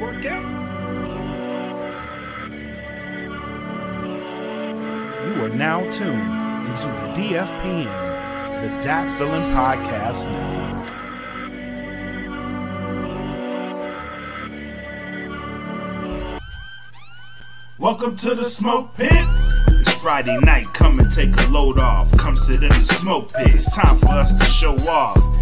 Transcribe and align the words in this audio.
work 0.00 0.26
out. 0.26 0.44
You 5.24 5.44
are 5.44 5.48
now 5.48 5.80
tuned 5.90 6.68
into 6.68 6.86
the 6.86 7.12
DFPN, 7.16 8.60
the 8.60 8.68
Dat 8.82 9.18
Feeling 9.18 9.42
Podcast 9.54 10.30
Network. 10.30 10.76
Welcome 17.78 18.16
to 18.18 18.34
the 18.34 18.44
smoke 18.44 18.94
pit. 18.96 19.10
It's 19.12 19.94
Friday 19.94 20.36
night, 20.40 20.66
come 20.74 21.00
and 21.00 21.10
take 21.10 21.34
a 21.36 21.50
load 21.50 21.78
off. 21.78 22.14
Come 22.18 22.36
sit 22.36 22.62
in 22.62 22.68
the 22.68 22.84
smoke 22.84 23.32
pit. 23.32 23.54
It's 23.54 23.74
time 23.74 23.98
for 23.98 24.08
us 24.08 24.32
to 24.38 24.44
show 24.44 24.74
off. 24.88 25.35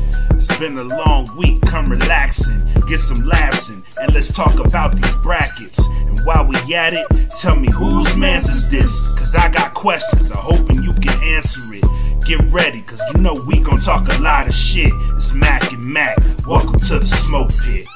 It's 0.46 0.58
been 0.58 0.76
a 0.76 0.84
long 0.84 1.34
week, 1.38 1.62
come 1.62 1.88
relaxing, 1.88 2.62
get 2.86 3.00
some 3.00 3.24
laughs 3.24 3.70
in, 3.70 3.82
and 3.98 4.12
let's 4.12 4.30
talk 4.30 4.62
about 4.62 4.94
these 4.94 5.16
brackets. 5.22 5.86
And 5.88 6.20
while 6.26 6.44
we 6.44 6.56
at 6.74 6.92
it, 6.92 7.06
tell 7.40 7.56
me 7.56 7.70
whose 7.70 8.14
man's 8.14 8.50
is 8.50 8.68
this? 8.68 9.00
Cause 9.14 9.34
I 9.34 9.48
got 9.48 9.72
questions, 9.72 10.30
I'm 10.30 10.36
hoping 10.36 10.82
you 10.82 10.92
can 10.92 11.18
answer 11.24 11.62
it. 11.72 12.26
Get 12.26 12.42
ready, 12.52 12.82
cause 12.82 13.00
you 13.14 13.22
know 13.22 13.42
we 13.46 13.58
gon' 13.60 13.80
talk 13.80 14.06
a 14.06 14.20
lot 14.20 14.46
of 14.46 14.52
shit. 14.52 14.92
It's 15.16 15.32
Mac 15.32 15.72
and 15.72 15.82
Mac, 15.82 16.18
welcome 16.46 16.78
to 16.78 16.98
the 16.98 17.06
smoke 17.06 17.50
pit. 17.62 17.86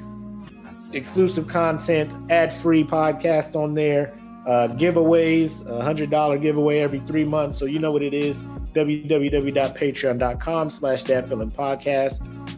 Exclusive 0.94 1.50
content, 1.50 2.16
ad-free 2.30 2.85
podcast 2.85 3.57
on 3.57 3.74
there 3.74 4.18
uh, 4.47 4.69
giveaways, 4.69 5.68
a 5.68 5.84
hundred 5.84 6.09
dollar 6.09 6.38
giveaway 6.38 6.80
every 6.80 7.00
three 7.00 7.25
months. 7.25 7.57
So 7.57 7.66
you 7.66 7.80
know 7.80 7.91
what 7.91 8.01
it 8.01 8.13
is. 8.13 8.44
www.patreon.com 8.74 10.69
slash 10.69 11.03
that 11.03 11.28
podcast. 11.28 12.56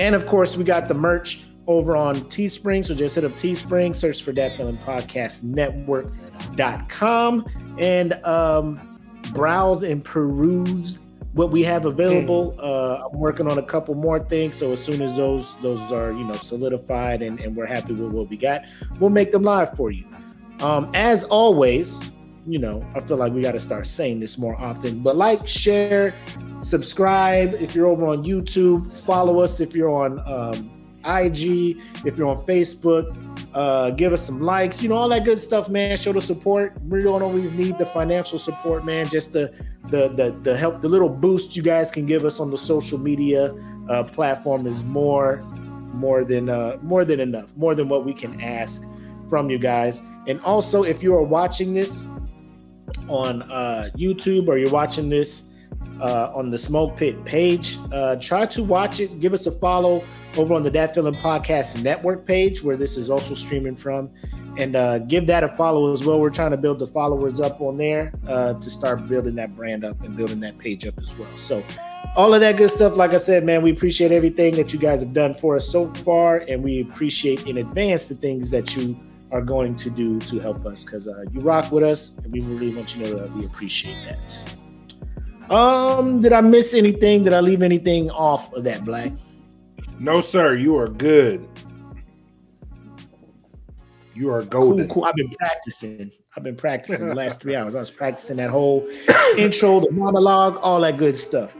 And 0.00 0.14
of 0.14 0.26
course, 0.26 0.56
we 0.56 0.64
got 0.64 0.88
the 0.88 0.94
merch 0.94 1.42
over 1.66 1.94
on 1.94 2.16
Teespring. 2.22 2.84
So 2.84 2.94
just 2.94 3.14
hit 3.16 3.24
up 3.24 3.32
Teespring, 3.32 3.94
search 3.94 4.22
for 4.22 4.32
that 4.32 4.56
feeling 4.56 4.78
podcast 4.78 5.44
network.com 5.44 6.16
and 7.78 8.14
um, 8.24 8.80
browse 9.34 9.82
and 9.82 10.02
peruse 10.02 10.98
what 11.34 11.50
we 11.50 11.62
have 11.64 11.84
available. 11.84 12.56
Uh, 12.58 13.06
I'm 13.06 13.18
working 13.20 13.46
on 13.46 13.58
a 13.58 13.62
couple 13.62 13.94
more 13.94 14.18
things. 14.18 14.56
So 14.56 14.72
as 14.72 14.82
soon 14.82 15.02
as 15.02 15.18
those 15.18 15.54
those 15.60 15.92
are, 15.92 16.12
you 16.12 16.24
know, 16.24 16.32
solidified 16.34 17.20
and, 17.20 17.38
and 17.40 17.54
we're 17.54 17.66
happy 17.66 17.92
with 17.92 18.10
what 18.10 18.30
we 18.30 18.38
got, 18.38 18.62
we'll 18.98 19.10
make 19.10 19.32
them 19.32 19.42
live 19.42 19.76
for 19.76 19.90
you. 19.90 20.06
Um, 20.60 20.90
as 20.94 21.24
always, 21.24 22.10
you 22.46 22.58
know, 22.58 22.84
I 22.94 23.00
feel 23.00 23.16
like 23.16 23.32
we 23.32 23.42
got 23.42 23.52
to 23.52 23.58
start 23.58 23.86
saying 23.86 24.20
this 24.20 24.38
more 24.38 24.56
often. 24.60 25.00
But 25.00 25.16
like, 25.16 25.46
share, 25.46 26.14
subscribe 26.62 27.54
if 27.54 27.74
you're 27.74 27.86
over 27.86 28.06
on 28.06 28.24
YouTube. 28.24 29.04
Follow 29.04 29.40
us 29.40 29.60
if 29.60 29.74
you're 29.74 29.90
on 29.90 30.20
um, 30.26 30.70
IG, 31.04 31.78
if 32.04 32.16
you're 32.16 32.28
on 32.28 32.38
Facebook. 32.46 33.16
Uh, 33.54 33.90
give 33.90 34.12
us 34.12 34.24
some 34.24 34.40
likes, 34.40 34.82
you 34.82 34.88
know, 34.88 34.94
all 34.94 35.08
that 35.08 35.24
good 35.24 35.40
stuff, 35.40 35.68
man. 35.68 35.96
Show 35.96 36.12
the 36.12 36.22
support. 36.22 36.80
We 36.88 37.02
don't 37.02 37.22
always 37.22 37.52
need 37.52 37.78
the 37.78 37.86
financial 37.86 38.38
support, 38.38 38.84
man. 38.84 39.08
Just 39.08 39.32
the 39.32 39.52
the 39.88 40.08
the, 40.08 40.38
the 40.42 40.56
help, 40.56 40.82
the 40.82 40.88
little 40.88 41.08
boost 41.08 41.56
you 41.56 41.62
guys 41.62 41.90
can 41.90 42.06
give 42.06 42.24
us 42.24 42.38
on 42.38 42.50
the 42.50 42.56
social 42.56 42.98
media 42.98 43.52
uh, 43.88 44.04
platform 44.04 44.66
is 44.66 44.84
more 44.84 45.38
more 45.92 46.24
than 46.24 46.48
uh, 46.48 46.78
more 46.82 47.04
than 47.04 47.18
enough, 47.18 47.54
more 47.56 47.74
than 47.74 47.88
what 47.88 48.04
we 48.04 48.14
can 48.14 48.40
ask 48.40 48.84
from 49.28 49.50
you 49.50 49.58
guys. 49.58 50.00
And 50.28 50.40
also, 50.42 50.84
if 50.84 51.02
you 51.02 51.14
are 51.14 51.22
watching 51.22 51.74
this 51.74 52.06
on 53.08 53.42
uh, 53.42 53.90
YouTube 53.96 54.48
or 54.48 54.58
you're 54.58 54.70
watching 54.70 55.08
this 55.08 55.44
uh, 56.00 56.32
on 56.34 56.50
the 56.50 56.58
Smoke 56.58 56.96
Pit 56.96 57.24
page, 57.24 57.76
uh, 57.92 58.16
try 58.16 58.46
to 58.46 58.64
watch 58.64 59.00
it. 59.00 59.20
Give 59.20 59.32
us 59.32 59.46
a 59.46 59.52
follow 59.52 60.02
over 60.36 60.54
on 60.54 60.62
the 60.62 60.70
Dat 60.70 60.94
Feeling 60.94 61.14
Podcast 61.14 61.82
Network 61.82 62.26
page, 62.26 62.62
where 62.62 62.76
this 62.76 62.96
is 62.96 63.10
also 63.10 63.34
streaming 63.34 63.76
from. 63.76 64.10
And 64.56 64.76
uh, 64.76 64.98
give 64.98 65.26
that 65.28 65.44
a 65.44 65.48
follow 65.48 65.92
as 65.92 66.04
well. 66.04 66.20
We're 66.20 66.30
trying 66.30 66.50
to 66.50 66.56
build 66.56 66.80
the 66.80 66.86
followers 66.86 67.40
up 67.40 67.60
on 67.60 67.76
there 67.76 68.12
uh, 68.26 68.54
to 68.54 68.70
start 68.70 69.06
building 69.06 69.34
that 69.36 69.54
brand 69.54 69.84
up 69.84 70.00
and 70.02 70.16
building 70.16 70.40
that 70.40 70.58
page 70.58 70.86
up 70.86 70.98
as 70.98 71.14
well. 71.16 71.34
So, 71.36 71.62
all 72.16 72.34
of 72.34 72.40
that 72.40 72.56
good 72.56 72.70
stuff. 72.70 72.96
Like 72.96 73.14
I 73.14 73.18
said, 73.18 73.44
man, 73.44 73.62
we 73.62 73.70
appreciate 73.70 74.10
everything 74.10 74.56
that 74.56 74.72
you 74.72 74.78
guys 74.78 75.02
have 75.02 75.12
done 75.12 75.34
for 75.34 75.54
us 75.54 75.68
so 75.68 75.92
far, 75.94 76.38
and 76.48 76.62
we 76.62 76.80
appreciate 76.80 77.46
in 77.46 77.58
advance 77.58 78.06
the 78.06 78.16
things 78.16 78.50
that 78.50 78.74
you 78.76 78.98
are 79.32 79.42
going 79.42 79.76
to 79.76 79.90
do 79.90 80.18
to 80.20 80.38
help 80.38 80.66
us 80.66 80.84
because 80.84 81.06
uh, 81.06 81.24
you 81.32 81.40
rock 81.40 81.70
with 81.70 81.84
us 81.84 82.18
and 82.18 82.32
we 82.32 82.40
really 82.40 82.74
want 82.74 82.96
you 82.96 83.04
to 83.04 83.10
know 83.10 83.18
that 83.20 83.32
we 83.36 83.44
appreciate 83.46 83.96
that. 84.04 84.54
Um, 85.50 86.22
did 86.22 86.32
I 86.32 86.40
miss 86.40 86.74
anything? 86.74 87.24
Did 87.24 87.32
I 87.32 87.40
leave 87.40 87.62
anything 87.62 88.10
off 88.10 88.52
of 88.52 88.64
that, 88.64 88.84
Black? 88.84 89.12
No, 89.98 90.20
sir. 90.20 90.54
You 90.54 90.76
are 90.76 90.88
good. 90.88 91.46
You 94.14 94.32
are 94.32 94.42
golden. 94.44 94.86
Cool, 94.86 94.94
cool. 94.94 95.04
I've 95.06 95.14
been 95.14 95.30
practicing. 95.30 96.10
I've 96.36 96.42
been 96.42 96.56
practicing 96.56 97.08
the 97.08 97.14
last 97.14 97.40
three 97.42 97.56
hours. 97.56 97.74
I 97.74 97.78
was 97.78 97.90
practicing 97.90 98.36
that 98.36 98.50
whole 98.50 98.88
intro, 99.36 99.80
the 99.80 99.90
monologue, 99.90 100.56
all 100.58 100.80
that 100.80 100.98
good 100.98 101.16
stuff. 101.16 101.56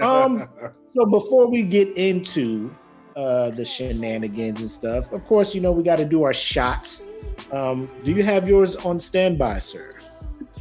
Um, 0.00 0.48
so 0.96 1.06
before 1.06 1.46
we 1.46 1.62
get 1.62 1.96
into 1.96 2.74
uh 3.16 3.50
the 3.50 3.64
shenanigans 3.64 4.60
and 4.60 4.70
stuff, 4.70 5.12
of 5.12 5.24
course, 5.24 5.54
you 5.54 5.60
know 5.60 5.72
we 5.72 5.82
got 5.82 5.98
to 5.98 6.04
do 6.04 6.22
our 6.22 6.32
shot 6.32 6.96
um, 7.52 7.88
do 8.04 8.12
you 8.12 8.22
have 8.22 8.48
yours 8.48 8.76
on 8.76 8.98
standby, 9.00 9.58
sir? 9.58 9.90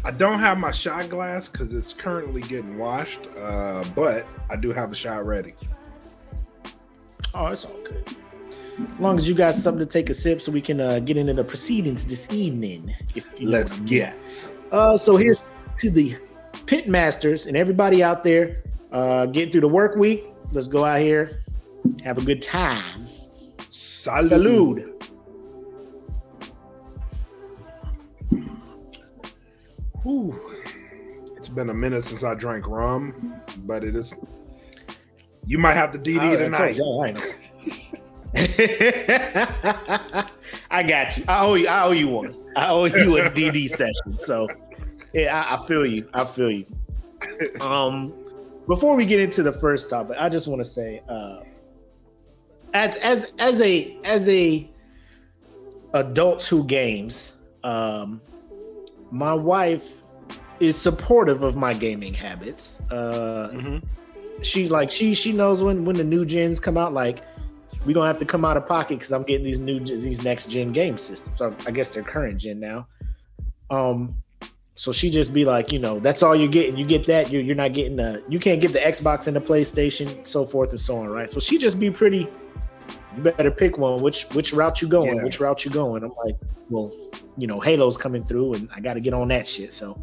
I 0.04 0.12
don't 0.12 0.40
have 0.40 0.58
my 0.58 0.72
shot 0.72 1.10
glass 1.10 1.48
because 1.48 1.74
it's 1.74 1.94
currently 1.94 2.42
getting 2.42 2.78
washed, 2.78 3.28
uh, 3.38 3.84
but 3.96 4.26
I 4.50 4.56
do 4.56 4.72
have 4.72 4.92
a 4.92 4.96
shot 4.96 5.26
ready. 5.26 5.54
Oh, 7.34 7.48
it's 7.48 7.66
all 7.66 7.80
good. 7.84 8.16
As 8.80 9.00
long 9.00 9.18
as 9.18 9.30
you 9.30 9.36
got 9.36 9.54
something 9.54 9.80
to 9.80 9.86
take 9.86 10.10
a 10.10 10.14
sip, 10.14 10.42
so 10.42 10.52
we 10.52 10.62
can 10.62 10.82
uh, 10.82 11.00
get 11.00 11.18
into 11.18 11.34
the 11.34 11.44
proceedings 11.44 12.06
this 12.06 12.32
evening. 12.32 12.96
Let's 13.40 13.80
get. 13.82 14.48
Uh, 14.72 14.98
so 14.98 15.18
here's 15.18 15.46
to 15.78 15.92
the 15.92 16.18
pit 16.66 16.88
masters 16.88 17.48
and 17.48 17.56
everybody 17.56 18.04
out 18.04 18.24
there 18.24 18.64
uh, 18.92 19.28
getting 19.28 19.52
through 19.52 19.62
the 19.62 19.68
work 19.68 19.96
week. 19.96 20.26
Let's 20.52 20.68
go 20.68 20.84
out 20.84 21.02
here, 21.02 21.44
have 22.04 22.18
a 22.18 22.22
good 22.22 22.42
time. 22.42 23.06
Salud. 23.58 24.30
Salud. 24.30 24.91
Whew. 30.04 30.40
It's 31.38 31.48
been 31.48 31.70
a 31.70 31.74
minute 31.74 32.04
since 32.04 32.24
I 32.24 32.36
drank 32.36 32.68
rum, 32.68 33.36
but 33.66 33.84
it 33.84 33.96
is. 33.96 34.16
You 35.46 35.58
might 35.58 35.74
have 35.74 35.92
the 35.92 36.00
DD 36.00 36.20
I- 36.20 36.34
I 36.34 36.36
tonight. 36.36 36.78
you, 36.78 37.04
I. 37.04 37.16
I 40.72 40.84
got 40.84 41.18
you. 41.18 41.26
I 41.28 41.46
owe 41.46 41.54
you. 41.56 41.68
I 41.68 41.84
owe 41.84 41.92
you 41.92 42.08
one. 42.08 42.36
I 42.56 42.70
owe 42.70 42.86
you 42.86 43.18
a 43.18 43.30
DD 43.30 43.68
session. 43.70 44.18
So, 44.20 44.48
yeah, 45.14 45.46
I, 45.50 45.56
I 45.56 45.66
feel 45.68 45.86
you. 45.86 46.08
I 46.14 46.26
feel 46.26 46.52
you. 46.52 46.66
Um, 47.62 48.12
before 48.68 48.96
we 48.96 49.06
get 49.06 49.20
into 49.20 49.44
the 49.44 49.52
first 49.52 49.92
topic, 49.92 50.18
I 50.20 50.28
just 50.28 50.48
want 50.48 50.60
to 50.60 50.66
say, 50.66 51.04
uh, 51.08 51.42
as 52.74 52.96
as 52.98 53.34
as 53.38 53.62
a 53.62 53.96
as 54.04 54.28
a 54.28 54.68
adult 55.94 56.42
who 56.44 56.64
games, 56.64 57.38
um, 57.64 58.22
my 59.12 59.34
wife 59.34 60.02
is 60.60 60.78
supportive 60.78 61.42
of 61.44 61.56
my 61.56 61.74
gaming 61.74 62.14
habits. 62.14 62.82
Uh, 62.92 63.50
Mhm. 63.54 63.84
she 64.42 64.68
like 64.70 64.90
she 64.90 65.14
she 65.14 65.32
knows 65.34 65.62
when 65.62 65.86
when 65.86 65.96
the 65.96 66.04
new 66.04 66.26
gens 66.26 66.60
come 66.60 66.78
out. 66.78 66.94
Like 66.94 67.20
we 67.86 67.94
gonna 67.94 68.08
have 68.08 68.20
to 68.20 68.26
come 68.26 68.46
out 68.46 68.58
of 68.58 68.66
pocket 68.68 69.00
because 69.00 69.12
i'm 69.12 69.24
getting 69.24 69.44
these 69.46 69.58
new 69.60 69.80
these 69.80 70.24
next 70.24 70.50
gen 70.52 70.72
game 70.72 70.98
systems. 70.98 71.38
So 71.38 71.54
i 71.68 71.72
guess 71.72 71.90
they're 71.92 72.04
current 72.04 72.38
gen 72.38 72.60
now. 72.60 72.88
Um 73.70 74.16
so 74.76 74.92
she 74.92 75.10
just 75.10 75.34
be 75.34 75.46
like 75.46 75.72
you 75.72 75.80
know 75.80 76.00
that's 76.00 76.24
all 76.24 76.36
you're 76.36 76.48
getting. 76.48 76.78
You 76.78 76.86
get 76.86 77.06
that 77.08 77.32
you're, 77.32 77.42
you're 77.42 77.56
not 77.56 77.74
getting 77.74 77.96
the 77.98 78.24
you 78.30 78.40
can't 78.40 78.62
get 78.62 78.72
the 78.74 78.80
xbox 78.80 79.28
and 79.28 79.36
the 79.36 79.42
playstation 79.42 80.26
so 80.28 80.46
forth 80.46 80.70
and 80.70 80.80
so 80.80 80.98
on 81.00 81.10
right? 81.10 81.30
So 81.30 81.40
she 81.40 81.58
just 81.58 81.80
be 81.80 81.90
pretty 81.92 82.28
you 83.16 83.24
better 83.24 83.52
pick 83.52 83.78
one 83.78 84.02
which 84.02 84.24
which 84.34 84.54
route 84.54 84.82
you 84.82 84.88
going 84.88 85.18
Yeah. 85.18 85.24
which 85.24 85.40
route 85.40 85.64
you 85.66 85.72
going 85.72 86.04
i'm 86.04 86.12
like 86.26 86.36
well 86.70 86.92
you 87.38 87.48
know 87.48 87.60
halo's 87.60 87.98
coming 87.98 88.24
through 88.24 88.54
and 88.54 88.70
i 88.76 88.80
gotta 88.80 89.00
get 89.00 89.14
on 89.14 89.28
that 89.30 89.48
shit 89.48 89.74
so 89.74 90.02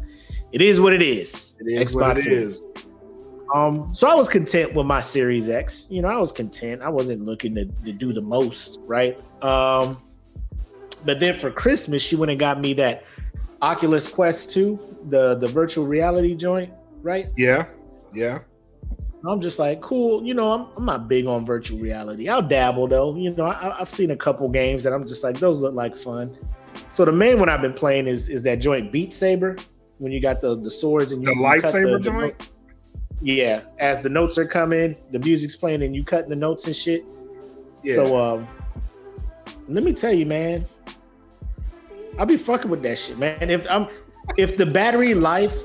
it 0.51 0.61
is 0.61 0.79
what 0.81 0.93
it 0.93 1.01
is 1.01 1.55
It 1.59 1.81
is 1.81 1.95
what 1.95 2.17
it 2.17 2.25
is. 2.27 2.61
um, 3.53 3.93
so 3.93 4.07
I 4.09 4.15
was 4.15 4.27
content 4.29 4.73
with 4.73 4.85
my 4.87 4.99
Series 5.01 5.47
X. 5.49 5.87
You 5.89 6.01
know, 6.01 6.07
I 6.07 6.17
was 6.17 6.31
content. 6.31 6.81
I 6.81 6.89
wasn't 6.89 7.23
looking 7.25 7.53
to, 7.55 7.65
to 7.65 7.91
do 7.91 8.13
the 8.13 8.21
most, 8.21 8.79
right? 8.85 9.15
Um, 9.43 9.97
but 11.05 11.19
then 11.19 11.33
for 11.37 11.49
Christmas, 11.51 12.01
she 12.01 12.15
went 12.15 12.31
and 12.31 12.39
got 12.39 12.59
me 12.59 12.73
that 12.75 13.03
Oculus 13.61 14.07
Quest 14.07 14.49
2, 14.51 15.05
the 15.09 15.35
the 15.35 15.47
virtual 15.47 15.85
reality 15.85 16.35
joint, 16.35 16.71
right? 17.03 17.27
Yeah, 17.37 17.65
yeah. 18.13 18.39
I'm 19.27 19.41
just 19.41 19.59
like, 19.59 19.81
cool. 19.81 20.23
You 20.23 20.33
know, 20.33 20.51
I'm, 20.51 20.67
I'm 20.77 20.85
not 20.85 21.07
big 21.07 21.25
on 21.27 21.45
virtual 21.45 21.79
reality. 21.79 22.29
I'll 22.29 22.41
dabble 22.41 22.87
though. 22.87 23.15
You 23.15 23.31
know, 23.35 23.45
I, 23.45 23.79
I've 23.79 23.89
seen 23.89 24.11
a 24.11 24.15
couple 24.15 24.47
games 24.49 24.85
and 24.85 24.95
I'm 24.95 25.05
just 25.05 25.23
like, 25.23 25.37
those 25.39 25.59
look 25.59 25.73
like 25.73 25.97
fun. 25.97 26.37
So 26.89 27.03
the 27.03 27.11
main 27.11 27.39
one 27.39 27.49
I've 27.49 27.61
been 27.61 27.73
playing 27.73 28.07
is 28.07 28.29
is 28.29 28.43
that 28.43 28.57
joint 28.57 28.91
Beat 28.91 29.11
Saber 29.11 29.57
when 29.97 30.11
you 30.11 30.21
got 30.21 30.39
the 30.39 30.55
the 30.55 30.71
swords 30.71 31.11
and 31.11 31.21
you 31.21 31.27
The 31.27 31.33
lightsaber 31.33 31.97
the 31.97 31.99
joint? 31.99 32.19
notes. 32.21 32.49
Yeah, 33.21 33.63
as 33.79 33.99
the 33.99 34.07
notes 34.07 34.37
are 34.37 34.45
coming, 34.45 34.95
the 35.11 35.19
music's 35.19 35.55
playing, 35.55 35.83
and 35.83 35.93
you 35.93 36.05
cutting 36.05 36.29
the 36.29 36.37
notes 36.37 36.65
and 36.67 36.75
shit. 36.75 37.03
Yeah. 37.83 37.95
So 37.95 38.17
um, 38.17 38.47
let 39.67 39.83
me 39.83 39.91
tell 39.91 40.13
you, 40.13 40.25
man, 40.25 40.65
I'll 42.17 42.25
be 42.25 42.37
fucking 42.37 42.71
with 42.71 42.81
that 42.83 42.97
shit, 42.97 43.17
man. 43.17 43.49
If 43.49 43.69
I'm 43.69 43.87
if 44.37 44.55
the 44.55 44.65
battery 44.65 45.13
life 45.13 45.57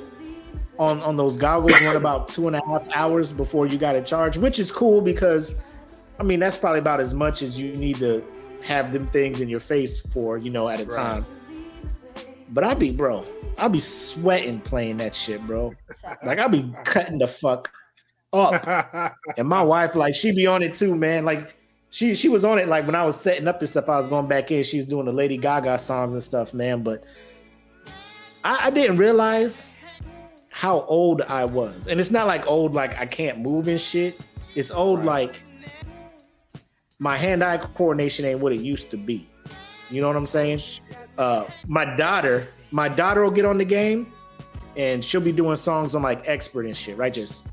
on 0.79 1.00
on 1.03 1.17
those 1.17 1.37
goggles 1.37 1.81
run 1.82 1.97
about 1.97 2.29
two 2.29 2.47
and 2.49 2.56
a 2.56 2.61
half 2.67 2.88
hours 2.94 3.32
before 3.32 3.67
you 3.67 3.79
got 3.79 3.93
to 3.93 4.03
charge, 4.03 4.37
which 4.38 4.59
is 4.59 4.73
cool 4.73 5.00
because 5.00 5.55
I 6.19 6.23
mean 6.23 6.41
that's 6.41 6.56
probably 6.56 6.81
about 6.81 7.00
as 7.00 7.15
much 7.15 7.43
as 7.43 7.61
you 7.61 7.76
need 7.76 7.97
to 7.97 8.25
have 8.62 8.93
them 8.93 9.06
things 9.09 9.41
in 9.41 9.49
your 9.49 9.61
face 9.61 10.00
for, 10.00 10.38
you 10.38 10.50
know, 10.50 10.69
at 10.69 10.81
a 10.81 10.85
Right. 10.85 10.97
time. 10.97 11.26
But 12.50 12.65
I 12.65 12.75
be, 12.75 12.91
bro, 12.91 13.25
I'll 13.59 13.69
be 13.69 13.81
sweating 13.81 14.61
playing 14.61 14.97
that 14.99 15.15
shit, 15.15 15.44
bro. 15.47 15.75
Like 16.25 16.38
I'll 16.38 16.49
be 16.49 16.73
cutting 16.85 17.19
the 17.19 17.27
fuck 17.27 17.70
up. 18.32 19.15
And 19.37 19.49
my 19.49 19.62
wife, 19.62 19.94
like, 19.94 20.15
she 20.15 20.32
be 20.32 20.47
on 20.47 20.62
it 20.62 20.75
too, 20.75 20.94
man. 20.97 21.25
Like, 21.25 21.56
she 21.91 22.15
she 22.15 22.29
was 22.29 22.44
on 22.44 22.59
it 22.59 22.67
like 22.69 22.87
when 22.87 22.94
I 22.97 23.05
was 23.05 23.20
setting 23.20 23.47
up 23.47 23.61
and 23.61 23.69
stuff. 23.69 23.88
I 23.88 23.97
was 23.97 24.09
going 24.09 24.27
back 24.27 24.50
in. 24.50 24.62
She 24.65 24.79
was 24.79 24.87
doing 24.87 25.06
the 25.06 25.12
Lady 25.12 25.37
Gaga 25.37 25.79
songs 25.79 26.15
and 26.15 26.23
stuff, 26.23 26.53
man. 26.55 26.82
But 26.82 27.05
I, 28.43 28.67
I 28.67 28.70
didn't 28.70 28.97
realize 28.97 29.73
how 30.56 30.83
old 30.83 31.21
I 31.23 31.45
was, 31.45 31.89
and 31.89 31.99
it's 31.99 32.12
not 32.12 32.29
like 32.29 32.47
old 32.47 32.75
like 32.75 32.97
I 32.97 33.06
can't 33.06 33.41
move 33.41 33.67
and 33.67 33.81
shit. 33.81 34.21
It's 34.55 34.71
old 34.71 35.01
Right. 35.01 35.27
like 35.29 35.43
my 37.01 37.17
hand-eye 37.17 37.56
coordination 37.75 38.25
ain't 38.25 38.39
what 38.39 38.53
it 38.53 38.61
used 38.61 38.89
to 38.93 38.97
be. 38.97 39.29
You 39.91 40.01
know 40.01 40.06
what 40.06 40.17
I'm 40.17 40.29
saying? 40.29 40.61
Uh, 41.19 41.45
my 41.67 41.85
daughter, 41.97 42.47
my 42.71 42.89
daughter 42.89 43.25
will 43.25 43.33
get 43.33 43.45
on 43.45 43.59
the 43.59 43.65
game, 43.65 44.12
and 44.77 45.05
she'll 45.05 45.21
be 45.21 45.33
doing 45.33 45.56
songs 45.56 45.97
on 45.97 46.03
like 46.03 46.23
expert 46.29 46.67
and 46.67 46.77
shit, 46.77 46.97
right? 46.97 47.12
Just 47.12 47.49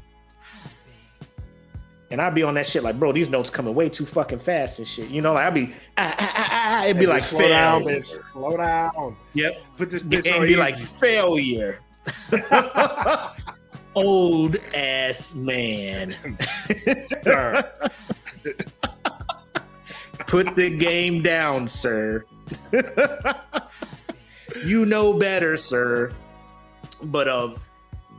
and 2.12 2.21
I'd 2.21 2.36
be 2.36 2.44
on 2.44 2.53
that 2.53 2.68
shit 2.68 2.83
like, 2.83 3.00
bro, 3.00 3.12
these 3.12 3.30
notes 3.30 3.50
coming 3.50 3.74
way 3.74 3.89
too 3.89 4.06
fucking 4.06 4.38
fast 4.39 4.77
and 4.77 4.88
shit. 4.88 5.09
You 5.09 5.21
know, 5.21 5.33
like 5.33 5.45
I'd 5.48 5.53
be, 5.56 5.74
ah, 5.98 6.15
ah, 6.19 6.33
ah, 6.36 6.50
ah, 6.51 6.86
it'd 6.86 7.00
be 7.00 7.07
like 7.07 7.24
slow 7.24 7.48
down, 7.48 7.83
failure. 7.83 8.01
bitch. 8.01 8.31
Slow 8.33 8.57
down. 8.57 9.18
Yep. 9.33 9.53
Put 9.77 9.89
this 9.89 10.01
And 10.03 10.12
bitch 10.12 10.19
it'd 10.19 10.33
on 10.42 10.45
be 10.48 10.56
like 10.56 10.77
failure. 10.77 11.80
Old 13.95 14.56
ass 14.74 15.36
man. 15.36 16.15
Put 20.27 20.56
the 20.56 20.69
game 20.77 21.21
down, 21.21 21.68
sir. 21.68 22.24
you 24.65 24.86
know 24.86 25.13
better, 25.13 25.57
sir. 25.57 26.13
But 27.03 27.27
um, 27.27 27.56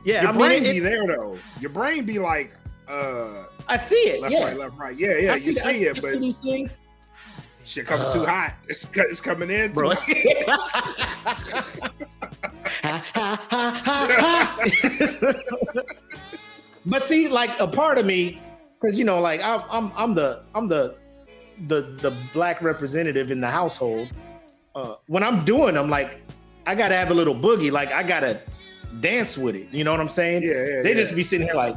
yeah, 0.05 0.21
Your 0.21 0.29
I 0.29 0.33
mean, 0.33 0.39
brain 0.41 0.65
it- 0.65 0.73
be 0.73 0.79
there 0.79 1.07
though. 1.07 1.39
Your 1.59 1.71
brain 1.71 2.05
be 2.05 2.19
like, 2.19 2.53
uh, 2.87 3.45
I 3.67 3.77
see 3.77 3.95
it. 3.95 4.21
left, 4.21 4.33
yeah, 4.33 4.43
right, 4.45 4.57
left, 4.57 4.77
right. 4.77 4.95
Yeah, 4.97 5.17
yeah. 5.17 5.31
I 5.33 5.35
you 5.37 5.53
see 5.53 5.61
I, 5.67 5.71
it, 5.71 5.89
I 5.89 5.93
but 5.93 6.03
see 6.03 6.19
these 6.19 6.37
things, 6.37 6.81
shit 7.65 7.85
coming 7.85 8.11
too 8.11 8.23
Uh, 8.23 8.25
hot. 8.25 8.55
It's 8.67 8.87
it's 8.95 9.21
coming 9.21 9.49
in, 9.49 9.73
bro. 9.73 9.89
but 16.85 17.03
see, 17.03 17.27
like 17.27 17.59
a 17.59 17.67
part 17.67 17.97
of 17.97 18.05
me, 18.05 18.41
because 18.75 18.97
you 18.99 19.05
know, 19.05 19.19
like 19.19 19.43
I'm, 19.43 19.63
I'm, 19.69 19.91
I'm 19.95 20.13
the, 20.15 20.43
I'm 20.53 20.67
the, 20.67 20.95
the, 21.67 21.81
the 21.81 22.11
black 22.33 22.61
representative 22.61 23.31
in 23.31 23.41
the 23.41 23.49
household. 23.49 24.09
Uh, 24.75 24.95
when 25.07 25.23
I'm 25.23 25.45
doing 25.45 25.75
them, 25.75 25.89
like 25.89 26.21
I 26.65 26.75
gotta 26.75 26.95
have 26.95 27.11
a 27.11 27.13
little 27.13 27.35
boogie. 27.35 27.71
Like 27.71 27.91
I 27.91 28.03
gotta 28.03 28.41
dance 29.01 29.37
with 29.37 29.55
it. 29.55 29.67
You 29.71 29.83
know 29.83 29.91
what 29.91 29.99
I'm 30.01 30.09
saying? 30.09 30.43
Yeah, 30.43 30.49
yeah. 30.49 30.81
They 30.81 30.89
yeah. 30.89 30.95
just 30.95 31.15
be 31.15 31.23
sitting 31.23 31.47
here 31.47 31.55
like. 31.55 31.75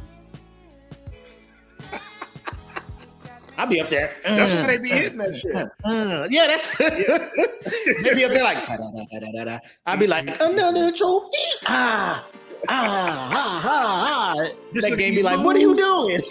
I'll 3.59 3.67
be 3.67 3.81
up 3.81 3.89
there. 3.89 4.15
That's 4.23 4.51
"Mm, 4.53 4.61
why 4.61 4.67
they 4.67 4.79
be 4.79 4.89
hitting 4.91 5.19
that 5.19 5.37
shit. 5.37 5.55
uh, 5.85 6.29
yeah, 6.31 6.47
that's 6.47 6.67
they 8.03 8.15
be 8.15 8.25
up 8.25 8.33
there 8.33 8.45
like 8.45 8.63
ta-da-da-da-da-da. 8.63 9.59
I'll 9.87 9.97
be 9.99 10.07
like 10.07 10.29
another 10.41 10.93
trophy. 10.93 11.37
Ah, 11.67 12.25
ah, 12.69 13.31
ah, 13.33 13.63
ah, 13.65 14.35
ah. 14.37 14.49
Just 14.75 14.91
That 14.91 14.99
game 14.99 15.15
be 15.15 15.23
like, 15.23 15.43
what 15.45 15.57
are 15.57 15.61
you 15.61 15.75
doing? 15.75 16.23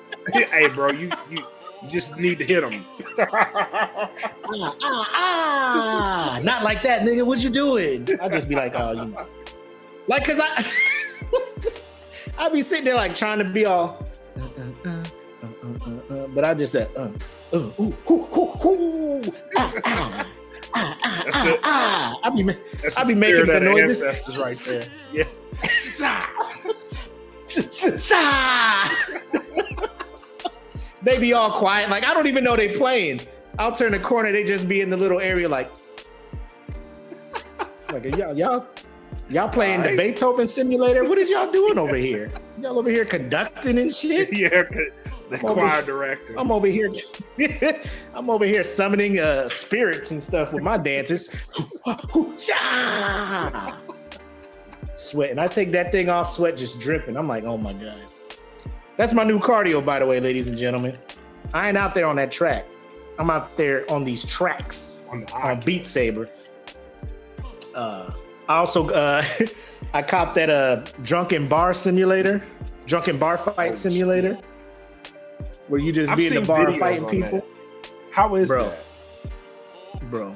hey, 0.32 0.68
bro, 0.68 0.90
you, 0.90 1.10
you 1.30 1.38
just 1.88 2.16
need 2.16 2.38
to 2.38 2.44
hit 2.44 2.60
them. 2.68 2.84
Ah, 3.18 4.10
ah, 4.82 5.10
ah. 5.14 6.40
Not 6.42 6.62
like 6.64 6.82
that, 6.82 7.02
nigga. 7.02 7.24
What 7.26 7.42
you 7.44 7.50
doing? 7.50 8.08
I'll 8.20 8.30
just 8.30 8.48
be 8.48 8.54
like, 8.56 8.72
oh, 8.76 8.92
you 8.92 9.16
like, 10.08 10.24
cause 10.24 10.40
I, 10.42 10.64
I 12.38 12.48
be 12.48 12.62
sitting 12.62 12.84
there 12.84 12.96
like 12.96 13.14
trying 13.14 13.38
to 13.38 13.44
be 13.44 13.66
all, 13.66 14.04
uh, 14.36 14.44
uh, 14.44 14.88
uh, 14.90 15.01
but 16.34 16.44
I 16.44 16.54
just 16.54 16.72
said, 16.72 16.88
uh, 16.96 17.10
uh, 17.52 17.56
ooh, 17.56 17.94
hoo, 18.06 18.22
hoo, 18.22 18.46
hoo, 18.46 19.22
ah, 19.58 19.72
ah, 19.84 19.84
ah, 19.84 20.26
ah, 20.74 20.98
ah, 21.04 21.42
the- 21.44 21.60
ah. 21.64 22.18
I 22.22 22.30
be, 22.30 22.42
That's 22.82 22.96
I 22.96 23.04
be 23.04 23.14
making 23.14 23.44
the 23.46 23.52
the 23.52 23.60
noises. 23.60 24.02
ancestors 24.02 24.38
right 24.40 24.56
there. 24.56 24.84
Yeah. 25.12 25.22
They 31.02 31.18
be 31.18 31.32
all 31.32 31.50
quiet, 31.50 31.90
like 31.90 32.04
I 32.04 32.14
don't 32.14 32.26
even 32.28 32.44
know 32.44 32.56
they 32.56 32.68
playing. 32.68 33.20
I'll 33.58 33.72
turn 33.72 33.92
the 33.92 33.98
corner, 33.98 34.30
they 34.32 34.44
just 34.44 34.68
be 34.68 34.80
in 34.80 34.88
the 34.88 34.96
little 34.96 35.20
area, 35.20 35.48
like, 35.48 35.70
like 37.92 38.04
y'all, 38.16 38.36
y'all, 38.36 38.66
y'all 39.28 39.48
playing 39.48 39.82
the 39.82 39.96
Beethoven 39.96 40.46
simulator. 40.46 41.04
What 41.04 41.18
is 41.18 41.28
y'all 41.28 41.50
doing 41.50 41.76
over 41.78 41.96
here? 41.96 42.30
Y'all 42.60 42.78
over 42.78 42.88
here 42.88 43.04
conducting 43.04 43.78
and 43.78 43.92
shit. 43.92 44.32
yeah, 44.36 44.62
the 45.32 45.38
I'm 45.40 45.46
over- 45.46 45.60
choir 45.60 45.82
director. 45.82 46.34
I'm 46.38 46.52
over 46.52 46.66
here. 46.66 46.88
I'm 48.14 48.30
over 48.30 48.44
here 48.44 48.62
summoning 48.62 49.18
uh, 49.18 49.48
spirits 49.48 50.10
and 50.10 50.22
stuff 50.22 50.52
with 50.52 50.62
my 50.62 50.76
dances. 50.76 51.28
Sweating. 54.96 55.38
I 55.38 55.46
take 55.46 55.72
that 55.72 55.90
thing 55.92 56.08
off, 56.08 56.30
sweat 56.30 56.56
just 56.56 56.80
dripping. 56.80 57.16
I'm 57.16 57.26
like, 57.28 57.44
oh 57.44 57.58
my 57.58 57.72
god. 57.72 58.06
That's 58.96 59.12
my 59.12 59.24
new 59.24 59.38
cardio, 59.38 59.84
by 59.84 59.98
the 59.98 60.06
way, 60.06 60.20
ladies 60.20 60.48
and 60.48 60.56
gentlemen. 60.56 60.96
I 61.54 61.68
ain't 61.68 61.76
out 61.76 61.94
there 61.94 62.06
on 62.06 62.16
that 62.16 62.30
track. 62.30 62.66
I'm 63.18 63.30
out 63.30 63.56
there 63.56 63.90
on 63.90 64.04
these 64.04 64.24
tracks 64.24 65.04
on 65.10 65.20
the 65.20 65.32
on 65.34 65.60
Beat 65.60 65.86
Saber. 65.86 66.28
Uh, 67.74 68.10
I 68.48 68.56
also 68.56 68.88
uh, 68.90 69.22
I 69.94 70.02
copped 70.02 70.34
that 70.36 70.50
uh 70.50 70.84
drunken 71.02 71.48
bar 71.48 71.74
simulator, 71.74 72.42
drunken 72.86 73.18
bar 73.18 73.38
fight 73.38 73.72
Oh, 73.72 73.74
simulator, 73.74 74.38
where 75.72 75.80
you 75.80 75.90
just 75.90 76.12
I've 76.12 76.18
be 76.18 76.26
in 76.26 76.34
the 76.34 76.42
bar 76.42 76.70
fighting 76.74 77.08
people, 77.08 77.40
that. 77.40 77.92
How 78.10 78.34
is 78.34 78.46
Bro. 78.46 78.68
that? 78.68 80.10
bro. 80.10 80.34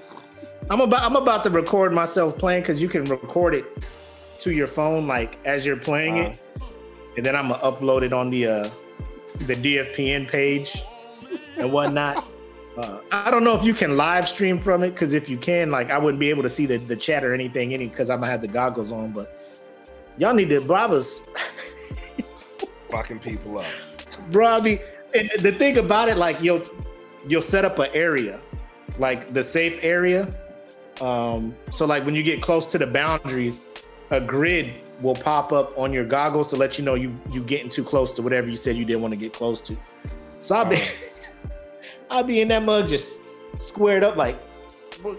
I'm 0.71 0.81
about 0.81 1.03
I'm 1.03 1.15
about 1.15 1.45
to 1.45 1.51
record 1.51 1.93
myself 1.93 2.39
playing 2.39 2.63
because 2.63 2.81
you 2.81 2.89
can 2.89 3.05
record 3.05 3.55
it 3.55 3.67
to 4.41 4.55
your 4.55 4.67
phone 4.67 5.07
like 5.07 5.39
as 5.45 5.67
you're 5.67 5.77
playing 5.77 6.17
it, 6.17 6.41
and 7.19 7.27
then 7.27 7.37
I'm 7.37 7.49
gonna 7.49 7.63
upload 7.63 8.01
it 8.01 8.15
on 8.15 8.31
the 8.31 8.47
uh 8.47 8.71
the 9.41 9.55
DFPN 9.55 10.27
page 10.27 10.83
and 11.59 11.71
whatnot. 11.71 12.27
Uh, 12.77 13.01
I 13.11 13.31
don't 13.31 13.43
know 13.43 13.57
if 13.57 13.65
you 13.65 13.73
can 13.73 13.97
live 13.97 14.29
stream 14.29 14.61
from 14.61 14.83
it 14.83 14.91
because 14.91 15.15
if 15.15 15.31
you 15.31 15.39
can, 15.39 15.71
like, 15.71 15.91
I 15.91 15.97
wouldn't 15.97 16.21
be 16.21 16.29
able 16.29 16.43
to 16.43 16.51
see 16.51 16.67
the, 16.67 16.77
the 16.77 16.95
chat 16.95 17.25
or 17.25 17.33
anything 17.33 17.73
any 17.73 17.87
because 17.87 18.11
I'm 18.11 18.21
gonna 18.21 18.31
have 18.31 18.43
the 18.43 18.49
goggles 18.49 18.93
on. 18.93 19.13
But 19.13 19.51
y'all 20.19 20.35
need 20.35 20.51
to, 20.51 20.61
bro. 20.61 20.77
I 20.77 21.03
Fucking 22.91 23.21
people 23.21 23.61
up. 23.61 23.65
bro. 24.31 24.47
I 24.47 24.61
mean, 24.61 24.79
and 25.15 25.31
the 25.41 25.53
thing 25.53 25.79
about 25.79 26.09
it, 26.09 26.17
like, 26.17 26.41
you'll 26.41 26.63
you'll 27.29 27.43
set 27.43 27.65
up 27.65 27.79
an 27.79 27.89
area, 27.95 28.41
like 28.99 29.33
the 29.33 29.43
safe 29.43 29.79
area. 29.83 30.29
Um, 31.01 31.55
so 31.71 31.87
like 31.87 32.05
when 32.05 32.15
you 32.15 32.23
get 32.23 32.41
close 32.41 32.71
to 32.73 32.79
the 32.79 32.87
boundaries, 32.87 33.61
a 34.11 34.21
grid 34.21 34.73
will 35.03 35.15
pop 35.15 35.53
up 35.53 35.77
on 35.79 35.93
your 35.93 36.05
goggles 36.05 36.49
to 36.51 36.57
let 36.57 36.79
you 36.79 36.85
know 36.85 36.95
you 36.95 37.19
you 37.31 37.43
getting 37.43 37.69
too 37.69 37.85
close 37.85 38.13
to 38.13 38.23
whatever 38.23 38.49
you 38.49 38.57
said 38.57 38.77
you 38.77 38.85
didn't 38.85 39.03
want 39.03 39.13
to 39.13 39.21
get 39.21 39.33
close 39.33 39.61
to. 39.63 39.77
So 40.41 40.57
I'll 40.57 40.65
be 40.65 40.79
I'll 42.11 42.25
be 42.25 42.41
in 42.41 42.49
that 42.49 42.63
mug 42.63 42.89
just 42.89 43.21
squared 43.59 44.05
up 44.05 44.17
like 44.17 44.39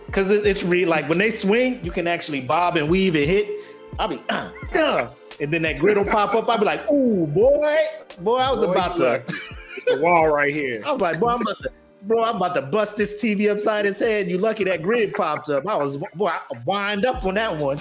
because 0.08 0.32
it, 0.32 0.46
it's 0.46 0.63
real 0.63 0.89
like 0.89 1.08
when 1.08 1.20
they 1.20 1.29
swing, 1.29 1.84
you 1.84 1.91
can 1.91 2.08
actually 2.08 2.41
bob 2.41 2.77
and 2.77 2.89
weave 2.89 3.15
and 3.15 3.25
hit. 3.25 3.65
I'll 4.00 4.08
be 4.08 4.22
uh, 4.29 4.50
duh. 4.72 5.10
and 5.39 5.53
then 5.53 5.62
that 5.62 5.77
grid 5.79 5.98
will 5.98 6.06
pop 6.06 6.34
up. 6.34 6.50
I'll 6.50 6.58
be 6.58 6.65
like, 6.65 6.89
ooh 6.89 7.27
boy, 7.27 7.77
boy, 8.22 8.38
I 8.38 8.51
was 8.51 8.65
Boy, 8.65 8.72
about 8.72 8.98
to. 8.98 9.24
the 9.88 10.01
wall 10.01 10.29
right 10.29 10.53
here. 10.53 10.84
I 10.86 10.91
was 10.94 11.01
like, 11.01 11.20
boy, 11.20 11.29
I'm 11.29 11.41
about 11.41 11.62
to, 11.63 11.72
bro, 12.03 12.24
I'm 12.24 12.36
about 12.38 12.56
to 12.56 12.62
bust 12.62 12.98
this 12.98 13.22
TV 13.22 13.50
upside 13.50 13.86
his 13.86 14.00
head. 14.00 14.29
You 14.29 14.38
lucky 14.38 14.63
that 14.65 14.82
grid 14.82 15.13
popped 15.13 15.50
up. 15.50 15.67
I 15.67 15.75
was, 15.75 15.98
boy, 16.15 16.29
I 16.29 16.41
wind 16.65 17.06
up 17.06 17.25
on 17.25 17.36
that 17.36 17.58
one 17.58 17.79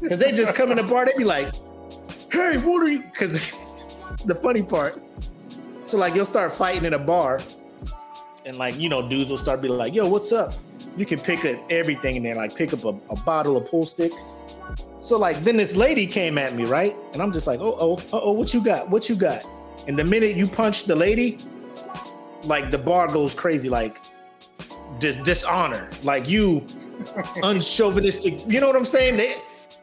because 0.00 0.20
they 0.20 0.32
just 0.32 0.54
come 0.54 0.70
in 0.70 0.76
the 0.76 0.82
bar. 0.82 1.06
They 1.06 1.14
be 1.16 1.24
like, 1.24 1.54
hey, 2.30 2.58
what 2.58 2.82
are 2.82 2.88
you? 2.88 3.00
Because 3.02 3.32
the 4.24 4.34
funny 4.34 4.62
part, 4.62 5.00
so 5.86 5.98
like 5.98 6.14
you'll 6.14 6.26
start 6.26 6.52
fighting 6.52 6.84
in 6.84 6.94
a 6.94 6.98
bar, 6.98 7.40
and 8.44 8.56
like 8.56 8.78
you 8.78 8.88
know, 8.88 9.06
dudes 9.06 9.30
will 9.30 9.38
start 9.38 9.60
be 9.60 9.68
like, 9.68 9.94
yo, 9.94 10.08
what's 10.08 10.32
up? 10.32 10.52
You 10.96 11.06
can 11.06 11.18
pick 11.18 11.44
up 11.44 11.60
everything 11.70 12.16
in 12.16 12.22
there, 12.22 12.36
like 12.36 12.54
pick 12.54 12.72
up 12.72 12.84
a, 12.84 12.96
a 13.10 13.16
bottle 13.24 13.56
of 13.56 13.66
pool 13.66 13.86
stick. 13.86 14.12
So 15.00 15.18
like 15.18 15.42
then 15.44 15.56
this 15.56 15.76
lady 15.76 16.06
came 16.06 16.38
at 16.38 16.54
me, 16.54 16.64
right? 16.64 16.96
And 17.12 17.20
I'm 17.20 17.32
just 17.32 17.46
like, 17.46 17.60
oh, 17.60 17.76
oh, 17.78 18.02
oh, 18.12 18.32
what 18.32 18.54
you 18.54 18.62
got? 18.62 18.88
What 18.88 19.08
you 19.08 19.16
got? 19.16 19.44
And 19.86 19.98
the 19.98 20.04
minute 20.04 20.36
you 20.36 20.46
punch 20.46 20.84
the 20.84 20.96
lady, 20.96 21.38
like 22.44 22.70
the 22.70 22.78
bar 22.78 23.08
goes 23.08 23.34
crazy, 23.34 23.68
like 23.68 23.98
dis- 24.98 25.16
dishonor, 25.16 25.90
like 26.02 26.28
you 26.28 26.60
unchauvinistic. 27.42 28.50
You 28.50 28.60
know 28.60 28.66
what 28.66 28.76
I'm 28.76 28.84
saying? 28.84 29.16
They, 29.16 29.36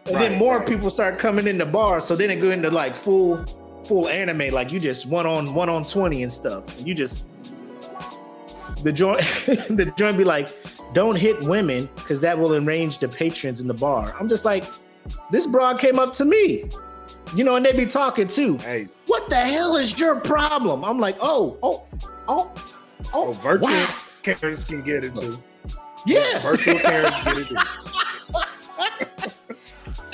and 0.05 0.15
then 0.15 0.37
more 0.37 0.59
right. 0.59 0.67
people 0.67 0.89
start 0.89 1.19
coming 1.19 1.47
in 1.47 1.57
the 1.57 1.65
bar, 1.65 1.99
so 1.99 2.15
then 2.15 2.31
it 2.31 2.37
go 2.37 2.51
into 2.51 2.69
like 2.71 2.95
full 2.95 3.45
full 3.85 4.07
anime, 4.07 4.53
like 4.53 4.71
you 4.71 4.79
just 4.79 5.05
one 5.05 5.25
on 5.25 5.53
one 5.53 5.69
on 5.69 5.85
twenty 5.85 6.23
and 6.23 6.31
stuff. 6.31 6.77
And 6.77 6.87
you 6.87 6.95
just 6.95 7.25
the 8.83 8.91
joint 8.91 9.19
the 9.45 9.93
joint 9.95 10.17
be 10.17 10.23
like, 10.23 10.49
don't 10.93 11.15
hit 11.15 11.39
women 11.41 11.89
because 11.95 12.19
that 12.21 12.37
will 12.37 12.55
enrage 12.55 12.97
the 12.97 13.07
patrons 13.07 13.61
in 13.61 13.67
the 13.67 13.73
bar. 13.73 14.15
I'm 14.19 14.27
just 14.27 14.45
like, 14.45 14.65
this 15.31 15.45
broad 15.45 15.79
came 15.79 15.99
up 15.99 16.13
to 16.13 16.25
me, 16.25 16.69
you 17.35 17.43
know, 17.43 17.55
and 17.55 17.65
they 17.65 17.73
be 17.73 17.85
talking 17.85 18.27
too. 18.27 18.57
Hey, 18.57 18.87
What 19.11 19.29
the 19.29 19.35
hell 19.35 19.75
is 19.75 19.99
your 19.99 20.15
problem? 20.21 20.85
I'm 20.85 20.97
like, 20.97 21.17
oh, 21.19 21.57
oh, 21.61 21.83
oh, 22.29 22.49
oh, 22.57 23.09
oh, 23.13 23.33
virtual 23.33 23.67
wow. 23.67 23.93
Karens 24.23 24.63
can 24.63 24.81
get 24.81 25.03
it 25.03 25.13
too. 25.13 25.37
yeah. 26.05 26.39
Virtual 26.41 26.79
Karens 26.79 27.09
can 27.19 27.43
get 27.43 27.51
it 27.51 27.57
too. 29.19 29.27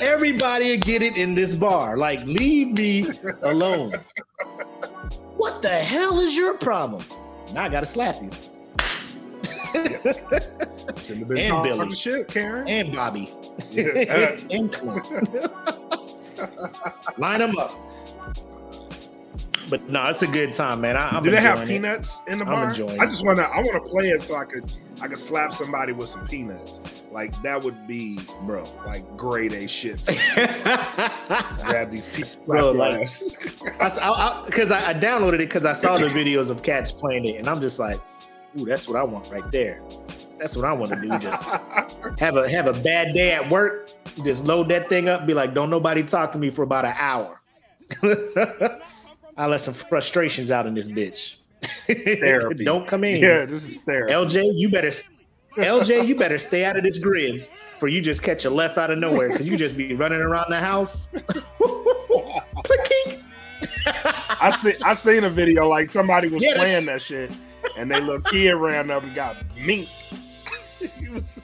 Everybody 0.00 0.76
get 0.78 1.02
it 1.02 1.16
in 1.16 1.36
this 1.36 1.54
bar. 1.54 1.96
Like, 1.96 2.24
leave 2.24 2.76
me 2.76 3.06
alone. 3.42 3.92
what 5.36 5.62
the 5.62 5.68
hell 5.68 6.18
is 6.18 6.34
your 6.34 6.54
problem? 6.54 7.04
Now 7.52 7.62
I 7.62 7.68
gotta 7.68 7.86
slap 7.86 8.20
you. 8.20 8.30
Shouldn't 9.74 9.94
have 11.06 11.28
been 11.28 11.38
And 11.38 11.62
Billy. 11.62 11.94
shit, 11.94 12.26
Karen. 12.26 12.66
And 12.66 12.92
Bobby. 12.92 13.32
Yeah. 13.70 14.36
and 14.50 14.72
Clint. 14.72 15.06
Line 17.18 17.38
them 17.38 17.56
up. 17.56 17.78
But 19.68 19.88
no, 19.88 20.04
it's 20.06 20.22
a 20.22 20.26
good 20.26 20.52
time, 20.52 20.80
man. 20.80 20.96
I, 20.96 21.08
I'm 21.10 21.22
Do 21.22 21.30
they 21.30 21.40
have 21.40 21.60
enjoying 21.60 21.84
it. 21.84 21.88
peanuts 21.88 22.20
in 22.26 22.38
the 22.38 22.44
bar? 22.44 22.54
I'm 22.64 22.70
enjoying 22.70 23.00
I 23.00 23.06
just 23.06 23.24
wanna 23.24 23.42
I 23.42 23.58
wanna 23.58 23.80
play 23.80 24.10
it 24.10 24.22
so 24.22 24.34
I 24.36 24.44
could 24.44 24.70
I 25.00 25.08
could 25.08 25.18
slap 25.18 25.52
somebody 25.52 25.92
with 25.92 26.08
some 26.08 26.26
peanuts. 26.26 26.80
Like 27.12 27.40
that 27.42 27.62
would 27.62 27.86
be 27.86 28.18
bro. 28.42 28.64
like 28.86 29.16
grade 29.16 29.52
A 29.52 29.66
shit. 29.68 30.02
Grab 31.58 31.90
these 31.90 32.06
pieces 32.06 32.38
Bro, 32.46 32.72
like- 32.72 33.02
ass. 33.02 33.60
I 33.80 34.42
because 34.46 34.70
I, 34.70 34.90
I, 34.90 34.94
downloaded 34.94 35.34
it 35.34 35.38
because 35.48 35.66
I 35.66 35.72
saw 35.72 35.98
the 35.98 36.08
videos 36.08 36.50
of 36.50 36.62
cats 36.62 36.90
playing 36.92 37.24
it, 37.26 37.36
and 37.36 37.48
I'm 37.48 37.60
just 37.60 37.78
like, 37.78 38.00
ooh, 38.58 38.64
that's 38.64 38.88
what 38.88 38.96
I 38.96 39.02
want 39.02 39.30
right 39.30 39.48
there. 39.50 39.82
That's 40.38 40.56
what 40.56 40.64
I 40.64 40.72
want 40.72 40.92
to 40.92 41.00
do. 41.00 41.18
Just 41.18 41.42
have 42.18 42.36
a 42.36 42.48
have 42.48 42.66
a 42.66 42.72
bad 42.72 43.14
day 43.14 43.32
at 43.32 43.48
work, 43.50 43.90
just 44.24 44.44
load 44.44 44.68
that 44.70 44.88
thing 44.88 45.08
up, 45.08 45.26
be 45.26 45.34
like, 45.34 45.54
don't 45.54 45.70
nobody 45.70 46.02
talk 46.02 46.32
to 46.32 46.38
me 46.38 46.50
for 46.50 46.62
about 46.62 46.84
an 46.84 46.94
hour. 46.96 47.40
I 49.38 49.46
let 49.46 49.60
some 49.60 49.72
frustrations 49.74 50.50
out 50.50 50.66
in 50.66 50.74
this 50.74 50.88
bitch. 50.88 51.36
Therapy. 51.86 52.64
don't 52.70 52.86
come 52.86 53.04
in. 53.04 53.20
yeah, 53.22 53.44
this 53.46 53.66
is 53.66 53.76
therapy. 53.78 54.12
LJ, 54.12 54.52
you 54.54 54.68
better 54.68 54.90
LJ, 55.56 56.06
you 56.06 56.14
better 56.16 56.38
stay 56.38 56.64
out 56.64 56.76
of 56.76 56.82
this 56.82 56.98
grid 56.98 57.48
for 57.76 57.88
you 57.88 58.00
just 58.00 58.22
catch 58.22 58.44
a 58.44 58.50
left 58.50 58.76
out 58.78 58.90
of 58.90 58.98
nowhere 58.98 59.30
because 59.30 59.48
you 59.48 59.56
just 59.56 59.76
be 59.76 59.94
running 59.94 60.20
around 60.20 60.46
the 60.50 60.58
house. 60.58 61.06
Click. 62.64 63.22
I 64.40 64.50
see 64.56 64.74
I 64.84 64.94
seen 64.94 65.24
a 65.24 65.30
video 65.30 65.68
like 65.68 65.90
somebody 65.90 66.28
was 66.28 66.42
Yeah, 66.42 66.50
that's- 66.50 66.64
playing 66.64 66.86
that 66.86 67.02
shit 67.02 67.30
and 67.76 67.90
they 67.90 68.00
little 68.00 68.20
kid 68.20 68.52
ran 68.52 68.90
up 68.90 69.02
and 69.02 69.14
got 69.14 69.36
mink. 69.64 69.88
He 71.00 71.08
was- 71.08 71.42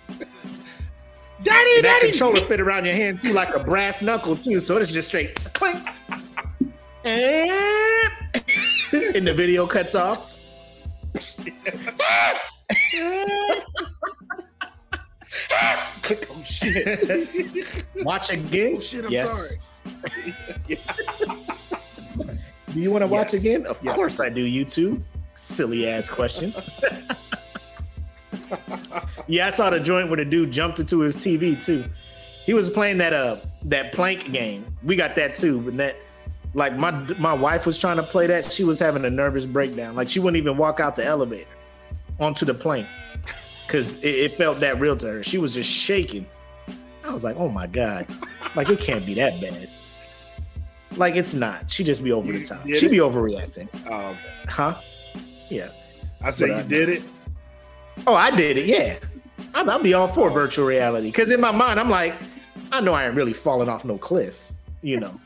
Daddy, 1.42 1.76
And 1.76 1.84
that 1.84 2.00
daddy. 2.00 2.10
controller 2.10 2.40
fit 2.40 2.60
around 2.60 2.84
your 2.86 2.94
hand 2.94 3.20
too, 3.20 3.32
like 3.32 3.54
a 3.54 3.58
brass 3.62 4.00
knuckle 4.00 4.34
too. 4.36 4.60
So 4.60 4.76
it's 4.78 4.92
just 4.92 5.08
straight 5.08 5.34
clink. 5.54 5.76
And, 7.04 7.50
and 9.14 9.26
the 9.26 9.34
video 9.34 9.66
cuts 9.66 9.94
off. 9.94 10.38
Oh 16.06 16.42
shit. 16.44 17.86
Watch 17.96 18.30
again. 18.30 18.74
Oh 18.76 18.80
shit, 18.80 19.04
I'm 19.04 19.10
yes. 19.10 19.30
sorry. 19.32 19.60
Do 22.72 22.80
you 22.80 22.90
want 22.90 23.02
to 23.04 23.08
watch 23.10 23.32
Yes. 23.32 23.44
again? 23.44 23.66
Of 23.66 23.78
Yes. 23.82 23.94
course 23.94 24.20
I 24.20 24.28
do. 24.28 24.44
YouTube. 24.44 25.02
Silly 25.34 25.88
ass 25.88 26.08
question. 26.10 26.52
yeah, 29.28 29.46
I 29.48 29.50
saw 29.50 29.70
the 29.70 29.80
joint 29.80 30.08
where 30.08 30.16
the 30.16 30.24
dude 30.24 30.50
jumped 30.52 30.80
into 30.80 31.00
his 31.00 31.16
TV 31.16 31.62
too. 31.62 31.84
He 32.44 32.54
was 32.54 32.68
playing 32.70 32.98
that 32.98 33.12
uh 33.12 33.36
that 33.64 33.92
plank 33.92 34.30
game. 34.32 34.64
We 34.82 34.96
got 34.96 35.14
that 35.16 35.34
too, 35.36 35.60
but 35.60 35.76
that 35.76 35.96
like 36.54 36.76
my 36.76 36.90
my 37.18 37.32
wife 37.34 37.66
was 37.66 37.78
trying 37.78 37.96
to 37.96 38.02
play 38.02 38.26
that. 38.28 38.50
She 38.50 38.64
was 38.64 38.78
having 38.78 39.04
a 39.04 39.10
nervous 39.10 39.46
breakdown. 39.46 39.94
Like 39.94 40.08
she 40.08 40.20
wouldn't 40.20 40.40
even 40.40 40.56
walk 40.56 40.80
out 40.80 40.96
the 40.96 41.04
elevator 41.04 41.46
onto 42.20 42.46
the 42.46 42.54
plane 42.54 42.86
because 43.66 43.96
it, 43.98 44.08
it 44.08 44.36
felt 44.38 44.60
that 44.60 44.78
real 44.80 44.96
to 44.98 45.06
her. 45.08 45.22
She 45.22 45.38
was 45.38 45.54
just 45.54 45.70
shaking. 45.70 46.26
I 47.04 47.10
was 47.10 47.24
like, 47.24 47.36
oh 47.36 47.48
my 47.48 47.66
god, 47.66 48.06
like 48.54 48.68
it 48.70 48.80
can't 48.80 49.04
be 49.04 49.14
that 49.14 49.40
bad. 49.40 49.68
Like 50.96 51.16
it's 51.16 51.34
not. 51.34 51.68
She 51.70 51.82
just 51.84 52.04
be 52.04 52.12
over 52.12 52.32
the 52.32 52.44
top. 52.44 52.66
She 52.68 52.86
it? 52.86 52.90
be 52.90 52.98
overreacting, 52.98 53.68
Oh, 53.90 54.10
okay. 54.10 54.18
huh? 54.48 54.74
Yeah. 55.50 55.68
I 56.22 56.30
said 56.30 56.48
But 56.48 56.54
you 56.54 56.60
I- 56.60 56.68
did 56.68 56.88
it. 56.88 57.02
Oh, 58.06 58.14
I 58.14 58.30
did 58.30 58.58
it. 58.58 58.66
Yeah, 58.66 58.96
I'll, 59.54 59.68
I'll 59.70 59.82
be 59.82 59.94
all 59.94 60.08
for 60.08 60.30
virtual 60.30 60.66
reality 60.66 61.08
because 61.08 61.30
in 61.30 61.40
my 61.40 61.50
mind, 61.52 61.78
I'm 61.80 61.90
like, 61.90 62.14
I 62.72 62.80
know 62.80 62.92
I 62.94 63.06
ain't 63.06 63.14
really 63.14 63.32
falling 63.32 63.68
off 63.68 63.84
no 63.84 63.98
cliff. 63.98 64.50
You 64.82 64.98
know, 65.00 65.20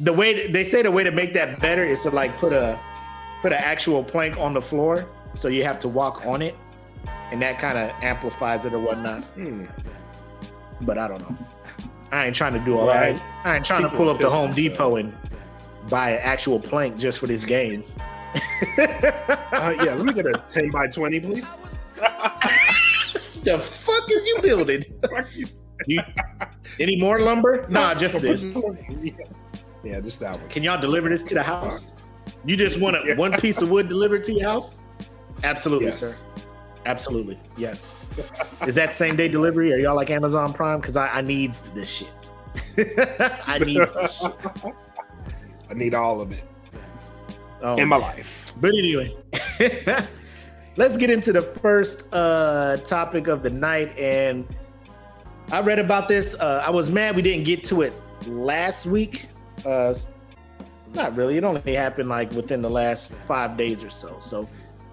the 0.00 0.12
way 0.12 0.50
they 0.50 0.64
say 0.64 0.82
the 0.82 0.90
way 0.90 1.04
to 1.04 1.10
make 1.10 1.32
that 1.34 1.58
better 1.60 1.84
is 1.84 2.00
to 2.00 2.10
like 2.10 2.36
put 2.38 2.52
a 2.52 2.78
put 3.42 3.52
an 3.52 3.58
actual 3.60 4.02
plank 4.02 4.38
on 4.38 4.54
the 4.54 4.62
floor, 4.62 5.08
so 5.34 5.48
you 5.48 5.62
have 5.64 5.78
to 5.80 5.88
walk 5.88 6.24
on 6.26 6.42
it, 6.42 6.54
and 7.30 7.40
that 7.42 7.58
kind 7.58 7.78
of 7.78 7.90
amplifies 8.02 8.64
it 8.64 8.72
or 8.72 8.78
whatnot. 8.80 9.22
Hmm. 9.24 9.64
But 10.84 10.98
I 10.98 11.08
don't 11.08 11.20
know. 11.20 11.36
I 12.10 12.26
ain't 12.26 12.36
trying 12.36 12.52
to 12.54 12.60
do 12.60 12.78
all 12.78 12.86
Right. 12.88 13.16
that. 13.16 13.26
I 13.44 13.56
ain't 13.56 13.64
trying 13.64 13.82
to 13.88 13.94
pull 13.94 14.08
up 14.08 14.18
the 14.18 14.30
Home. 14.30 14.52
Depot 14.52 14.96
and 14.96 15.12
buy 15.88 16.10
an 16.10 16.20
actual 16.22 16.58
plank 16.60 16.96
just 16.98 17.18
for 17.18 17.26
this 17.26 17.44
game. 17.44 17.84
Uh, 18.78 19.74
yeah, 19.82 19.94
let 19.94 20.04
me 20.04 20.12
get 20.12 20.26
a 20.26 20.32
10 20.48 20.70
by 20.70 20.86
20, 20.88 21.20
please. 21.20 21.60
the 23.44 23.58
fuck 23.58 24.10
is 24.10 24.26
you 24.26 24.38
building? 24.42 24.82
You, 25.86 26.00
any 26.80 26.96
more 26.96 27.20
lumber? 27.20 27.66
Nah, 27.68 27.94
just 27.94 28.20
this. 28.20 28.56
Yeah, 29.84 30.00
just 30.00 30.20
that 30.20 30.36
one. 30.36 30.48
Can 30.48 30.62
y'all 30.62 30.80
deliver 30.80 31.08
this 31.08 31.22
to 31.24 31.34
the 31.34 31.42
house? 31.42 31.92
You 32.44 32.56
just 32.56 32.80
want 32.80 32.96
a, 32.96 33.14
one 33.16 33.32
piece 33.32 33.60
of 33.62 33.70
wood 33.70 33.88
delivered 33.88 34.24
to 34.24 34.32
your 34.32 34.48
house? 34.48 34.78
Absolutely, 35.42 35.86
Yes. 35.86 35.98
sir. 36.00 36.24
Absolutely. 36.86 37.38
Yes. 37.56 37.94
Is 38.66 38.74
that 38.74 38.92
same 38.94 39.16
day 39.16 39.28
delivery? 39.28 39.72
Are 39.72 39.78
y'all 39.78 39.96
like 39.96 40.10
Amazon 40.10 40.52
Prime? 40.52 40.80
Because 40.80 40.96
I, 40.96 41.08
I 41.08 41.20
need 41.22 41.54
this 41.74 41.88
shit. 41.90 42.32
I 43.46 43.58
need 43.58 43.78
this 43.78 44.20
shit. 44.20 44.32
I 45.70 45.74
need 45.74 45.94
all 45.94 46.20
of 46.20 46.30
it 46.32 46.42
Oh, 47.62 47.76
in 47.76 47.88
my 47.88 47.96
man. 47.98 48.06
life. 48.08 48.52
But 48.60 48.70
anyway, 48.74 49.16
let's 50.76 50.96
get 50.98 51.08
into 51.08 51.32
the 51.32 51.40
first 51.40 52.04
uh, 52.14 52.76
topic 52.78 53.26
of 53.28 53.42
the 53.42 53.48
night. 53.50 53.98
And 53.98 54.46
I 55.50 55.60
read 55.60 55.78
about 55.78 56.06
this. 56.08 56.34
Uh, 56.34 56.62
I 56.64 56.70
was 56.70 56.90
mad 56.90 57.16
we 57.16 57.22
didn't 57.22 57.44
get 57.44 57.64
to 57.64 57.80
it 57.82 58.00
last 58.28 58.84
week. 58.86 59.26
Uh, 59.66 59.92
not 60.94 61.16
really. 61.16 61.36
It 61.36 61.44
only 61.44 61.74
happened 61.74 62.08
like 62.08 62.30
within 62.32 62.62
the 62.62 62.70
last 62.70 63.14
five 63.14 63.56
days 63.56 63.84
or 63.84 63.90
so. 63.90 64.18
So 64.18 64.48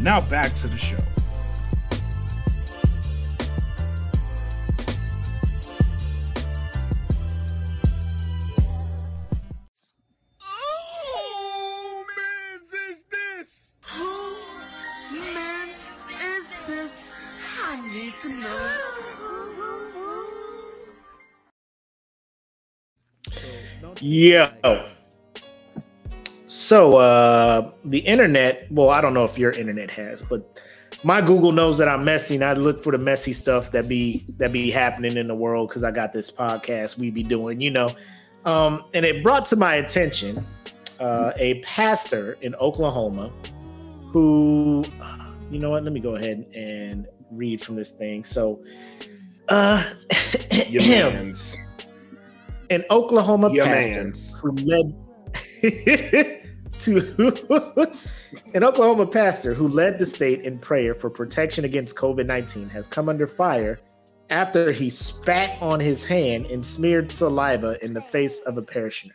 Now 0.00 0.20
back 0.22 0.54
to 0.56 0.68
the 0.68 0.78
show. 0.78 0.96
Yo. 24.00 24.50
So 26.46 26.96
uh 26.96 27.70
the 27.84 27.98
internet, 27.98 28.66
well, 28.70 28.90
I 28.90 29.00
don't 29.00 29.14
know 29.14 29.24
if 29.24 29.38
your 29.38 29.52
internet 29.52 29.90
has, 29.90 30.22
but 30.22 30.60
my 31.04 31.20
Google 31.20 31.52
knows 31.52 31.78
that 31.78 31.88
I'm 31.88 32.04
messy 32.04 32.36
and 32.36 32.44
I 32.44 32.52
look 32.52 32.82
for 32.82 32.92
the 32.92 32.98
messy 32.98 33.32
stuff 33.32 33.72
that 33.72 33.88
be 33.88 34.24
that 34.38 34.52
be 34.52 34.70
happening 34.70 35.16
in 35.16 35.26
the 35.26 35.34
world 35.34 35.68
because 35.68 35.82
I 35.84 35.90
got 35.90 36.12
this 36.12 36.30
podcast 36.30 36.98
we 36.98 37.10
be 37.10 37.22
doing, 37.22 37.60
you 37.60 37.70
know. 37.70 37.90
Um, 38.44 38.84
and 38.94 39.04
it 39.04 39.22
brought 39.22 39.44
to 39.46 39.56
my 39.56 39.76
attention 39.76 40.46
uh 41.00 41.32
a 41.36 41.60
pastor 41.60 42.36
in 42.42 42.54
Oklahoma 42.56 43.32
who 44.12 44.84
you 45.50 45.58
know 45.58 45.70
what, 45.70 45.84
let 45.84 45.92
me 45.92 46.00
go 46.00 46.16
ahead 46.16 46.46
and 46.54 47.06
read 47.30 47.60
from 47.60 47.76
this 47.76 47.92
thing. 47.92 48.24
So 48.24 48.62
uh 49.48 49.84
Your 50.68 50.82
him, 50.82 51.12
man's. 51.12 51.56
An 52.72 52.84
Oklahoma 52.90 53.52
Your 53.52 53.66
pastor 53.66 54.04
man's. 54.04 54.38
who 54.40 54.52
led 54.52 54.94
to 56.80 57.96
an 58.54 58.64
Oklahoma 58.64 59.06
pastor 59.06 59.54
who 59.54 59.68
led 59.68 59.98
the 59.98 60.06
state 60.06 60.40
in 60.40 60.58
prayer 60.58 60.92
for 60.92 61.10
protection 61.10 61.64
against 61.64 61.96
COVID 61.96 62.26
19 62.26 62.68
has 62.68 62.86
come 62.86 63.08
under 63.08 63.26
fire 63.26 63.80
after 64.30 64.72
he 64.72 64.88
spat 64.88 65.60
on 65.60 65.78
his 65.78 66.02
hand 66.02 66.46
and 66.46 66.64
smeared 66.64 67.12
saliva 67.12 67.76
in 67.84 67.92
the 67.92 68.00
face 68.00 68.40
of 68.40 68.56
a 68.56 68.62
parishioner. 68.62 69.14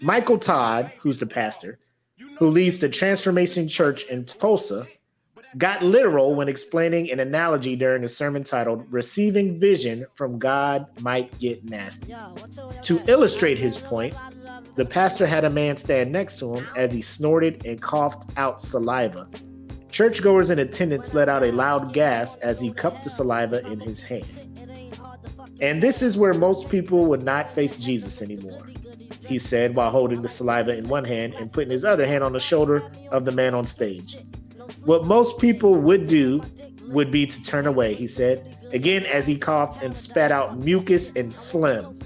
Michael 0.00 0.38
Todd, 0.38 0.92
who's 0.98 1.18
the 1.18 1.26
pastor, 1.26 1.78
who 2.38 2.50
leads 2.50 2.78
the 2.78 2.88
Transformation 2.88 3.68
Church 3.68 4.04
in 4.06 4.24
Tulsa, 4.24 4.86
got 5.56 5.82
literal 5.82 6.34
when 6.34 6.48
explaining 6.48 7.10
an 7.10 7.20
analogy 7.20 7.76
during 7.76 8.04
a 8.04 8.08
sermon 8.08 8.44
titled 8.44 8.84
Receiving 8.90 9.58
Vision 9.58 10.06
from 10.14 10.38
God 10.38 10.86
Might 11.00 11.38
Get 11.38 11.64
Nasty. 11.64 12.14
To 12.82 13.02
illustrate 13.06 13.58
his 13.58 13.78
point, 13.78 14.14
the 14.74 14.84
pastor 14.84 15.26
had 15.26 15.44
a 15.44 15.50
man 15.50 15.76
stand 15.76 16.12
next 16.12 16.38
to 16.40 16.54
him 16.54 16.66
as 16.76 16.92
he 16.92 17.00
snorted 17.00 17.64
and 17.64 17.80
coughed 17.80 18.30
out 18.36 18.60
saliva. 18.60 19.28
Churchgoers 19.90 20.50
in 20.50 20.58
attendance 20.58 21.14
let 21.14 21.28
out 21.28 21.42
a 21.42 21.52
loud 21.52 21.94
gasp 21.94 22.38
as 22.42 22.60
he 22.60 22.70
cupped 22.72 23.04
the 23.04 23.10
saliva 23.10 23.66
in 23.66 23.80
his 23.80 24.00
hand. 24.00 24.26
And 25.60 25.82
this 25.82 26.02
is 26.02 26.18
where 26.18 26.34
most 26.34 26.68
people 26.68 27.06
would 27.06 27.22
not 27.22 27.54
face 27.54 27.76
Jesus 27.76 28.20
anymore, 28.20 28.68
he 29.26 29.38
said 29.38 29.74
while 29.74 29.90
holding 29.90 30.20
the 30.20 30.28
saliva 30.28 30.76
in 30.76 30.86
one 30.88 31.04
hand 31.04 31.32
and 31.34 31.50
putting 31.50 31.70
his 31.70 31.84
other 31.84 32.06
hand 32.06 32.22
on 32.22 32.32
the 32.32 32.40
shoulder 32.40 32.82
of 33.10 33.24
the 33.24 33.32
man 33.32 33.54
on 33.54 33.64
stage. 33.64 34.18
What 34.86 35.04
most 35.04 35.38
people 35.40 35.74
would 35.74 36.06
do 36.06 36.40
would 36.86 37.10
be 37.10 37.26
to 37.26 37.42
turn 37.42 37.66
away, 37.66 37.92
he 37.92 38.06
said, 38.06 38.56
again 38.72 39.04
as 39.04 39.26
he 39.26 39.36
coughed 39.36 39.82
and 39.82 39.96
spat 39.96 40.30
out 40.30 40.56
mucus 40.58 41.14
and 41.16 41.34
phlegm. 41.34 41.98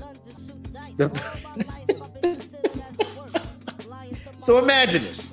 The- 0.97 1.11
so 4.39 4.59
imagine 4.59 5.03
this. 5.03 5.33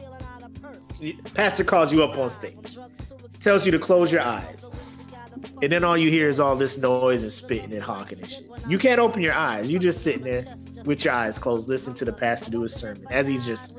Pastor 1.33 1.63
calls 1.63 1.93
you 1.93 2.03
up 2.03 2.17
on 2.17 2.29
stage, 2.29 2.77
tells 3.39 3.65
you 3.65 3.71
to 3.71 3.79
close 3.79 4.11
your 4.11 4.23
eyes. 4.23 4.69
And 5.61 5.71
then 5.71 5.85
all 5.85 5.97
you 5.97 6.09
hear 6.09 6.27
is 6.27 6.41
all 6.41 6.57
this 6.57 6.77
noise 6.77 7.23
and 7.23 7.31
spitting 7.31 7.73
and 7.73 7.81
honking 7.81 8.19
and 8.19 8.29
shit. 8.29 8.45
You 8.67 8.77
can't 8.77 8.99
open 8.99 9.21
your 9.21 9.33
eyes. 9.33 9.71
You 9.71 9.79
just 9.79 10.03
sitting 10.03 10.23
there 10.23 10.45
with 10.83 11.05
your 11.05 11.13
eyes 11.13 11.39
closed, 11.39 11.69
listening 11.69 11.95
to 11.95 12.05
the 12.05 12.13
pastor 12.13 12.51
do 12.51 12.61
his 12.63 12.73
sermon 12.73 13.05
as 13.09 13.27
he's 13.27 13.45
just 13.45 13.77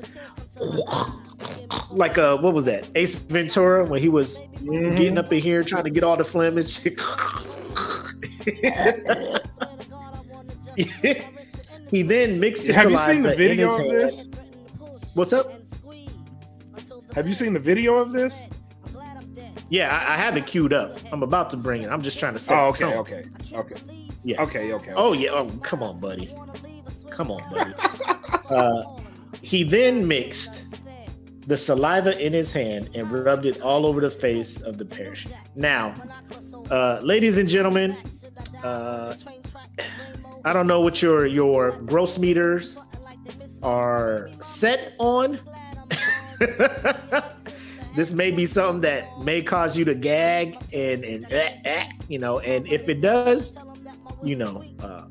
like 1.91 2.17
uh 2.17 2.37
what 2.37 2.53
was 2.53 2.65
that? 2.65 2.87
Ace 2.95 3.15
Ventura 3.15 3.85
when 3.85 4.01
he 4.01 4.09
was 4.09 4.39
getting 4.63 5.17
up 5.17 5.31
in 5.33 5.39
here 5.39 5.63
trying 5.63 5.83
to 5.85 5.89
get 5.89 6.03
all 6.03 6.15
the 6.17 6.23
phlegm 6.23 6.57
and 6.57 6.69
shit. 6.69 6.99
he 11.89 12.01
then 12.01 12.39
mixed 12.39 12.65
the 12.67 12.73
Have 12.73 12.89
you 12.91 12.97
seen 12.99 13.23
the 13.23 13.35
video 13.35 13.73
of 13.73 13.79
hand. 13.79 13.91
this? 13.91 14.29
What's 15.13 15.33
up? 15.33 15.51
Have 17.15 17.27
you 17.27 17.33
seen 17.33 17.53
the 17.53 17.59
video 17.59 17.95
of 17.97 18.11
this? 18.11 18.43
Yeah, 19.69 19.89
I, 19.95 20.13
I 20.13 20.17
have 20.17 20.35
it 20.37 20.47
queued 20.47 20.73
up. 20.73 20.97
I'm 21.11 21.21
about 21.23 21.49
to 21.51 21.57
bring 21.57 21.83
it. 21.83 21.89
I'm 21.91 22.01
just 22.01 22.19
trying 22.19 22.33
to 22.33 22.39
set 22.39 22.57
Oh, 22.59 22.67
okay, 22.69 22.83
tone. 22.85 22.93
okay, 22.97 23.23
okay, 23.53 23.75
Yes. 24.23 24.39
okay, 24.49 24.73
okay. 24.73 24.93
Oh 24.95 25.13
yeah. 25.13 25.29
Oh, 25.31 25.47
come 25.61 25.83
on, 25.83 25.99
buddy. 25.99 26.29
Come 27.09 27.31
on, 27.31 27.41
buddy. 27.51 27.73
uh, 28.49 28.83
he 29.41 29.63
then 29.63 30.07
mixed 30.07 30.63
the 31.49 31.57
saliva 31.57 32.15
in 32.23 32.31
his 32.31 32.53
hand 32.53 32.91
and 32.93 33.11
rubbed 33.11 33.47
it 33.47 33.59
all 33.59 33.87
over 33.87 33.99
the 33.99 34.09
face 34.11 34.61
of 34.61 34.77
the 34.77 34.85
parish. 34.85 35.25
Now, 35.55 35.95
uh, 36.69 36.99
ladies 37.01 37.39
and 37.39 37.49
gentlemen, 37.49 37.97
uh, 38.63 39.15
I 40.45 40.53
don't 40.53 40.67
know 40.67 40.81
what 40.81 41.01
your 41.01 41.25
your 41.25 41.71
gross 41.71 42.19
meters 42.19 42.77
are 43.63 44.29
set 44.41 44.93
on. 44.99 45.39
this 47.95 48.13
may 48.13 48.29
be 48.29 48.45
something 48.45 48.81
that 48.81 49.19
may 49.23 49.41
cause 49.41 49.75
you 49.75 49.83
to 49.85 49.95
gag 49.95 50.55
and 50.71 51.03
and 51.03 51.33
eh, 51.33 51.57
eh, 51.65 51.87
you 52.09 52.19
know, 52.19 52.37
and 52.39 52.67
if 52.67 52.87
it 52.87 53.01
does, 53.01 53.57
you 54.23 54.35
know, 54.35 54.63
uh, 54.81 55.05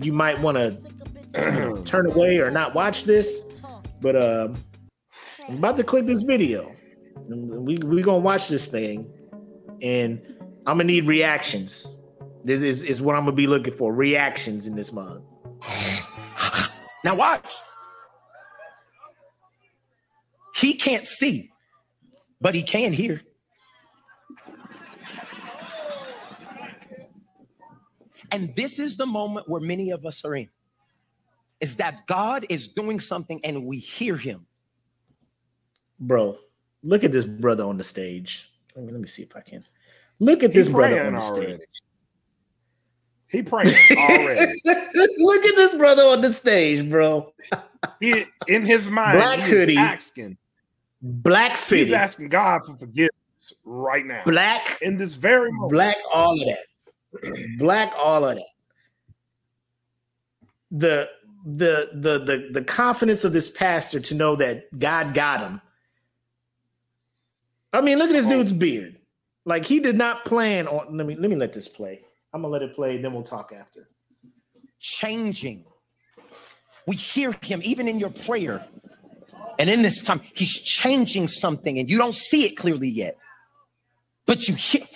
you 0.00 0.12
might 0.12 0.38
want 0.38 0.56
to 1.32 1.82
turn 1.84 2.06
away 2.06 2.38
or 2.38 2.52
not 2.52 2.72
watch 2.72 3.02
this. 3.02 3.42
But 4.00 4.22
um, 4.22 4.54
I'm 5.48 5.58
about 5.58 5.76
to 5.76 5.84
click 5.84 6.06
this 6.06 6.22
video. 6.22 6.74
We 7.28 7.78
we 7.78 8.02
gonna 8.02 8.18
watch 8.18 8.48
this 8.48 8.66
thing, 8.66 9.10
and 9.80 10.20
I'm 10.66 10.78
gonna 10.78 10.84
need 10.84 11.06
reactions. 11.06 11.96
This 12.44 12.62
is, 12.62 12.82
is 12.82 13.00
what 13.00 13.16
I'm 13.16 13.22
gonna 13.22 13.36
be 13.36 13.46
looking 13.46 13.72
for. 13.72 13.92
Reactions 13.92 14.66
in 14.66 14.74
this 14.74 14.92
month. 14.92 15.24
Now 17.04 17.14
watch. 17.14 17.54
He 20.56 20.74
can't 20.74 21.06
see, 21.06 21.52
but 22.40 22.52
he 22.52 22.64
can 22.64 22.92
hear. 22.92 23.22
And 28.32 28.56
this 28.56 28.80
is 28.80 28.96
the 28.96 29.06
moment 29.06 29.48
where 29.48 29.60
many 29.60 29.92
of 29.92 30.04
us 30.04 30.24
are 30.24 30.34
in. 30.34 30.48
Is 31.60 31.76
that 31.76 32.08
God 32.08 32.44
is 32.48 32.66
doing 32.66 32.98
something 32.98 33.40
and 33.44 33.64
we 33.64 33.78
hear 33.78 34.16
him. 34.16 34.44
Bro, 35.98 36.38
Look 36.86 37.02
at 37.02 37.10
this 37.10 37.24
brother 37.24 37.64
on 37.64 37.76
the 37.76 37.84
stage. 37.84 38.48
Let 38.76 38.84
me, 38.84 38.92
let 38.92 39.00
me 39.00 39.08
see 39.08 39.22
if 39.22 39.34
I 39.34 39.40
can. 39.40 39.64
Look 40.20 40.44
at 40.44 40.52
He's 40.52 40.66
this 40.66 40.74
brother 40.74 41.04
on 41.04 41.14
the 41.14 41.20
already. 41.20 41.54
stage. 41.54 41.60
He 43.28 43.42
praying 43.42 43.74
already. 43.98 44.52
Look 45.18 45.44
at 45.44 45.56
this 45.56 45.74
brother 45.74 46.04
on 46.04 46.20
the 46.20 46.32
stage, 46.32 46.88
bro. 46.88 47.32
he, 47.98 48.24
in 48.46 48.64
his 48.64 48.88
mind, 48.88 49.18
Black 49.18 49.40
he 49.40 49.50
hoodie. 49.50 49.76
asking. 49.76 50.36
Black 51.02 51.58
He's 51.58 51.92
asking 51.92 52.28
God 52.28 52.60
for 52.64 52.76
forgiveness 52.76 53.10
right 53.64 54.06
now. 54.06 54.22
black, 54.24 54.78
in 54.82 54.96
this 54.96 55.14
very 55.14 55.50
moment. 55.50 55.72
black, 55.72 55.96
all 56.12 56.40
of 56.40 56.46
that. 56.46 57.58
Black, 57.58 57.92
all 57.98 58.24
of 58.24 58.36
that. 58.36 58.44
The 60.70 61.10
the 61.44 61.90
the 61.94 62.18
the 62.24 62.48
the 62.52 62.64
confidence 62.64 63.24
of 63.24 63.32
this 63.32 63.50
pastor 63.50 63.98
to 64.00 64.14
know 64.14 64.36
that 64.36 64.66
God 64.78 65.12
got 65.14 65.40
him. 65.40 65.60
I 67.76 67.82
mean, 67.82 67.98
look 67.98 68.08
at 68.08 68.14
this 68.14 68.26
dude's 68.26 68.52
oh. 68.52 68.56
beard. 68.56 68.98
Like 69.44 69.64
he 69.64 69.80
did 69.80 69.96
not 69.96 70.24
plan 70.24 70.66
on. 70.66 70.96
Let 70.96 71.06
me 71.06 71.14
let 71.14 71.30
me 71.30 71.36
let 71.36 71.52
this 71.52 71.68
play. 71.68 72.00
I'm 72.32 72.42
gonna 72.42 72.52
let 72.52 72.62
it 72.62 72.74
play. 72.74 72.96
Then 73.00 73.12
we'll 73.12 73.22
talk 73.22 73.52
after. 73.56 73.86
changing. 74.80 75.64
We 76.86 76.96
hear 76.96 77.32
him 77.42 77.60
even 77.64 77.88
in 77.88 77.98
your 77.98 78.10
prayer. 78.10 78.66
And 79.58 79.70
in 79.70 79.82
this 79.82 80.02
time, 80.02 80.20
he's 80.34 80.52
changing 80.52 81.28
something, 81.28 81.78
and 81.78 81.90
you 81.90 81.98
don't 81.98 82.14
see 82.14 82.44
it 82.44 82.56
clearly 82.56 82.88
yet. 82.88 83.16
But 84.26 84.48
you 84.48 84.54
hear. 84.54 84.86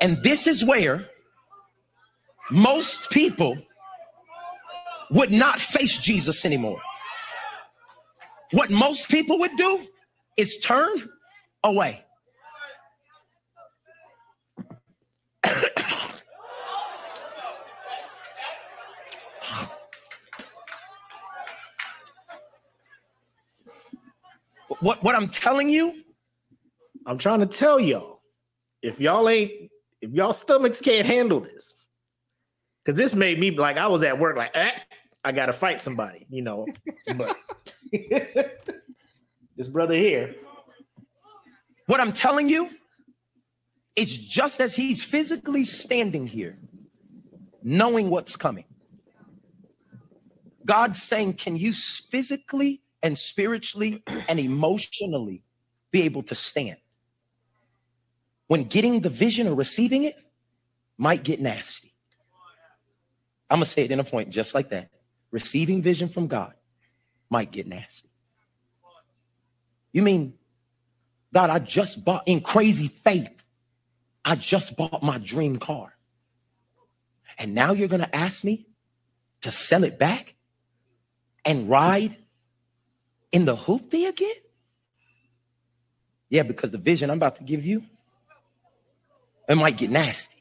And 0.00 0.22
this 0.22 0.46
is 0.46 0.64
where 0.64 1.08
most 2.50 3.10
people 3.10 3.58
would 5.10 5.30
not 5.30 5.60
face 5.60 5.98
Jesus 5.98 6.44
anymore. 6.44 6.80
What 8.52 8.70
most 8.70 9.08
people 9.08 9.38
would 9.38 9.56
do 9.56 9.86
is 10.36 10.58
turn 10.58 10.90
away. 11.64 12.02
what 24.80 25.02
what 25.02 25.14
I'm 25.14 25.28
telling 25.28 25.68
you, 25.68 26.02
I'm 27.06 27.18
trying 27.18 27.40
to 27.40 27.46
tell 27.46 27.80
y'all, 27.80 28.20
if 28.82 29.00
y'all 29.00 29.28
ain't, 29.28 29.52
if 30.00 30.10
y'all 30.10 30.32
stomachs 30.32 30.80
can't 30.80 31.06
handle 31.06 31.40
this, 31.40 31.88
because 32.84 32.98
this 32.98 33.14
made 33.14 33.38
me 33.38 33.50
like 33.50 33.78
I 33.78 33.86
was 33.86 34.02
at 34.02 34.18
work, 34.18 34.36
like, 34.36 34.52
eh, 34.54 34.70
I 35.26 35.32
gotta 35.32 35.52
fight 35.52 35.80
somebody, 35.80 36.24
you 36.30 36.40
know. 36.40 36.68
But 37.16 37.36
this 39.56 39.66
brother 39.66 39.94
here, 39.94 40.36
what 41.86 41.98
I'm 41.98 42.12
telling 42.12 42.48
you 42.48 42.70
is 43.96 44.16
just 44.16 44.60
as 44.60 44.76
he's 44.76 45.02
physically 45.02 45.64
standing 45.64 46.28
here, 46.28 46.56
knowing 47.60 48.08
what's 48.08 48.36
coming. 48.36 48.66
God's 50.64 51.02
saying, 51.02 51.34
Can 51.34 51.56
you 51.56 51.72
physically 51.72 52.82
and 53.02 53.18
spiritually 53.18 54.04
and 54.28 54.38
emotionally 54.38 55.42
be 55.90 56.02
able 56.02 56.22
to 56.22 56.36
stand? 56.36 56.76
When 58.46 58.62
getting 58.62 59.00
the 59.00 59.10
vision 59.10 59.48
or 59.48 59.56
receiving 59.56 60.04
it 60.04 60.14
might 60.96 61.24
get 61.24 61.40
nasty. 61.40 61.92
I'm 63.50 63.56
gonna 63.56 63.64
say 63.64 63.82
it 63.82 63.90
in 63.90 63.98
a 63.98 64.04
point 64.04 64.30
just 64.30 64.54
like 64.54 64.70
that. 64.70 64.90
Receiving 65.30 65.82
vision 65.82 66.08
from 66.08 66.26
God 66.26 66.54
might 67.28 67.50
get 67.50 67.66
nasty. 67.66 68.08
You 69.92 70.02
mean, 70.02 70.34
God, 71.32 71.50
I 71.50 71.58
just 71.58 72.04
bought 72.04 72.22
in 72.26 72.40
crazy 72.40 72.88
faith, 72.88 73.30
I 74.24 74.36
just 74.36 74.76
bought 74.76 75.02
my 75.02 75.18
dream 75.18 75.58
car. 75.58 75.92
And 77.38 77.54
now 77.54 77.72
you're 77.72 77.88
gonna 77.88 78.10
ask 78.12 78.44
me 78.44 78.66
to 79.42 79.50
sell 79.50 79.84
it 79.84 79.98
back 79.98 80.34
and 81.44 81.68
ride 81.68 82.16
in 83.32 83.44
the 83.44 83.56
hoopty 83.56 84.08
again? 84.08 84.34
Yeah, 86.28 86.42
because 86.42 86.70
the 86.70 86.78
vision 86.78 87.10
I'm 87.10 87.18
about 87.18 87.36
to 87.36 87.44
give 87.44 87.64
you, 87.64 87.84
it 89.48 89.56
might 89.56 89.76
get 89.76 89.90
nasty. 89.90 90.35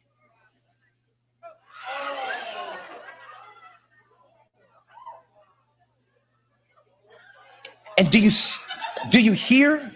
And 7.98 8.12
do 8.12 8.20
you 8.20 8.32
do 9.10 9.22
you 9.22 9.32
hear 9.32 9.92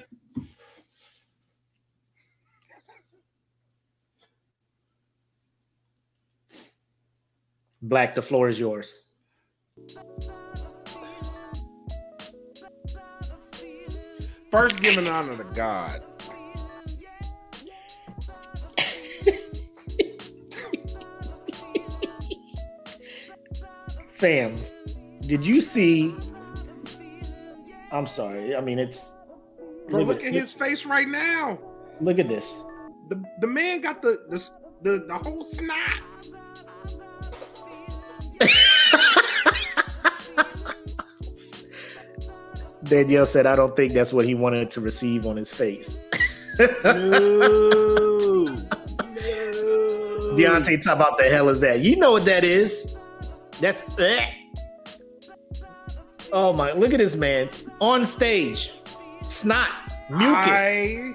Black, 7.81 8.13
the 8.13 8.21
floor 8.21 8.49
is 8.49 8.59
yours. 8.59 9.05
First, 14.51 14.81
giving 14.81 15.07
honor 15.07 15.37
to 15.37 15.43
God. 15.55 16.03
Fam, 24.07 24.55
did 25.21 25.45
you 25.45 25.61
see? 25.61 26.15
I'm 27.91 28.05
sorry. 28.05 28.55
I 28.55 28.61
mean, 28.61 28.79
it's 28.79 29.13
Bro, 29.89 30.03
look 30.03 30.21
at- 30.21 30.27
at 30.27 30.33
his 30.33 30.53
face 30.53 30.85
right 30.85 31.07
now. 31.07 31.59
Look 32.01 32.19
at 32.19 32.27
this. 32.29 32.61
The 33.09 33.21
the 33.41 33.47
man 33.47 33.81
got 33.81 34.01
the 34.01 34.19
the 34.29 34.37
the, 34.83 35.05
the 35.07 35.17
whole 35.17 35.43
snot. 35.43 35.99
Danielle 42.83 43.25
said, 43.25 43.45
"I 43.45 43.55
don't 43.55 43.75
think 43.75 43.93
that's 43.93 44.13
what 44.13 44.25
he 44.25 44.35
wanted 44.35 44.71
to 44.71 44.81
receive 44.81 45.25
on 45.25 45.35
his 45.37 45.53
face." 45.53 45.99
No. 46.59 46.67
no. 46.83 48.55
Deontay, 50.35 50.81
talk 50.81 50.95
about 50.95 51.17
the 51.17 51.25
hell 51.25 51.49
is 51.49 51.59
that? 51.61 51.79
You 51.81 51.95
know 51.97 52.11
what 52.11 52.25
that 52.25 52.43
is? 52.43 52.95
That's 53.59 53.83
eh. 53.99 54.25
Oh 56.31 56.53
my! 56.53 56.71
Look 56.71 56.93
at 56.93 56.99
this 56.99 57.15
man 57.15 57.49
on 57.79 58.05
stage, 58.05 58.73
snot, 59.23 59.71
mucus. 60.09 60.47
I 60.47 61.13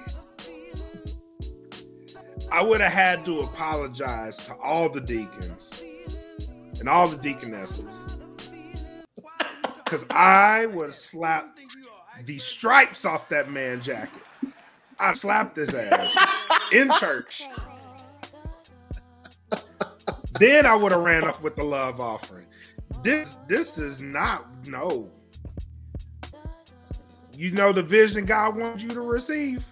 I 2.51 2.63
would 2.63 2.79
have 2.79 2.91
had 2.91 3.25
to 3.25 3.41
apologize 3.41 4.37
to 4.45 4.55
all 4.55 4.87
the 4.87 5.01
deacons 5.01 5.83
and 6.79 6.87
all 6.87 7.07
the 7.07 7.17
deaconesses 7.17 8.17
because 9.83 10.05
I 10.09 10.65
would 10.67 10.87
have 10.87 10.95
slapped 10.95 11.59
the 12.25 12.37
stripes 12.37 13.03
off 13.03 13.27
that 13.29 13.51
man 13.51 13.81
jacket. 13.81 14.21
I 14.99 15.13
slapped 15.13 15.57
his 15.57 15.73
ass 15.73 16.15
in 16.71 16.91
church. 16.99 17.43
Then 20.39 20.65
I 20.65 20.75
would 20.75 20.91
have 20.91 21.01
ran 21.01 21.23
off 21.23 21.41
with 21.41 21.55
the 21.55 21.63
love 21.63 22.01
offering. 22.01 22.45
This 23.03 23.37
this 23.47 23.77
is 23.77 24.01
not 24.01 24.67
no. 24.67 25.11
You 27.37 27.51
know 27.51 27.71
the 27.73 27.83
vision 27.83 28.25
God 28.25 28.57
wants 28.57 28.83
you 28.83 28.89
to 28.89 29.01
receive. 29.01 29.65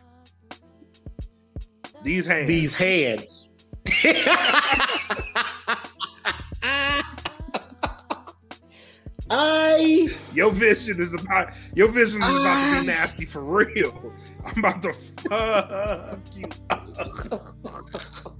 These 2.03 2.25
hands. 2.25 2.47
These 2.47 2.77
hands. 2.77 3.49
I 9.29 10.09
Your 10.33 10.51
vision 10.51 11.01
is 11.01 11.13
about 11.13 11.53
your 11.73 11.87
vision 11.87 12.21
is 12.21 12.29
about 12.29 12.75
to 12.75 12.81
be 12.81 12.87
nasty 12.87 13.25
for 13.25 13.41
real. 13.41 14.13
I'm 14.45 14.59
about 14.59 14.83
to 14.83 14.93
fuck 14.93 16.19
you. 16.35 16.49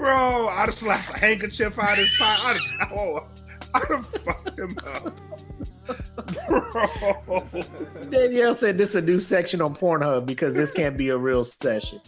Bro, 0.00 0.48
I'd 0.48 0.66
have 0.66 0.74
slapped 0.74 1.10
a 1.14 1.18
handkerchief 1.18 1.78
out 1.78 1.92
of 1.92 1.98
his 1.98 2.10
pocket. 2.18 2.42
I'd 2.46 2.88
have, 2.88 2.92
oh, 2.98 3.26
I'd 3.74 3.84
have 3.88 4.06
fucked 4.06 4.58
him 4.58 4.70
up. 4.86 5.14
Bro. 6.48 7.46
Danielle 8.10 8.54
said 8.54 8.78
this 8.78 8.90
is 8.90 9.02
a 9.02 9.06
new 9.06 9.20
section 9.20 9.60
on 9.60 9.74
Pornhub 9.74 10.24
because 10.24 10.54
this 10.54 10.72
can't 10.72 10.96
be 10.96 11.10
a 11.10 11.18
real 11.18 11.44
session. 11.44 12.00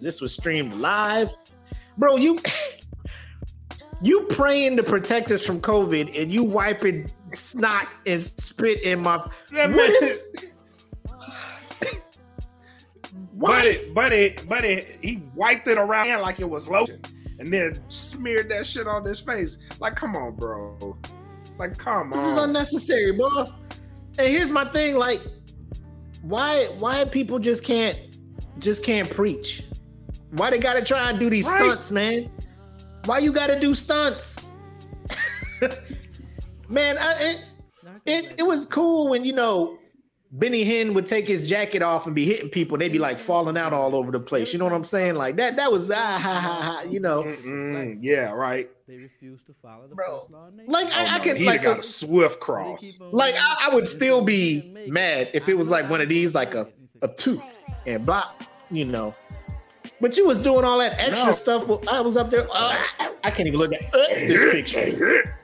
this 0.00 0.20
was 0.20 0.34
streamed 0.34 0.74
live. 0.74 1.34
Bro, 1.96 2.16
you 2.16 2.38
you 4.02 4.22
praying 4.28 4.76
to 4.76 4.82
protect 4.82 5.30
us 5.30 5.40
from 5.46 5.60
COVID 5.60 6.20
and 6.20 6.30
you 6.30 6.44
wiping 6.44 7.06
snot 7.34 7.88
and 8.04 8.22
spit 8.22 8.82
in 8.82 9.00
my 9.00 9.16
What 9.16 9.70
man- 9.70 10.18
is- 13.36 13.40
But 13.40 13.64
it, 13.66 13.94
but 13.94 14.12
it, 14.12 14.46
but 14.48 14.64
it, 14.64 14.98
he 15.02 15.22
wiped 15.34 15.68
it 15.68 15.78
around 15.78 16.20
like 16.22 16.40
it 16.40 16.48
was 16.48 16.68
lotion. 16.68 17.00
and 17.38 17.48
then 17.52 17.74
smeared 17.88 18.48
that 18.48 18.64
shit 18.66 18.86
on 18.86 19.04
his 19.04 19.20
face. 19.20 19.58
Like, 19.80 19.94
come 19.94 20.16
on, 20.16 20.36
bro. 20.36 20.96
Like, 21.58 21.76
come 21.76 22.10
This 22.10 22.20
on. 22.20 22.24
This 22.28 22.32
is 22.38 22.44
unnecessary, 22.44 23.12
bro. 23.12 23.44
And 24.18 24.28
here's 24.28 24.50
my 24.50 24.64
thing: 24.72 24.94
like, 24.96 25.20
why 26.22 26.64
why 26.78 27.04
people 27.04 27.38
just 27.38 27.62
can't 27.64 27.98
just 28.58 28.82
can't 28.84 29.08
preach? 29.10 29.64
Why 30.32 30.50
they 30.50 30.58
gotta 30.58 30.82
try 30.84 31.08
and 31.10 31.18
do 31.18 31.28
these 31.30 31.46
Right. 31.46 31.58
stunts, 31.72 31.92
man? 31.92 32.30
Why 33.04 33.18
you 33.18 33.32
gotta 33.32 33.60
do 33.60 33.74
stunts? 33.74 34.48
man, 36.68 36.96
I, 36.98 37.14
it, 37.20 37.50
it 38.06 38.34
it 38.38 38.42
was 38.46 38.66
cool 38.66 39.08
when 39.08 39.24
you 39.24 39.32
know 39.32 39.78
Benny 40.38 40.64
Hinn 40.66 40.92
would 40.92 41.06
take 41.06 41.26
his 41.26 41.48
jacket 41.48 41.80
off 41.82 42.04
and 42.06 42.14
be 42.14 42.24
hitting 42.26 42.50
people, 42.50 42.74
and 42.74 42.82
they'd 42.82 42.92
be 42.92 42.98
like 42.98 43.18
falling 43.18 43.56
out 43.56 43.72
all 43.72 43.94
over 43.96 44.12
the 44.12 44.20
place. 44.20 44.52
You 44.52 44.58
know 44.58 44.66
what 44.66 44.74
I'm 44.74 44.84
saying? 44.84 45.14
Like 45.14 45.36
that. 45.36 45.56
That 45.56 45.72
was 45.72 45.90
ah 45.90 45.94
ha 45.94 46.18
ha 46.18 46.60
ha. 46.62 46.82
You 46.88 47.00
know, 47.00 47.22
yeah, 48.00 48.32
right. 48.32 48.68
They 48.86 48.96
refuse 48.98 49.40
to 49.46 49.54
follow 49.62 49.86
the 49.88 49.94
Bro, 49.94 50.20
first 50.20 50.32
law 50.32 50.46
of 50.48 50.54
like 50.68 50.86
Oh, 50.88 50.90
I, 50.92 51.04
I 51.14 51.16
no, 51.18 51.22
can 51.24 51.44
like 51.44 51.60
have 51.60 51.64
got 51.64 51.76
a- 51.78 51.80
a 51.80 51.82
swift 51.82 52.38
cross. 52.40 53.00
like 53.00 53.34
I, 53.36 53.68
I 53.70 53.74
would 53.74 53.88
still 53.88 54.22
be 54.22 54.72
mad 54.88 55.30
if 55.32 55.48
it 55.48 55.54
was 55.54 55.70
like 55.70 55.88
one 55.88 56.00
of 56.00 56.08
these, 56.08 56.34
like 56.34 56.54
a 56.54 56.68
a 57.02 57.08
two 57.08 57.42
and 57.86 58.04
block, 58.04 58.44
you 58.70 58.84
know. 58.84 59.12
But 60.00 60.16
you 60.18 60.26
was 60.26 60.38
doing 60.38 60.64
all 60.64 60.78
that 60.80 60.98
extra 61.00 61.28
No. 61.28 61.32
stuff. 61.32 61.68
while 61.68 61.82
I 61.88 62.00
was 62.02 62.16
up 62.18 62.30
there. 62.30 62.46
uh, 62.52 62.76
I 63.24 63.30
can't 63.30 63.48
even 63.48 63.58
look 63.58 63.72
at 63.72 63.82
uh, 63.94 63.98
this 64.08 64.52
picture. 64.52 65.36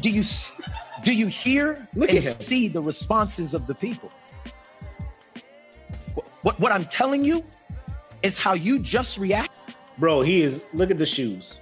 Do 0.00 0.10
you 0.10 0.20
s- 0.22 0.52
do 1.02 1.12
you 1.12 1.26
hear 1.26 1.86
Look 1.94 2.08
and 2.10 2.18
at 2.18 2.24
him. 2.24 2.40
see 2.40 2.66
the 2.68 2.80
responses 2.82 3.54
of 3.54 3.66
the 3.66 3.74
people? 3.74 4.10
What, 6.44 6.60
what 6.60 6.60
what 6.60 6.72
I'm 6.72 6.84
telling 6.84 7.24
you 7.24 7.42
is 8.22 8.36
how 8.38 8.52
you 8.52 8.78
just 8.78 9.18
react. 9.18 9.74
Bro, 9.98 10.22
he 10.22 10.42
is. 10.42 10.66
Look 10.74 10.90
at 10.90 10.98
the 10.98 11.06
shoes. 11.06 11.58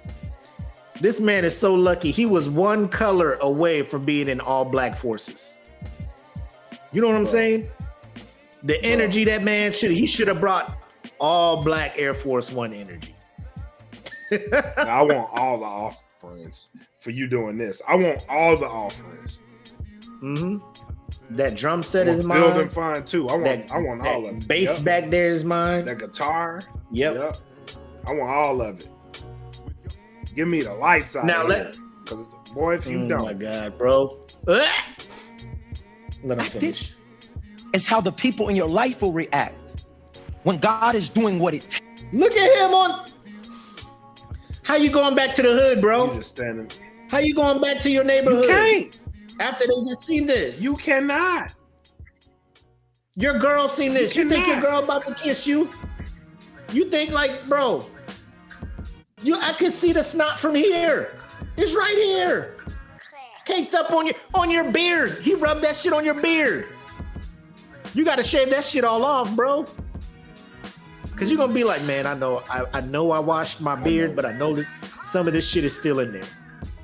This 0.99 1.19
man 1.19 1.45
is 1.45 1.57
so 1.57 1.73
lucky. 1.73 2.11
He 2.11 2.25
was 2.25 2.49
one 2.49 2.87
color 2.87 3.35
away 3.41 3.81
from 3.81 4.03
being 4.05 4.27
in 4.27 4.39
all 4.39 4.65
black 4.65 4.95
forces. 4.95 5.57
You 6.91 7.01
know 7.01 7.07
what 7.07 7.15
I'm 7.15 7.25
saying? 7.25 7.69
The 8.63 8.81
energy 8.83 9.23
that 9.23 9.41
man 9.41 9.71
should 9.71 9.91
he 9.91 10.05
should 10.05 10.27
have 10.27 10.39
brought 10.39 10.77
all 11.19 11.63
black 11.63 11.97
Air 11.97 12.13
Force 12.13 12.51
One 12.51 12.73
energy. 12.73 13.15
I 14.77 15.01
want 15.01 15.29
all 15.33 15.59
the 15.59 15.65
offerings 15.65 16.69
for 16.99 17.11
you 17.11 17.27
doing 17.27 17.57
this. 17.57 17.81
I 17.87 17.95
want 17.95 18.25
all 18.29 18.57
the 18.57 18.67
offerings. 18.67 19.39
hmm 20.19 20.57
That 21.35 21.55
drum 21.55 21.83
set 21.83 22.07
I 22.07 22.11
is 22.11 22.25
mine. 22.25 22.39
building 22.41 22.57
mine. 22.57 22.69
fun 22.69 23.05
too. 23.05 23.27
I 23.29 23.33
want 23.33 23.43
That, 23.45 23.71
I 23.71 23.77
want 23.77 24.03
that 24.03 24.13
all 24.13 24.25
of 24.27 24.35
it. 24.37 24.47
bass 24.47 24.69
Yep. 24.69 24.83
back 24.83 25.09
there 25.09 25.31
is 25.31 25.43
mine. 25.43 25.85
That 25.85 25.97
guitar. 25.99 26.61
Yep. 26.91 27.15
Yep. 27.15 27.37
I 28.07 28.13
want 28.13 28.29
all 28.31 28.61
of 28.61 28.79
it. 28.79 28.87
Give 30.35 30.47
me 30.47 30.61
the 30.61 30.73
lights 30.73 31.15
out. 31.15 31.25
Now 31.25 31.43
Now 31.43 31.47
let- 31.47 31.65
let 31.65 31.77
because 32.03 32.25
boy, 32.53 32.75
if 32.75 32.85
you 32.87 33.05
oh 33.05 33.07
don't, 33.07 33.21
Oh 33.21 33.25
my 33.25 33.33
god, 33.33 33.77
bro. 33.77 34.19
Ah! 34.47 34.85
Let 36.23 36.37
him 36.37 36.39
Acted. 36.45 36.61
finish. 36.61 36.93
It's 37.73 37.87
how 37.87 37.99
the 38.01 38.11
people 38.11 38.49
in 38.49 38.55
your 38.55 38.67
life 38.67 39.01
will 39.01 39.13
react 39.13 39.85
when 40.43 40.57
God 40.57 40.95
is 40.95 41.09
doing 41.09 41.39
what 41.39 41.53
it 41.53 41.61
takes. 41.69 42.05
Look 42.13 42.33
at 42.33 42.57
him 42.59 42.73
on. 42.73 43.07
How 44.63 44.75
you 44.75 44.89
going 44.91 45.15
back 45.15 45.33
to 45.35 45.41
the 45.41 45.49
hood, 45.53 45.77
you 45.77 45.81
bro? 45.81 46.15
just 46.15 46.29
standing. 46.29 46.69
How 47.09 47.17
you 47.19 47.33
going 47.33 47.59
back 47.61 47.79
to 47.81 47.89
your 47.89 48.03
neighborhood? 48.03 48.43
You 48.45 48.49
neighborhood 48.49 48.91
can't. 48.93 48.99
After 49.43 49.67
they 49.67 49.75
just 49.89 50.05
seen 50.05 50.25
this? 50.25 50.61
You 50.61 50.75
cannot. 50.75 51.53
your 53.15 53.37
girl 53.37 53.67
seen 53.67 53.93
this. 53.93 54.15
You, 54.15 54.27
think 54.29 54.47
your 54.47 54.61
girl 54.61 54.81
about 54.83 55.05
to 55.05 55.13
kiss 55.13 55.45
you? 55.45 55.69
You 56.71 56.89
think 56.89 57.11
like, 57.11 57.45
bro? 57.45 57.85
You, 59.21 59.35
I 59.35 59.53
can 59.53 59.71
see 59.71 59.91
the 59.93 60.03
snot 60.03 60.39
from 60.39 60.55
here. 60.55 61.15
It's 61.57 61.73
right 61.73 61.95
here, 61.95 62.57
caked 63.45 63.75
up 63.75 63.91
on 63.91 64.07
your 64.07 64.15
on 64.33 64.49
your 64.49 64.71
beard. 64.71 65.19
He 65.21 65.35
rubbed 65.35 65.61
that 65.63 65.75
shit 65.75 65.93
on 65.93 66.03
your 66.03 66.19
beard. 66.19 66.67
You 67.93 68.03
got 68.03 68.15
to 68.15 68.23
shave 68.23 68.49
that 68.49 68.63
shit 68.63 68.83
all 68.83 69.05
off, 69.05 69.35
bro. 69.35 69.65
Cause 71.15 71.29
you're 71.29 71.37
gonna 71.37 71.53
be 71.53 71.63
like, 71.63 71.83
man, 71.83 72.07
I 72.07 72.15
know, 72.15 72.41
I, 72.49 72.65
I 72.73 72.81
know 72.81 73.11
I 73.11 73.19
washed 73.19 73.61
my 73.61 73.75
beard, 73.75 74.15
but 74.15 74.25
I 74.25 74.31
know 74.33 74.55
that 74.55 74.65
some 75.05 75.27
of 75.27 75.33
this 75.33 75.47
shit 75.47 75.63
is 75.63 75.75
still 75.75 75.99
in 75.99 76.11
there. 76.11 76.27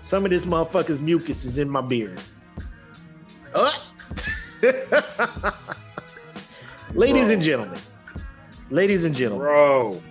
Some 0.01 0.23
of 0.23 0.29
this 0.29 0.45
motherfucker's 0.45 1.01
mucus 1.01 1.45
is 1.45 1.57
in 1.57 1.67
my 1.67 1.81
beard. 1.81 2.21
Uh. 3.53 3.71
Ladies 6.93 7.25
Bro. 7.25 7.33
and 7.33 7.41
gentlemen, 7.41 7.79
ladies 8.69 9.05
and 9.05 9.15
gentlemen, 9.15 9.45
Bro. 9.47 10.01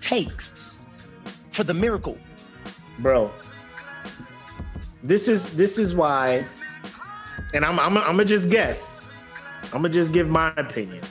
takes 0.00 0.78
for 1.50 1.64
the 1.64 1.74
miracle. 1.74 2.16
bro, 3.00 3.30
this 5.02 5.26
is 5.28 5.54
this 5.56 5.76
is 5.76 5.92
why, 5.94 6.44
and 7.52 7.64
I'm 7.64 7.78
I'm 7.80 7.98
I'm 7.98 8.04
gonna 8.12 8.24
just 8.24 8.48
guess. 8.48 9.00
I'm 9.66 9.82
gonna 9.82 9.88
just 9.88 10.12
give 10.12 10.28
my 10.28 10.52
opinion. 10.56 11.02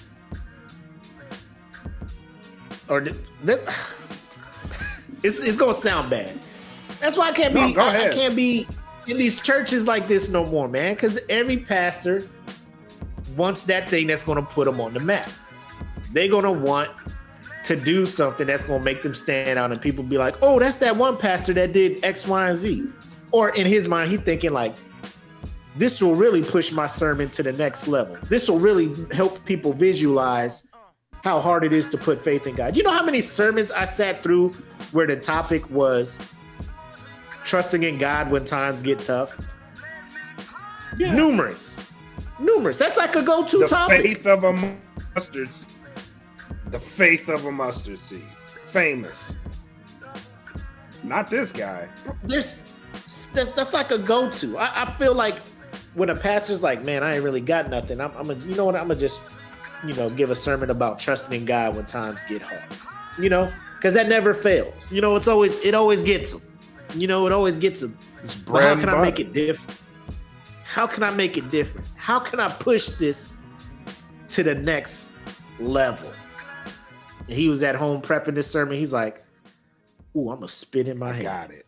Or 2.87 3.01
th- 3.01 3.15
that, 3.43 3.59
it's 5.23 5.43
it's 5.43 5.57
gonna 5.57 5.73
sound 5.73 6.09
bad. 6.09 6.31
That's 6.99 7.17
why 7.17 7.29
I 7.29 7.31
can't 7.33 7.53
be 7.53 7.73
No, 7.73 7.83
I- 7.83 8.05
I, 8.05 8.09
can't 8.09 8.35
be 8.35 8.65
in 9.07 9.17
these 9.17 9.41
churches 9.41 9.87
like 9.87 10.07
this 10.07 10.29
no 10.29 10.45
more, 10.45 10.67
man. 10.67 10.93
Because 10.93 11.19
every 11.29 11.57
pastor 11.57 12.23
wants 13.35 13.63
that 13.63 13.89
thing 13.89 14.07
that's 14.07 14.23
gonna 14.23 14.41
put 14.41 14.65
them 14.65 14.81
on 14.81 14.93
the 14.93 14.99
map. 14.99 15.29
They're 16.13 16.27
gonna 16.27 16.51
want 16.51 16.89
to 17.63 17.75
do 17.75 18.05
something 18.05 18.47
that's 18.47 18.63
gonna 18.63 18.83
make 18.83 19.03
them 19.03 19.13
stand 19.13 19.57
out, 19.57 19.71
and 19.71 19.79
people 19.79 20.03
be 20.03 20.17
like, 20.17 20.35
"Oh, 20.41 20.59
that's 20.59 20.77
that 20.77 20.95
one 20.97 21.15
pastor 21.17 21.53
that 21.53 21.73
did 21.73 22.03
X, 22.03 22.27
Y, 22.27 22.49
and 22.49 22.57
Z." 22.57 22.83
Or 23.31 23.49
in 23.49 23.65
his 23.65 23.87
mind, 23.87 24.09
he 24.09 24.17
thinking 24.17 24.51
like, 24.51 24.75
"This 25.77 26.01
will 26.01 26.15
really 26.15 26.43
push 26.43 26.71
my 26.71 26.87
sermon 26.87 27.29
to 27.29 27.43
the 27.43 27.53
next 27.53 27.87
level. 27.87 28.17
This 28.27 28.49
will 28.49 28.59
really 28.59 28.93
help 29.13 29.45
people 29.45 29.73
visualize 29.73 30.67
how 31.23 31.39
hard 31.39 31.63
it 31.63 31.71
is 31.71 31.87
to 31.89 31.97
put 31.97 32.23
faith 32.23 32.47
in 32.47 32.55
God." 32.55 32.75
You 32.75 32.83
know 32.83 32.91
how 32.91 33.05
many 33.05 33.21
sermons 33.21 33.71
I 33.71 33.85
sat 33.85 34.19
through 34.19 34.49
where 34.91 35.07
the 35.07 35.15
topic 35.15 35.69
was 35.69 36.19
trusting 37.43 37.83
in 37.83 37.97
God 37.97 38.29
when 38.31 38.45
times 38.45 38.83
get 38.83 39.01
tough? 39.01 39.37
Numerous, 40.97 41.79
numerous. 42.39 42.77
That's 42.77 42.97
like 42.97 43.15
a 43.15 43.21
go-to 43.23 43.59
The 43.59 43.67
topic. 43.67 44.01
faith 44.01 44.25
of 44.27 44.43
a 44.43 44.53
mustard. 45.15 45.49
The 46.67 46.79
faith 46.79 47.29
of 47.29 47.45
a 47.45 47.51
mustard 47.51 47.99
seed. 47.99 48.23
Famous. 48.65 49.35
Not 51.03 51.29
this 51.29 51.51
guy. 51.51 51.87
there's 52.23 52.71
that's 53.33 53.51
that's 53.51 53.73
like 53.73 53.91
a 53.91 53.97
go-to. 53.97 54.57
I, 54.57 54.83
I 54.83 54.85
feel 54.91 55.15
like 55.15 55.39
when 55.95 56.09
a 56.09 56.15
pastor's 56.15 56.61
like, 56.61 56.83
man, 56.83 57.03
I 57.03 57.15
ain't 57.15 57.23
really 57.23 57.41
got 57.41 57.69
nothing. 57.69 57.99
I'm, 57.99 58.11
I'm 58.15 58.29
a, 58.29 58.35
you 58.35 58.55
know 58.55 58.65
what? 58.65 58.75
I'm 58.75 58.87
gonna 58.87 58.99
just, 58.99 59.21
you 59.85 59.93
know, 59.93 60.09
give 60.09 60.29
a 60.29 60.35
sermon 60.35 60.69
about 60.69 60.99
trusting 60.99 61.33
in 61.37 61.45
God 61.45 61.75
when 61.75 61.85
times 61.85 62.23
get 62.25 62.41
hard. 62.41 62.63
You 63.19 63.29
know, 63.29 63.51
because 63.75 63.93
that 63.95 64.07
never 64.07 64.33
fails. 64.33 64.73
You 64.91 65.01
know, 65.01 65.15
it's 65.15 65.27
always 65.27 65.57
it 65.65 65.73
always 65.73 66.03
gets 66.03 66.33
them. 66.33 66.41
You 66.95 67.07
know, 67.07 67.25
it 67.25 67.31
always 67.31 67.57
gets 67.57 67.81
them. 67.81 67.97
It's 68.21 68.35
But 68.35 68.61
how 68.63 68.71
and 68.73 68.79
can 68.81 68.89
I 68.89 69.01
make 69.01 69.19
it 69.19 69.33
different? 69.33 69.79
How 70.63 70.87
can 70.87 71.03
I 71.03 71.11
make 71.11 71.37
it 71.37 71.49
different? 71.49 71.87
How 71.95 72.19
can 72.19 72.39
I 72.39 72.49
push 72.49 72.89
this 72.89 73.31
to 74.29 74.43
the 74.43 74.55
next 74.55 75.11
level? 75.59 76.11
And 77.27 77.29
he 77.37 77.49
was 77.49 77.63
at 77.63 77.75
home 77.75 78.01
prepping 78.01 78.35
this 78.35 78.49
sermon. 78.49 78.77
He's 78.77 78.93
like, 78.93 79.23
"Ooh, 80.15 80.29
I'm 80.29 80.37
gonna 80.37 80.47
spit 80.47 80.87
in 80.87 80.97
my 80.99 81.09
I 81.09 81.13
hand." 81.13 81.23
got 81.23 81.51
it. 81.51 81.65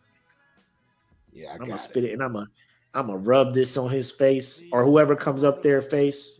Yeah, 1.32 1.48
I 1.48 1.52
I'm 1.52 1.58
got 1.58 1.64
gonna 1.66 1.74
it. 1.74 1.78
spit 1.78 2.04
it 2.04 2.12
and 2.12 2.22
I'm 2.22 2.32
gonna 2.34 2.46
I'm 2.94 3.06
gonna 3.06 3.18
rub 3.18 3.54
this 3.54 3.76
on 3.76 3.90
his 3.90 4.10
face 4.10 4.62
or 4.72 4.84
whoever 4.84 5.16
comes 5.16 5.42
up 5.44 5.62
their 5.62 5.82
face. 5.82 6.30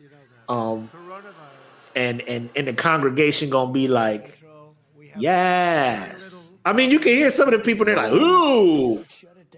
Um 0.49 0.91
and 1.97 2.21
and 2.29 2.51
and 2.57 2.69
the 2.69 2.75
congregation 2.75 3.51
gonna 3.51 3.73
be 3.73 3.89
like, 3.89 4.39
yes. 5.17 6.44
I 6.65 6.73
mean, 6.73 6.91
you 6.91 6.99
can 6.99 7.13
hear 7.13 7.31
some 7.31 7.47
of 7.49 7.53
the 7.53 7.61
people 7.61 7.85
they're 7.85 7.97
like, 7.97 8.13
ooh, 8.13 9.05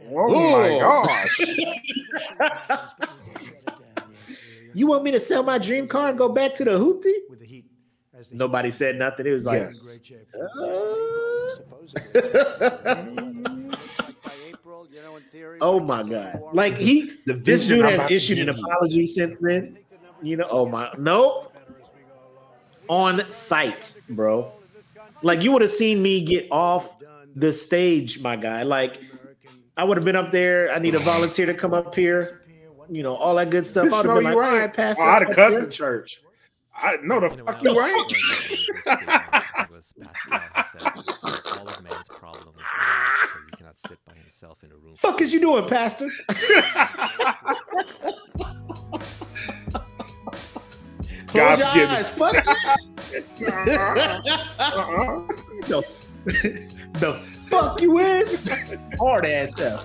Oh 0.08 0.52
my 0.52 0.78
gosh. 0.78 1.38
you 4.74 4.86
want 4.86 5.02
me 5.04 5.10
to 5.10 5.18
sell 5.20 5.42
my 5.42 5.58
dream 5.58 5.88
car 5.88 6.10
and 6.10 6.18
go 6.18 6.28
back 6.28 6.54
to 6.56 6.64
the 6.64 6.72
hoopty? 6.72 7.12
Nobody 8.30 8.70
said 8.70 8.96
nothing. 8.96 9.26
It 9.26 9.30
was 9.30 9.44
like, 9.44 9.60
Yes. 9.60 10.00
Uh. 10.34 10.94
oh 15.60 15.80
my 15.80 16.02
god! 16.02 16.40
Like 16.52 16.74
he, 16.74 17.12
The 17.26 17.34
this 17.34 17.66
dude 17.66 17.84
has 17.84 18.10
issued 18.10 18.38
an 18.38 18.48
apology 18.48 19.06
since 19.06 19.38
then. 19.38 19.78
You 20.22 20.38
know, 20.38 20.48
oh 20.50 20.66
my, 20.66 20.90
no, 20.98 21.48
on 22.88 23.28
site, 23.30 23.94
bro. 24.10 24.50
Like 25.22 25.42
you 25.42 25.52
would 25.52 25.62
have 25.62 25.70
seen 25.70 26.02
me 26.02 26.24
get 26.24 26.48
off 26.50 26.96
the 27.34 27.52
stage, 27.52 28.20
my 28.20 28.36
guy. 28.36 28.62
Like 28.62 29.00
I 29.76 29.84
would 29.84 29.96
have 29.96 30.04
been 30.04 30.16
up 30.16 30.32
there. 30.32 30.72
I 30.72 30.78
need 30.78 30.94
a 30.94 30.98
volunteer 31.00 31.46
to 31.46 31.54
come 31.54 31.74
up 31.74 31.94
here. 31.94 32.40
You 32.88 33.02
know, 33.02 33.16
all 33.16 33.34
that 33.34 33.50
good 33.50 33.66
stuff. 33.66 33.92
I'd 33.92 33.96
have 33.96 34.04
been 34.04 34.16
you 34.16 34.22
like, 34.22 34.34
all 34.34 34.40
right, 34.40 34.62
ain't. 34.64 34.72
Pastor. 34.74 35.02
Oh, 35.02 35.06
I'd 35.06 35.22
have 35.22 35.30
up 35.30 35.36
cussed 35.36 35.60
the 35.60 35.66
church. 35.66 36.20
I 36.74 36.96
no 37.02 37.20
the 37.20 37.30
fuck 37.30 37.62
you 37.62 37.78
I 37.78 37.88
ain't. 37.88 38.06
was- 38.06 38.16
was 39.70 39.92
Pascal 40.00 40.40
who 40.54 40.62
said 40.72 40.92
that 41.24 41.40
all 41.58 41.68
of 41.68 41.82
man's 41.82 42.08
problem 42.08 42.54
is 42.56 42.64
alone 42.78 42.96
because 43.22 43.42
he 43.50 43.56
cannot 43.56 43.78
sit 43.78 43.98
by 44.06 44.14
himself 44.14 44.62
in 44.62 44.70
a 44.70 44.76
room. 44.76 44.94
Fuck 44.94 45.20
is 45.20 45.34
you 45.34 45.40
doing, 45.40 45.64
Pastor? 45.66 46.08
Close 51.26 51.58
your 51.58 51.66
God's 51.68 52.10
eyes. 52.10 52.10
Fuck 52.12 52.46
Uh-uh. 54.58 55.22
the, 55.66 55.82
the 56.94 57.14
fuck 57.48 57.80
you 57.80 57.98
is 57.98 58.48
hard 58.98 59.24
ass 59.26 59.58
up. 59.60 59.80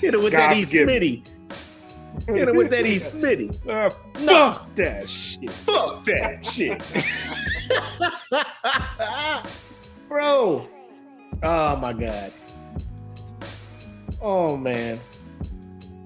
Hit 0.00 0.14
it 0.14 0.20
with 0.22 0.32
that 0.32 0.56
E 0.56 0.60
God's. 0.62 0.72
Smitty. 0.72 1.28
Hit 2.26 2.48
it 2.48 2.54
with 2.54 2.70
that 2.70 2.86
E 2.86 2.96
Smitty. 2.96 3.54
Uh, 3.68 3.90
No. 4.20 4.52
fuck 4.52 4.74
that 4.76 5.08
shit. 5.08 5.50
Fuck 5.52 6.04
that 6.04 6.44
shit. 6.44 6.82
Bro. 10.08 10.68
Oh 11.42 11.76
my 11.76 11.92
god. 11.92 12.32
Oh 14.20 14.56
man. 14.56 14.98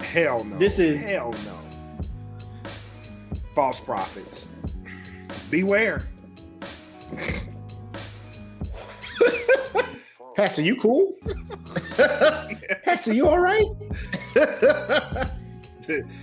Hell 0.01 0.45
no. 0.45 0.59
This 0.59 0.79
is- 0.79 1.05
hell 1.05 1.33
no. 1.45 1.59
False 3.55 3.79
prophets. 3.81 4.51
Beware. 5.51 6.03
Pastor, 10.35 10.63
you 10.63 10.75
cool? 10.77 11.13
Pastor, 12.85 13.15
you 13.15 13.29
all 13.29 13.39
right? 13.39 13.65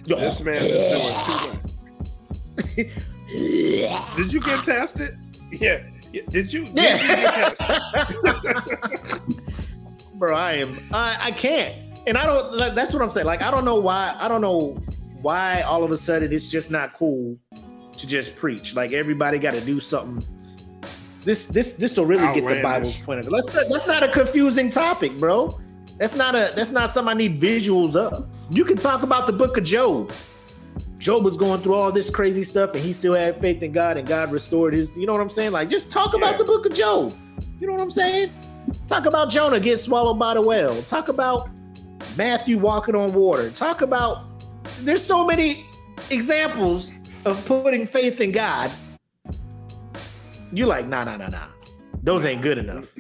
this 0.05 0.41
man 0.41 0.61
is 0.61 0.71
doing 0.91 1.15
too 2.75 2.83
much. 2.83 2.87
Did 4.17 4.33
you 4.33 4.41
get 4.41 4.63
tested? 4.65 5.11
Yeah. 5.51 5.83
yeah. 6.11 6.23
Did 6.27 6.51
you? 6.51 6.65
Did 6.65 6.75
Yeah. 6.75 7.01
you 7.01 7.07
get 7.07 7.55
tested? 7.55 9.23
Bro, 10.19 10.35
I 10.35 10.53
am. 10.53 10.77
I, 10.91 11.17
I 11.21 11.31
can't, 11.31 11.73
and 12.05 12.17
I 12.17 12.25
don't. 12.25 12.75
That's 12.75 12.91
what 12.93 13.01
I'm 13.01 13.11
saying. 13.11 13.25
Like, 13.27 13.41
I 13.41 13.49
don't 13.49 13.63
know 13.63 13.79
why. 13.79 14.13
I 14.19 14.27
don't 14.27 14.41
know 14.41 14.77
why 15.21 15.61
all 15.61 15.83
of 15.83 15.91
a 15.91 15.97
sudden 15.97 16.31
it's 16.31 16.49
just 16.49 16.71
not 16.71 16.93
cool 16.93 17.37
to 17.97 18.07
just 18.07 18.35
preach. 18.35 18.75
Like 18.75 18.93
everybody 18.93 19.39
got 19.39 19.53
to 19.53 19.61
do 19.61 19.79
something. 19.79 20.23
This 21.23 21.45
this 21.45 21.73
this 21.73 21.97
will 21.97 22.05
really 22.05 22.33
get 22.33 22.47
the 22.47 22.61
Bible's 22.61 22.97
point 22.97 23.19
of 23.19 23.27
it. 23.27 23.31
Let's 23.31 23.53
not, 23.53 23.69
that's 23.69 23.87
not 23.87 24.03
a 24.03 24.11
confusing 24.11 24.69
topic, 24.69 25.17
bro. 25.17 25.55
That's 25.97 26.15
not 26.15 26.33
a 26.33 26.51
that's 26.55 26.71
not 26.71 26.89
something 26.89 27.11
I 27.11 27.17
need 27.17 27.39
visuals 27.39 27.95
of. 27.95 28.27
You 28.49 28.65
can 28.65 28.77
talk 28.77 29.03
about 29.03 29.27
the 29.27 29.33
book 29.33 29.57
of 29.57 29.63
Job. 29.63 30.11
Job 30.97 31.23
was 31.23 31.35
going 31.35 31.61
through 31.61 31.73
all 31.73 31.91
this 31.91 32.11
crazy 32.11 32.43
stuff 32.43 32.75
and 32.75 32.79
he 32.79 32.93
still 32.93 33.15
had 33.15 33.41
faith 33.41 33.63
in 33.63 33.71
God 33.71 33.97
and 33.97 34.07
God 34.07 34.31
restored 34.31 34.73
his, 34.73 34.95
you 34.95 35.07
know 35.07 35.13
what 35.13 35.21
I'm 35.21 35.31
saying? 35.31 35.51
Like 35.51 35.67
just 35.67 35.89
talk 35.89 36.13
about 36.13 36.37
the 36.37 36.43
book 36.43 36.65
of 36.67 36.73
Job. 36.73 37.11
You 37.59 37.65
know 37.65 37.73
what 37.73 37.81
I'm 37.81 37.89
saying? 37.89 38.31
Talk 38.87 39.07
about 39.07 39.31
Jonah 39.31 39.59
getting 39.59 39.79
swallowed 39.79 40.19
by 40.19 40.35
the 40.35 40.41
whale. 40.41 40.83
Talk 40.83 41.09
about 41.09 41.49
Matthew 42.15 42.59
walking 42.59 42.93
on 42.95 43.13
water. 43.13 43.49
Talk 43.49 43.81
about 43.81 44.30
there's 44.81 45.03
so 45.03 45.25
many 45.25 45.65
examples 46.09 46.93
of 47.25 47.43
putting 47.45 47.85
faith 47.85 48.21
in 48.21 48.31
God. 48.31 48.71
You 50.51 50.65
like, 50.65 50.87
nah, 50.87 51.03
nah, 51.03 51.17
nah, 51.17 51.27
nah. 51.27 51.47
Those 52.03 52.25
ain't 52.25 52.41
good 52.41 52.57
enough. 52.57 52.93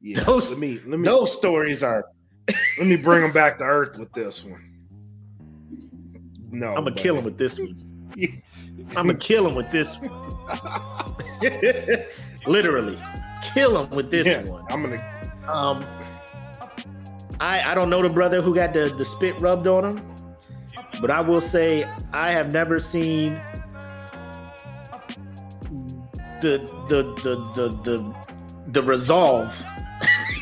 Yeah. 0.00 0.20
Those- 0.20 0.50
let 0.50 0.58
me 0.58 0.80
let 0.86 0.98
me 0.98 1.04
Those 1.04 1.36
stories 1.36 1.82
are 1.82 2.04
let 2.78 2.86
me 2.86 2.96
bring 2.96 3.22
him 3.22 3.32
back 3.32 3.58
to 3.58 3.64
earth 3.64 3.98
with 3.98 4.12
this 4.12 4.44
one. 4.44 4.66
No, 6.50 6.68
I'm 6.74 6.84
gonna 6.84 6.92
kill 6.96 7.16
him 7.18 7.24
with 7.24 7.38
this 7.38 7.58
one. 7.60 7.76
I'm 8.96 9.06
gonna 9.06 9.14
kill 9.14 9.46
him 9.48 9.54
with 9.54 9.70
this 9.70 9.98
one. 10.00 10.30
Literally, 12.46 12.98
kill 13.54 13.84
him 13.84 13.90
with 13.90 14.10
this 14.10 14.26
Yeah, 14.26 14.42
one. 14.50 14.64
I'm 14.70 14.82
gonna. 14.82 14.96
Um, 15.52 15.84
I 17.40 17.62
I 17.70 17.74
don't 17.74 17.90
know 17.90 18.02
the 18.02 18.12
brother 18.12 18.40
who 18.42 18.54
got 18.54 18.72
the 18.72 18.92
the 18.96 19.04
spit 19.04 19.40
rubbed 19.40 19.68
on 19.68 19.84
him, 19.84 20.09
but 21.00 21.10
I 21.10 21.20
will 21.22 21.40
say 21.40 21.88
I 22.12 22.30
have 22.30 22.52
never 22.52 22.78
seen 22.78 23.40
the 26.40 26.58
the 26.88 27.02
the 27.22 27.36
the 27.54 27.68
the, 27.84 28.14
the 28.68 28.82
resolve, 28.82 29.62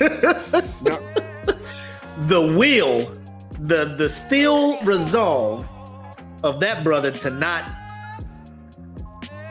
No, 0.01 0.99
the 2.23 2.55
will, 2.57 3.17
the 3.67 3.95
the 3.99 4.09
still 4.09 4.81
resolve 4.83 5.69
of 6.45 6.61
that 6.61 6.85
brother 6.85 7.11
to 7.11 7.31
not. 7.31 7.73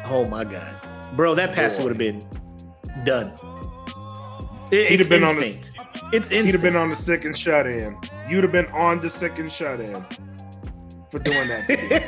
Oh 0.05 0.25
my 0.29 0.43
god, 0.45 0.81
bro, 1.15 1.35
that 1.35 1.53
pass 1.53 1.79
would 1.79 1.89
have 1.89 1.97
been 1.97 2.21
done. 3.03 3.33
It- 4.71 4.87
He'd 4.89 4.99
it's 5.01 5.09
have 5.09 5.09
been 5.09 5.23
on 5.27 5.35
the- 5.39 5.45
instinct. 5.47 5.73
It's 6.13 6.29
he'd 6.29 6.45
have 6.51 6.61
been 6.61 6.77
on 6.77 6.89
the 6.89 6.95
sick 6.95 7.25
and 7.25 7.37
shut 7.37 7.67
in. 7.67 7.97
You'd 8.29 8.43
have 8.43 8.53
been 8.53 8.67
on 8.67 9.01
the 9.01 9.09
second 9.09 9.51
shut 9.51 9.81
in 9.81 10.05
for 11.17 11.23
doing 11.23 11.47
that. 11.47 11.67
to 11.67 11.77
me. 11.77 11.99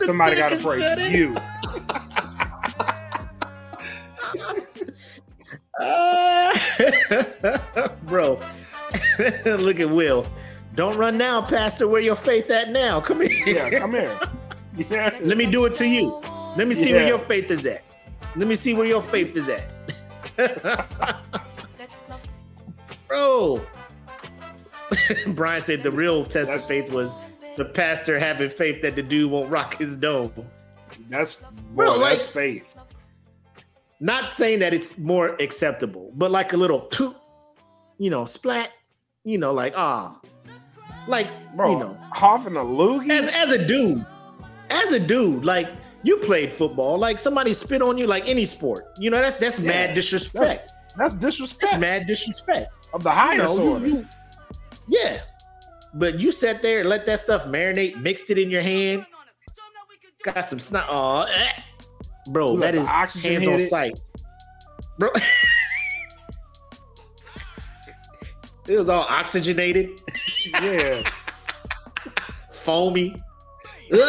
Somebody 0.06 0.36
got 0.36 0.50
to 0.50 0.60
second 0.60 0.96
pray 0.96 1.10
for 1.10 1.16
you. 1.16 1.36
Uh, 5.78 6.54
bro, 8.02 8.38
look 9.44 9.80
at 9.80 9.88
Will. 9.88 10.26
Don't 10.74 10.96
run 10.96 11.18
now, 11.18 11.42
Pastor. 11.42 11.88
Where 11.88 12.00
your 12.00 12.16
faith 12.16 12.50
at 12.50 12.70
now? 12.70 13.00
Come 13.00 13.22
here. 13.22 13.30
Yeah, 13.46 13.78
come 13.78 13.92
here. 13.92 14.18
Yeah. 14.76 15.18
Let 15.20 15.36
me 15.36 15.46
do 15.46 15.64
it 15.64 15.74
to 15.76 15.86
you. 15.86 16.20
Let 16.56 16.68
me 16.68 16.74
see 16.74 16.92
where 16.92 17.06
your 17.06 17.18
faith 17.18 17.50
is 17.50 17.66
at. 17.66 17.82
Let 18.36 18.46
me 18.46 18.56
see 18.56 18.74
where 18.74 18.86
your 18.86 19.02
faith 19.02 19.36
is 19.36 19.48
at. 19.48 19.68
Bro. 23.08 23.62
Brian 25.28 25.60
said 25.60 25.82
the 25.82 25.90
real 25.90 26.24
test 26.24 26.46
That's- 26.46 26.62
of 26.62 26.68
faith 26.68 26.92
was 26.92 27.16
the 27.60 27.64
pastor 27.66 28.18
having 28.18 28.50
faith 28.50 28.80
that 28.82 28.96
the 28.96 29.02
dude 29.02 29.30
won't 29.30 29.50
rock 29.50 29.76
his 29.76 29.96
dome. 29.96 30.32
That's 31.08 31.36
boy, 31.36 31.46
Bro, 31.74 31.98
that's 32.00 32.22
like- 32.24 32.30
faith. 32.32 32.74
Not 34.02 34.30
saying 34.30 34.60
that 34.60 34.72
it's 34.72 34.96
more 34.96 35.36
acceptable, 35.40 36.10
but 36.14 36.30
like 36.30 36.54
a 36.54 36.56
little, 36.56 36.88
you 37.98 38.08
know, 38.10 38.24
splat, 38.24 38.70
you 39.24 39.36
know, 39.36 39.52
like 39.52 39.74
ah, 39.76 40.18
like 41.06 41.26
Bro, 41.54 41.72
you 41.72 41.78
know, 41.80 41.98
Hoffing 42.12 42.56
a 42.56 42.60
loogie. 42.60 43.10
as 43.10 43.34
as 43.34 43.50
a 43.52 43.66
dude, 43.66 44.04
as 44.70 44.92
a 44.92 44.98
dude, 45.00 45.44
like 45.44 45.68
you 46.02 46.16
played 46.16 46.50
football, 46.50 46.96
like 46.98 47.18
somebody 47.18 47.52
spit 47.52 47.82
on 47.82 47.98
you, 47.98 48.06
like 48.06 48.26
any 48.26 48.46
sport, 48.46 48.86
you 48.98 49.10
know, 49.10 49.20
that's 49.20 49.38
that's 49.38 49.60
Yeah. 49.60 49.68
mad 49.70 49.94
disrespect. 49.94 50.72
That's 50.96 51.12
That's 51.12 51.14
disrespect 51.14 51.70
That's 51.72 51.80
mad 51.80 52.06
disrespect. 52.06 52.72
of 52.94 53.02
the 53.02 53.10
You 53.10 53.14
highest 53.16 53.56
know, 53.58 53.62
you- 53.64 53.70
order. 53.72 53.86
you- 53.86 54.06
yeah, 54.88 55.18
but 55.94 56.20
you 56.20 56.32
sat 56.32 56.62
there 56.62 56.80
and 56.80 56.88
let 56.88 57.06
that 57.06 57.20
stuff 57.20 57.46
marinate, 57.46 57.96
mixed 57.96 58.30
it 58.30 58.38
in 58.38 58.50
your 58.50 58.62
hand, 58.62 59.06
got 60.22 60.44
some 60.44 60.58
snot. 60.58 60.86
Oh, 60.88 61.26
eh. 61.34 61.52
bro, 62.30 62.54
You 62.54 62.60
that 62.60 62.74
is 62.74 62.88
hands 62.88 63.46
on 63.46 63.60
sight, 63.60 64.00
bro. 64.98 65.10
it 68.68 68.76
was 68.76 68.88
all 68.88 69.06
oxygenated, 69.08 70.00
yeah. 70.62 71.02
foamy. 72.52 73.22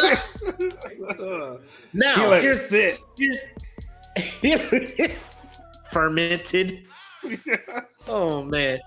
Now 1.92 2.14
he 2.14 2.36
it 2.36 2.42
here's 2.42 2.68
sit. 2.68 3.00
here's 3.16 3.48
fermented. 5.90 6.84
Oh 8.08 8.42
man. 8.42 8.78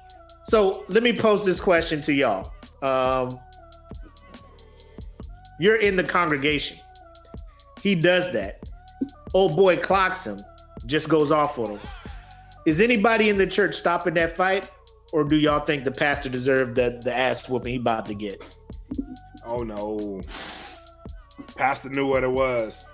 So 0.45 0.85
let 0.87 1.03
me 1.03 1.11
pose 1.11 1.45
this 1.45 1.59
question 1.59 2.01
to 2.01 2.13
y'all. 2.13 2.54
Um, 2.81 3.39
you're 5.59 5.77
in 5.77 5.95
the 5.95 6.03
congregation. 6.03 6.77
He 7.81 7.95
does 7.95 8.31
that. 8.33 8.63
Old 9.33 9.55
boy 9.55 9.77
clocks 9.77 10.25
him, 10.25 10.41
just 10.85 11.09
goes 11.09 11.31
off 11.31 11.59
on 11.59 11.71
him. 11.71 11.79
Is 12.65 12.81
anybody 12.81 13.29
in 13.29 13.37
the 13.37 13.47
church 13.47 13.75
stopping 13.75 14.15
that 14.15 14.35
fight? 14.35 14.71
Or 15.13 15.23
do 15.23 15.35
y'all 15.35 15.59
think 15.59 15.83
the 15.83 15.91
pastor 15.91 16.29
deserved 16.29 16.75
the, 16.75 16.99
the 17.03 17.15
ass 17.15 17.47
whooping 17.47 17.71
he 17.71 17.77
about 17.77 18.05
to 18.07 18.15
get? 18.15 18.43
Oh 19.45 19.59
no. 19.59 20.21
Pastor 21.55 21.89
knew 21.89 22.07
what 22.07 22.23
it 22.23 22.31
was. 22.31 22.87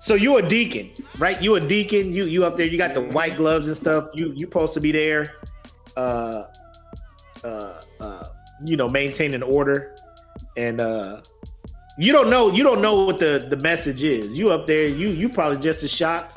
So 0.00 0.14
you 0.14 0.36
a 0.36 0.42
deacon, 0.42 0.90
right? 1.18 1.40
You 1.42 1.54
a 1.54 1.60
deacon. 1.60 2.12
You 2.12 2.24
you 2.24 2.44
up 2.44 2.56
there. 2.56 2.66
You 2.66 2.76
got 2.76 2.94
the 2.94 3.00
white 3.00 3.36
gloves 3.36 3.68
and 3.68 3.76
stuff. 3.76 4.08
You 4.14 4.32
you 4.34 4.46
supposed 4.46 4.74
to 4.74 4.80
be 4.80 4.92
there, 4.92 5.34
uh, 5.96 6.44
uh, 7.42 7.46
uh, 7.46 7.80
you 8.64 8.76
know, 8.76 8.88
maintaining 8.88 9.42
order, 9.42 9.96
and 10.56 10.80
uh, 10.80 11.20
you 11.98 12.12
don't 12.12 12.30
know 12.30 12.50
you 12.50 12.62
don't 12.62 12.80
know 12.82 13.04
what 13.04 13.18
the 13.18 13.46
the 13.48 13.56
message 13.56 14.02
is. 14.02 14.32
You 14.32 14.50
up 14.50 14.66
there. 14.66 14.86
You 14.86 15.08
you 15.08 15.28
probably 15.28 15.58
just 15.58 15.82
as 15.82 15.92
shocked, 15.92 16.36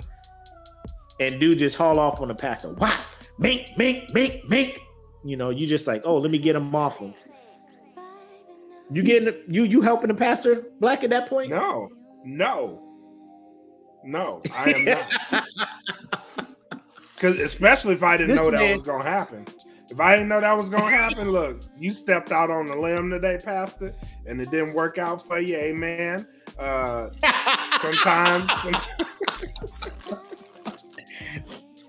and 1.20 1.39
dude 1.39 1.59
just 1.59 1.76
haul 1.78 1.99
off 1.99 2.22
on 2.22 2.28
the 2.28 2.36
passer. 2.36 2.70
What? 2.74 3.07
Mink, 3.39 3.78
mink, 3.78 4.13
mink, 4.13 4.41
mink. 4.49 4.80
You 5.24 5.38
know, 5.38 5.49
you 5.49 5.68
just 5.68 5.88
like, 5.88 6.01
oh, 6.05 6.18
let 6.18 6.32
me 6.32 6.38
get 6.39 6.55
him 6.55 6.74
off 6.76 6.99
him. 6.99 7.13
You 8.89 9.03
getting 9.03 9.34
you 9.47 9.63
you 9.63 9.82
helping 9.82 10.07
the 10.07 10.13
passer 10.15 10.65
black 10.80 11.03
at 11.03 11.09
that 11.11 11.28
point? 11.30 11.49
No, 11.49 11.89
no. 12.24 12.84
No, 14.05 14.41
I 14.55 14.72
am 14.72 14.86
not. 14.86 15.45
Because 17.15 17.39
especially 17.39 17.95
if 17.95 18.03
I 18.03 18.15
didn't 18.15 18.36
This 18.36 18.39
know 18.39 18.51
that 18.51 18.59
man- 18.61 18.74
was 18.74 18.84
gonna 18.84 19.03
happen. 19.03 19.43
If 19.89 19.99
I 19.99 20.13
didn't 20.15 20.27
know 20.27 20.41
that 20.41 20.57
was 20.57 20.69
gonna 20.69 20.89
happen, 20.89 21.31
look, 21.31 21.61
you 21.77 21.91
stepped 21.91 22.31
out 22.31 22.49
on 22.51 22.65
the 22.65 22.75
limb 22.75 23.09
today, 23.09 23.39
Pastor, 23.43 23.93
and 24.25 24.41
it 24.41 24.51
didn't 24.51 24.73
work 24.73 24.97
out 24.97 25.25
for 25.25 25.39
you. 25.39 25.55
Amen. 25.55 26.27
Uh, 26.59 27.09
sometimes, 27.79 28.51
sometimes, 28.61 28.88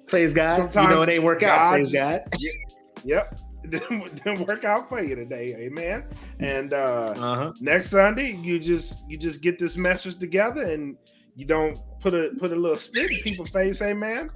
Praise 0.06 0.32
God. 0.32 0.74
you 0.74 0.88
know 0.88 1.02
it 1.02 1.08
ain't 1.08 1.24
work 1.24 1.42
out. 1.42 1.56
God 1.58 1.72
Praise 1.72 1.92
God. 1.92 2.20
yep, 3.04 3.38
it 3.64 3.70
didn't, 3.70 4.24
didn't 4.24 4.46
work 4.46 4.64
out 4.64 4.88
for 4.88 5.02
you 5.02 5.14
today. 5.14 5.54
Amen. 5.58 6.04
And 6.40 6.72
uh, 6.72 7.06
Uh 7.16 7.34
huh. 7.34 7.52
next 7.60 7.90
Sunday, 7.90 8.32
you 8.36 8.58
just 8.58 9.02
you 9.08 9.18
just 9.18 9.42
get 9.42 9.58
this 9.58 9.76
message 9.76 10.16
together, 10.18 10.62
and 10.62 10.96
you 11.34 11.44
don't 11.46 11.78
put 12.00 12.14
a 12.14 12.30
put 12.38 12.52
a 12.52 12.56
little 12.56 12.76
spit 12.76 13.10
in 13.10 13.18
people's 13.18 13.50
face. 13.50 13.82
Amen. 13.82 14.30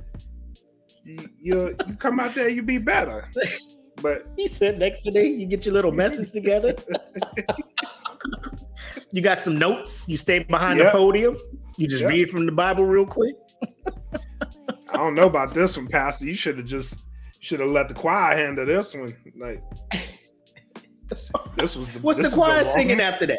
You 1.05 1.28
you, 1.40 1.76
you 1.88 1.94
come 1.96 2.20
out 2.20 2.34
there, 2.34 2.48
you 2.48 2.62
be 2.62 2.78
better. 2.78 3.28
But 4.00 4.26
He 4.36 4.48
said 4.48 4.78
next 4.78 5.03
day 5.03 5.26
you 5.26 5.46
get 5.46 5.64
your 5.66 5.74
little 5.74 5.92
message 5.92 6.32
together. 6.32 6.74
you 9.12 9.20
got 9.22 9.38
some 9.38 9.59
notes. 9.59 10.09
You 10.09 10.16
stay 10.16 10.40
behind 10.40 10.80
the 10.80 10.90
podium. 10.90 11.36
You 11.76 11.88
just 11.88 12.03
Yep. 12.03 12.11
read 12.11 12.30
from 12.30 12.46
the 12.46 12.53
Bible 12.53 12.84
real 12.84 13.07
quick. 13.07 13.34
I 14.90 14.96
don't 14.96 15.14
know 15.14 15.26
about 15.26 15.55
this 15.55 15.76
one, 15.76 15.88
Pastor. 15.88 16.26
You 16.26 16.34
should 16.34 16.59
have 16.59 16.66
just 16.66 17.05
should 17.40 17.61
have 17.61 17.70
let 17.70 17.88
the 17.88 17.94
choir 17.94 18.36
handle 18.36 18.64
this 18.66 18.94
one. 18.94 19.14
Like 19.36 19.62
this 21.57 21.74
was 21.76 21.92
the 21.92 22.00
What's 22.00 22.18
the 22.22 22.30
choir 22.30 22.57
wrong- 22.57 22.64
singing 22.64 23.00
after 23.00 23.26
that? 23.26 23.38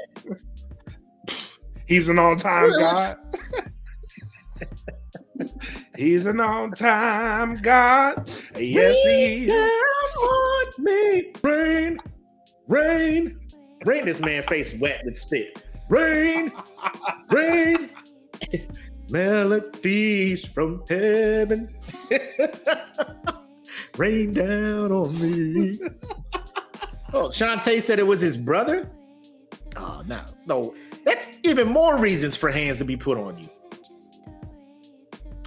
He's 1.86 2.10
an 2.10 2.18
all-time 2.20 2.70
God. 2.72 3.16
He's 5.96 6.26
an 6.26 6.40
on 6.40 6.72
time 6.72 7.56
God. 7.56 8.30
Yes, 8.58 8.96
he 9.04 9.46
is. 9.46 9.48
down 9.48 10.30
on 10.30 10.84
me. 10.84 11.34
Rain, 11.44 12.00
rain, 12.68 13.40
rain. 13.86 14.06
This 14.06 14.20
man 14.20 14.44
face 14.44 14.78
wet 14.80 15.02
with 15.06 15.18
spit. 15.18 15.64
Rain, 15.90 16.52
rain. 17.30 17.90
Melodies 19.10 20.46
from 20.46 20.84
heaven. 20.90 21.76
rain 23.98 24.34
down 24.34 24.92
on 24.92 25.22
me. 25.22 25.80
Oh, 27.14 27.28
Shantae 27.28 27.82
said 27.82 28.00
it 28.00 28.08
was 28.08 28.22
his 28.22 28.38
brother. 28.38 28.90
Oh 29.76 30.04
no, 30.08 30.24
no. 30.46 30.74
That's 31.06 31.34
even 31.44 31.68
more 31.68 31.98
reasons 31.98 32.36
for 32.36 32.50
hands 32.50 32.78
to 32.80 32.86
be 32.86 32.96
put 32.98 33.18
on 33.18 33.38
you. 33.38 33.50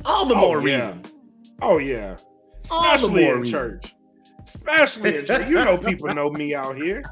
All 0.07 0.25
the 0.27 0.35
Oh, 0.35 0.41
more 0.41 0.69
yeah. 0.69 0.87
reason. 0.89 1.05
Oh 1.63 1.79
yeah, 1.79 2.17
All 2.71 2.83
the 2.83 2.95
especially 2.95 3.25
more 3.25 3.35
in 3.35 3.41
reason. 3.43 3.59
church. 3.59 3.95
Especially 4.45 5.17
in 5.19 5.27
church. 5.27 5.49
You 5.49 5.57
know, 5.65 5.77
people 5.79 6.15
know 6.15 6.31
me 6.31 6.55
out 6.55 6.77
here. 6.77 7.03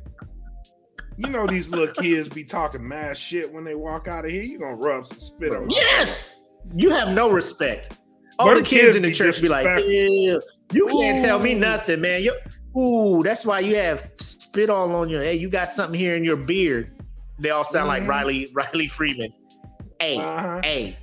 You 1.17 1.29
know 1.29 1.47
these 1.47 1.71
little 1.71 1.93
kids 1.95 2.29
be 2.29 2.45
talking 2.45 2.87
mad 2.87 3.17
shit 3.17 3.53
when 3.53 3.65
they 3.65 3.75
walk 3.75 4.09
out 4.09 4.25
of 4.25 4.31
here. 4.31 4.43
You 4.43 4.59
gonna 4.59 4.77
rub 4.77 5.07
some 5.07 5.21
spit 5.21 5.53
on. 5.55 5.63
them. 5.63 5.69
Yes, 5.71 6.31
you 6.75 6.91
have 6.91 7.09
no 7.15 7.31
respect. 7.31 7.99
All 8.39 8.49
Them 8.49 8.59
the 8.59 8.63
kids, 8.63 8.83
kids 8.85 8.97
in 8.97 9.03
the 9.03 9.09
be 9.09 9.15
church 9.15 9.41
be 9.41 9.49
like, 9.49 9.67
"Ew, 9.87 10.41
"You 10.73 10.87
can't 10.89 11.21
tell 11.21 11.39
me 11.39 11.55
nothing, 11.55 12.01
man." 12.01 12.23
You, 12.23 12.35
ooh, 12.77 13.23
that's 13.23 13.47
why 13.47 13.61
you 13.61 13.77
have 13.77 14.11
spit 14.19 14.71
all 14.71 14.93
on 14.97 15.09
your. 15.09 15.23
Hey, 15.23 15.35
you 15.35 15.49
got 15.49 15.69
something 15.69 15.99
here 15.99 16.17
in 16.17 16.25
your 16.25 16.37
beard. 16.37 16.91
They 17.39 17.51
all 17.51 17.65
sound 17.65 17.87
like 17.89 18.03
Mhm. 18.03 18.09
Riley 18.09 18.49
Riley 18.55 18.87
Freeman. 18.89 19.33
Hey, 20.01 20.17
Uh-huh. 20.19 20.61
hey, 20.65 20.97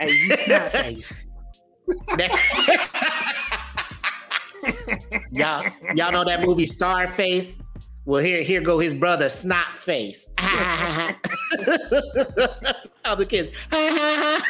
Hey, 0.00 0.10
you 0.12 0.36
snap 0.44 0.70
face. 0.72 1.25
That's 2.16 2.36
y'all. 5.32 5.64
Y'all 5.94 6.12
know 6.12 6.24
that 6.24 6.42
movie 6.44 6.66
Scarface. 6.66 7.62
Well, 8.04 8.22
here, 8.22 8.42
here 8.42 8.60
go 8.60 8.78
his 8.78 8.94
brother 8.94 9.26
Snotface. 9.26 10.28
All 13.04 13.16
the 13.16 13.26
kids. 13.26 13.50
Well, 13.72 14.40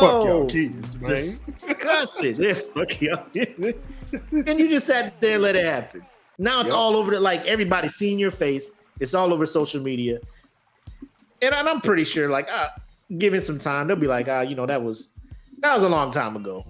fuck 0.00 0.24
y'all 0.24 0.42
Oh, 0.42 0.46
kids, 0.46 0.96
man. 0.96 1.10
disgusted. 1.10 2.56
Fuck 2.74 3.00
y'all. 3.00 3.24
and 3.34 4.58
you 4.58 4.68
just 4.68 4.86
sat 4.86 5.20
there 5.20 5.34
and 5.34 5.42
let 5.42 5.56
it 5.56 5.64
happen. 5.64 6.04
Now 6.38 6.60
it's 6.60 6.68
Yep. 6.70 6.76
all 6.76 6.96
over 6.96 7.12
the 7.12 7.20
like 7.20 7.46
everybody's 7.46 7.94
seeing 7.94 8.18
your 8.18 8.30
face. 8.30 8.72
It's 8.98 9.14
all 9.14 9.32
over 9.32 9.46
social 9.46 9.82
media. 9.82 10.18
And 11.42 11.54
I'm 11.54 11.68
I'm 11.68 11.80
pretty 11.80 12.04
sure, 12.04 12.28
like, 12.28 12.48
uh, 13.10 13.14
given 13.18 13.40
some 13.40 13.58
time, 13.58 13.86
they'll 13.86 13.96
be 13.96 14.06
like, 14.06 14.28
ah, 14.28 14.40
you 14.40 14.54
know, 14.54 14.66
that 14.66 14.82
was 14.82 15.12
that 15.60 15.74
was 15.74 15.82
a 15.82 15.88
long 15.88 16.10
time 16.10 16.36
ago. 16.36 16.64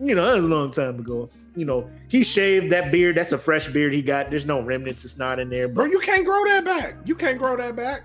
You 0.00 0.14
know, 0.14 0.26
that 0.26 0.36
was 0.36 0.44
a 0.44 0.48
long 0.48 0.70
time 0.70 0.98
ago. 1.00 1.28
You 1.56 1.64
know, 1.64 1.90
he 2.08 2.22
shaved 2.22 2.70
that 2.70 2.92
beard. 2.92 3.16
That's 3.16 3.32
a 3.32 3.38
fresh 3.38 3.66
beard 3.66 3.92
he 3.92 4.02
got. 4.02 4.30
There's 4.30 4.46
no 4.46 4.60
remnants. 4.60 5.04
It's 5.04 5.18
not 5.18 5.40
in 5.40 5.50
there. 5.50 5.68
Bro, 5.68 5.86
you 5.86 5.98
can't 5.98 6.24
grow 6.24 6.44
that 6.44 6.64
back. 6.64 6.94
You 7.04 7.14
can't 7.16 7.38
grow 7.38 7.56
that 7.56 7.74
back. 7.74 8.02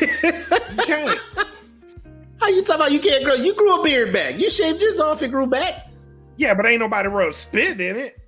You 0.00 0.08
can't. 0.84 1.20
how 2.40 2.48
you 2.48 2.62
talking 2.62 2.74
about 2.74 2.92
you 2.92 3.00
can't 3.00 3.24
grow? 3.24 3.34
You 3.34 3.54
grew 3.54 3.80
a 3.80 3.82
beard 3.82 4.12
back. 4.12 4.38
You 4.38 4.48
shaved 4.48 4.80
yours 4.80 5.00
off 5.00 5.22
and 5.22 5.32
grew 5.32 5.46
back. 5.46 5.88
Yeah, 6.36 6.54
but 6.54 6.66
ain't 6.66 6.80
nobody 6.80 7.08
rubbed 7.08 7.34
spit 7.34 7.80
in 7.80 7.96
it. 7.96 8.18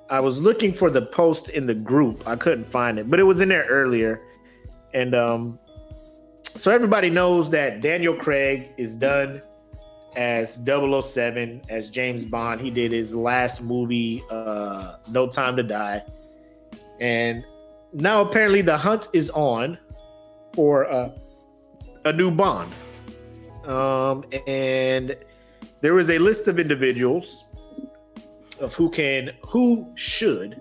I 0.09 0.21
was 0.21 0.41
looking 0.41 0.73
for 0.73 0.89
the 0.89 1.03
post 1.03 1.49
in 1.51 1.67
the 1.67 1.75
group. 1.75 2.27
I 2.27 2.37
couldn't 2.37 2.65
find 2.65 2.99
it, 2.99 3.11
but 3.11 3.19
it 3.19 3.25
was 3.25 3.41
in 3.41 3.49
there 3.49 3.67
earlier. 3.69 4.23
And 4.93 5.15
um 5.15 5.59
so 6.63 6.71
everybody 6.73 7.11
knows 7.11 7.51
that 7.51 7.81
Daniel 7.81 8.15
Craig 8.15 8.71
is 8.77 8.97
done 8.97 9.41
as 10.17 10.59
007 10.65 11.63
as 11.69 11.91
James 11.91 12.25
Bond. 12.25 12.61
He 12.61 12.71
did 12.71 12.91
his 12.91 13.15
last 13.15 13.63
movie 13.63 14.23
uh 14.31 14.97
No 15.11 15.29
Time 15.29 15.55
to 15.57 15.63
Die. 15.63 16.03
And 17.01 17.45
now 17.93 18.21
apparently 18.21 18.63
the 18.63 18.77
hunt 18.77 19.09
is 19.13 19.31
on 19.31 19.79
for 20.55 20.91
uh, 20.91 21.11
a 22.05 22.13
new 22.13 22.33
Bond. 22.33 22.73
Um 23.65 24.25
and 24.49 25.17
there 25.83 25.95
was 25.95 26.11
a 26.11 26.19
list 26.19 26.49
of 26.49 26.59
individuals 26.59 27.45
of 28.61 28.75
who 28.75 28.91
can 28.91 29.33
who 29.47 29.91
should 29.95 30.61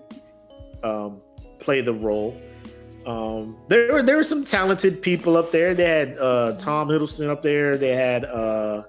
um, 0.82 1.20
play 1.60 1.80
the 1.80 1.94
role. 1.94 2.40
Um, 3.06 3.56
there 3.68 3.92
were 3.92 4.02
there 4.02 4.16
were 4.16 4.24
some 4.24 4.44
talented 4.44 5.00
people 5.00 5.36
up 5.36 5.52
there. 5.52 5.74
They 5.74 5.84
had 5.84 6.18
uh, 6.18 6.56
Tom 6.56 6.88
Hiddleston 6.88 7.28
up 7.28 7.42
there. 7.42 7.76
They 7.76 7.94
had 7.94 8.24
uh, 8.24 8.82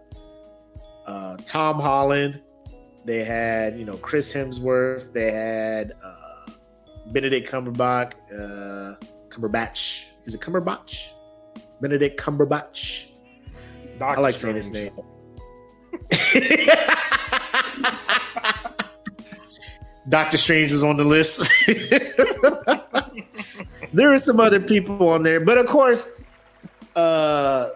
uh, 1.06 1.38
Tom 1.46 1.80
Holland. 1.80 2.42
They 3.06 3.24
had 3.24 3.78
you 3.78 3.86
know 3.86 3.96
Chris 3.98 4.34
Hemsworth. 4.34 5.14
They 5.14 5.32
had 5.32 5.92
uh, 6.04 6.52
Benedict 7.08 7.50
Cumberbatch. 7.50 8.14
Uh, 8.32 8.96
Cumberbatch. 9.30 10.06
Is 10.26 10.34
it 10.34 10.42
Cumberbatch? 10.42 11.12
Benedict 11.80 12.20
Cumberbatch. 12.20 13.06
Doctor 14.00 14.20
I 14.20 14.22
like 14.22 14.36
saying 14.36 14.56
his 14.56 14.70
name. 14.70 14.92
Doctor 20.10 20.38
Strange 20.38 20.72
was 20.72 20.84
on 20.84 20.98
the 20.98 21.04
list. 21.04 21.50
there 23.94 24.14
are 24.14 24.18
some 24.18 24.40
other 24.40 24.60
people 24.60 25.10
on 25.10 25.24
there, 25.24 25.40
but 25.40 25.58
of 25.58 25.68
course, 25.68 26.22
uh, 26.96 27.70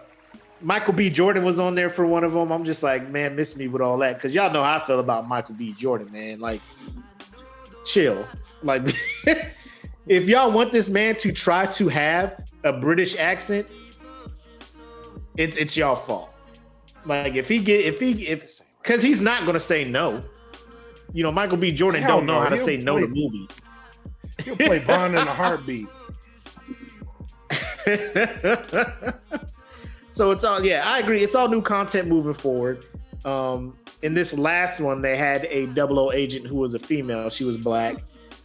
Michael 0.62 0.94
B. 0.94 1.10
Jordan 1.10 1.44
was 1.44 1.60
on 1.60 1.74
there 1.74 1.90
for 1.90 2.06
one 2.06 2.24
of 2.24 2.32
them. 2.32 2.50
I'm 2.50 2.64
just 2.64 2.82
like, 2.82 3.08
man, 3.10 3.36
miss 3.36 3.56
me 3.56 3.68
with 3.68 3.82
all 3.82 3.98
that 3.98 4.14
because 4.14 4.34
y'all 4.34 4.52
know 4.52 4.62
how 4.62 4.76
I 4.76 4.78
feel 4.78 5.00
about 5.00 5.28
Michael 5.28 5.54
B. 5.54 5.72
Jordan, 5.72 6.10
man. 6.12 6.40
Like, 6.40 6.60
chill. 7.84 8.24
Like, 8.62 8.82
if 10.06 10.24
y'all 10.24 10.52
want 10.52 10.72
this 10.72 10.88
man 10.88 11.16
to 11.16 11.32
try 11.32 11.66
to 11.66 11.88
have 11.88 12.44
a 12.64 12.72
British 12.72 13.18
accent, 13.18 13.66
it's 15.36 15.56
it's 15.56 15.76
y'all 15.76 15.96
fault. 15.96 16.34
Like, 17.04 17.34
if 17.34 17.48
he 17.48 17.58
get 17.58 17.84
if 17.84 18.00
he 18.00 18.28
if 18.28 18.60
because 18.82 19.02
he's 19.02 19.20
not 19.20 19.46
gonna 19.46 19.60
say 19.60 19.84
no. 19.84 20.20
You 21.12 21.22
know, 21.22 21.32
Michael 21.32 21.58
B. 21.58 21.72
Jordan 21.72 22.02
Hell 22.02 22.18
don't 22.18 22.26
know 22.26 22.34
no, 22.34 22.40
how 22.40 22.48
to 22.48 22.56
he'll 22.56 22.64
say 22.64 22.76
no 22.78 22.98
to 22.98 23.06
movies. 23.06 23.60
He'll 24.44 24.56
play 24.56 24.78
Bond 24.78 25.14
in 25.14 25.26
a 25.28 25.34
heartbeat. 25.34 25.86
so 30.10 30.30
it's 30.30 30.44
all 30.44 30.64
yeah, 30.64 30.82
I 30.86 30.98
agree. 31.00 31.22
It's 31.22 31.34
all 31.34 31.48
new 31.48 31.62
content 31.62 32.08
moving 32.08 32.32
forward. 32.32 32.86
Um, 33.24 33.76
in 34.02 34.14
this 34.14 34.36
last 34.36 34.80
one, 34.80 35.00
they 35.00 35.16
had 35.16 35.44
a 35.46 35.66
double 35.66 35.98
O 35.98 36.12
agent 36.12 36.46
who 36.46 36.56
was 36.58 36.74
a 36.74 36.78
female. 36.78 37.28
She 37.28 37.44
was 37.44 37.56
black, 37.56 37.96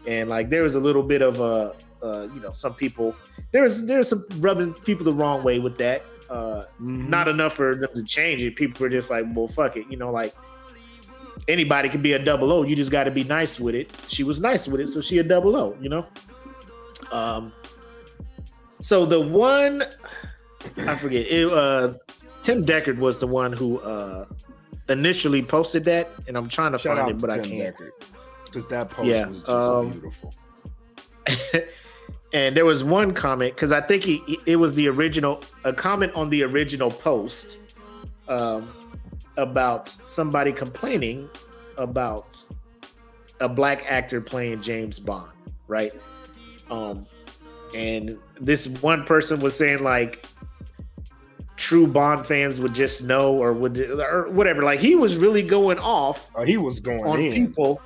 and 0.06 0.30
like 0.30 0.50
there 0.50 0.64
was 0.64 0.76
a 0.76 0.80
little 0.80 1.04
bit 1.06 1.22
of 1.22 1.40
a, 1.40 1.74
uh, 2.04 2.28
you 2.34 2.40
know, 2.42 2.50
some 2.52 2.74
people 2.74 3.16
there 3.52 3.64
was 3.64 3.86
there's 3.88 4.10
some 4.10 4.26
rubbing 4.40 4.74
people 4.74 5.06
the 5.06 5.14
wrong 5.14 5.44
way 5.44 5.60
with 5.60 5.78
that. 5.78 6.04
Uh, 6.30 6.64
Mhm. 6.82 7.08
not 7.08 7.30
enough 7.30 7.54
for 7.54 7.74
them 7.74 7.90
to 7.96 8.04
change 8.04 8.42
it. 8.42 8.58
People 8.58 8.82
were 8.84 8.90
just 8.90 9.10
like, 9.10 9.24
well, 9.34 9.48
fuck 9.48 9.78
it, 9.78 9.86
you 9.90 9.96
know, 9.96 10.12
like 10.12 10.34
anybody 11.48 11.90
can 11.90 12.02
be 12.02 12.14
a 12.14 12.20
double 12.20 12.52
O. 12.52 12.64
You 12.64 12.76
just 12.76 12.92
got 12.92 13.06
to 13.06 13.12
be 13.12 13.24
nice 13.24 13.60
with 13.60 13.76
it. 13.76 13.92
She 14.08 14.24
was 14.24 14.40
nice 14.40 14.68
with 14.68 14.82
it, 14.82 14.88
so 14.88 15.02
she 15.02 15.18
a 15.20 15.24
double 15.24 15.56
O. 15.56 15.76
You 15.82 15.90
know. 15.90 16.06
Um. 17.12 17.52
So 18.80 19.06
the 19.06 19.22
one 19.22 19.84
I 20.78 20.96
forget 20.96 21.26
it. 21.28 21.52
Uh, 21.52 21.94
Tim 22.42 22.66
Deckard 22.66 22.98
was 22.98 23.18
the 23.18 23.28
one 23.28 23.54
who 23.54 23.80
uh 23.80 24.26
initially 24.90 25.42
posted 25.42 25.84
that, 25.86 26.12
and 26.28 26.38
I'm 26.38 26.48
trying 26.48 26.72
to 26.72 26.78
Shout 26.78 26.98
find 26.98 27.12
it, 27.12 27.20
but 27.20 27.28
to 27.28 27.42
I 27.42 27.48
can't. 27.48 27.76
Because 28.46 28.68
that 28.68 28.90
post 28.90 29.08
Yeah, 29.08 29.28
was 29.28 29.40
just 29.40 29.50
um, 29.50 29.90
beautiful. 29.90 30.34
and 32.34 32.56
there 32.56 32.66
was 32.66 32.84
one 32.84 33.14
comment 33.14 33.56
because 33.56 33.72
I 33.72 33.82
think 33.82 34.04
he, 34.04 34.40
it 34.46 34.56
was 34.56 34.76
the 34.76 34.88
original 34.88 35.44
a 35.66 35.74
comment 35.74 36.14
on 36.16 36.30
the 36.30 36.44
original 36.44 36.90
post 36.90 37.58
um, 38.30 38.72
about 39.38 39.88
somebody 39.88 40.52
complaining 40.52 41.30
about 41.78 42.44
a 43.40 43.48
black 43.48 43.86
actor 43.88 44.20
playing 44.20 44.62
James 44.62 45.00
Bond, 45.00 45.32
right? 45.68 45.94
Um, 46.70 47.06
and 47.76 48.18
this 48.42 48.68
one 48.82 49.04
person 49.06 49.40
was 49.40 49.56
saying 49.56 49.84
like 49.84 50.26
true 51.56 51.88
Bond 51.88 52.26
fans 52.26 52.60
would 52.62 52.74
just 52.74 53.04
know 53.04 53.36
or 53.36 53.54
would 53.54 53.80
or 53.80 54.30
whatever. 54.30 54.64
Like 54.64 54.80
he 54.80 54.96
was 54.96 55.18
really 55.18 55.44
going 55.44 55.80
off 55.80 56.30
Oh, 56.36 56.44
he 56.44 56.58
was 56.58 56.80
going 56.80 57.04
on 57.04 57.20
in. 57.20 57.34
people 57.34 57.82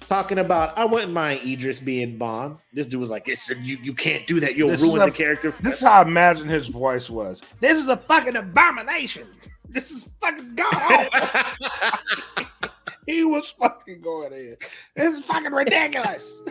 talking 0.00 0.38
about 0.38 0.76
I 0.78 0.84
wouldn't 0.84 1.12
mind 1.12 1.40
Idris 1.44 1.80
being 1.80 2.16
Bond. 2.16 2.58
This 2.72 2.86
dude 2.86 3.00
was 3.00 3.10
like, 3.10 3.28
it's 3.28 3.48
you, 3.50 3.76
you 3.82 3.92
can't 3.94 4.26
do 4.26 4.38
that. 4.40 4.56
You'll 4.56 4.68
This 4.70 4.82
ruin 4.82 5.02
a- 5.02 5.06
the 5.06 5.10
character. 5.12 5.50
This 5.50 5.74
is 5.74 5.80
how 5.80 5.92
I 5.92 6.02
imagine 6.02 6.48
his 6.48 6.68
voice 6.68 7.10
was. 7.10 7.42
This 7.60 7.78
is 7.78 7.88
a 7.88 7.96
fucking 7.96 8.36
abomination. 8.36 9.26
This 9.68 9.90
is 9.90 10.08
fucking 10.20 10.54
god 10.54 10.74
awful. 10.74 12.46
he 13.06 13.24
was 13.24 13.50
fucking 13.50 14.00
going 14.00 14.32
in. 14.32 14.56
This 14.94 15.16
is 15.16 15.24
fucking 15.24 15.52
ridiculous. 15.52 16.40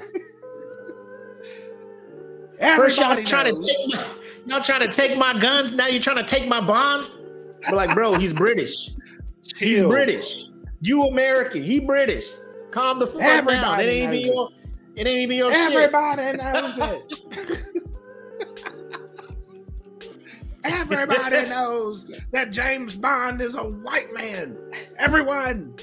First 2.59 2.97
y'all 2.97 3.11
Everybody 3.11 3.25
trying 3.25 3.53
to 3.53 3.65
take 3.65 3.93
my, 3.93 4.05
y'all 4.47 4.61
trying 4.61 4.79
to 4.79 4.93
take 4.93 5.17
my 5.17 5.37
guns. 5.37 5.73
Now 5.73 5.87
you're 5.87 6.01
trying 6.01 6.17
to 6.17 6.23
take 6.23 6.47
my 6.47 6.65
Bond. 6.65 7.09
But 7.65 7.73
like, 7.73 7.93
bro, 7.93 8.13
he's 8.15 8.31
British. 8.33 8.91
He's 9.57 9.79
Chill. 9.79 9.89
British. 9.89 10.49
You 10.81 11.03
American. 11.03 11.63
He 11.63 11.79
British. 11.79 12.27
Calm 12.71 12.99
the 12.99 13.07
fuck 13.07 13.47
down. 13.47 13.79
It 13.79 13.83
ain't 13.83 14.13
even 14.13 14.33
your. 14.33 14.49
It 14.95 15.07
ain't 15.07 15.19
even 15.19 15.37
your 15.37 15.51
shit. 15.51 15.73
Everybody 15.73 16.37
knows 16.37 16.77
it. 16.77 17.21
Everybody 20.65 21.47
knows 21.49 22.05
that 22.31 22.51
James 22.51 22.95
Bond 22.95 23.41
is 23.41 23.55
a 23.55 23.63
white 23.63 24.11
man. 24.13 24.57
Everyone. 24.97 25.75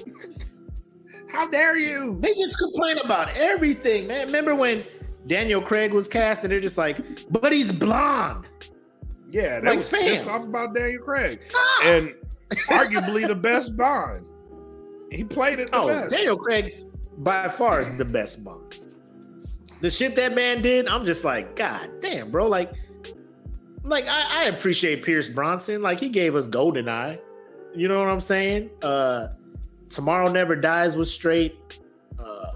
How 1.30 1.47
dare 1.49 1.76
you? 1.78 2.18
They 2.20 2.35
just 2.35 2.59
complain 2.59 2.99
about 2.99 3.35
everything, 3.37 4.07
man. 4.07 4.26
Remember 4.26 4.55
when 4.55 4.85
Daniel 5.26 5.62
Craig 5.62 5.93
was 5.95 6.09
cast 6.09 6.45
and 6.45 6.53
they're 6.53 6.61
just 6.61 6.76
like, 6.78 6.99
but 7.30 7.53
he's 7.53 7.72
blonde. 7.72 8.47
Yeah, 9.30 9.61
they 9.61 9.68
Like, 9.68 9.76
was 9.78 9.89
pissed 9.89 10.26
off 10.26 10.43
about 10.45 10.74
Daniel 10.74 11.03
Craig. 11.03 11.41
Stop. 11.49 11.85
And 11.85 12.14
arguably 12.68 13.26
the 13.26 13.35
best 13.35 13.76
Bond. 13.76 14.26
He 15.11 15.24
played 15.24 15.59
it 15.59 15.70
the 15.70 15.76
Oh, 15.78 15.87
best. 15.89 16.11
Daniel 16.11 16.37
Craig 16.37 16.80
by 17.18 17.49
far 17.49 17.80
is 17.80 17.89
the 17.97 18.05
best 18.05 18.45
Bond. 18.45 18.80
The 19.80 19.91
shit 19.91 20.14
that 20.16 20.35
man 20.35 20.61
did, 20.62 20.87
I'm 20.87 21.05
just 21.05 21.24
like, 21.24 21.57
God 21.57 21.89
damn, 22.01 22.30
bro. 22.30 22.47
Like, 22.47 22.72
like 23.85 24.07
I, 24.07 24.45
I 24.45 24.45
appreciate 24.45 25.03
Pierce 25.03 25.28
Bronson. 25.28 25.83
Like 25.83 26.01
he 26.01 26.09
gave 26.09 26.35
us 26.35 26.49
Goldeneye. 26.49 27.18
You 27.74 27.89
know 27.89 27.99
what 28.01 28.09
I'm 28.09 28.20
saying? 28.20 28.70
Uh 28.83 29.28
Tomorrow 29.89 30.30
Never 30.30 30.57
Dies 30.57 30.97
was 30.97 31.12
straight. 31.12 31.80
Uh 32.18 32.47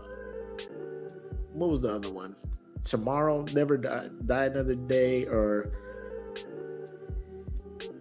what 1.53 1.71
was 1.71 1.83
the 1.83 1.95
other 1.95 2.11
one? 2.11 2.35
Tomorrow 2.85 3.45
Never 3.55 3.77
Die, 3.77 4.09
Die 4.27 4.45
Another 4.45 4.75
Day 4.75 5.25
or 5.27 5.71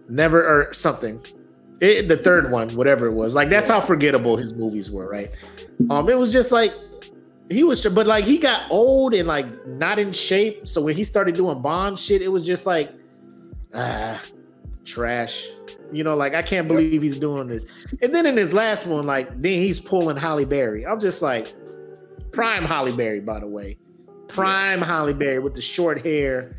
Never 0.08 0.46
or 0.46 0.72
something. 0.72 1.20
It, 1.80 2.08
the 2.08 2.16
third 2.16 2.50
one, 2.50 2.70
whatever 2.70 3.06
it 3.06 3.12
was. 3.12 3.34
Like 3.34 3.50
that's 3.50 3.68
how 3.68 3.80
forgettable 3.80 4.36
his 4.36 4.54
movies 4.54 4.90
were, 4.90 5.08
right? 5.08 5.36
Um, 5.90 6.08
it 6.08 6.18
was 6.18 6.32
just 6.32 6.52
like 6.52 6.72
he 7.50 7.64
was, 7.64 7.84
but 7.84 8.06
like 8.06 8.24
he 8.24 8.38
got 8.38 8.70
old 8.70 9.14
and 9.14 9.28
like 9.28 9.66
not 9.66 9.98
in 9.98 10.12
shape. 10.12 10.66
So 10.66 10.80
when 10.80 10.96
he 10.96 11.04
started 11.04 11.34
doing 11.34 11.60
Bond 11.60 11.98
shit, 11.98 12.22
it 12.22 12.28
was 12.28 12.46
just 12.46 12.66
like 12.66 12.92
ah, 13.74 14.22
trash. 14.84 15.46
You 15.92 16.04
know, 16.04 16.16
like 16.16 16.34
I 16.34 16.42
can't 16.42 16.68
believe 16.68 17.02
he's 17.02 17.16
doing 17.16 17.48
this. 17.48 17.66
And 18.02 18.14
then 18.14 18.26
in 18.26 18.36
his 18.36 18.52
last 18.52 18.86
one, 18.86 19.06
like 19.06 19.28
then 19.40 19.60
he's 19.60 19.80
pulling 19.80 20.16
Halle 20.16 20.44
Berry. 20.44 20.86
I'm 20.86 21.00
just 21.00 21.22
like 21.22 21.54
prime 22.32 22.64
Halle 22.64 22.92
Berry, 22.92 23.20
by 23.20 23.38
the 23.38 23.46
way, 23.46 23.78
prime 24.28 24.80
Halle 24.80 25.14
Berry 25.14 25.38
with 25.38 25.54
the 25.54 25.62
short 25.62 26.04
hair, 26.04 26.56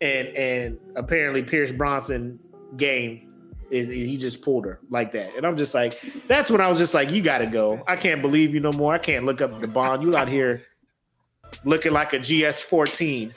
and 0.00 0.28
and 0.28 0.78
apparently 0.96 1.42
Pierce 1.42 1.72
Bronson 1.72 2.38
game 2.76 3.28
is, 3.70 3.88
is 3.88 4.08
he 4.08 4.16
just 4.16 4.42
pulled 4.42 4.64
her 4.66 4.80
like 4.90 5.12
that. 5.12 5.34
And 5.36 5.46
I'm 5.46 5.56
just 5.56 5.74
like, 5.74 6.00
that's 6.28 6.50
when 6.50 6.60
I 6.60 6.68
was 6.68 6.78
just 6.78 6.94
like, 6.94 7.10
you 7.10 7.22
gotta 7.22 7.46
go. 7.46 7.82
I 7.86 7.96
can't 7.96 8.22
believe 8.22 8.54
you 8.54 8.60
no 8.60 8.72
more. 8.72 8.94
I 8.94 8.98
can't 8.98 9.24
look 9.24 9.40
up 9.40 9.60
the 9.60 9.68
bond. 9.68 10.02
You 10.02 10.16
out 10.16 10.28
here 10.28 10.62
looking 11.64 11.92
like 11.92 12.12
a 12.12 12.18
GS 12.18 12.62
14, 12.62 13.32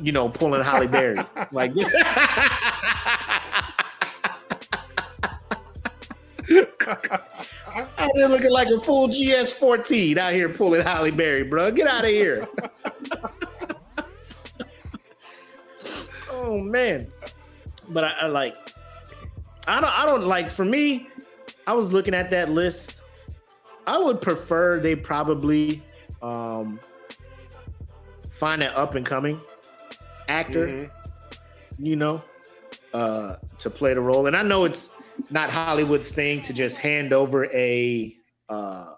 you 0.00 0.12
know, 0.12 0.28
pulling 0.28 0.62
Halle 0.62 0.86
Berry. 0.86 1.18
like 1.52 1.72
out 7.98 8.10
here 8.14 8.28
looking 8.28 8.50
like 8.50 8.68
a 8.68 8.80
full 8.80 9.08
GS 9.08 9.52
14 9.54 10.18
out 10.18 10.32
here 10.32 10.48
pulling 10.48 10.82
Halle 10.82 11.10
Berry, 11.10 11.44
bro. 11.44 11.70
Get 11.70 11.86
out 11.86 12.04
of 12.04 12.10
here. 12.10 12.48
oh 16.30 16.58
man. 16.58 17.06
But 17.90 18.04
I, 18.04 18.10
I 18.22 18.26
like 18.26 18.56
I 19.66 19.80
don't 19.80 19.98
I 19.98 20.06
don't 20.06 20.24
like 20.24 20.50
for 20.50 20.64
me, 20.64 21.08
I 21.66 21.74
was 21.74 21.92
looking 21.92 22.14
at 22.14 22.30
that 22.30 22.48
list. 22.50 23.02
I 23.86 23.98
would 23.98 24.20
prefer 24.20 24.80
they 24.80 24.96
probably 24.96 25.82
um 26.22 26.80
find 28.30 28.62
an 28.62 28.72
up 28.74 28.94
and 28.94 29.04
coming 29.04 29.40
actor, 30.30 30.66
Mhm. 30.68 30.90
you 31.78 31.96
know, 31.96 32.22
uh 32.94 33.34
to 33.58 33.68
play 33.70 33.92
the 33.94 34.00
role. 34.00 34.26
And 34.26 34.36
I 34.36 34.42
know 34.42 34.64
it's 34.64 34.90
not 35.30 35.50
Hollywood's 35.50 36.10
thing 36.10 36.40
to 36.42 36.52
just 36.52 36.78
hand 36.78 37.12
over 37.12 37.46
a 37.46 38.16
uh 38.48 38.94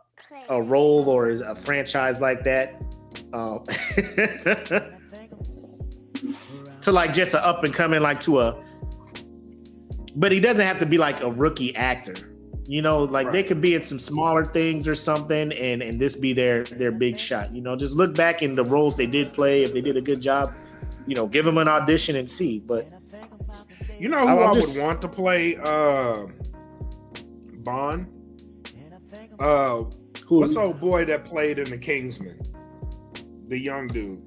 a 0.49 0.61
role 0.61 1.09
or 1.09 1.30
a 1.30 1.55
franchise 1.55 2.20
like 2.20 2.45
that. 2.45 2.74
Um, 3.33 3.62
to 6.83 6.91
like 6.93 7.14
just 7.14 7.35
a 7.35 7.45
up 7.47 7.64
and 7.64 7.72
coming 7.72 8.03
like 8.03 8.20
to 8.20 8.41
a 8.41 8.62
but 10.16 10.33
he 10.33 10.41
doesn't 10.41 10.66
have 10.66 10.78
to 10.80 10.85
be 10.87 10.99
like 10.99 11.22
a 11.22 11.30
rookie 11.30 11.74
actor. 11.74 12.14
You 12.66 12.83
know, 12.83 13.05
like 13.05 13.33
they 13.33 13.43
could 13.43 13.61
be 13.61 13.74
in 13.74 13.83
some 13.83 13.99
smaller 13.99 14.45
things 14.45 14.87
or 14.87 14.95
something 14.95 15.53
and 15.53 15.83
and 15.83 15.99
this 15.99 16.14
be 16.16 16.33
their 16.33 16.64
their 16.64 16.93
big 16.93 17.16
shot. 17.18 17.53
You 17.55 17.61
know, 17.62 17.76
just 17.76 17.97
look 17.97 18.14
back 18.14 18.43
in 18.43 18.55
the 18.55 18.64
roles 18.64 18.97
they 18.97 19.07
did 19.07 19.33
play 19.33 19.62
if 19.62 19.72
they 19.72 19.80
did 19.80 19.97
a 19.97 20.01
good 20.03 20.20
job, 20.20 20.49
you 21.07 21.14
know, 21.14 21.26
give 21.26 21.45
them 21.45 21.59
an 21.59 21.68
audition 21.68 22.16
and 22.16 22.28
see. 22.28 22.61
But 22.61 22.89
You 23.99 24.09
know 24.09 24.20
who 24.26 24.39
I'm 24.43 24.51
I 24.51 24.55
just- 24.55 24.76
would 24.76 24.85
want 24.85 25.01
to 25.03 25.09
play 25.09 25.57
uh, 25.62 26.26
Bond? 27.64 28.07
Uh, 29.39 29.85
who 30.26 30.41
what's 30.41 30.57
old 30.57 30.80
boy 30.80 31.05
that 31.07 31.24
played 31.24 31.59
in 31.59 31.68
the 31.70 31.78
Kingsman? 31.78 32.39
The 33.49 33.59
young 33.59 33.87
dude. 33.89 34.20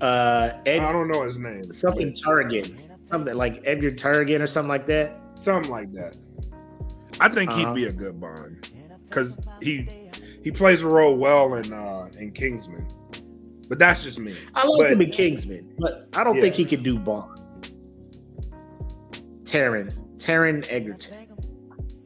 uh 0.00 0.52
Ed, 0.64 0.80
I 0.80 0.92
don't 0.92 1.08
know 1.08 1.24
his 1.24 1.36
name. 1.38 1.62
something 1.64 2.12
Targan. 2.12 2.74
Something 3.04 3.34
like 3.34 3.60
Edgar 3.64 3.90
Targan 3.90 4.40
or 4.40 4.46
something 4.46 4.68
like 4.70 4.86
that. 4.86 5.12
Something 5.34 5.70
like 5.70 5.92
that. 5.94 6.16
I 7.20 7.28
think 7.28 7.50
Uh-huh. 7.50 7.74
he'd 7.74 7.74
be 7.74 7.84
a 7.86 7.92
good 7.92 8.18
Bond 8.20 8.66
because 9.08 9.36
he 9.60 9.86
he 10.42 10.50
plays 10.50 10.82
a 10.82 10.88
role 10.88 11.16
well 11.16 11.54
in 11.54 11.72
uh, 11.72 12.08
in 12.20 12.32
Kingsman. 12.32 12.86
But 13.68 13.78
that's 13.78 14.02
just 14.02 14.18
me. 14.18 14.34
I 14.54 14.66
like 14.66 14.78
But- 14.80 14.92
him 14.92 15.00
in 15.02 15.10
Kingsman, 15.10 15.72
but 15.78 16.08
I 16.14 16.24
don't 16.24 16.36
Yeah. 16.36 16.42
think 16.42 16.54
he 16.56 16.64
could 16.64 16.82
do 16.82 16.98
Bond. 16.98 17.38
Taron, 19.44 19.92
Taron 20.18 20.64
Egerton, 20.70 21.26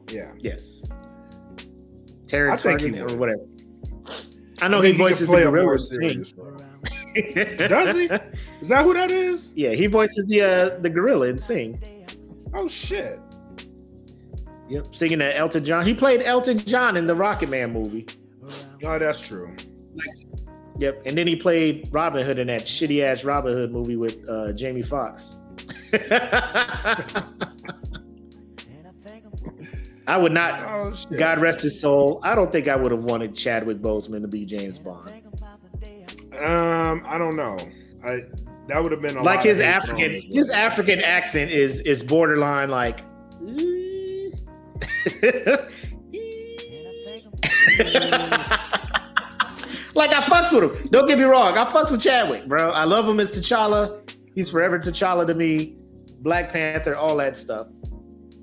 Yeah. 0.09 0.31
yes, 0.39 0.91
Taron 2.25 2.51
I 2.51 2.57
think 2.57 2.81
he 2.81 2.89
Targan 2.89 3.11
or 3.11 3.17
whatever. 3.19 3.41
I 4.61 4.67
know 4.67 4.81
I 4.81 4.87
he 4.87 4.91
voices 4.93 5.27
the 5.27 5.43
gorilla 5.43 5.77
Sing. 5.77 6.23
Does 7.13 7.95
he? 7.95 8.05
Is 8.61 8.67
that 8.69 8.83
who 8.83 8.93
that 8.93 9.11
is? 9.11 9.51
Yeah, 9.55 9.71
he 9.71 9.85
voices 9.87 10.25
the 10.25 10.41
uh, 10.41 10.79
the 10.79 10.89
gorilla 10.89 11.27
in 11.27 11.37
Sing. 11.37 11.81
Oh 12.53 12.67
shit. 12.67 13.19
Yep, 14.69 14.87
singing 14.87 15.19
that 15.19 15.37
Elton 15.37 15.63
John. 15.63 15.85
He 15.85 15.93
played 15.93 16.21
Elton 16.23 16.57
John 16.57 16.97
in 16.97 17.05
the 17.05 17.13
Rocket 17.13 17.49
Man 17.49 17.71
movie. 17.73 18.07
Oh, 18.85 18.99
that's 18.99 19.19
true. 19.19 19.55
Yep, 20.77 21.03
and 21.05 21.17
then 21.17 21.25
he 21.25 21.35
played 21.35 21.87
Robin 21.91 22.25
Hood 22.25 22.37
in 22.37 22.47
that 22.47 22.63
shitty 22.63 23.01
ass 23.01 23.23
Robin 23.23 23.53
Hood 23.53 23.71
movie 23.71 23.95
with 23.95 24.23
uh, 24.29 24.51
Jamie 24.53 24.83
Foxx. 24.83 25.43
I 30.07 30.17
would 30.17 30.33
not. 30.33 30.61
Oh. 30.61 30.93
God 31.17 31.39
rest 31.39 31.63
his 31.63 31.79
soul. 31.79 32.19
I 32.23 32.35
don't 32.35 32.51
think 32.51 32.67
I 32.67 32.75
would 32.75 32.91
have 32.91 33.03
wanted 33.03 33.35
Chadwick 33.35 33.77
Boseman 33.77 34.21
to 34.21 34.27
be 34.27 34.45
James 34.45 34.77
Bond. 34.77 35.09
Um, 36.37 37.03
I 37.07 37.17
don't 37.17 37.35
know. 37.35 37.57
I 38.05 38.21
that 38.67 38.81
would 38.83 38.91
have 38.91 39.01
been 39.01 39.17
a 39.17 39.23
Like 39.23 39.37
lot 39.37 39.45
his 39.45 39.59
of 39.59 39.65
African, 39.65 40.11
thrown 40.11 40.21
his 40.25 40.35
his. 40.35 40.49
African 40.49 41.01
accent 41.01 41.51
is 41.51 41.79
is 41.81 42.03
borderline 42.03 42.69
like. 42.69 43.03
like 49.95 50.11
I 50.11 50.21
fucks 50.21 50.53
with 50.53 50.75
him. 50.75 50.83
Don't 50.91 51.07
get 51.07 51.17
me 51.17 51.23
wrong. 51.23 51.57
I 51.57 51.65
fucks 51.65 51.91
with 51.91 52.01
Chadwick, 52.01 52.47
bro. 52.47 52.71
I 52.71 52.83
love 52.83 53.07
him 53.07 53.19
as 53.19 53.31
T'Challa. 53.31 54.01
He's 54.35 54.51
forever 54.51 54.77
T'Challa 54.77 55.25
to 55.25 55.33
me. 55.33 55.77
Black 56.21 56.51
Panther, 56.51 56.95
all 56.95 57.15
that 57.17 57.37
stuff. 57.37 57.61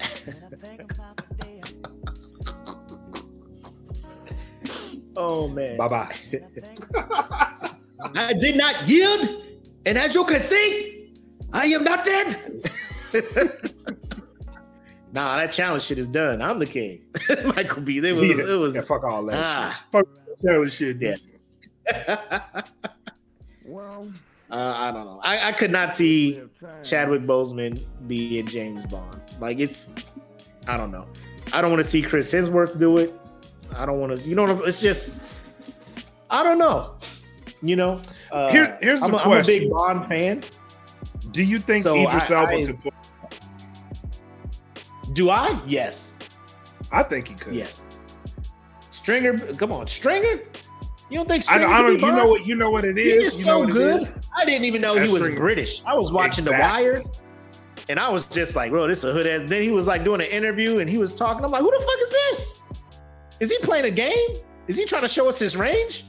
oh 5.17 5.49
man. 5.49 5.77
Bye 5.77 5.89
bye. 5.89 6.15
I 8.17 8.33
did 8.33 8.57
not 8.57 8.89
yield, 8.89 9.45
and 9.87 9.97
as 9.99 10.15
you 10.15 10.25
can 10.25 10.41
see, 10.41 11.13
I 11.53 11.67
am 11.67 11.85
not 11.85 12.05
dead. 12.05 12.37
nah, 15.13 15.37
that 15.37 15.53
challenge 15.53 15.83
shit 15.85 15.99
is 15.99 16.09
done. 16.09 16.43
I'm 16.43 16.59
the 16.59 16.67
king. 16.67 17.05
Michael 17.45 17.83
B. 17.83 17.99
It 17.99 18.17
was. 18.17 18.29
yeah, 18.39 18.55
It 18.55 18.59
was. 18.59 18.75
yeah, 18.75 18.81
fuck 18.81 19.05
all 19.05 19.25
that. 19.27 19.37
ah. 19.39 19.85
shit. 19.93 19.95
Fuck 20.07 20.07
that 20.43 20.71
shit. 20.73 20.97
Yeah. 21.01 21.15
Well, 23.65 24.13
Uh, 24.51 24.75
I 24.77 24.91
don't 24.93 25.07
know. 25.07 25.19
I, 25.25 25.49
I 25.49 25.53
could 25.53 25.71
not 25.71 25.95
see 25.95 26.43
Chadwick 26.83 27.23
Boseman 27.23 27.83
be 28.07 28.39
in 28.39 28.47
James 28.47 28.85
Bond. 28.85 29.19
Like 29.41 29.59
it's, 29.61 29.95
I 30.67 30.77
don't 30.77 30.91
know. 30.93 31.07
I 31.55 31.63
don't 31.63 31.71
want 31.71 31.83
to 31.83 31.89
see 31.89 32.03
Chris 32.03 32.31
Hemsworth 32.35 32.79
do 32.79 32.99
it. 32.99 33.19
I 33.75 33.87
don't 33.87 33.99
want 33.99 34.15
to. 34.15 34.29
You 34.29 34.37
know, 34.37 34.63
it's 34.65 34.83
just, 34.83 35.17
I 36.29 36.43
don't 36.43 36.59
know. 36.59 36.97
You 37.63 37.77
know, 37.77 37.99
uh, 38.31 38.51
Here- 38.51 38.77
here's 38.83 39.01
the 39.01 39.07
I'm, 39.07 39.15
a, 39.15 39.17
I'm 39.17 39.41
a 39.41 39.43
big. 39.43 39.71
Bond 39.71 40.07
fan. 40.07 40.43
Do 41.31 41.43
you 41.43 41.59
think 41.59 41.83
So 41.83 41.97
Idris 42.07 42.31
Elba 42.31 42.53
I- 42.53 42.65
could 42.67 42.81
pull? 42.83 42.93
Do 45.15 45.31
I? 45.31 45.59
Yes. 45.67 46.15
I 46.91 47.03
think 47.05 47.29
he 47.29 47.35
could. 47.37 47.55
Yes. 47.55 47.87
Stringer, 48.91 49.39
come 49.55 49.73
on, 49.73 49.87
Stringer. 49.87 50.41
You 51.13 51.19
don't 51.19 51.29
think 51.29 51.45
I, 51.51 51.59
don't- 51.59 51.71
I 51.73 51.83
don't. 51.83 52.01
You 52.01 52.07
know 52.13 52.27
what? 52.27 52.47
You 52.47 52.55
know 52.55 52.71
what 52.71 52.85
it 52.87 52.97
is. 52.97 53.05
He 53.05 53.27
is. 53.27 53.39
You 53.41 53.45
know 53.47 53.67
so 53.67 53.73
good. 53.73 54.03
is? 54.03 54.13
I 54.35 54.47
didn't 54.47 54.65
even 54.65 54.81
know 54.81 54.95
he 54.97 55.11
was 55.13 55.23
Stringer. 55.23 55.39
British. 55.41 55.85
I 55.85 55.95
was 55.95 56.11
watching 56.11 56.45
Exactly. 56.47 56.85
The 56.87 56.93
Wire, 57.03 57.03
and 57.91 58.01
I 58.01 58.09
was 58.09 58.27
just 58.27 58.57
like, 58.57 58.71
"Bro, 58.71 58.89
this 58.89 58.99
is 58.99 59.05
a 59.05 59.13
hood 59.13 59.27
ass." 59.27 59.43
Then 59.47 59.63
he 59.63 59.71
was 59.71 59.87
like 59.87 60.05
doing 60.05 60.23
an 60.23 60.29
interview, 60.29 60.79
and 60.79 60.89
he 60.89 60.97
was 60.97 61.15
talking. 61.15 61.45
I'm 61.45 61.51
like, 61.51 61.61
"Who 61.61 61.71
the 61.71 61.79
fuck 61.85 61.99
is 62.03 62.11
this? 62.11 62.61
Is 63.41 63.51
he 63.51 63.59
playing 63.59 63.85
a 63.85 63.91
game? 63.91 64.37
Is 64.69 64.77
he 64.79 64.87
trying 64.87 65.03
to 65.03 65.09
show 65.09 65.29
us 65.29 65.39
his 65.39 65.55
range? 65.55 66.05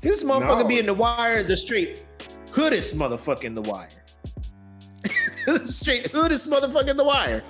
This 0.00 0.22
motherfucker 0.22 0.58
No. 0.60 0.68
be 0.68 0.78
in 0.78 0.86
The 0.86 0.94
Wire, 0.94 1.42
the 1.42 1.56
straight 1.56 2.04
hoodest 2.52 2.96
motherfucker 2.96 3.44
in 3.44 3.54
The 3.56 3.62
Wire, 3.62 3.88
straight 5.66 6.06
hoodest 6.12 6.48
motherfucker 6.48 6.88
in 6.88 6.96
The 6.96 7.02
Wire, 7.04 7.42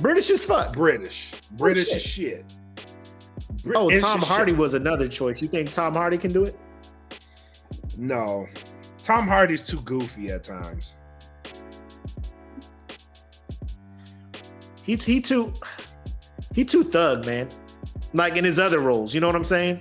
British 0.00 0.28
as 0.28 0.44
fuck." 0.44 0.74
British. 0.74 1.32
British 1.52 1.86
shit. 1.86 1.96
as 1.96 2.02
shit. 2.02 2.54
Oh, 3.74 3.88
it's 3.88 4.02
Tom 4.02 4.20
Hardy 4.20 4.52
was 4.52 4.74
another 4.74 5.08
choice. 5.08 5.40
You 5.42 5.48
think 5.48 5.70
Tom 5.70 5.94
Hardy 5.94 6.18
can 6.18 6.32
do 6.32 6.44
it? 6.44 6.58
No. 7.96 8.46
Tom 9.02 9.26
Hardy's 9.26 9.66
too 9.66 9.80
goofy 9.82 10.28
at 10.30 10.44
times. 10.44 10.94
He 14.82 14.96
he 14.96 15.20
too 15.20 15.52
he 16.54 16.64
too 16.64 16.82
thug, 16.84 17.26
man. 17.26 17.48
Like 18.14 18.36
in 18.36 18.44
his 18.44 18.58
other 18.58 18.80
roles, 18.80 19.14
you 19.14 19.20
know 19.20 19.26
what 19.26 19.36
I'm 19.36 19.44
saying? 19.44 19.80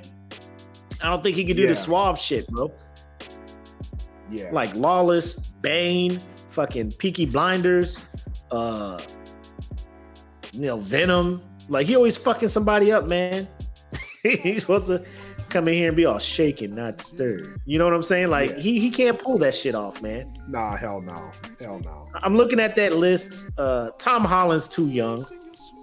I 1.02 1.10
don't 1.10 1.24
think 1.24 1.36
he 1.36 1.46
can 1.46 1.56
do 1.56 1.64
Yeah. 1.64 1.70
the 1.70 1.76
suave 1.76 2.20
shit, 2.20 2.48
bro. 2.50 2.72
Yeah. 4.30 4.50
Like 4.52 4.76
Lawless, 4.76 5.36
Bane, 5.62 6.20
fucking 6.50 6.92
Peaky 6.94 7.26
Blinders, 7.26 8.02
uh, 8.52 9.00
you 10.52 10.62
know 10.62 10.78
Venom. 10.78 11.42
Like 11.70 11.88
he 11.88 11.96
always 11.96 12.18
fucking 12.18 12.50
somebody 12.50 12.92
up, 12.92 13.08
man. 13.08 13.48
He's 14.44 14.62
supposed 14.62 14.88
to 14.88 15.04
come 15.50 15.68
in 15.68 15.74
here 15.76 15.88
and 15.90 15.98
be 15.98 16.06
all 16.06 16.20
shaken, 16.20 16.76
not 16.76 17.00
stirred. 17.02 17.60
You 17.66 17.78
know 17.80 17.86
what 17.86 17.94
I'm 17.94 18.04
saying? 18.04 18.30
Like 18.30 18.52
Yeah. 18.52 18.58
he 18.60 18.80
he 18.80 18.90
can't 18.90 19.18
pull 19.20 19.38
that 19.40 19.54
shit 19.56 19.76
off, 19.76 20.02
man. 20.02 20.34
nah, 20.48 20.76
hell 20.76 21.02
no. 21.02 21.32
Hell 21.62 21.80
no. 21.84 22.10
I'm 22.24 22.36
looking 22.36 22.60
at 22.60 22.76
that 22.76 22.96
list. 22.96 23.50
Uh, 23.58 23.92
Tom 23.98 24.24
Holland's 24.26 24.68
too 24.68 24.88
young. 24.88 25.24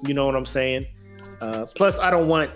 You 0.06 0.14
know 0.14 0.26
what 0.26 0.34
I'm 0.36 0.44
saying? 0.46 0.86
Uh, 1.40 1.66
plus, 1.74 1.98
I 1.98 2.10
don't 2.10 2.28
want 2.28 2.50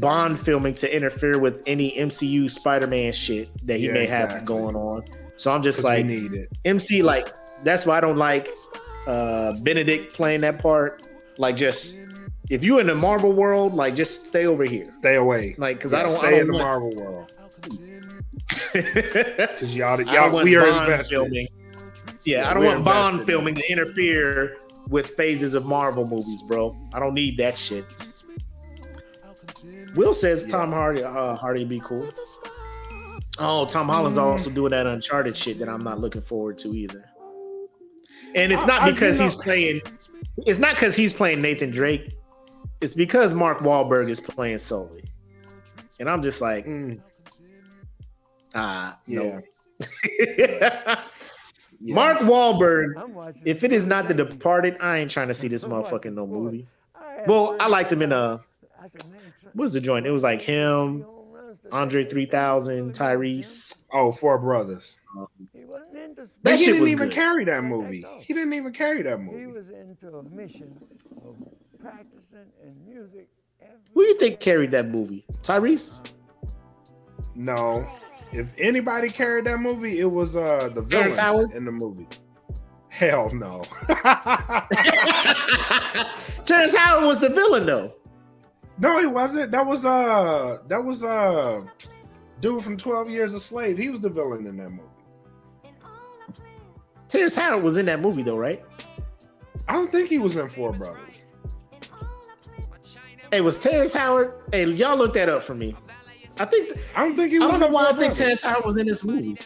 Bond 0.00 0.38
filming 0.38 0.74
to 0.76 0.94
interfere 0.96 1.38
with 1.38 1.62
any 1.66 1.92
MCU 1.92 2.48
Spider-Man 2.50 3.12
shit 3.12 3.48
that 3.66 3.78
he 3.78 3.86
Yeah, 3.86 3.92
may 3.94 4.06
have 4.06 4.44
going 4.44 4.74
on. 4.76 5.04
So 5.36 5.52
I'm 5.52 5.62
just 5.62 5.82
like 5.84 6.04
need 6.04 6.32
it. 6.32 6.48
MC. 6.64 7.02
Like 7.02 7.32
that's 7.64 7.86
why 7.86 7.96
I 7.98 8.00
don't 8.00 8.16
like 8.16 8.48
uh, 9.06 9.52
Benedict 9.60 10.12
playing 10.14 10.40
that 10.42 10.58
part. 10.58 11.02
Like 11.38 11.56
just 11.56 11.94
if 12.50 12.64
you're 12.64 12.80
in 12.80 12.86
the 12.86 12.94
Marvel 12.94 13.32
world, 13.32 13.74
like 13.74 13.94
just 13.94 14.26
stay 14.26 14.46
over 14.46 14.64
here. 14.64 14.90
Stay 14.92 15.16
away. 15.16 15.54
Like 15.58 15.78
because 15.78 15.92
Yeah, 15.92 15.98
I 16.00 16.02
don't. 16.04 16.12
stay 16.12 16.26
I 16.26 16.30
in 16.32 16.36
don't 16.38 16.46
the 16.48 16.52
want, 16.54 16.64
Marvel 16.64 16.90
world. 16.96 17.32
Because 18.72 19.74
y'all, 19.76 20.00
y'all 20.02 20.42
we 20.44 20.56
are 20.56 20.62
Bond 20.66 20.84
invested. 20.84 21.10
filming. 21.14 21.48
Yeah, 22.24 22.38
Yeah, 22.42 22.50
I 22.50 22.54
don't 22.54 22.64
want 22.64 22.84
Bond 22.84 23.14
invested 23.20 23.20
in 23.20 23.26
filming 23.26 23.54
to 23.56 23.72
interfere 23.72 24.56
with 24.88 25.10
phases 25.10 25.54
of 25.54 25.66
Marvel 25.66 26.06
movies, 26.06 26.42
bro. 26.44 26.76
I 26.94 26.98
don't 27.00 27.14
need 27.14 27.36
that 27.38 27.58
shit. 27.58 27.84
Will 29.94 30.14
says 30.14 30.44
Tom 30.44 30.72
Hardy 30.72 31.02
uh, 31.02 31.34
Hardy 31.34 31.64
be 31.64 31.80
cool. 31.80 32.08
Oh, 33.38 33.66
Tom 33.66 33.88
Holland's 33.88 34.18
Mm. 34.18 34.22
also 34.22 34.50
doing 34.50 34.70
that 34.70 34.86
Uncharted 34.86 35.36
shit 35.36 35.58
that 35.58 35.68
I'm 35.68 35.80
not 35.82 36.00
looking 36.00 36.22
forward 36.22 36.58
to 36.58 36.68
either. 36.74 37.04
And 38.34 38.52
it's 38.52 38.62
I- 38.62 38.66
not 38.66 38.82
I- 38.82 38.90
because 38.92 39.18
know- 39.18 39.24
he's 39.26 39.34
playing. 39.34 39.80
It's 40.46 40.58
not 40.58 40.74
because 40.74 40.94
he's 40.96 41.12
playing 41.12 41.42
Nathan 41.42 41.70
Drake. 41.70 42.14
It's 42.80 42.94
because 42.94 43.34
Mark 43.34 43.58
Wahlberg 43.58 44.08
is 44.08 44.20
playing 44.20 44.58
Sully. 44.58 45.04
And 46.00 46.08
I'm 46.08 46.22
just 46.22 46.40
like, 46.40 46.64
Mm, 46.66 47.00
ah, 48.54 48.98
yeah. 49.06 49.18
no. 49.18 49.42
yeah. 51.80 51.94
Mark 51.94 52.18
Wahlberg 52.18 53.36
if 53.44 53.62
it 53.64 53.72
is 53.72 53.86
not 53.86 54.08
The 54.08 54.14
Departed, 54.14 54.76
I 54.80 54.98
ain't 54.98 55.10
trying 55.10 55.28
to 55.28 55.34
see 55.34 55.48
this 55.48 55.64
motherfucker 55.64 56.06
in 56.06 56.14
no 56.14 56.26
movie. 56.26 56.66
Well, 57.26 57.56
I 57.60 57.66
liked 57.68 57.90
him 57.92 58.02
in 58.02 58.12
uh 58.12 58.38
what's 59.54 59.72
the 59.72 59.80
joint? 59.80 60.06
It 60.06 60.10
was 60.10 60.22
like 60.22 60.40
him, 60.40 61.04
Andre 61.72 62.04
3000, 62.04 62.92
Tyrese. 62.92 63.78
Oh, 63.92 64.12
Four 64.12 64.38
Brothers. 64.38 64.98
That 65.92 66.28
But 66.42 66.52
he 66.52 66.58
shit 66.58 66.66
didn't 66.74 66.82
was 66.82 66.90
even 66.92 67.08
good. 67.08 67.14
carry 67.14 67.44
that 67.44 67.64
movie. 67.64 68.04
He 68.20 68.34
didn't 68.34 68.52
even 68.52 68.72
carry 68.72 69.02
that 69.02 69.20
movie. 69.20 69.40
He 69.40 69.46
was 69.46 69.68
into 69.68 70.16
a 70.16 70.22
mission 70.24 70.76
of 71.24 71.36
practicing 71.80 72.50
and 72.62 72.74
music 72.86 73.28
every 73.60 73.76
Who 73.94 74.02
do 74.02 74.08
you 74.08 74.18
think 74.18 74.40
carried 74.40 74.70
that 74.72 74.88
movie? 74.88 75.24
Tyrese? 75.42 76.14
No. 77.34 77.86
If 78.32 78.52
anybody 78.58 79.08
carried 79.08 79.44
that 79.46 79.58
movie, 79.58 79.98
it 80.00 80.10
was 80.10 80.36
uh 80.36 80.68
the 80.74 80.82
villain 80.82 81.12
Howard? 81.12 81.52
in 81.52 81.64
the 81.64 81.72
movie. 81.72 82.06
Hell 82.90 83.30
no. 83.32 83.62
Terrence 86.46 86.74
Howard 86.76 87.04
was 87.06 87.18
the 87.20 87.28
villain 87.30 87.66
though. 87.66 87.92
no, 88.78 88.98
he 89.00 89.06
wasn't. 89.06 89.50
That 89.50 89.64
was 89.66 89.84
uh 89.84 90.58
that 90.68 90.82
was 90.82 91.04
uh 91.04 91.62
dude 92.40 92.62
from 92.64 92.76
12 92.76 93.10
Years 93.10 93.34
a 93.34 93.40
Slave. 93.40 93.78
He 93.78 93.88
was 93.88 94.00
the 94.00 94.08
villain 94.10 94.46
in 94.46 94.56
that 94.56 94.70
movie. 94.70 94.82
Terrence 97.08 97.34
Howard 97.34 97.62
was 97.62 97.76
in 97.76 97.86
that 97.86 98.00
movie 98.00 98.22
though, 98.22 98.36
right? 98.36 98.62
I 99.68 99.74
don't 99.74 99.88
think 99.88 100.08
he 100.08 100.18
was 100.18 100.36
in 100.36 100.48
Four 100.48 100.72
Brothers. 100.72 101.24
Hey, 103.30 103.40
was 103.40 103.58
Terrence 103.58 103.92
Howard? 103.92 104.32
Hey, 104.52 104.64
y'all 104.64 104.96
look 104.96 105.12
that 105.14 105.28
up 105.28 105.42
for 105.42 105.54
me. 105.54 105.74
I 106.40 106.44
think 106.44 106.72
I 106.94 107.04
don't 107.04 107.16
think 107.16 107.32
he 107.32 107.36
I 107.38 107.40
don't 107.40 107.60
know 107.60 107.68
why 107.68 107.86
I 107.86 107.92
think 107.92 108.14
Terrence 108.14 108.42
Howard 108.42 108.64
was 108.64 108.78
in 108.78 108.86
this 108.86 109.04
movie. 109.04 109.36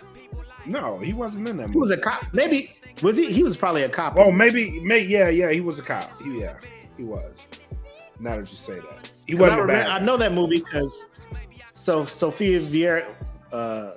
No, 0.66 0.98
he 0.98 1.12
wasn't 1.12 1.48
in 1.48 1.56
that 1.56 1.62
Movie. 1.68 1.72
He 1.72 1.78
was 1.78 1.90
a 1.90 1.96
cop. 1.96 2.32
Maybe 2.32 2.76
was 3.02 3.16
he? 3.16 3.32
He 3.32 3.42
was 3.42 3.56
probably 3.56 3.82
a 3.82 3.88
cop. 3.88 4.16
Oh, 4.18 4.30
maybe, 4.30 4.78
may, 4.80 5.00
yeah, 5.00 5.28
yeah, 5.28 5.50
he 5.50 5.60
was 5.60 5.78
a 5.78 5.82
cop. 5.82 6.16
He, 6.22 6.40
yeah, 6.40 6.56
he 6.96 7.04
was. 7.04 7.46
Now 8.20 8.32
that 8.32 8.38
you 8.38 8.44
say 8.44 8.74
that, 8.74 9.10
he 9.26 9.34
wasn't 9.34 9.60
I, 9.60 9.64
a 9.64 9.66
bad. 9.66 9.72
remember, 9.72 9.90
I 9.90 9.98
know 10.00 10.16
that 10.18 10.32
movie 10.32 10.58
because 10.58 11.04
so 11.74 12.04
Sophia 12.04 12.60
Vieira, 12.60 13.06
uh, 13.52 13.92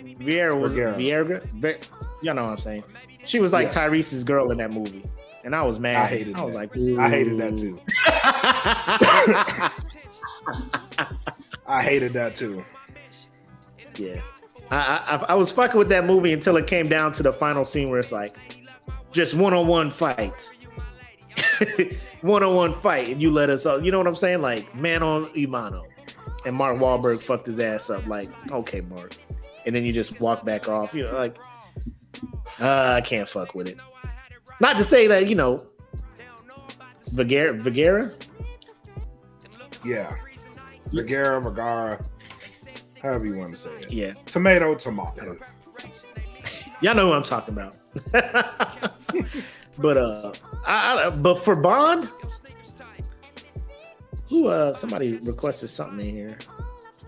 Vieira 0.00 0.58
was. 0.58 0.76
Vieira. 0.76 1.42
Ver, 1.52 1.78
y'all 2.22 2.34
know 2.34 2.44
what 2.44 2.50
I'm 2.52 2.58
saying. 2.58 2.84
She 3.26 3.40
was 3.40 3.52
like 3.52 3.68
Yeah. 3.68 3.72
Tyrese's 3.88 4.22
girl 4.22 4.50
in 4.52 4.58
that 4.58 4.70
movie, 4.70 5.02
and 5.44 5.54
I 5.54 5.62
was 5.62 5.78
mad. 5.80 5.96
I 5.96 6.06
hated 6.06 6.36
I 6.36 6.44
was 6.44 6.54
that. 6.54 6.74
like, 6.74 6.98
I 6.98 7.08
hated 7.08 7.38
that 7.38 7.56
too. 7.56 7.80
I 11.66 11.82
hated 11.82 12.12
that 12.12 12.34
too. 12.34 12.64
yeah, 13.96 14.20
I, 14.70 15.18
I 15.26 15.30
I 15.30 15.34
was 15.34 15.50
fucking 15.50 15.78
with 15.78 15.88
that 15.90 16.04
movie 16.04 16.32
until 16.32 16.56
it 16.56 16.66
came 16.66 16.88
down 16.88 17.12
to 17.12 17.22
the 17.22 17.32
final 17.32 17.64
scene 17.64 17.90
where 17.90 18.00
it's 18.00 18.12
like 18.12 18.36
just 19.12 19.34
one 19.34 19.54
on 19.54 19.66
one 19.66 19.90
fight. 19.90 20.50
One 22.22 22.44
on 22.44 22.54
one 22.54 22.72
fight, 22.72 23.08
and 23.08 23.20
you 23.20 23.32
let 23.32 23.50
us 23.50 23.66
up. 23.66 23.84
You 23.84 23.90
know 23.90 23.98
what 23.98 24.06
I'm 24.06 24.14
saying? 24.14 24.42
Like 24.42 24.72
man 24.76 25.02
on 25.02 25.26
Imano, 25.34 25.84
and 26.46 26.54
Mark 26.54 26.78
Wahlberg 26.78 27.20
fucked 27.20 27.46
his 27.46 27.58
ass 27.58 27.90
up. 27.90 28.06
Like, 28.06 28.28
okay, 28.52 28.80
Mark, 28.88 29.16
and 29.66 29.74
then 29.74 29.84
you 29.84 29.92
just 29.92 30.20
walk 30.20 30.44
back 30.44 30.68
off. 30.68 30.94
You 30.94 31.04
know, 31.04 31.14
like, 31.14 31.36
uh, 32.60 32.94
I 32.96 33.00
can't 33.00 33.28
fuck 33.28 33.56
with 33.56 33.66
it. 33.68 33.76
Not 34.60 34.78
to 34.78 34.84
say 34.84 35.06
that 35.06 35.28
you 35.28 35.34
know, 35.34 35.58
Vergara, 37.10 37.54
Vergara, 37.54 38.10
Yeah, 39.84 40.14
Vergara, 40.92 41.40
Vergara, 41.40 42.02
however 43.02 43.26
you 43.26 43.36
want 43.36 43.50
to 43.50 43.56
say 43.56 43.70
it. 43.70 43.90
yeah, 43.92 44.12
Tomato, 44.26 44.74
tomato. 44.74 45.36
y'all 46.80 46.94
know 46.94 47.08
who 47.08 47.12
I'm 47.14 47.22
talking 47.22 47.54
about. 47.54 47.76
but 49.78 49.96
uh, 49.96 50.32
I, 50.66 51.06
I, 51.06 51.10
but 51.10 51.36
for 51.38 51.60
Bond, 51.60 52.08
who 54.28 54.46
uh, 54.48 54.72
somebody 54.72 55.14
requested 55.18 55.68
something 55.68 56.00
in 56.08 56.14
here. 56.14 56.38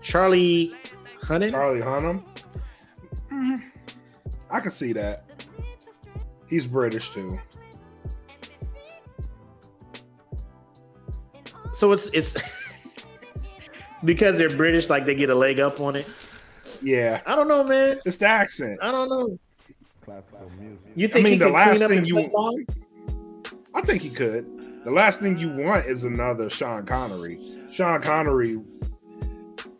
Charlie 0.01 0.73
Hunnam. 1.21 1.49
Charlie 1.49 1.81
Hunnam. 1.81 2.23
Mhm. 3.31 3.59
I 4.51 4.59
can 4.59 4.69
see 4.69 4.93
that. 4.93 5.25
He's 6.47 6.67
British 6.67 7.09
too. 7.11 7.33
So 11.73 11.91
it's 11.91 12.07
it's 12.07 12.35
because 14.05 14.37
they're 14.37 14.49
British, 14.55 14.89
like 14.89 15.05
they 15.05 15.15
get 15.15 15.29
a 15.29 15.35
leg 15.35 15.59
up 15.59 15.79
on 15.79 15.95
it. 15.95 16.09
Yeah, 16.81 17.21
I 17.25 17.35
don't 17.35 17.47
know, 17.47 17.63
man. 17.63 17.99
it's 18.05 18.17
the 18.17 18.27
accent. 18.27 18.79
I 18.81 18.91
don't 18.91 19.09
know. 19.09 19.37
You 20.95 21.07
think 21.07 21.23
mean, 21.23 21.33
he 21.33 21.39
the 21.39 21.45
can 21.45 21.53
last 21.53 21.69
clean 21.77 21.83
up 21.83 21.89
thing 21.89 22.05
you- 22.05 22.13
play 22.13 22.29
Bond? 22.33 22.67
I 23.73 23.81
think 23.81 24.01
he 24.01 24.09
could. 24.09 24.45
The 24.85 24.91
last 24.91 25.19
thing 25.19 25.37
you 25.37 25.49
want 25.49 25.85
is 25.87 26.03
another 26.05 26.49
Sean 26.49 26.85
Connery. 26.85 27.39
Sean 27.73 28.01
Connery. 28.01 28.61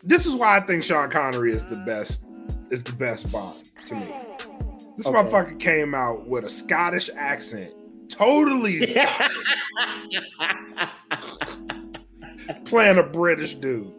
This 0.02 0.26
is 0.26 0.34
why 0.34 0.56
I 0.56 0.60
think 0.60 0.82
Sean 0.82 1.08
Connery 1.10 1.52
is 1.54 1.64
the 1.64 1.76
best. 1.86 2.24
Is 2.70 2.82
the 2.82 2.92
best 2.92 3.30
Bond 3.32 3.70
to 3.84 3.94
me. 3.94 4.12
This 4.96 5.06
Okay. 5.06 5.16
motherfucker 5.16 5.58
came 5.60 5.94
out 5.94 6.26
with 6.26 6.44
a 6.44 6.48
Scottish 6.48 7.10
accent, 7.16 7.72
totally 8.08 8.80
Scottish, 8.86 9.56
playing 12.64 12.98
a 12.98 13.02
British 13.02 13.54
dude. 13.56 13.92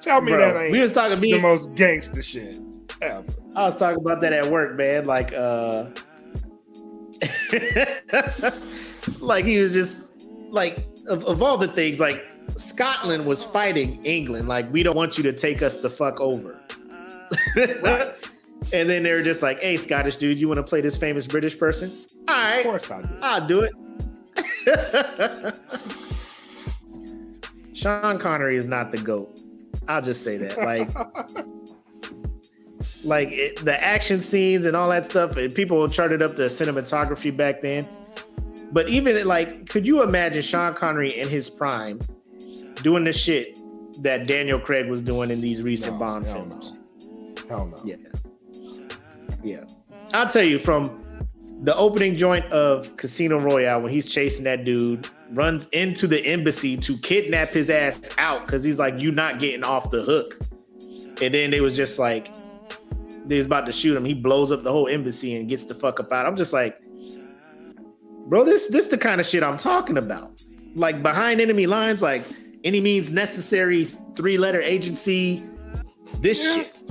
Tell 0.00 0.20
me 0.20 0.32
Bro, 0.32 0.52
that 0.52 0.62
ain't 0.62 0.72
we 0.72 0.80
was 0.80 0.92
talking 0.92 1.20
the 1.20 1.40
most 1.40 1.74
gangster 1.74 2.22
shit 2.22 2.58
ever. 3.02 3.24
I 3.56 3.64
was 3.64 3.78
talking 3.78 4.00
about 4.00 4.20
that 4.20 4.32
at 4.32 4.46
work, 4.46 4.76
man. 4.76 5.04
Like, 5.04 5.32
uh, 5.32 5.86
like 9.20 9.44
he 9.44 9.58
was 9.58 9.72
just 9.72 10.04
like 10.50 10.86
of, 11.08 11.24
of 11.24 11.42
all 11.42 11.56
the 11.58 11.66
things, 11.66 11.98
like 11.98 12.24
Scotland 12.56 13.26
was 13.26 13.44
fighting 13.44 14.04
England. 14.04 14.46
Like, 14.46 14.72
we 14.72 14.84
don't 14.84 14.96
want 14.96 15.16
you 15.16 15.24
to 15.24 15.32
take 15.32 15.60
us 15.62 15.78
the 15.80 15.90
fuck 15.90 16.20
over. 16.20 16.60
and 18.72 18.88
then 18.88 19.02
they 19.02 19.12
were 19.12 19.22
just 19.22 19.42
like, 19.42 19.60
"Hey, 19.60 19.76
Scottish 19.76 20.16
dude, 20.16 20.38
you 20.38 20.48
want 20.48 20.58
to 20.58 20.62
play 20.64 20.80
this 20.80 20.96
famous 20.96 21.26
British 21.26 21.58
person? 21.58 21.90
All 22.28 22.58
Of 22.58 22.62
course 22.64 22.90
I 22.90 23.02
do. 23.02 23.08
I'll 23.22 23.46
do 23.46 23.60
it." 23.62 23.72
Sean 27.74 28.18
Connery 28.18 28.56
is 28.56 28.66
not 28.66 28.90
the 28.90 28.98
goat. 28.98 29.40
I'll 29.88 30.02
just 30.02 30.24
say 30.24 30.36
that. 30.38 30.56
Like, 30.58 30.90
like 33.04 33.30
it, 33.32 33.64
the 33.64 33.82
action 33.82 34.20
scenes 34.20 34.66
and 34.66 34.76
all 34.76 34.88
that 34.88 35.06
stuff, 35.06 35.36
and 35.36 35.54
people 35.54 35.88
charted 35.88 36.22
up 36.22 36.36
the 36.36 36.44
cinematography 36.44 37.36
back 37.36 37.62
then. 37.62 37.88
But 38.72 38.88
even 38.88 39.24
like, 39.26 39.68
could 39.68 39.86
you 39.86 40.02
imagine 40.02 40.42
Sean 40.42 40.74
Connery 40.74 41.18
in 41.18 41.28
his 41.28 41.48
prime 41.48 42.00
doing 42.76 43.04
the 43.04 43.12
shit 43.12 43.58
that 44.02 44.26
Daniel 44.26 44.58
Craig 44.58 44.88
was 44.88 45.02
doing 45.02 45.30
in 45.30 45.40
these 45.40 45.62
recent 45.62 45.94
No, 45.94 45.98
Bond 46.00 46.26
films? 46.26 46.72
no. 46.72 46.78
Hell 47.48 47.66
no. 47.66 47.80
Yeah. 47.84 47.96
Yeah. 49.42 49.64
I'll 50.12 50.28
tell 50.28 50.42
you 50.44 50.58
from 50.58 51.02
the 51.62 51.74
opening 51.76 52.16
joint 52.16 52.44
of 52.46 52.96
Casino 52.96 53.38
Royale 53.38 53.80
when 53.82 53.92
he's 53.92 54.06
chasing 54.06 54.44
that 54.44 54.64
dude, 54.64 55.08
runs 55.30 55.66
into 55.68 56.06
the 56.06 56.24
embassy 56.26 56.76
to 56.76 56.96
kidnap 56.98 57.48
his 57.48 57.70
ass 57.70 58.10
out 58.18 58.46
because 58.46 58.62
he's 58.62 58.78
like, 58.78 58.94
You're 58.98 59.12
not 59.14 59.38
getting 59.38 59.64
off 59.64 59.90
the 59.90 60.02
hook. 60.02 60.38
And 61.22 61.32
then 61.34 61.50
they 61.50 61.60
was 61.60 61.74
just 61.76 61.98
like, 61.98 62.32
they 63.24 63.38
was 63.38 63.46
about 63.46 63.66
to 63.66 63.72
shoot 63.72 63.96
him. 63.96 64.04
He 64.04 64.14
blows 64.14 64.52
up 64.52 64.62
the 64.62 64.70
whole 64.70 64.86
embassy 64.86 65.34
and 65.36 65.48
gets 65.48 65.64
the 65.64 65.74
fuck 65.74 65.98
up 65.98 66.12
out. 66.12 66.26
I'm 66.26 66.36
just 66.36 66.52
like, 66.52 66.78
bro, 68.26 68.44
this 68.44 68.68
this 68.68 68.86
the 68.86 68.98
kind 68.98 69.20
of 69.20 69.26
shit 69.26 69.42
I'm 69.42 69.56
talking 69.56 69.98
about. 69.98 70.40
Like 70.74 71.02
behind 71.02 71.40
enemy 71.40 71.66
lines, 71.66 72.02
like 72.02 72.22
any 72.64 72.80
means 72.80 73.10
necessary, 73.10 73.82
three 73.84 74.38
letter 74.38 74.60
agency, 74.60 75.44
this 76.20 76.44
Yeah. 76.44 76.54
shit. 76.62 76.82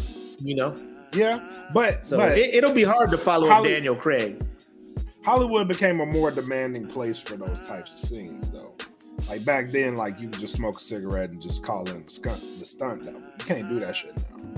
You 0.43 0.55
know? 0.55 0.75
Yeah, 1.15 1.39
but 1.73 2.03
So 2.05 2.17
but 2.17 2.37
it, 2.37 2.53
it'll 2.55 2.73
be 2.73 2.83
hard 2.83 3.09
to 3.11 3.17
follow 3.17 3.47
Holly- 3.49 3.69
Daniel 3.71 3.95
Craig. 3.95 4.43
Hollywood 5.23 5.67
became 5.67 6.01
a 6.01 6.05
more 6.05 6.29
demanding 6.29 6.85
place 6.87 7.17
for 7.19 7.35
those 7.35 7.59
types 7.67 7.93
of 7.93 7.99
scenes, 8.09 8.51
though. 8.51 8.73
Like 9.29 9.43
back 9.45 9.71
then, 9.71 9.95
like 9.95 10.19
you 10.19 10.29
could 10.29 10.39
just 10.41 10.53
smoke 10.53 10.77
a 10.77 10.81
cigarette 10.83 11.29
and 11.31 11.41
just 11.41 11.63
call 11.63 11.89
in 11.89 12.03
the 12.03 12.09
stunt, 12.11 12.41
the 12.59 12.65
stunt 12.65 13.03
double. 13.05 13.19
You 13.21 13.45
can't 13.45 13.69
do 13.69 13.79
that 13.79 13.95
shit 13.95 14.15
now. 14.17 14.53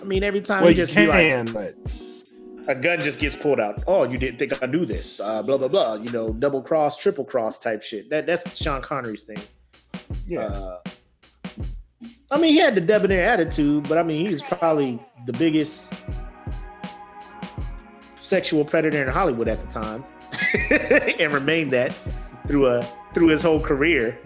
I 0.00 0.04
mean, 0.04 0.22
every 0.22 0.40
time 0.40 0.62
Well, 0.62 0.70
you 0.70 0.76
just 0.76 0.94
be 0.94 1.06
like, 1.06 1.52
but 1.52 1.76
a 2.68 2.74
gun 2.74 3.00
just 3.00 3.18
gets 3.18 3.36
pulled 3.36 3.60
out. 3.60 3.82
Oh, 3.86 4.04
you 4.04 4.16
didn't 4.18 4.38
think 4.38 4.62
I 4.62 4.66
do 4.66 4.84
this? 4.86 5.20
Uh, 5.20 5.42
blah 5.42 5.58
blah 5.58 5.68
blah. 5.68 5.94
You 5.94 6.10
know, 6.10 6.32
double 6.32 6.62
cross, 6.62 6.98
triple 6.98 7.24
cross 7.24 7.58
type 7.58 7.82
shit. 7.82 8.08
That 8.10 8.26
that's 8.26 8.56
Sean 8.60 8.80
Connery's 8.82 9.22
thing. 9.24 9.38
yeah, 10.26 10.40
Uh, 10.46 10.78
I 12.32 12.38
mean, 12.38 12.54
he 12.54 12.58
had 12.58 12.74
the 12.74 12.80
debonair 12.80 13.28
attitude, 13.28 13.86
but 13.86 13.98
I 13.98 14.02
mean, 14.02 14.26
he's 14.26 14.40
probably 14.40 14.98
the 15.26 15.34
biggest 15.34 15.92
sexual 18.18 18.64
predator 18.64 19.02
in 19.02 19.08
Hollywood 19.08 19.48
at 19.48 19.60
the 19.60 19.68
time, 19.68 20.02
and 21.20 21.30
remained 21.30 21.72
that 21.72 21.94
through 22.48 22.68
a 22.68 22.88
through 23.12 23.28
his 23.28 23.42
whole 23.42 23.60
career. 23.60 24.18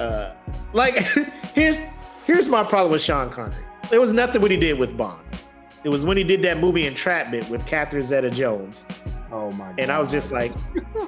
Uh, 0.00 0.32
like, 0.72 0.94
here's 1.54 1.82
here's 2.24 2.48
my 2.48 2.64
problem 2.64 2.92
with 2.92 3.02
Sean 3.02 3.28
Connery. 3.28 3.62
It 3.92 3.98
was 3.98 4.14
nothing 4.14 4.40
what 4.40 4.50
he 4.50 4.56
did 4.56 4.78
with 4.78 4.96
Bond. 4.96 5.20
It 5.84 5.90
was 5.90 6.06
when 6.06 6.16
he 6.16 6.24
did 6.24 6.40
that 6.42 6.56
movie 6.58 6.86
Entrapment 6.86 7.50
with 7.50 7.66
Catherine 7.66 8.02
Zeta-Jones. 8.02 8.86
Oh 9.30 9.52
my 9.52 9.66
god. 9.66 9.74
And 9.78 9.92
I 9.92 10.00
was 10.00 10.10
just 10.10 10.32
like, 10.32 10.52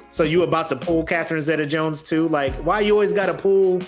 so 0.09 0.23
you 0.23 0.43
about 0.43 0.69
to 0.69 0.75
pull 0.75 1.03
Catherine 1.03 1.41
Zeta 1.41 1.65
Jones 1.65 2.03
too? 2.03 2.27
Like, 2.27 2.53
why 2.63 2.81
you 2.81 2.93
always 2.93 3.13
gotta 3.13 3.33
pull 3.33 3.81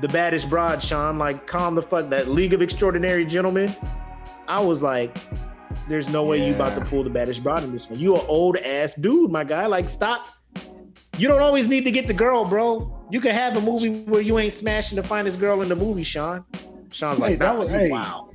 the 0.00 0.08
baddest 0.08 0.48
broad, 0.50 0.82
Sean? 0.82 1.18
Like, 1.18 1.46
calm 1.46 1.74
the 1.74 1.82
fuck 1.82 2.08
that 2.10 2.28
League 2.28 2.52
of 2.52 2.62
Extraordinary 2.62 3.24
Gentlemen. 3.24 3.74
I 4.48 4.60
was 4.60 4.82
like, 4.82 5.16
there's 5.88 6.08
no 6.08 6.24
way 6.24 6.46
you 6.46 6.54
about 6.54 6.78
to 6.78 6.84
pull 6.84 7.02
the 7.04 7.10
baddest 7.10 7.42
broad 7.42 7.62
in 7.64 7.72
this 7.72 7.88
one. 7.90 7.98
You 7.98 8.16
an 8.16 8.24
old 8.28 8.56
ass 8.58 8.94
dude, 8.94 9.30
my 9.30 9.44
guy. 9.44 9.66
Like, 9.66 9.88
stop. 9.88 10.28
You 11.18 11.28
don't 11.28 11.40
always 11.42 11.68
need 11.68 11.84
to 11.84 11.90
get 11.90 12.06
the 12.06 12.14
girl, 12.14 12.44
bro. 12.44 12.92
You 13.10 13.20
can 13.20 13.32
have 13.32 13.56
a 13.56 13.60
movie 13.60 14.02
where 14.02 14.20
you 14.20 14.38
ain't 14.38 14.52
smashing 14.52 14.96
the 14.96 15.02
finest 15.02 15.40
girl 15.40 15.62
in 15.62 15.68
the 15.68 15.76
movie, 15.76 16.02
Sean. 16.02 16.44
Sean's 16.90 17.18
like, 17.18 17.32
Hey, 17.32 17.36
that 17.36 17.54
nah, 17.54 17.58
was- 17.60 17.70
hey. 17.70 17.90
wow. 17.90 18.30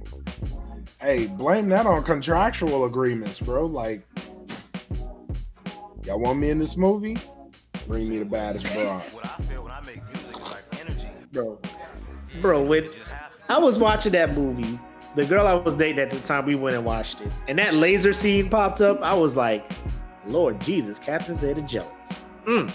Hey, 1.00 1.28
blame 1.28 1.68
that 1.70 1.86
on 1.88 2.04
contractual 2.04 2.86
agreements, 2.86 3.40
bro. 3.40 3.66
Like, 3.66 4.02
y'all 6.06 6.20
want 6.20 6.40
me 6.40 6.50
in 6.52 6.60
this 6.60 6.78
movie? 6.78 7.18
Bring 7.88 8.08
me 8.08 8.20
the 8.20 8.26
baddest 8.26 8.72
broad. 8.74 9.02
Bro. 11.32 11.60
Bro, 12.40 12.64
when 12.64 12.90
I 13.50 13.58
was 13.58 13.78
watching 13.78 14.14
that 14.14 14.36
movie, 14.36 14.80
the 15.16 15.26
girl 15.26 15.48
I 15.48 15.54
was 15.54 15.76
dating 15.76 16.00
at 16.00 16.12
the 16.12 16.20
time, 16.20 16.46
we 16.46 16.56
went 16.56 16.76
and 16.76 16.86
watched 16.86 17.22
it, 17.22 17.32
and 17.48 17.60
that 17.60 17.74
laser 17.74 18.14
scene 18.14 18.50
popped 18.50 18.82
up. 18.82 19.02
I 19.02 19.14
was 19.14 19.36
like, 19.36 19.70
Lord 20.28 20.62
Jesus, 20.62 21.00
Catherine 21.00 21.36
Zeta 21.36 21.62
Jones. 21.62 22.28
Mm. 22.46 22.72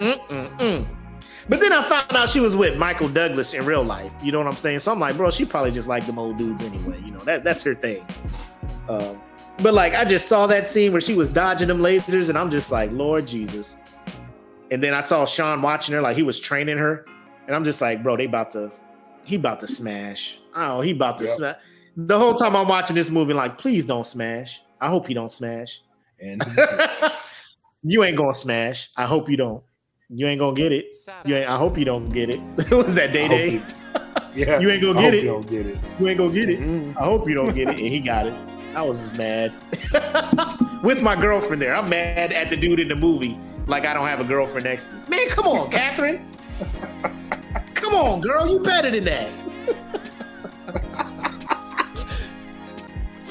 Mm, 0.00 0.28
mm, 0.28 0.58
mm. 0.58 0.86
But 1.48 1.60
then 1.60 1.72
I 1.72 1.82
found 1.82 2.12
out 2.16 2.28
she 2.28 2.40
was 2.40 2.56
with 2.56 2.78
Michael 2.78 3.08
Douglas 3.08 3.54
in 3.54 3.64
real 3.66 3.84
life. 3.84 4.12
You 4.22 4.32
know 4.32 4.38
what 4.38 4.46
I'm 4.46 4.56
saying? 4.56 4.78
So 4.78 4.92
I'm 4.92 4.98
like, 4.98 5.16
bro, 5.16 5.30
she 5.30 5.44
probably 5.44 5.70
just 5.70 5.88
like 5.88 6.06
them 6.06 6.18
old 6.18 6.38
dudes 6.38 6.62
anyway. 6.62 7.00
You 7.04 7.12
know 7.12 7.20
that 7.20 7.44
that's 7.44 7.62
her 7.64 7.74
thing. 7.74 8.04
Um, 8.88 9.20
but 9.58 9.74
like, 9.74 9.94
I 9.94 10.04
just 10.04 10.26
saw 10.26 10.46
that 10.48 10.66
scene 10.66 10.92
where 10.92 11.00
she 11.00 11.14
was 11.14 11.28
dodging 11.28 11.68
them 11.68 11.78
lasers, 11.78 12.28
and 12.28 12.36
I'm 12.36 12.50
just 12.50 12.72
like, 12.72 12.90
Lord 12.92 13.26
Jesus. 13.26 13.76
And 14.70 14.82
then 14.82 14.94
I 14.94 15.00
saw 15.00 15.24
Sean 15.24 15.62
watching 15.62 15.94
her, 15.94 16.00
like 16.00 16.16
he 16.16 16.22
was 16.22 16.40
training 16.40 16.78
her, 16.78 17.06
and 17.46 17.54
I'm 17.56 17.64
just 17.64 17.80
like, 17.80 18.02
bro, 18.02 18.16
they 18.16 18.24
about 18.26 18.50
to, 18.52 18.70
he 19.24 19.36
about 19.36 19.60
to 19.60 19.66
smash. 19.66 20.38
Oh, 20.54 20.80
he 20.80 20.90
about 20.92 21.18
to 21.18 21.24
Yep. 21.24 21.32
smash. 21.34 21.56
The 21.96 22.18
whole 22.18 22.34
time 22.34 22.56
I'm 22.56 22.66
watching 22.68 22.96
this 22.96 23.08
movie, 23.10 23.34
like, 23.34 23.56
please 23.58 23.84
don't 23.86 24.06
smash. 24.06 24.60
I 24.80 24.88
hope 24.88 25.08
you 25.08 25.14
don't 25.14 25.30
smash. 25.30 25.80
And 26.20 26.42
you 27.82 28.02
ain't 28.04 28.16
gonna 28.16 28.34
smash. 28.34 28.90
I 28.96 29.06
hope 29.06 29.28
you 29.30 29.36
don't. 29.36 29.62
You 30.08 30.26
ain't 30.26 30.38
gonna 30.40 30.54
get 30.56 30.72
it. 30.72 30.86
You 31.24 31.36
ain't, 31.36 31.48
I 31.48 31.56
hope 31.56 31.78
you 31.78 31.84
don't 31.84 32.04
get 32.12 32.30
it. 32.30 32.40
what 32.70 32.84
was 32.84 32.94
that 32.96 33.12
day 33.12 33.24
I 33.24 33.28
day? 33.28 33.62
yeah, 34.34 34.58
You 34.60 34.70
ain't 34.70 34.82
gonna 34.82 34.98
I 34.98 35.02
get 35.02 35.12
hope 35.12 35.14
it. 35.14 35.22
You 35.24 35.30
don't 35.30 35.46
get 35.48 35.66
it. 35.66 35.80
You 36.00 36.08
ain't 36.08 36.18
gonna 36.18 36.32
get 36.32 36.50
it. 36.50 36.60
Mm. 36.60 36.96
I 36.96 37.04
hope 37.04 37.28
you 37.28 37.34
don't 37.34 37.54
get 37.54 37.68
it. 37.68 37.78
And 37.80 37.88
he 37.88 38.00
got 38.00 38.26
it. 38.26 38.34
I 38.74 38.82
was 38.82 38.98
just 38.98 39.16
mad. 39.16 39.52
With 40.82 41.00
my 41.02 41.14
girlfriend 41.14 41.62
there. 41.62 41.74
I'm 41.74 41.88
mad 41.88 42.32
at 42.32 42.50
the 42.50 42.56
dude 42.56 42.80
in 42.80 42.88
the 42.88 42.96
movie. 42.96 43.38
Like 43.66 43.86
I 43.86 43.94
don't 43.94 44.06
have 44.06 44.20
a 44.20 44.24
girlfriend 44.24 44.64
next 44.64 44.88
to 44.88 44.94
me. 44.94 45.00
Man, 45.08 45.28
come 45.28 45.46
on, 45.46 45.70
Catherine. 45.70 46.26
Come 47.94 48.06
on, 48.06 48.20
girl. 48.20 48.48
You 48.48 48.58
better 48.60 48.90
than 48.90 49.04
that. 49.04 49.30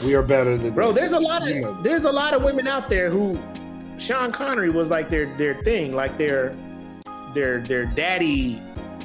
We 0.06 0.16
are 0.16 0.22
better 0.24 0.58
than 0.58 0.74
Bro, 0.74 0.92
this. 0.92 1.00
there's 1.00 1.12
a 1.14 1.20
lot 1.20 1.46
You 1.46 1.62
know 1.62 1.70
of 1.70 1.84
there's 1.84 2.04
a 2.04 2.12
lot 2.12 2.34
of 2.34 2.44
women 2.44 2.68
out 2.68 2.90
there 2.90 3.10
who 3.10 3.40
Sean 3.98 4.32
Connery 4.32 4.70
was 4.70 4.90
like 4.90 5.10
their 5.10 5.34
their 5.38 5.56
thing, 5.64 5.94
like 5.96 6.18
their 6.18 6.54
their 7.34 7.62
their 7.62 7.86
daddy, 7.86 8.62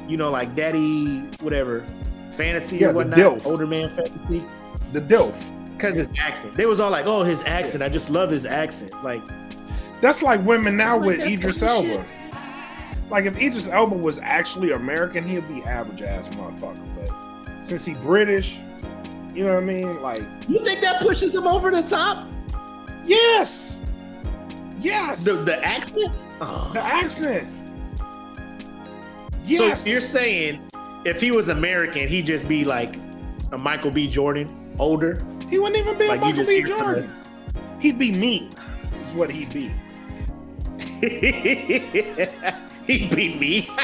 you 0.09 0.16
know, 0.16 0.30
like 0.30 0.56
daddy 0.56 1.20
whatever 1.40 1.86
fantasy 2.32 2.78
Yeah, 2.78 2.88
or 2.88 2.92
the 2.92 2.96
whatnot, 2.96 3.18
dilf. 3.18 3.46
older 3.46 3.66
man 3.66 3.88
fantasy. 3.90 4.44
the 4.92 5.00
DILF. 5.00 5.34
Because 5.72 5.96
his 5.96 6.11
accent. 6.18 6.54
They 6.54 6.66
was 6.66 6.80
all 6.80 6.90
like, 6.90 7.06
oh, 7.06 7.22
his 7.22 7.40
accent. 7.42 7.84
I 7.84 7.88
just 7.88 8.11
love 8.11 8.30
his 8.30 8.44
accent. 8.44 8.92
Like, 9.04 9.22
That's 10.00 10.22
like 10.24 10.44
women 10.44 10.76
now 10.76 10.96
Like, 10.98 11.06
with 11.06 11.18
that's 11.20 11.34
Idris 11.34 11.59
some 11.61 11.68
Elba. 11.68 12.04
Like 13.11 13.24
if 13.24 13.36
Idris 13.38 13.68
Elba 13.68 13.96
was 13.96 14.18
actually 14.18 14.72
American, 14.72 15.26
he'd 15.26 15.46
be 15.48 15.62
average 15.64 16.02
ass 16.02 16.28
motherfucker. 16.30 16.82
But 16.94 17.66
since 17.66 17.84
he 17.84 17.94
British, 17.94 18.59
you 19.34 19.44
know 19.46 19.54
what 19.54 19.62
I 19.62 19.66
mean? 19.66 20.02
Like, 20.02 20.22
you 20.48 20.62
think 20.64 20.80
that 20.80 21.00
pushes 21.00 21.34
him 21.34 21.46
over 21.46 21.70
the 21.70 21.82
top? 21.82 22.26
yes, 23.06 23.80
yes, 24.78 25.24
The 25.24 25.32
the 25.32 25.64
accent? 25.64 26.12
Oh. 26.40 26.70
the 26.74 26.82
accent. 26.82 27.48
Yes, 29.44 29.84
So 29.84 29.90
you're 29.90 30.00
saying 30.02 30.61
if 31.06 31.20
he 31.20 31.30
was 31.30 31.48
American, 31.48 32.06
he'd 32.06 32.26
just 32.26 32.46
be 32.46 32.64
like 32.66 32.96
a 33.52 33.59
Michael 33.59 33.90
B. 33.90 34.06
Jordan, 34.06 34.74
older? 34.78 35.24
he 35.48 35.59
wouldn't 35.59 35.78
even 35.80 35.96
be 35.96 36.06
Like, 36.09 36.20
a 36.20 36.24
Michael 36.24 36.44
B. 36.44 36.62
Jordan. 36.62 37.11
He'd 37.80 37.98
be 37.98 38.12
me. 38.12 38.50
Is 39.04 39.12
what 39.14 39.30
he'd 39.30 39.50
be. 39.54 39.72
He'd 42.89 43.14
be 43.14 43.34
me. 43.39 43.68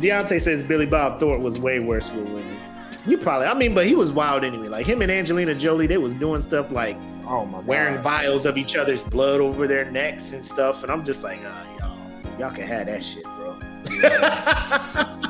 Deontay 0.00 0.40
says 0.40 0.62
Billy 0.62 0.86
Bob 0.86 1.18
Thornton 1.18 1.42
was 1.42 1.58
way 1.58 1.78
worse 1.80 2.10
with 2.12 2.30
women. 2.32 2.58
You 3.06 3.16
probably, 3.18 3.46
I 3.46 3.54
mean, 3.54 3.74
but 3.74 3.86
he 3.86 3.94
was 3.94 4.12
wild 4.12 4.44
anyway. 4.44 4.68
Like 4.68 4.84
him 4.86 5.00
and 5.00 5.10
Angelina 5.10 5.54
Jolie, 5.54 5.86
they 5.86 5.96
was 5.98 6.12
doing 6.14 6.40
stuff 6.42 6.70
like 6.70 6.96
Oh 7.28 7.44
my 7.44 7.58
god. 7.58 7.66
wearing 7.66 7.98
vials 8.02 8.46
of 8.46 8.56
each 8.56 8.76
other's 8.76 9.02
blood 9.02 9.40
over 9.40 9.66
their 9.66 9.84
necks 9.90 10.32
and 10.32 10.44
stuff. 10.44 10.82
And 10.82 10.92
I'm 10.92 11.04
just 11.04 11.24
like, 11.24 11.40
uh, 11.44 11.64
y'all, 11.78 12.38
y'all 12.38 12.50
can 12.50 12.66
have 12.66 12.86
that 12.86 13.02
shit, 13.02 13.24
bro. 13.24 13.58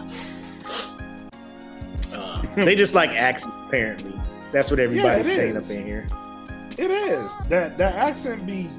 Uh, 2.12 2.40
they 2.64 2.74
just 2.74 2.94
like 2.94 3.10
accent, 3.10 3.52
apparently. 3.66 4.18
That's 4.50 4.70
what 4.70 4.80
everybody's 4.80 5.28
it 5.28 5.34
saying 5.34 5.56
is. 5.56 5.70
up 5.70 5.76
in 5.76 5.84
here. 5.84 6.06
It 6.78 6.90
is 6.90 7.32
that 7.48 7.78
that 7.78 7.94
accent 7.94 8.46
be 8.46 8.70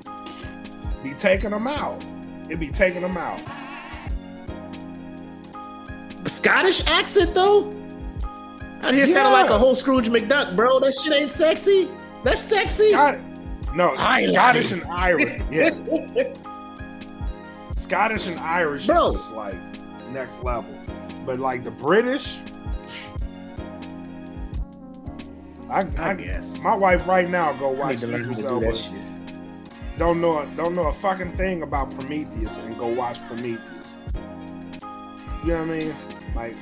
be 1.04 1.14
taking 1.14 1.50
them 1.52 1.68
out. 1.68 2.06
It 2.50 2.60
be 2.60 2.70
taking 2.70 3.02
them 3.02 3.18
out. 3.18 3.42
Scottish 6.26 6.86
accent 6.88 7.34
though? 7.34 7.74
Out 8.84 8.94
here 8.94 9.08
sounding 9.08 9.34
like 9.34 9.50
a 9.50 9.58
whole 9.58 9.74
Scrooge 9.76 10.10
McDuck, 10.10 10.56
bro. 10.56 10.80
That 10.80 10.94
shit 10.94 11.14
ain't 11.14 11.32
sexy. 11.32 11.90
That's 12.24 12.44
sexy. 12.44 12.92
Scot- 12.92 13.20
no, 13.76 13.90
I 13.98 14.22
like 14.22 14.30
Scottish 14.34 14.72
and 14.72 14.84
Irish. 14.86 15.42
Yeah, 15.52 15.70
Scottish 17.76 18.28
and 18.28 18.40
Irish 18.40 18.88
Bro. 18.88 19.08
is 19.10 19.14
just 19.16 19.34
like 19.34 19.56
next 20.12 20.44
level. 20.44 20.74
But 21.26 21.40
like 21.40 21.64
the 21.64 21.72
British, 21.72 22.40
I, 25.70 25.82
I 25.98 26.12
I 26.12 26.14
guess. 26.14 26.60
my 26.62 26.76
wife 26.76 27.06
right 27.08 27.30
now 27.30 27.54
go 27.54 27.68
I 27.68 27.72
watch 27.72 27.92
need 27.96 28.02
to 28.02 28.08
learn 28.08 28.22
Idris 28.22 28.38
to 28.40 28.44
Do 28.50 28.60
that 28.62 28.78
shit. 28.78 29.06
Don't 29.98 30.22
know 30.22 30.46
don't 30.56 30.76
know 30.76 30.86
a 30.88 30.94
fucking 30.94 31.36
thing 31.36 31.64
about 31.64 31.92
Prometheus 31.98 32.58
and 32.58 32.78
go 32.78 32.88
watch 32.88 33.20
Prometheus. 33.28 33.96
You 35.44 35.54
know 35.54 35.60
what 35.60 35.70
I 35.70 35.80
mean? 35.80 35.96
Like 36.36 36.56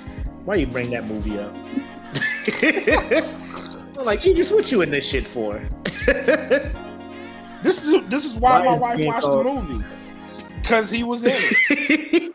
Why 0.46 0.56
you 0.56 0.68
bring 0.68 0.90
that 0.92 1.06
movie 1.06 1.40
up? 1.40 1.56
I'm 3.98 4.06
like, 4.06 4.26
Idris, 4.26 4.52
what 4.52 4.72
you 4.72 4.82
in 4.82 4.92
this 4.92 5.08
shit 5.10 5.26
for? 5.26 5.60
this 7.64 7.84
is 7.84 8.06
this 8.08 8.26
is 8.26 8.36
why, 8.36 8.60
Why 8.60 8.66
my 8.66 8.74
is 8.74 8.80
wife 8.80 9.06
watched 9.06 9.22
called- 9.26 9.46
the 9.46 9.54
movie 9.54 9.86
because 10.62 10.90
he 10.90 11.04
was 11.04 11.24
in 11.24 11.32
it. 11.34 12.34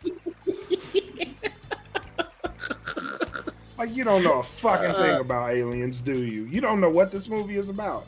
Like 3.81 3.95
you 3.95 4.03
don't 4.03 4.23
know 4.23 4.37
a 4.41 4.43
fucking 4.43 4.91
thing 4.93 5.15
Uh. 5.15 5.21
about 5.21 5.49
aliens, 5.53 6.01
do 6.01 6.23
you? 6.23 6.43
You 6.43 6.61
don't 6.61 6.79
know 6.79 6.89
what 6.91 7.11
this 7.11 7.27
movie 7.27 7.55
is 7.55 7.69
about. 7.69 8.05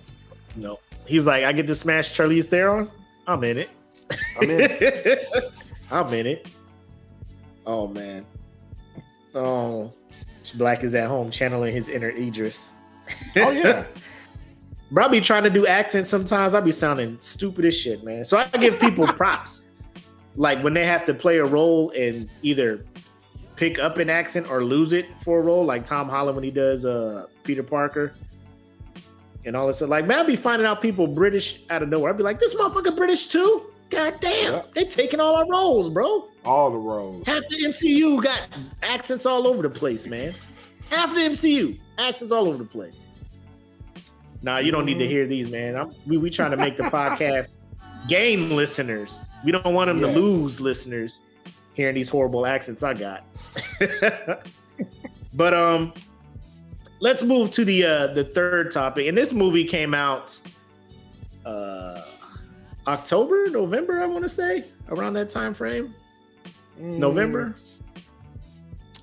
no. 0.55 0.78
He's 1.07 1.26
like, 1.26 1.43
I 1.45 1.51
get 1.51 1.65
to 1.65 1.74
smash 1.74 2.15
Charlize 2.15 2.45
Theron. 2.45 2.88
I'm 3.26 3.43
in 3.43 3.57
it. 3.57 3.69
I'm 4.39 4.49
in. 4.51 4.59
it. 4.61 5.26
I'm 5.91 6.13
in 6.13 6.28
it. 6.28 6.47
Oh 7.65 7.88
man. 7.88 8.24
Oh, 9.34 9.91
Black 10.53 10.84
is 10.84 10.93
at 10.93 11.07
home 11.07 11.32
channeling 11.32 11.74
his 11.74 11.89
inner 11.89 12.11
Idris. 12.11 12.71
Oh 13.38 13.49
yeah. 13.49 13.86
Bro, 14.91 15.05
I 15.05 15.07
be 15.07 15.21
trying 15.21 15.43
to 15.43 15.49
do 15.49 15.65
accents 15.65 16.07
sometimes. 16.07 16.53
I 16.53 16.61
be 16.61 16.71
sounding 16.71 17.17
stupid 17.19 17.65
as 17.65 17.76
shit, 17.76 18.03
man. 18.03 18.24
So 18.24 18.38
I 18.38 18.45
give 18.59 18.80
people 18.80 19.07
props. 19.13 19.67
Like 20.36 20.63
when 20.63 20.76
they 20.76 20.86
have 20.86 21.03
to 21.07 21.15
play 21.15 21.39
a 21.39 21.45
role 21.45 21.89
in 21.89 22.30
either 22.43 22.86
pick 23.64 23.80
up 23.80 23.97
an 23.97 24.09
accent 24.09 24.49
or 24.49 24.61
lose 24.61 24.91
it 24.91 25.05
for 25.22 25.39
a 25.39 25.41
role, 25.41 25.64
like 25.64 25.86
Tom 25.86 26.09
Holland 26.09 26.36
when 26.36 26.43
he 26.43 26.51
does 26.51 26.84
uh 26.86 27.28
Peter 27.45 27.64
Parker 27.64 28.14
and 29.45 29.55
all 29.55 29.68
this 29.68 29.78
stuff. 29.78 29.88
Like, 29.89 30.05
man, 30.05 30.20
I 30.20 30.24
be 30.24 30.36
finding 30.36 30.66
out 30.68 30.82
people 30.82 31.07
British 31.07 31.61
out 31.70 31.82
of 31.82 31.88
nowhere. 31.88 32.11
I'd 32.11 32.18
be 32.18 32.24
like, 32.24 32.39
this 32.41 32.53
motherfucker 32.55 32.95
British 32.97 33.28
too? 33.28 33.68
God 33.89 34.16
damn, 34.20 34.51
Yep. 34.53 34.74
they 34.74 34.84
taking 34.86 35.20
all 35.22 35.36
our 35.36 35.47
roles, 35.47 35.88
bro. 35.89 36.28
All 36.43 36.72
the 36.72 36.78
roles. 36.78 37.26
Half 37.26 37.43
the 37.47 37.66
MCU 37.68 38.22
got 38.22 38.41
accents 38.82 39.26
all 39.26 39.47
over 39.47 39.61
the 39.61 39.70
place, 39.70 40.07
man. 40.07 40.34
Half 40.89 41.14
the 41.14 41.22
MCU 41.22 41.80
accents 41.97 42.34
all 42.34 42.47
over 42.49 42.57
the 42.57 42.66
place. 42.70 43.07
Nah, 44.41 44.57
you 44.57 44.72
don't 44.74 44.86
need 44.86 44.99
to 44.99 45.07
hear 45.07 45.26
these, 45.26 45.49
man. 45.49 45.78
I'm, 45.78 45.89
we 46.05 46.18
we 46.18 46.30
trying 46.30 46.51
to 46.51 46.57
make 46.57 46.76
the 46.76 46.84
podcast 46.84 47.59
game 48.09 48.51
listeners. 48.51 49.30
We 49.45 49.53
don't 49.53 49.74
want 49.74 49.88
them 49.88 49.99
Yeah. 50.01 50.07
to 50.11 50.20
lose 50.20 50.59
listeners 50.59 51.22
hearing 51.74 51.95
these 51.95 52.09
horrible 52.09 52.45
accents 52.45 52.84
I 52.84 52.93
got. 52.93 53.24
but 55.34 55.53
um, 55.53 55.93
let's 56.99 57.24
move 57.24 57.51
to 57.51 57.65
the 57.65 57.84
uh 57.86 58.07
the 58.07 58.24
third 58.24 58.71
topic. 58.71 59.07
And 59.07 59.17
this 59.17 59.34
movie 59.34 59.65
came 59.65 59.93
out 59.93 60.39
uh 61.45 62.01
October, 62.88 63.49
November, 63.49 64.01
I 64.01 64.05
want 64.05 64.24
to 64.24 64.30
say, 64.30 64.63
around 64.89 65.13
that 65.13 65.30
time 65.30 65.53
frame. 65.53 65.93
November? 66.78 67.49
Mm, 67.51 67.82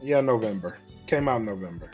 Yeah, 0.03 0.21
November. 0.21 0.79
Came 1.07 1.29
out 1.29 1.41
in 1.41 1.47
November. 1.47 1.91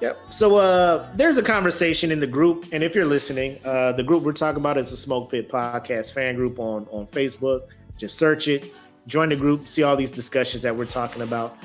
Yep. 0.00 0.18
So 0.30 0.56
uh 0.56 1.06
there's 1.16 1.36
a 1.38 1.42
conversation 1.42 2.10
in 2.10 2.20
the 2.20 2.26
group, 2.26 2.66
and 2.72 2.82
if 2.82 2.94
you're 2.94 3.04
listening, 3.06 3.58
uh 3.64 3.92
the 3.92 4.02
group 4.02 4.22
we're 4.22 4.32
talking 4.32 4.60
about 4.60 4.78
is 4.78 4.90
the 4.90 4.96
SmokePit 4.96 5.48
Podcast 5.48 6.12
fan 6.14 6.34
group 6.36 6.58
on 6.58 6.86
on 6.90 7.06
Facebook. 7.06 7.62
Just 8.00 8.18
search 8.18 8.48
it, 8.48 8.72
join 9.06 9.28
the 9.28 9.36
group, 9.36 9.68
see 9.68 9.82
all 9.82 9.94
these 9.94 10.10
discussions 10.10 10.62
that 10.62 10.74
we're 10.74 10.86
talking 10.86 11.22
about. 11.22 11.56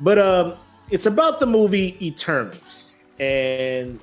But 0.00 0.18
um 0.18 0.54
it's 0.90 1.06
about 1.06 1.40
the 1.40 1.46
movie 1.46 1.96
Eternals, 2.04 2.94
and 3.18 4.00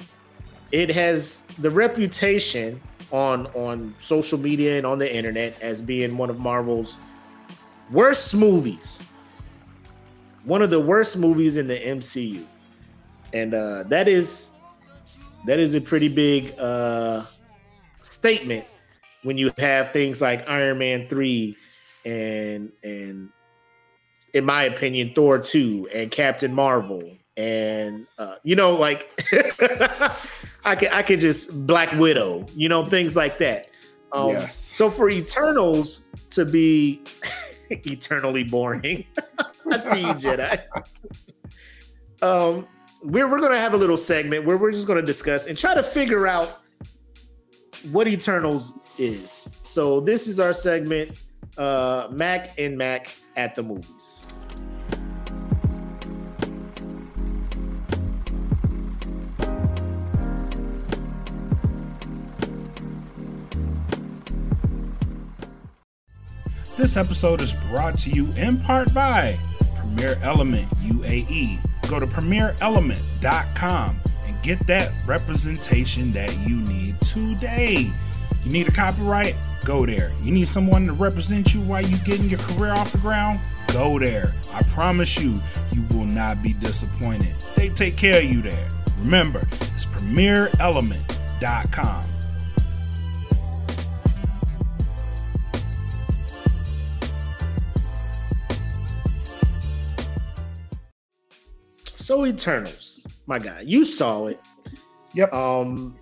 it 0.71 0.89
has 0.91 1.41
the 1.59 1.71
reputation 1.71 2.81
on 3.11 3.47
on 3.47 3.95
social 3.97 4.37
media 4.37 4.77
and 4.77 4.85
on 4.85 4.99
the 4.99 5.15
internet 5.15 5.59
as 5.61 5.81
being 5.81 6.17
one 6.17 6.29
of 6.29 6.39
Marvel's 6.39 6.99
worst 7.89 8.35
movies. 8.35 9.01
One 10.43 10.61
of 10.61 10.69
the 10.69 10.79
worst 10.79 11.17
movies 11.17 11.57
in 11.57 11.67
the 11.67 11.77
MCU 11.77 12.45
and 13.33 13.53
uh, 13.53 13.83
that 13.83 14.07
is 14.07 14.51
that 15.45 15.59
is 15.59 15.75
a 15.75 15.81
pretty 15.81 16.09
big 16.09 16.57
uh, 16.59 17.23
statement 18.01 18.65
when 19.23 19.37
you 19.37 19.51
have 19.57 19.91
things 19.91 20.21
like 20.21 20.47
Iron 20.47 20.77
Man 20.77 21.07
three 21.07 21.55
and 22.07 22.71
and 22.83 23.29
in 24.33 24.45
my 24.45 24.63
opinion 24.63 25.11
Thor 25.13 25.39
two 25.39 25.87
and 25.93 26.09
Captain 26.09 26.53
Marvel 26.53 27.03
and 27.35 28.07
uh, 28.17 28.35
you 28.43 28.55
know 28.55 28.71
like 28.71 29.11
I 30.65 30.75
could 30.75 30.89
I 30.91 31.03
could 31.03 31.19
just 31.19 31.67
Black 31.67 31.91
Widow 31.93 32.45
you 32.55 32.69
know 32.69 32.85
things 32.85 33.15
like 33.15 33.37
that. 33.39 33.67
Um, 34.11 34.29
Yes. 34.29 34.55
So 34.55 34.89
for 34.89 35.09
Eternals 35.09 36.09
to 36.31 36.45
be 36.45 37.03
eternally 37.69 38.43
boring, 38.45 39.05
I 39.71 39.77
see 39.77 39.99
you 40.01 40.13
Jedi. 40.13 40.61
um, 42.21 42.65
we're 43.03 43.27
we're 43.29 43.41
gonna 43.41 43.57
have 43.57 43.73
a 43.73 43.77
little 43.77 43.97
segment 43.97 44.45
where 44.45 44.57
we're 44.57 44.71
just 44.71 44.87
gonna 44.87 45.01
discuss 45.01 45.47
and 45.47 45.57
try 45.57 45.73
to 45.73 45.83
figure 45.83 46.25
out 46.25 46.61
what 47.91 48.07
Eternals 48.07 48.73
is. 48.97 49.49
So 49.63 49.99
this 49.99 50.27
is 50.27 50.39
our 50.39 50.53
segment, 50.53 51.21
uh, 51.57 52.07
Makk 52.09 52.51
and 52.57 52.77
Mac 52.77 53.15
at 53.35 53.55
the 53.55 53.63
movies. 53.63 54.25
This 66.77 66.95
episode 66.95 67.41
is 67.41 67.53
brought 67.71 67.97
to 67.99 68.11
you 68.11 68.31
in 68.33 68.59
part 68.59 68.93
by 68.93 69.39
Premier 69.79 70.15
Element 70.21 70.69
UAE. 70.81 71.57
Go 71.89 71.99
to 71.99 72.05
premierelement.com 72.05 73.99
and 74.27 74.43
get 74.43 74.59
that 74.67 74.91
representation 75.07 76.11
that 76.11 76.37
you 76.47 76.57
need 76.57 77.01
today. 77.01 77.91
You 78.47 78.53
need 78.53 78.69
a 78.69 78.71
copyright? 78.71 79.35
Go 79.65 79.85
there. 79.85 80.09
You 80.23 80.31
need 80.31 80.47
someone 80.47 80.87
to 80.87 80.93
represent 80.93 81.53
you 81.53 81.59
while 81.63 81.85
you're 81.85 81.99
getting 82.05 82.29
your 82.29 82.39
career 82.39 82.71
off 82.71 82.93
the 82.93 82.97
ground? 82.99 83.41
Go 83.73 83.99
there. 83.99 84.31
I 84.53 84.63
promise 84.63 85.19
you, 85.19 85.41
you 85.73 85.83
will 85.91 86.05
not 86.05 86.41
be 86.41 86.53
disappointed. 86.53 87.35
They 87.57 87.67
take 87.67 87.97
care 87.97 88.19
of 88.19 88.23
you 88.23 88.41
there. 88.41 88.69
Remember, 88.99 89.41
it's 89.51 89.83
premierelement.com. 89.83 92.05
So 101.83 102.25
Eternals, 102.25 103.05
my 103.25 103.39
guy, 103.39 103.63
you 103.65 103.83
saw 103.83 104.27
it. 104.27 104.39
Yep. 105.13 105.33
Um, 105.33 105.97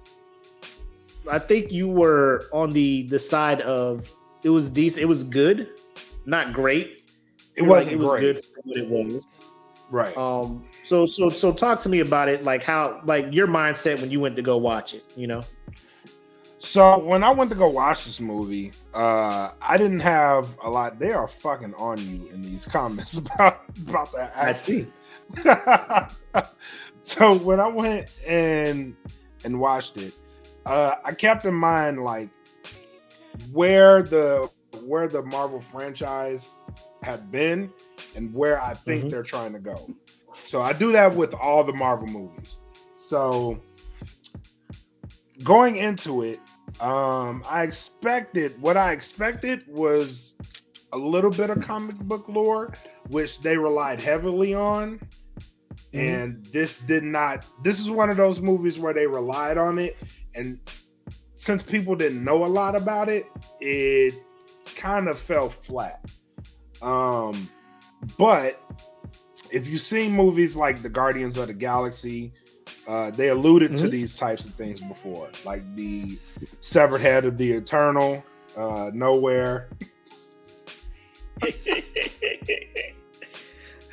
I 1.32 1.40
think 1.40 1.72
you 1.72 1.88
were 1.88 2.46
on 2.54 2.72
the 2.72 3.04
the 3.04 3.20
side 3.20 3.62
of 3.62 4.12
it 4.44 4.50
was 4.50 4.70
decent. 4.70 5.04
It 5.04 5.08
was 5.08 5.24
good, 5.24 5.70
not 6.26 6.54
great. 6.54 7.10
It 7.56 7.64
wasn't 7.64 7.94
it 7.94 8.00
was 8.00 8.10
great. 8.12 8.22
good 8.22 8.44
for 8.44 8.62
what 8.64 8.78
it 8.78 8.90
was. 8.90 9.46
Right. 9.90 10.16
Um, 10.18 10.66
so 10.84 11.06
so 11.06 11.30
so 11.30 11.54
talk 11.54 11.80
to 11.82 11.90
me 11.90 12.00
about 12.00 12.28
it, 12.30 12.44
like 12.44 12.64
how 12.64 13.02
like 13.06 13.28
your 13.34 13.48
mindset 13.48 14.02
when 14.02 14.12
you 14.12 14.20
went 14.20 14.36
to 14.36 14.42
go 14.42 14.58
watch 14.58 14.94
it. 14.94 15.04
You 15.16 15.28
know, 15.28 15.44
So 16.60 16.98
when 17.00 17.24
I 17.24 17.30
went 17.30 17.50
to 17.52 17.56
go 17.56 17.70
watch 17.70 18.06
this 18.06 18.20
movie, 18.20 18.72
uh, 18.94 19.52
I 19.62 19.78
didn't 19.78 20.00
have 20.02 20.58
a 20.64 20.70
lot. 20.70 20.98
They 21.00 21.12
are 21.12 21.28
fucking 21.28 21.76
on 21.76 21.98
you 22.00 22.28
in 22.34 22.42
these 22.42 22.66
comments 22.78 23.18
about 23.18 23.62
about 23.88 24.12
that. 24.14 24.34
I 24.36 24.52
see. 24.52 24.88
so 27.02 27.36
when 27.38 27.60
I 27.60 27.68
went 27.68 28.16
and 28.28 28.96
and 29.44 29.60
watched 29.60 29.98
it, 29.98 30.14
uh, 30.66 30.96
I 31.04 31.14
kept 31.14 31.46
in 31.46 31.54
mind 31.54 32.04
like 32.04 32.30
where 33.52 34.02
the 34.04 34.50
where 34.86 35.08
the 35.08 35.22
Marvel 35.24 35.62
franchise 35.62 36.52
had 37.02 37.32
been 37.32 37.72
and 38.16 38.34
where 38.34 38.62
I 38.62 38.74
think 38.74 39.06
Mhm. 39.06 39.10
they're 39.12 39.24
trying 39.24 39.54
to 39.54 39.60
go. 39.60 39.90
So 40.46 40.62
I 40.62 40.74
do 40.74 40.92
that 40.92 41.16
with 41.16 41.34
all 41.34 41.64
the 41.64 41.74
Marvel 41.74 42.08
movies. 42.08 42.58
So 43.00 43.58
going 45.44 45.76
into 45.78 46.24
it, 46.24 46.40
um, 46.80 47.44
I 47.50 47.64
expected 47.64 48.52
what 48.62 48.78
I 48.78 48.92
expected 48.92 49.64
was 49.68 50.36
a 50.94 50.98
little 50.98 51.32
bit 51.32 51.50
of 51.50 51.62
comic 51.62 51.96
book 51.98 52.28
lore, 52.28 52.74
which 53.10 53.42
they 53.42 53.58
relied 53.58 54.00
heavily 54.00 54.54
on. 54.54 55.00
And 55.94 56.46
this 56.48 56.78
did 56.80 57.04
not. 57.04 57.46
This 57.64 57.80
is 57.80 57.90
one 57.90 58.10
of 58.10 58.18
those 58.18 58.42
movies 58.42 58.78
where 58.78 58.94
they 58.94 59.08
relied 59.08 59.58
on 59.58 59.80
it, 59.80 59.96
and 60.36 60.60
since 61.36 61.64
people 61.64 61.96
didn't 61.96 62.24
know 62.24 62.46
a 62.46 62.48
lot 62.48 62.76
about 62.76 63.10
it, 63.10 63.26
it 63.60 64.14
kind 64.76 65.08
of 65.08 65.18
fell 65.18 65.50
flat. 65.50 66.04
Um, 66.82 67.50
but 68.18 68.60
if 69.52 69.68
you've 69.68 69.82
seen 69.82 70.12
movies 70.12 70.56
like 70.56 70.82
the 70.82 70.90
Guardians 70.90 71.38
of 71.38 71.48
the 71.48 71.54
Galaxy, 71.54 72.34
uh, 72.88 73.12
they 73.12 73.30
alluded 73.30 73.72
to 73.78 73.86
Mhm. 73.86 73.92
these 73.92 74.14
types 74.14 74.46
of 74.46 74.54
things 74.54 74.82
before, 74.82 75.30
like 75.44 75.64
the 75.76 76.18
severed 76.62 77.02
head 77.02 77.26
of 77.26 77.38
the 77.38 77.52
Eternal, 77.54 78.24
uh, 78.56 78.92
Knowhere. 78.92 79.66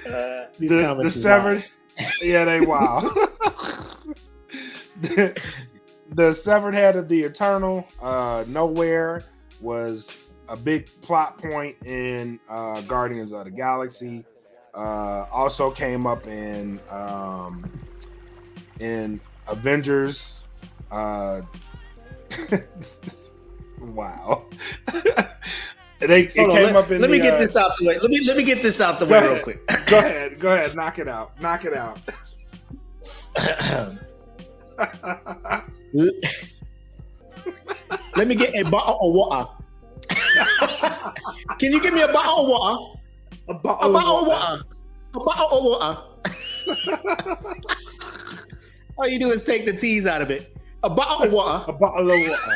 Uh, 0.04 0.46
these 0.58 0.70
the, 0.70 0.94
the 0.94 1.06
is 1.06 1.22
severed, 1.22 1.64
yeah, 2.20 2.44
they 2.44 2.60
wow. 2.60 3.00
the, 5.00 5.40
the 6.14 6.32
severed 6.32 6.74
head 6.74 6.96
of 6.96 7.08
the 7.08 7.22
Eternal, 7.22 7.86
uh, 8.00 8.44
Knowhere 8.44 9.24
was 9.60 10.28
a 10.48 10.56
big 10.56 10.88
plot 11.00 11.38
point 11.38 11.76
in 11.84 12.38
uh, 12.48 12.80
Guardians 12.82 13.32
of 13.32 13.44
the 13.44 13.50
Galaxy. 13.50 14.24
Uh, 14.74 15.26
also 15.30 15.70
came 15.70 16.06
up 16.06 16.26
in 16.26 16.80
um, 16.90 17.70
in 18.80 19.20
Avengers. 19.48 20.40
Uh, 20.90 21.42
wow. 23.80 24.44
they, 26.00 26.22
it 26.22 26.36
Hold 26.36 26.50
on, 26.50 26.56
came 26.56 26.66
let, 26.66 26.76
up 26.76 26.90
in 26.90 27.00
let 27.00 27.10
me 27.10 27.18
the, 27.18 27.24
get 27.24 27.34
uh, 27.34 27.38
this 27.38 27.56
out 27.56 27.72
the 27.78 27.86
way. 27.86 27.98
Let 27.98 28.10
me 28.10 28.20
let 28.26 28.36
me 28.36 28.44
get 28.44 28.62
this 28.62 28.80
out 28.80 28.98
the 28.98 29.06
way 29.06 29.22
real 29.22 29.42
quick. 29.42 29.66
Go 29.86 29.98
ahead, 29.98 30.38
go 30.38 30.54
ahead, 30.54 30.74
knock 30.74 30.98
it 30.98 31.08
out, 31.08 31.38
knock 31.40 31.64
it 31.66 31.74
out. 31.74 31.98
Let 38.16 38.26
me 38.28 38.34
get 38.34 38.54
a 38.54 38.62
bottle 38.70 38.98
of 39.00 39.14
water. 39.14 39.50
Can 41.58 41.72
you 41.72 41.80
give 41.82 41.94
me 41.94 42.02
a 42.02 42.08
bottle 42.08 42.44
of 42.44 42.48
water? 42.48 42.98
A 43.48 43.52
A 43.52 43.54
bottle 43.54 43.92
bottle 43.92 44.18
of 44.20 44.26
water. 44.28 44.28
water. 44.28 44.62
A 45.14 45.20
bottle 45.20 45.58
of 45.58 45.64
water. 45.64 45.98
All 48.98 49.08
you 49.08 49.18
do 49.18 49.30
is 49.30 49.42
take 49.42 49.64
the 49.66 49.72
T's 49.72 50.06
out 50.06 50.20
of 50.22 50.30
it. 50.30 50.54
A 50.82 50.90
bottle 50.90 51.26
of 51.26 51.32
water. 51.32 51.64
A 51.68 51.72
bottle 51.72 52.10
of 52.10 52.16
water. 52.28 52.52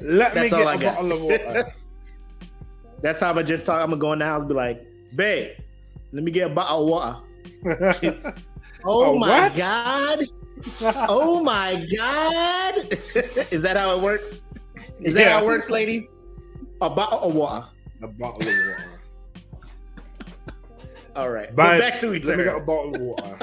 Let 0.00 0.34
me 0.34 0.48
get 0.48 0.60
a 0.60 0.78
got. 0.78 0.94
bottle 0.96 1.12
of 1.12 1.22
water. 1.22 1.74
That's 3.02 3.20
how 3.20 3.32
I'm 3.32 3.46
just 3.46 3.66
talk. 3.66 3.80
I'm 3.82 3.90
gonna 3.90 4.00
go 4.00 4.12
in 4.12 4.18
the 4.20 4.24
house 4.24 4.40
and 4.42 4.48
be 4.48 4.54
like, 4.54 4.86
babe, 5.14 5.52
let 6.12 6.24
me 6.24 6.30
get 6.30 6.50
a 6.50 6.54
bottle 6.54 6.82
of 6.82 6.88
water. 6.88 7.16
Oh, 8.84 9.06
Oh, 9.06 9.18
my 9.18 9.48
what? 9.48 9.56
god. 9.56 10.24
Oh 10.82 11.42
my 11.42 11.86
god. 11.96 12.74
Is 13.52 13.62
that 13.62 13.76
how 13.76 13.96
it 13.96 14.02
works? 14.02 14.46
Is 15.00 15.14
that 15.14 15.20
Yeah. 15.20 15.32
how 15.34 15.40
it 15.42 15.46
works, 15.46 15.70
ladies? 15.70 16.06
A 16.80 16.90
bottle 16.90 17.20
of 17.28 17.34
water. 17.34 17.66
a 18.02 18.06
bottle 18.08 18.48
of 18.48 18.54
water. 18.54 18.84
All 21.16 21.30
right. 21.30 21.54
Back 21.54 21.98
to 22.00 22.08
let 22.10 22.38
me 22.38 22.44
get 22.44 22.54
a 22.56 22.60
bottle 22.60 22.94
of 22.94 23.00
water. 23.00 23.38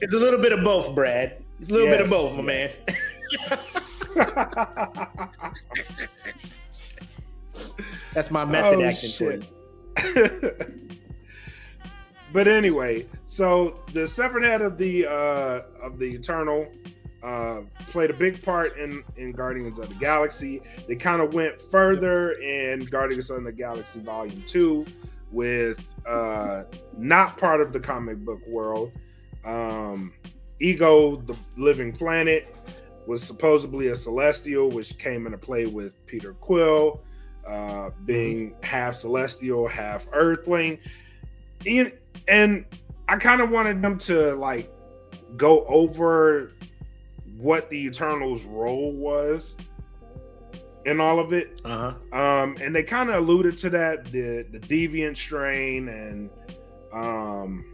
It's 0.00 0.14
a 0.14 0.18
little 0.18 0.40
bit 0.40 0.52
of 0.52 0.62
both, 0.64 0.94
Brad. 0.94 1.42
It's 1.58 1.70
a 1.70 1.72
little 1.74 1.88
bit 1.88 2.00
of 2.00 2.08
both, 2.10 2.36
my 2.36 2.42
man. 2.42 2.68
That's 8.14 8.30
my 8.30 8.44
method 8.44 8.78
Oh, 8.80 8.84
acting 8.84 9.10
for 9.10 9.32
you. 9.34 9.42
but 12.32 12.48
anyway, 12.48 13.06
so 13.26 13.80
the 13.92 14.06
severed 14.06 14.44
head 14.44 14.62
of 14.62 14.78
the 14.78 15.06
uh 15.06 15.62
of 15.82 15.98
the 15.98 16.14
Eternal 16.14 16.68
uh 17.22 17.62
played 17.88 18.10
a 18.10 18.14
big 18.14 18.42
part 18.42 18.76
in 18.76 19.02
in 19.16 19.32
Guardians 19.32 19.78
of 19.78 19.88
the 19.88 19.94
Galaxy. 19.96 20.62
They 20.86 20.96
kind 20.96 21.22
of 21.22 21.34
went 21.34 21.60
further 21.60 22.32
in 22.32 22.84
Guardians 22.84 23.30
of 23.30 23.44
the 23.44 23.52
Galaxy 23.52 24.00
Volume 24.00 24.42
2 24.46 24.86
with 25.30 25.94
uh 26.06 26.64
not 26.96 27.36
part 27.36 27.60
of 27.60 27.72
the 27.72 27.80
comic 27.80 28.18
book 28.18 28.40
world. 28.46 28.92
Um 29.44 30.12
Ego, 30.60 31.16
the 31.16 31.36
living 31.56 31.92
planet, 31.92 32.54
was 33.06 33.22
supposedly 33.22 33.88
a 33.88 33.96
celestial, 33.96 34.70
which 34.70 34.98
came 34.98 35.24
into 35.24 35.38
play 35.38 35.66
with 35.66 36.04
Peter 36.06 36.34
Quill, 36.34 37.00
being 38.04 38.54
half 38.62 38.94
celestial, 38.94 39.68
half 39.68 40.06
earthling. 40.12 40.78
And, 41.66 41.92
and 42.26 42.64
I 43.08 43.16
kind 43.16 43.40
of 43.40 43.50
wanted 43.50 43.82
them 43.82 43.98
to 43.98 44.34
like 44.34 44.70
go 45.36 45.64
over 45.66 46.52
what 47.38 47.68
the 47.70 47.86
Eternals' 47.86 48.44
role 48.44 48.92
was 48.92 49.56
in 50.86 51.00
all 51.00 51.18
of 51.20 51.32
it. 51.32 51.60
Uh 51.64 51.92
huh. 52.12 52.18
Um, 52.18 52.56
and 52.60 52.74
they 52.74 52.82
kind 52.82 53.10
of 53.10 53.16
alluded 53.16 53.58
to 53.58 53.70
that 53.70 54.06
the 54.06 54.46
the 54.50 54.58
deviant 54.58 55.16
strain 55.16 55.88
and 55.88 56.30
um 56.92 57.64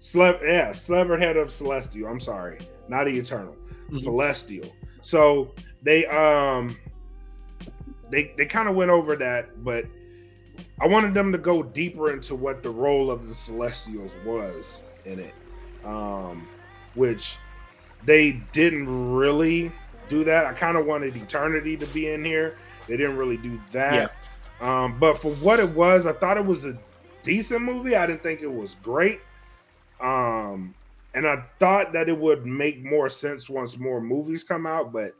Slev 0.00 0.40
yeah, 0.42 0.72
severed 0.72 1.20
head 1.20 1.36
of 1.36 1.50
celestial. 1.50 2.08
I'm 2.08 2.20
sorry, 2.20 2.58
not 2.88 3.04
the 3.04 3.18
eternal, 3.18 3.56
Mhm. 3.90 3.98
celestial. 3.98 4.70
So 5.00 5.54
they 5.82 6.06
um 6.06 6.76
they 8.14 8.32
they 8.36 8.46
kind 8.46 8.68
of 8.68 8.74
went 8.76 8.90
over 8.90 9.16
that, 9.16 9.64
but 9.64 9.84
I 10.80 10.86
wanted 10.86 11.14
them 11.14 11.32
to 11.32 11.38
go 11.38 11.62
deeper 11.62 12.12
into 12.12 12.34
what 12.34 12.62
the 12.62 12.70
role 12.70 13.10
of 13.10 13.26
the 13.26 13.34
celestials 13.34 14.16
was 14.24 14.82
in 15.04 15.18
it. 15.18 15.34
Um 15.84 16.46
which 16.94 17.36
they 18.06 18.40
didn't 18.52 19.14
really 19.14 19.72
do 20.08 20.22
that. 20.24 20.46
I 20.46 20.52
kind 20.52 20.76
of 20.76 20.86
wanted 20.86 21.16
eternity 21.16 21.76
to 21.76 21.86
be 21.86 22.10
in 22.10 22.24
here. 22.24 22.56
They 22.86 22.96
didn't 22.96 23.16
really 23.16 23.38
do 23.38 23.58
that. 23.72 24.12
Um, 24.60 24.98
but 25.00 25.18
for 25.18 25.32
what 25.36 25.58
it 25.58 25.68
was, 25.70 26.06
I 26.06 26.12
thought 26.12 26.36
it 26.36 26.44
was 26.44 26.64
a 26.66 26.78
decent 27.22 27.62
movie. 27.62 27.96
I 27.96 28.06
didn't 28.06 28.22
think 28.22 28.42
it 28.42 28.52
was 28.52 28.76
great. 28.82 29.20
Um, 30.00 30.74
and 31.14 31.26
I 31.26 31.44
thought 31.58 31.92
that 31.94 32.08
it 32.08 32.18
would 32.18 32.46
make 32.46 32.84
more 32.84 33.08
sense 33.08 33.48
once 33.48 33.78
more 33.78 34.00
movies 34.00 34.44
come 34.44 34.66
out, 34.66 34.92
but 34.92 35.14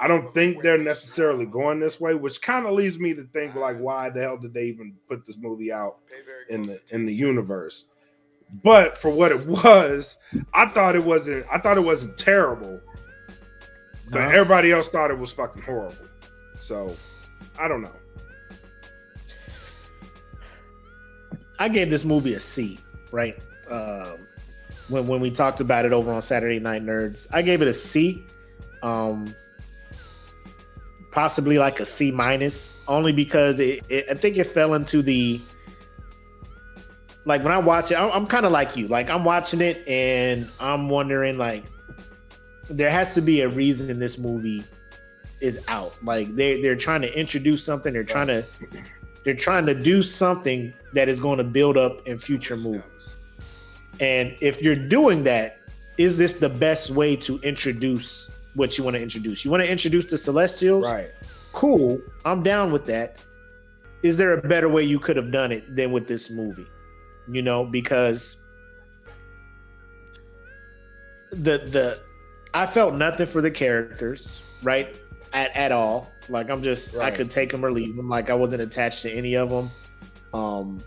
I 0.00 0.06
don't 0.06 0.32
think 0.32 0.62
they're 0.62 0.78
necessarily 0.78 1.44
going 1.44 1.80
this 1.80 2.00
way, 2.00 2.14
which 2.14 2.40
kind 2.40 2.66
of 2.66 2.72
leads 2.72 2.98
me 2.98 3.14
to 3.14 3.24
think 3.32 3.54
like, 3.56 3.78
why 3.78 4.10
the 4.10 4.20
hell 4.20 4.36
did 4.36 4.54
they 4.54 4.64
even 4.64 4.94
put 5.08 5.26
this 5.26 5.36
movie 5.38 5.72
out 5.72 5.96
in 6.48 6.62
the 6.66 6.80
in 6.90 7.04
the 7.06 7.14
universe? 7.14 7.86
But 8.62 8.96
for 8.96 9.10
what 9.10 9.32
it 9.32 9.44
was, 9.46 10.16
I 10.54 10.66
thought 10.66 10.94
it 10.96 11.04
wasn't. 11.04 11.46
I 11.50 11.58
thought 11.58 11.76
it 11.78 11.82
wasn't 11.84 12.16
terrible, 12.16 12.80
but 14.10 14.20
Uh-huh. 14.20 14.30
everybody 14.30 14.70
else 14.72 14.88
thought 14.88 15.10
it 15.10 15.18
was 15.18 15.32
fucking 15.32 15.62
horrible. 15.62 16.06
So 16.60 16.94
I 17.58 17.66
don't 17.68 17.82
know. 17.82 17.92
I 21.58 21.68
gave 21.68 21.90
this 21.90 22.04
movie 22.04 22.34
a 22.34 22.40
C, 22.40 22.78
right? 23.10 23.36
Um, 23.70 24.18
when 24.88 25.06
when 25.06 25.20
we 25.20 25.30
talked 25.30 25.60
about 25.60 25.84
it 25.84 25.92
over 25.92 26.12
on 26.12 26.22
Saturday 26.22 26.60
Night 26.60 26.84
Nerds, 26.84 27.26
I 27.32 27.42
gave 27.42 27.62
it 27.62 27.68
a 27.68 27.72
C. 27.72 28.22
Um, 28.82 29.34
possibly 31.10 31.58
like 31.58 31.80
a 31.80 31.86
C 31.86 32.10
minus, 32.10 32.80
only 32.88 33.12
because 33.12 33.60
it, 33.60 33.84
it. 33.88 34.06
I 34.10 34.14
think 34.14 34.36
it 34.36 34.44
fell 34.44 34.74
into 34.74 35.02
the 35.02 35.40
like 37.24 37.42
when 37.42 37.52
I 37.52 37.58
watch 37.58 37.92
it. 37.92 37.98
I'm, 37.98 38.10
I'm 38.12 38.26
kind 38.26 38.46
of 38.46 38.52
like 38.52 38.76
you. 38.76 38.88
Like 38.88 39.10
I'm 39.10 39.24
watching 39.24 39.60
it 39.60 39.86
and 39.86 40.50
I'm 40.60 40.88
wondering 40.88 41.38
like 41.38 41.64
there 42.70 42.90
has 42.90 43.14
to 43.14 43.20
be 43.20 43.42
a 43.42 43.48
reason 43.48 43.98
this 43.98 44.18
movie 44.18 44.64
is 45.40 45.60
out. 45.68 45.92
Like 46.02 46.34
they 46.34 46.60
they're 46.60 46.76
trying 46.76 47.02
to 47.02 47.18
introduce 47.18 47.64
something. 47.64 47.92
They're 47.92 48.04
trying 48.04 48.28
to 48.28 48.44
they're 49.24 49.34
trying 49.34 49.66
to 49.66 49.74
do 49.74 50.02
something 50.02 50.72
that 50.94 51.08
is 51.08 51.20
going 51.20 51.38
to 51.38 51.44
build 51.44 51.76
up 51.76 52.06
in 52.06 52.18
future 52.18 52.56
movies. 52.56 53.18
And 54.00 54.36
if 54.40 54.62
you're 54.62 54.76
doing 54.76 55.24
that, 55.24 55.58
is 55.98 56.16
this 56.16 56.34
the 56.34 56.48
best 56.48 56.90
way 56.90 57.16
to 57.16 57.38
introduce 57.40 58.30
what 58.58 58.76
you 58.76 58.84
want 58.84 58.96
to 58.96 59.02
introduce? 59.02 59.44
You 59.44 59.50
want 59.50 59.62
to 59.62 59.70
introduce 59.70 60.06
the 60.06 60.18
Celestials? 60.18 60.84
Right. 60.84 61.10
Cool. 61.52 62.00
I'm 62.24 62.42
down 62.42 62.72
with 62.72 62.84
that. 62.86 63.18
Is 64.02 64.16
there 64.16 64.32
a 64.32 64.42
better 64.42 64.68
way 64.68 64.82
you 64.82 64.98
could 64.98 65.16
have 65.16 65.32
done 65.32 65.52
it 65.52 65.74
than 65.74 65.92
with 65.92 66.06
this 66.06 66.30
movie? 66.30 66.66
You 67.30 67.42
know, 67.42 67.64
because 67.64 68.44
the 71.30 71.58
the 71.58 72.00
I 72.54 72.66
felt 72.66 72.94
nothing 72.94 73.26
for 73.26 73.40
the 73.40 73.50
characters, 73.50 74.40
right? 74.62 75.00
At 75.32 75.54
at 75.56 75.72
all. 75.72 76.10
Like 76.28 76.50
I'm 76.50 76.62
just 76.62 76.96
I 76.96 77.10
could 77.10 77.30
take 77.30 77.50
them 77.50 77.64
or 77.64 77.70
leave 77.70 77.96
them. 77.96 78.08
Like 78.08 78.28
I 78.28 78.34
wasn't 78.34 78.62
attached 78.62 79.02
to 79.02 79.10
any 79.10 79.34
of 79.34 79.50
them. 79.50 79.70
Um 80.32 80.82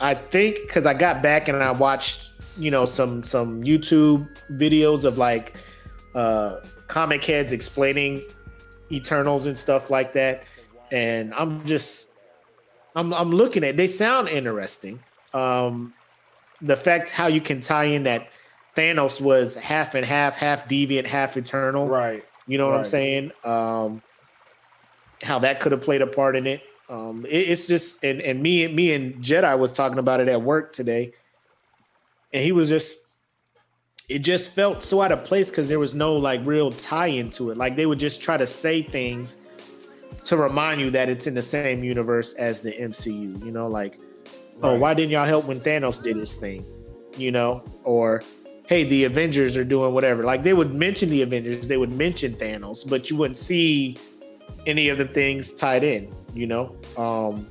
I 0.00 0.14
think 0.14 0.58
because 0.62 0.86
I 0.86 0.94
got 0.94 1.22
back 1.22 1.48
and 1.48 1.62
I 1.62 1.72
watched, 1.72 2.32
you 2.56 2.70
know, 2.70 2.84
some 2.84 3.22
some 3.24 3.62
YouTube 3.62 4.28
videos 4.52 5.04
of 5.04 5.18
like 5.18 5.54
uh 6.18 6.60
comic 6.88 7.24
heads 7.24 7.52
explaining 7.52 8.22
Eternals 8.90 9.46
and 9.46 9.56
stuff 9.56 9.90
like 9.90 10.12
that. 10.14 10.44
And 10.90 11.32
I'm 11.34 11.64
just 11.66 12.12
I'm 12.96 13.12
I'm 13.12 13.30
looking 13.30 13.62
at 13.64 13.76
they 13.76 13.86
sound 13.86 14.28
interesting. 14.28 14.98
Um 15.34 15.94
the 16.60 16.76
fact 16.76 17.10
how 17.10 17.26
you 17.28 17.40
can 17.40 17.60
tie 17.60 17.84
in 17.84 18.02
that 18.04 18.28
Thanos 18.76 19.20
was 19.20 19.54
half 19.56 19.94
and 19.94 20.04
half, 20.06 20.36
half 20.36 20.68
deviant, 20.68 21.06
half 21.06 21.36
eternal. 21.36 21.86
Right. 21.88 22.24
You 22.46 22.58
know 22.58 22.68
what 22.68 22.76
I'm 22.78 22.84
saying? 22.84 23.32
Um, 23.44 24.02
how 25.22 25.40
that 25.40 25.60
could 25.60 25.72
have 25.72 25.82
played 25.82 26.00
a 26.00 26.06
part 26.06 26.36
in 26.36 26.46
it. 26.46 26.62
Um, 26.88 27.26
it- 27.28 27.48
it's 27.50 27.66
just 27.66 28.02
and 28.04 28.20
and 28.22 28.40
me 28.42 28.64
and 28.64 28.74
me 28.74 28.92
and 28.94 29.22
Jedi 29.22 29.58
was 29.58 29.72
talking 29.72 29.98
about 29.98 30.20
it 30.20 30.28
at 30.28 30.40
work 30.42 30.72
today, 30.72 31.12
and 32.32 32.42
he 32.42 32.52
was 32.52 32.68
just 32.68 32.98
it 34.08 34.20
just 34.20 34.54
felt 34.54 34.82
so 34.82 35.02
out 35.02 35.12
of 35.12 35.22
place 35.24 35.50
because 35.50 35.68
there 35.68 35.78
was 35.78 35.94
no 35.94 36.16
like 36.16 36.40
real 36.44 36.72
tie 36.72 37.08
into 37.08 37.50
it. 37.50 37.58
Like 37.58 37.76
they 37.76 37.86
would 37.86 37.98
just 37.98 38.22
try 38.22 38.36
to 38.36 38.46
say 38.46 38.82
things 38.82 39.38
to 40.24 40.36
remind 40.36 40.80
you 40.80 40.90
that 40.90 41.08
it's 41.08 41.26
in 41.26 41.34
the 41.34 41.42
same 41.42 41.84
universe 41.84 42.32
as 42.34 42.60
the 42.60 42.72
MCU. 42.72 43.44
You 43.44 43.52
know, 43.52 43.68
like 43.68 43.98
oh, 44.62 44.76
why 44.76 44.94
didn't 44.94 45.10
y'all 45.10 45.26
help 45.26 45.44
when 45.44 45.60
Thanos 45.60 46.02
did 46.02 46.16
his 46.16 46.36
thing? 46.36 46.64
You 47.16 47.32
know, 47.32 47.64
or 47.84 48.22
hey, 48.66 48.84
the 48.84 49.04
Avengers 49.04 49.56
are 49.56 49.64
doing 49.64 49.92
whatever. 49.92 50.24
Like 50.24 50.42
they 50.42 50.54
would 50.54 50.74
mention 50.74 51.10
the 51.10 51.22
Avengers, 51.22 51.66
they 51.66 51.76
would 51.76 51.92
mention 51.92 52.32
Thanos, 52.32 52.88
but 52.88 53.10
you 53.10 53.16
wouldn't 53.16 53.36
see 53.36 53.98
any 54.66 54.88
of 54.88 54.98
the 54.98 55.06
things 55.06 55.52
tied 55.52 55.84
in, 55.84 56.14
you 56.34 56.46
know? 56.46 56.76
Um 56.96 57.48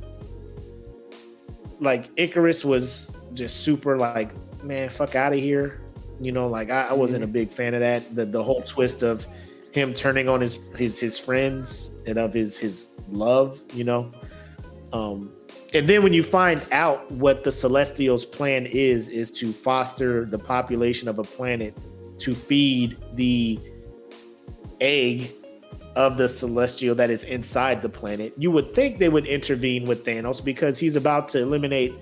like 1.79 2.13
Ikaris 2.15 2.65
was 2.65 3.15
just 3.35 3.57
super 3.57 3.97
like, 3.97 4.31
man, 4.63 4.89
fuck 4.89 5.15
out 5.15 5.33
of 5.33 5.39
here. 5.39 5.81
You 6.19 6.31
know, 6.31 6.47
like 6.47 6.69
I, 6.69 6.87
I 6.87 6.93
wasn't 6.93 7.23
a 7.23 7.27
big 7.27 7.51
fan 7.51 7.73
of 7.73 7.81
that. 7.81 8.15
The 8.15 8.25
the 8.25 8.43
whole 8.43 8.61
twist 8.61 9.03
of 9.03 9.27
him 9.71 9.93
turning 9.93 10.27
on 10.27 10.41
his 10.41 10.59
his 10.75 10.99
his 10.99 11.19
friends 11.19 11.93
and 12.05 12.17
of 12.17 12.33
his 12.33 12.57
his 12.57 12.89
love, 13.09 13.61
you 13.73 13.83
know. 13.83 14.11
Um 14.93 15.31
and 15.73 15.87
then 15.87 16.01
when 16.01 16.13
you 16.13 16.23
find 16.23 16.61
out 16.71 17.11
what 17.11 17.43
the 17.43 17.51
celestials 17.51 18.25
plan 18.25 18.65
is 18.65 19.09
is 19.09 19.31
to 19.31 19.51
foster 19.51 20.25
the 20.25 20.39
population 20.39 21.07
of 21.07 21.19
a 21.19 21.23
planet 21.23 21.77
to 22.19 22.33
feed 22.33 22.97
the 23.13 23.59
egg 24.79 25.31
of 25.95 26.17
the 26.17 26.29
celestial 26.29 26.95
that 26.95 27.09
is 27.09 27.23
inside 27.25 27.81
the 27.81 27.89
planet 27.89 28.33
you 28.37 28.51
would 28.51 28.73
think 28.73 28.99
they 28.99 29.09
would 29.09 29.25
intervene 29.27 29.85
with 29.85 30.05
thanos 30.05 30.43
because 30.43 30.77
he's 30.77 30.95
about 30.95 31.27
to 31.27 31.39
eliminate 31.39 31.93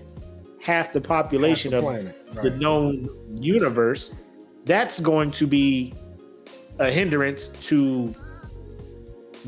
half 0.66 0.92
the 0.92 1.00
population 1.00 1.72
Half 1.72 1.80
of 1.80 1.86
the 1.86 1.92
planet, 1.92 2.28
the 2.42 2.50
right. 2.50 2.60
known 2.60 3.10
universe 3.40 4.16
that's 4.66 5.00
going 5.00 5.30
to 5.32 5.46
be 5.46 5.94
a 6.80 6.90
hindrance 6.90 7.50
to 7.70 8.16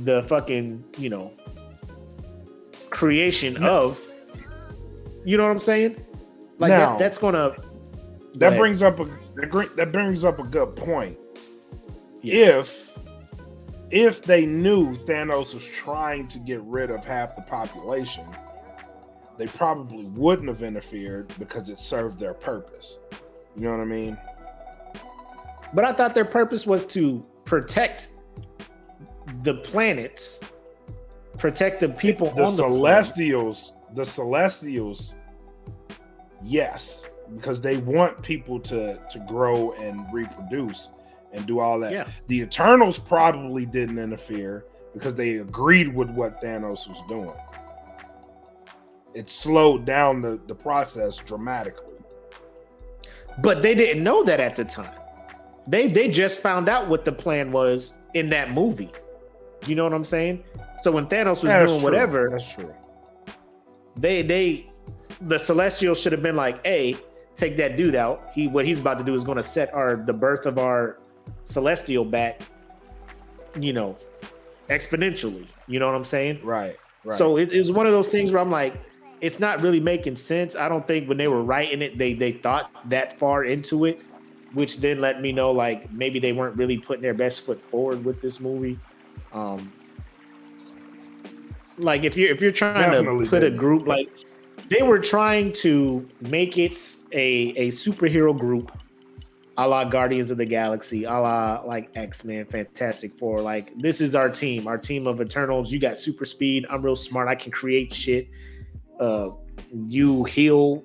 the 0.03 0.22
fucking 0.23 0.84
you 0.99 1.10
know 1.10 1.34
creation 2.91 3.57
of 3.64 3.99
you 5.26 5.38
know 5.38 5.44
what 5.44 5.49
i'm 5.49 5.60
saying 5.60 5.95
like 6.60 6.69
Now- 6.69 6.91
that, 6.91 6.99
that's 6.99 7.18
gonna 7.18 7.56
That 8.35 8.57
brings 8.57 8.84
up 8.84 8.99
a 8.99 9.06
that 9.35 9.73
that 9.76 9.91
brings 9.91 10.23
up 10.23 10.38
a 10.39 10.44
good 10.44 10.76
point. 10.76 11.18
Yeah. 12.22 12.60
If 12.60 12.98
if 13.89 14.22
they 14.23 14.45
knew 14.45 14.95
Thanos 15.06 15.53
was 15.53 15.65
trying 15.65 16.27
to 16.30 16.39
get 16.39 16.61
rid 16.61 16.89
of 16.91 17.06
half 17.06 17.35
the 17.35 17.41
population, 17.44 18.26
they 19.38 19.47
probably 19.47 20.05
wouldn't 20.05 20.47
have 20.47 20.64
interfered 20.64 21.31
because 21.39 21.69
it 21.69 21.80
served 21.80 22.19
their 22.19 22.34
purpose. 22.34 22.99
You 23.55 23.64
know 23.64 23.72
what 23.72 23.81
I 23.81 23.85
mean? 23.85 24.18
But 25.73 25.85
I 25.85 25.93
thought 25.93 26.15
their 26.15 26.26
purpose 26.26 26.65
was 26.65 26.85
to 26.88 27.26
protect 27.45 28.09
the 29.43 29.55
planets, 29.55 30.39
protect 31.38 31.80
the 31.80 31.89
people 31.89 32.31
the 32.31 32.43
on 32.43 32.55
the 32.55 32.64
planet. 32.64 33.05
Celestials, 33.05 33.73
the 33.93 34.05
Celestials, 34.05 35.15
yes, 36.43 37.05
because 37.35 37.61
they 37.61 37.77
want 37.77 38.22
people 38.22 38.59
to 38.61 38.99
to 39.09 39.19
grow 39.27 39.73
and 39.73 40.05
reproduce 40.14 40.91
and 41.34 41.45
do 41.45 41.59
all 41.59 41.80
that. 41.80 41.91
Yeah. 41.91 42.07
The 42.27 42.41
Eternals 42.41 42.97
probably 42.97 43.65
didn't 43.65 43.99
interfere 43.99 44.65
because 44.93 45.15
they 45.15 45.38
agreed 45.38 45.93
with 45.93 46.09
what 46.09 46.41
Thanos 46.41 46.88
was 46.88 47.01
doing. 47.07 47.34
It 49.18 49.31
slowed 49.31 49.84
down 49.84 50.22
the, 50.22 50.39
the 50.45 50.53
process 50.53 51.18
dramatically. 51.18 51.95
But 53.39 53.64
they 53.64 53.73
didn't 53.73 54.03
know 54.03 54.23
that 54.23 54.39
at 54.39 54.56
the 54.56 54.64
time. 54.64 54.91
They 55.65 55.88
they 55.88 56.07
just 56.07 56.39
found 56.39 56.69
out 56.69 56.88
what 56.88 57.03
the 57.03 57.11
plan 57.11 57.52
was 57.52 57.98
in 58.14 58.30
that 58.30 58.52
movie. 58.52 58.91
You 59.65 59.73
know 59.73 59.84
what 59.84 59.94
I'm 59.94 60.06
saying? 60.06 60.44
So 60.84 60.91
when 60.91 61.07
Thanos 61.07 61.30
was 61.30 61.41
that's 61.44 61.72
doing 61.72 61.81
true. 61.81 61.89
whatever, 61.89 62.30
That's 62.30 62.53
true. 62.53 62.72
they 63.95 64.22
they 64.22 64.69
the 65.22 65.39
Celestials 65.39 65.99
should 65.99 66.11
have 66.11 66.22
been 66.22 66.35
like, 66.35 66.64
"Hey, 66.64 66.95
take 67.35 67.57
that 67.57 67.76
dude 67.76 67.95
out. 67.95 68.30
He 68.35 68.48
what 68.48 68.65
he's 68.65 68.80
about 68.80 68.99
to 68.99 69.03
do 69.03 69.15
is 69.15 69.23
going 69.23 69.38
to 69.38 69.44
set 69.44 69.73
our 69.73 69.95
the 69.95 70.14
birth 70.14 70.45
of 70.45 70.60
our 70.60 70.99
Celestial 71.44 72.06
back, 72.06 72.41
you 73.60 73.73
know, 73.73 73.98
exponentially." 74.69 75.48
You 75.65 75.80
know 75.80 75.88
what 75.88 75.95
I'm 75.95 76.03
saying? 76.03 76.41
Right. 76.44 76.77
Right. 77.03 77.18
So 77.18 77.38
it, 77.38 77.52
it 77.52 77.57
was 77.57 77.72
one 77.72 77.88
of 77.88 77.91
those 77.94 78.10
things 78.10 78.31
where 78.31 78.41
I'm 78.41 78.52
like, 78.52 78.73
it's 79.22 79.39
not 79.39 79.61
really 79.61 79.80
making 79.80 80.15
sense. 80.15 80.56
I 80.56 80.69
don't 80.69 80.85
think 80.88 81.07
when 81.07 81.18
they 81.18 81.27
were 81.27 81.44
writing 81.44 81.81
it, 81.81 81.98
they 81.98 82.14
they 82.14 82.31
thought 82.31 82.72
that 82.89 83.18
far 83.18 83.44
into 83.44 83.85
it, 83.85 84.02
which 84.53 84.77
then 84.77 84.99
let 84.99 85.22
me 85.22 85.31
know 85.31 85.52
like 85.52 85.91
maybe 85.91 86.19
they 86.19 86.34
weren't 86.34 86.57
really 86.57 86.77
putting 86.77 87.02
their 87.02 87.14
best 87.14 87.45
foot 87.45 87.61
forward 87.61 88.06
with 88.06 88.22
this 88.22 88.39
movie. 88.39 88.80
Um, 89.34 89.72
like 91.77 92.03
if 92.03 92.18
you're 92.18 92.31
if 92.31 92.41
you're 92.41 92.52
trying 92.52 92.91
Definitely 92.91 93.26
to 93.26 93.30
put 93.30 93.44
a 93.44 93.48
didn't. 93.48 93.60
group 93.60 93.88
like 93.88 94.10
they 94.69 94.81
were 94.81 94.99
trying 94.99 95.53
to 95.53 96.07
make 96.22 96.57
it 96.57 96.80
a 97.11 97.53
a 97.56 97.68
superhero 97.69 98.38
group 98.38 98.72
a 99.57 99.68
la 99.68 99.84
Guardians 99.84 100.30
of 100.30 100.38
the 100.38 100.45
Galaxy, 100.45 101.06
a 101.06 101.11
la 101.11 101.61
like 101.65 101.89
X 101.95 102.23
Men, 102.23 102.45
Fantastic 102.45 103.14
Four. 103.14 103.41
Like 103.41 103.76
this 103.77 104.02
is 104.02 104.14
our 104.14 104.30
team, 104.30 104.68
our 104.68 104.77
team 104.77 105.07
of 105.07 105.19
Eternals. 105.19 105.72
You 105.72 105.80
got 105.80 105.98
super 105.98 106.26
speed. 106.26 106.68
I'm 106.69 106.84
real 106.84 106.95
smart. 106.95 107.27
I 107.27 107.35
can 107.35 107.52
create 107.52 107.91
shit. 107.91 108.27
Uh, 108.99 109.30
you 109.74 110.24
heal. 110.26 110.84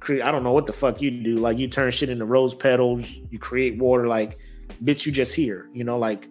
Cre- 0.00 0.22
I 0.22 0.30
don't 0.30 0.42
know 0.42 0.52
what 0.52 0.66
the 0.66 0.72
fuck 0.72 1.00
you 1.00 1.10
do. 1.10 1.36
Like 1.38 1.58
you 1.58 1.68
turn 1.68 1.90
shit 1.90 2.08
into 2.08 2.24
rose 2.24 2.54
petals. 2.54 3.10
You 3.30 3.38
create 3.38 3.78
water. 3.78 4.06
Like 4.08 4.38
bitch, 4.82 5.06
you 5.06 5.12
just 5.12 5.34
here. 5.34 5.68
You 5.72 5.84
know, 5.84 5.98
like 5.98 6.26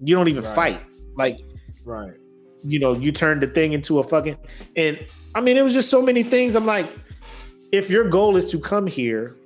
you 0.00 0.14
don't 0.14 0.28
even 0.28 0.44
Right. 0.44 0.54
fight. 0.54 0.80
Like 1.16 1.40
right. 1.84 2.12
you 2.62 2.78
know, 2.78 2.94
you 2.94 3.12
turn 3.12 3.40
the 3.40 3.46
thing 3.46 3.72
into 3.72 3.98
a 3.98 4.02
fucking 4.04 4.36
and 4.76 4.98
I 5.34 5.40
mean 5.40 5.56
it 5.56 5.62
was 5.62 5.72
just 5.74 5.90
so 5.90 6.00
many 6.02 6.22
things. 6.22 6.54
I'm 6.54 6.66
like, 6.66 6.86
if 7.72 7.90
your 7.90 8.08
goal 8.08 8.36
is 8.36 8.48
to 8.50 8.58
come 8.58 8.86
here 8.86 9.36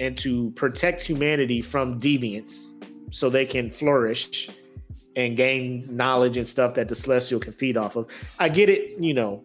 and 0.00 0.18
to 0.18 0.50
protect 0.52 1.02
humanity 1.02 1.60
from 1.60 2.00
deviance 2.00 2.70
so 3.12 3.30
they 3.30 3.46
can 3.46 3.70
flourish 3.70 4.48
and 5.16 5.36
gain 5.36 5.86
knowledge 5.88 6.36
and 6.36 6.48
stuff 6.48 6.74
that 6.74 6.88
the 6.88 6.94
celestial 6.96 7.38
can 7.38 7.52
feed 7.52 7.76
off 7.76 7.94
of. 7.94 8.08
I 8.40 8.48
get 8.48 8.68
it, 8.68 8.98
you 9.00 9.14
know. 9.14 9.44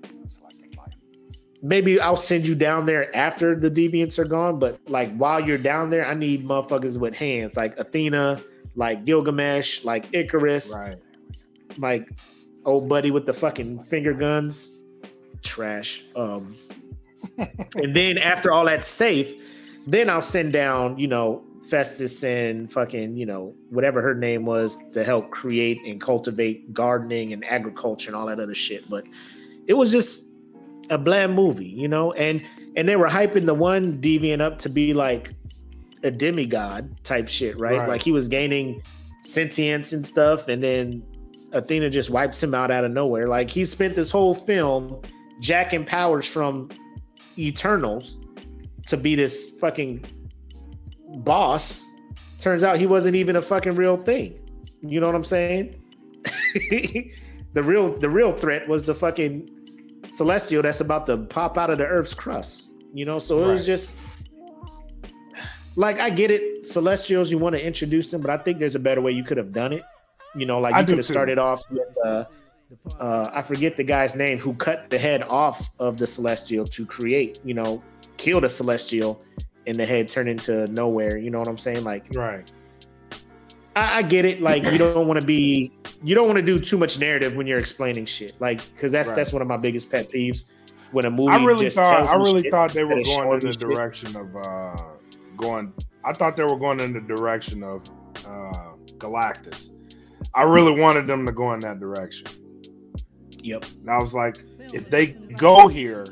Maybe 1.61 1.99
I'll 1.99 2.15
send 2.17 2.47
you 2.47 2.55
down 2.55 2.85
there 2.85 3.13
after 3.15 3.53
the 3.55 3.69
deviants 3.69 4.17
are 4.17 4.25
gone, 4.25 4.59
but 4.59 4.79
like 4.89 5.13
while 5.17 5.39
you're 5.41 5.57
down 5.57 5.89
there, 5.89 6.05
I 6.05 6.13
need 6.13 6.45
motherfuckers 6.47 6.97
with 6.97 7.13
hands 7.15 7.57
like 7.57 7.77
Athena, 7.77 8.41
like 8.75 9.03
Gilgamesh, 9.05 9.83
like 9.83 10.09
Ikaris 10.11 10.73
Right. 10.73 10.95
like 11.77 12.09
old 12.65 12.87
buddy 12.87 13.11
with 13.11 13.25
the 13.25 13.33
fucking 13.33 13.83
finger 13.83 14.13
guns. 14.13 14.79
Trash. 15.43 16.03
Um 16.15 16.55
and 17.37 17.93
then 17.95 18.17
after 18.17 18.51
all 18.51 18.63
that's 18.65 18.87
safe 18.87 19.33
then 19.85 20.09
i'll 20.09 20.21
send 20.21 20.53
down 20.53 20.97
you 20.97 21.07
know 21.07 21.43
Phastos 21.69 22.23
and 22.23 22.71
fucking 22.71 23.17
you 23.17 23.25
know 23.25 23.53
whatever 23.69 24.01
her 24.01 24.15
name 24.15 24.45
was 24.45 24.77
to 24.93 25.03
help 25.03 25.29
create 25.29 25.79
and 25.85 25.99
cultivate 26.01 26.73
gardening 26.73 27.33
and 27.33 27.43
agriculture 27.45 28.09
and 28.09 28.15
all 28.15 28.25
that 28.25 28.39
other 28.39 28.55
shit. 28.55 28.89
But 28.89 29.05
it 29.67 29.73
was 29.73 29.91
just 29.91 30.25
a 30.89 30.97
bland 30.97 31.33
movie 31.35 31.65
you 31.67 31.87
know 31.87 32.11
and 32.13 32.41
and 32.75 32.87
they 32.87 32.95
were 32.95 33.07
hyping 33.07 33.45
the 33.45 33.53
one 33.53 33.99
deviant 34.01 34.41
up 34.41 34.57
to 34.57 34.69
be 34.69 34.93
like 34.93 35.33
a 36.03 36.11
demigod 36.11 37.03
type 37.03 37.27
shit 37.27 37.59
right, 37.59 37.77
Right. 37.79 37.89
like 37.89 38.01
he 38.01 38.11
was 38.11 38.27
gaining 38.27 38.81
sentience 39.21 39.91
and 39.93 40.03
stuff 40.05 40.47
and 40.47 40.63
then 40.63 41.03
Athena 41.51 41.89
just 41.89 42.09
wipes 42.11 42.41
him 42.43 42.53
out 42.53 42.69
out 42.69 42.83
of 42.83 42.91
nowhere. 42.91 43.23
Like 43.23 43.49
he 43.49 43.65
spent 43.65 43.95
this 43.95 44.11
whole 44.11 44.35
film 44.35 45.01
jacking 45.39 45.83
powers 45.83 46.31
from 46.31 46.69
Eternals 47.39 48.19
to 48.85 48.95
be 48.95 49.15
this 49.15 49.49
fucking 49.59 50.05
boss. 51.17 51.83
Turns 52.39 52.63
out 52.63 52.77
he 52.77 52.85
wasn't 52.85 53.15
even 53.15 53.35
a 53.35 53.41
fucking 53.41 53.73
real 53.75 53.97
thing. 53.97 54.39
You 54.81 54.99
know 54.99 55.07
what 55.07 55.15
I'm 55.15 55.23
saying? 55.23 55.73
the 56.69 57.63
real 57.63 57.97
the 57.97 58.09
real 58.09 58.31
threat 58.31 58.67
was 58.67 58.85
the 58.85 58.93
fucking 58.93 59.49
celestial 60.11 60.61
that's 60.61 60.81
about 60.81 61.05
to 61.07 61.17
pop 61.17 61.57
out 61.57 61.69
of 61.69 61.77
the 61.77 61.85
earth's 61.85 62.13
crust. 62.13 62.71
You 62.93 63.05
know, 63.05 63.19
so 63.19 63.43
it 63.43 63.51
was 63.51 63.65
just 63.65 63.95
like 65.75 65.99
I 65.99 66.09
get 66.09 66.31
it, 66.31 66.65
celestials. 66.65 67.29
You 67.29 67.37
want 67.37 67.55
to 67.55 67.65
introduce 67.65 68.11
them, 68.11 68.21
but 68.21 68.29
I 68.31 68.37
think 68.37 68.59
there's 68.59 68.75
a 68.75 68.79
better 68.79 69.01
way 69.01 69.11
you 69.11 69.23
could 69.23 69.37
have 69.37 69.53
done 69.53 69.73
it. 69.73 69.83
You 70.35 70.45
know, 70.45 70.59
like 70.59 70.73
I 70.73 70.81
you 70.81 70.85
could 70.85 70.97
have 70.97 71.05
started 71.05 71.37
off 71.37 71.63
with 71.71 71.87
uh, 72.03 72.25
uh, 72.99 73.29
I 73.33 73.41
forget 73.41 73.77
the 73.77 73.83
guy's 73.83 74.15
name 74.15 74.37
who 74.37 74.53
cut 74.53 74.89
the 74.89 74.97
head 74.97 75.23
off 75.23 75.69
of 75.79 75.97
the 75.97 76.05
celestial 76.05 76.65
to 76.65 76.85
create, 76.85 77.39
you 77.43 77.53
know, 77.53 77.83
kill 78.17 78.41
the 78.41 78.49
celestial, 78.49 79.23
and 79.65 79.77
the 79.77 79.85
head 79.85 80.09
turned 80.09 80.29
into 80.29 80.51
Knowhere. 80.67 81.21
You 81.21 81.31
know 81.31 81.39
what 81.39 81.47
I'm 81.47 81.57
saying? 81.57 81.83
Like 81.83 82.07
Right. 82.13 82.51
I, 83.79 83.97
I 83.97 84.01
get 84.01 84.25
it. 84.25 84.41
Like 84.41 84.63
you 84.63 84.77
don't 84.77 85.07
want 85.07 85.19
to 85.19 85.25
be, 85.25 85.71
you 86.03 86.15
don't 86.15 86.27
want 86.27 86.37
to 86.37 86.45
do 86.45 86.59
too 86.59 86.77
much 86.77 86.99
narrative 86.99 87.35
when 87.35 87.47
you're 87.47 87.57
explaining 87.57 88.05
shit. 88.05 88.33
Like 88.39 88.57
because 88.73 88.91
that's 88.91 89.07
Right. 89.09 89.15
that's 89.15 89.33
one 89.33 89.41
of 89.41 89.47
my 89.47 89.57
biggest 89.57 89.89
pet 89.89 90.09
peeves 90.09 90.51
when 90.91 91.05
a 91.05 91.11
movie. 91.11 91.29
I 91.31 91.43
really 91.43 91.65
just 91.65 91.75
thought 91.77 92.05
tells 92.05 92.09
I 92.09 92.15
really 92.15 92.49
thought 92.49 92.71
they 92.73 92.83
were 92.83 93.01
going 93.03 93.33
in 93.33 93.39
the 93.39 93.51
shit. 93.53 93.59
direction 93.61 94.15
of 94.15 94.35
uh 94.35 94.77
going 95.37 95.73
I 96.03 96.13
thought 96.13 96.35
they 96.35 96.43
were 96.43 96.57
going 96.57 96.79
in 96.79 96.93
the 96.93 97.01
direction 97.01 97.63
of 97.63 97.83
uh 98.25 98.73
Galactus. 98.97 99.69
I 100.33 100.43
really 100.43 100.79
wanted 100.79 101.07
them 101.07 101.25
to 101.25 101.31
go 101.31 101.53
in 101.53 101.59
that 101.61 101.79
direction. 101.79 102.27
Yep. 103.41 103.65
And 103.81 103.89
I 103.89 103.97
was 103.99 104.13
like, 104.13 104.37
if 104.73 104.89
they 104.89 105.07
go 105.37 105.67
here, 105.67 106.05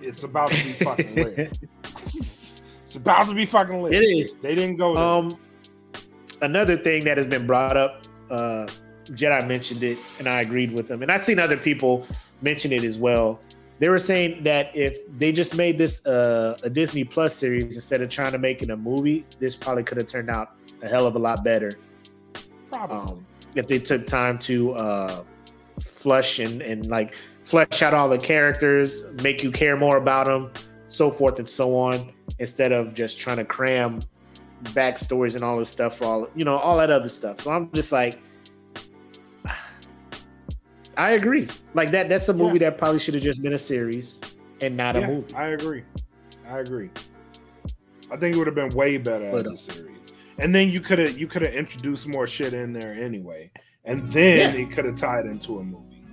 it's 0.00 0.22
about 0.22 0.50
to 0.52 0.64
be 0.64 0.72
fucking 0.72 1.14
lit. 1.16 1.58
it's 2.06 2.96
about 2.96 3.26
to 3.26 3.34
be 3.34 3.46
fucking 3.46 3.82
lit. 3.82 3.94
It 3.94 4.02
is. 4.04 4.34
They 4.34 4.54
didn't 4.54 4.76
go 4.76 4.94
there. 4.94 5.04
Um, 5.04 5.36
another 6.42 6.76
thing 6.76 7.04
that 7.04 7.16
has 7.16 7.26
been 7.26 7.46
brought 7.46 7.76
up, 7.76 8.06
uh, 8.30 8.66
Jedi 9.06 9.46
mentioned 9.46 9.82
it, 9.82 9.98
and 10.18 10.28
I 10.28 10.40
agreed 10.40 10.72
with 10.72 10.88
them, 10.88 11.02
and 11.02 11.10
I've 11.10 11.22
seen 11.22 11.38
other 11.38 11.56
people 11.56 12.06
mention 12.42 12.72
it 12.72 12.84
as 12.84 12.98
well. 12.98 13.40
They 13.80 13.88
were 13.88 13.98
saying 13.98 14.44
that 14.44 14.74
if 14.74 14.98
they 15.18 15.32
just 15.32 15.56
made 15.56 15.78
this 15.78 16.06
uh, 16.06 16.56
a 16.62 16.70
Disney 16.70 17.04
Plus 17.04 17.34
series 17.34 17.74
instead 17.74 18.00
of 18.02 18.08
trying 18.08 18.32
to 18.32 18.38
make 18.38 18.62
it 18.62 18.70
a 18.70 18.76
movie, 18.76 19.26
this 19.40 19.56
probably 19.56 19.82
could 19.82 19.98
have 19.98 20.06
turned 20.06 20.30
out 20.30 20.52
a 20.82 20.88
hell 20.88 21.06
of 21.06 21.16
a 21.16 21.18
lot 21.18 21.42
better. 21.42 21.72
Probably. 22.70 22.96
Um, 22.96 23.26
if 23.54 23.66
they 23.66 23.78
took 23.78 24.06
time 24.06 24.38
to 24.40 24.74
uh, 24.74 25.24
flush 25.80 26.38
and 26.38 26.62
and 26.62 26.86
like 26.86 27.14
flesh 27.44 27.82
out 27.82 27.94
all 27.94 28.08
the 28.08 28.18
characters, 28.18 29.04
make 29.22 29.42
you 29.42 29.50
care 29.50 29.76
more 29.76 29.96
about 29.96 30.26
them, 30.26 30.52
so 30.88 31.10
forth 31.10 31.38
and 31.38 31.48
so 31.48 31.76
on, 31.76 32.12
instead 32.38 32.72
of 32.72 32.94
just 32.94 33.20
trying 33.20 33.36
to 33.36 33.44
cram 33.44 34.00
backstories 34.64 35.34
and 35.34 35.42
all 35.44 35.58
this 35.58 35.68
stuff 35.68 35.98
for 35.98 36.04
all 36.04 36.28
you 36.34 36.44
know 36.44 36.56
all 36.56 36.76
that 36.78 36.90
other 36.90 37.08
stuff. 37.08 37.40
So 37.40 37.50
I'm 37.52 37.70
just 37.72 37.92
like, 37.92 38.18
I 40.96 41.12
agree. 41.12 41.48
Like 41.74 41.90
that. 41.90 42.08
That's 42.08 42.28
a 42.28 42.34
movie 42.34 42.58
that 42.58 42.78
probably 42.78 42.98
should 42.98 43.14
have 43.14 43.22
just 43.22 43.42
been 43.42 43.54
a 43.54 43.58
series 43.58 44.20
and 44.60 44.76
not 44.76 44.96
a 44.96 45.06
movie. 45.06 45.34
I 45.34 45.48
agree. 45.48 45.82
I 46.48 46.58
agree. 46.58 46.90
I 48.10 48.16
think 48.16 48.34
it 48.34 48.38
would 48.38 48.46
have 48.46 48.54
been 48.54 48.70
way 48.70 48.96
better 48.98 49.30
But, 49.30 49.46
as 49.46 49.46
uh, 49.46 49.52
a 49.52 49.56
series. 49.56 50.12
And 50.38 50.54
then 50.54 50.68
you 50.70 50.80
could 50.80 50.98
have 50.98 51.18
you 51.18 51.26
could 51.26 51.42
have 51.42 51.54
introduced 51.54 52.06
more 52.06 52.26
shit 52.26 52.52
in 52.52 52.72
there 52.72 52.92
anyway. 52.94 53.50
And 53.84 54.10
then 54.12 54.54
Yeah. 54.54 54.60
it 54.62 54.72
could 54.72 54.84
have 54.84 54.96
tied 54.96 55.26
into 55.26 55.58
a 55.58 55.64
movie. 55.64 56.04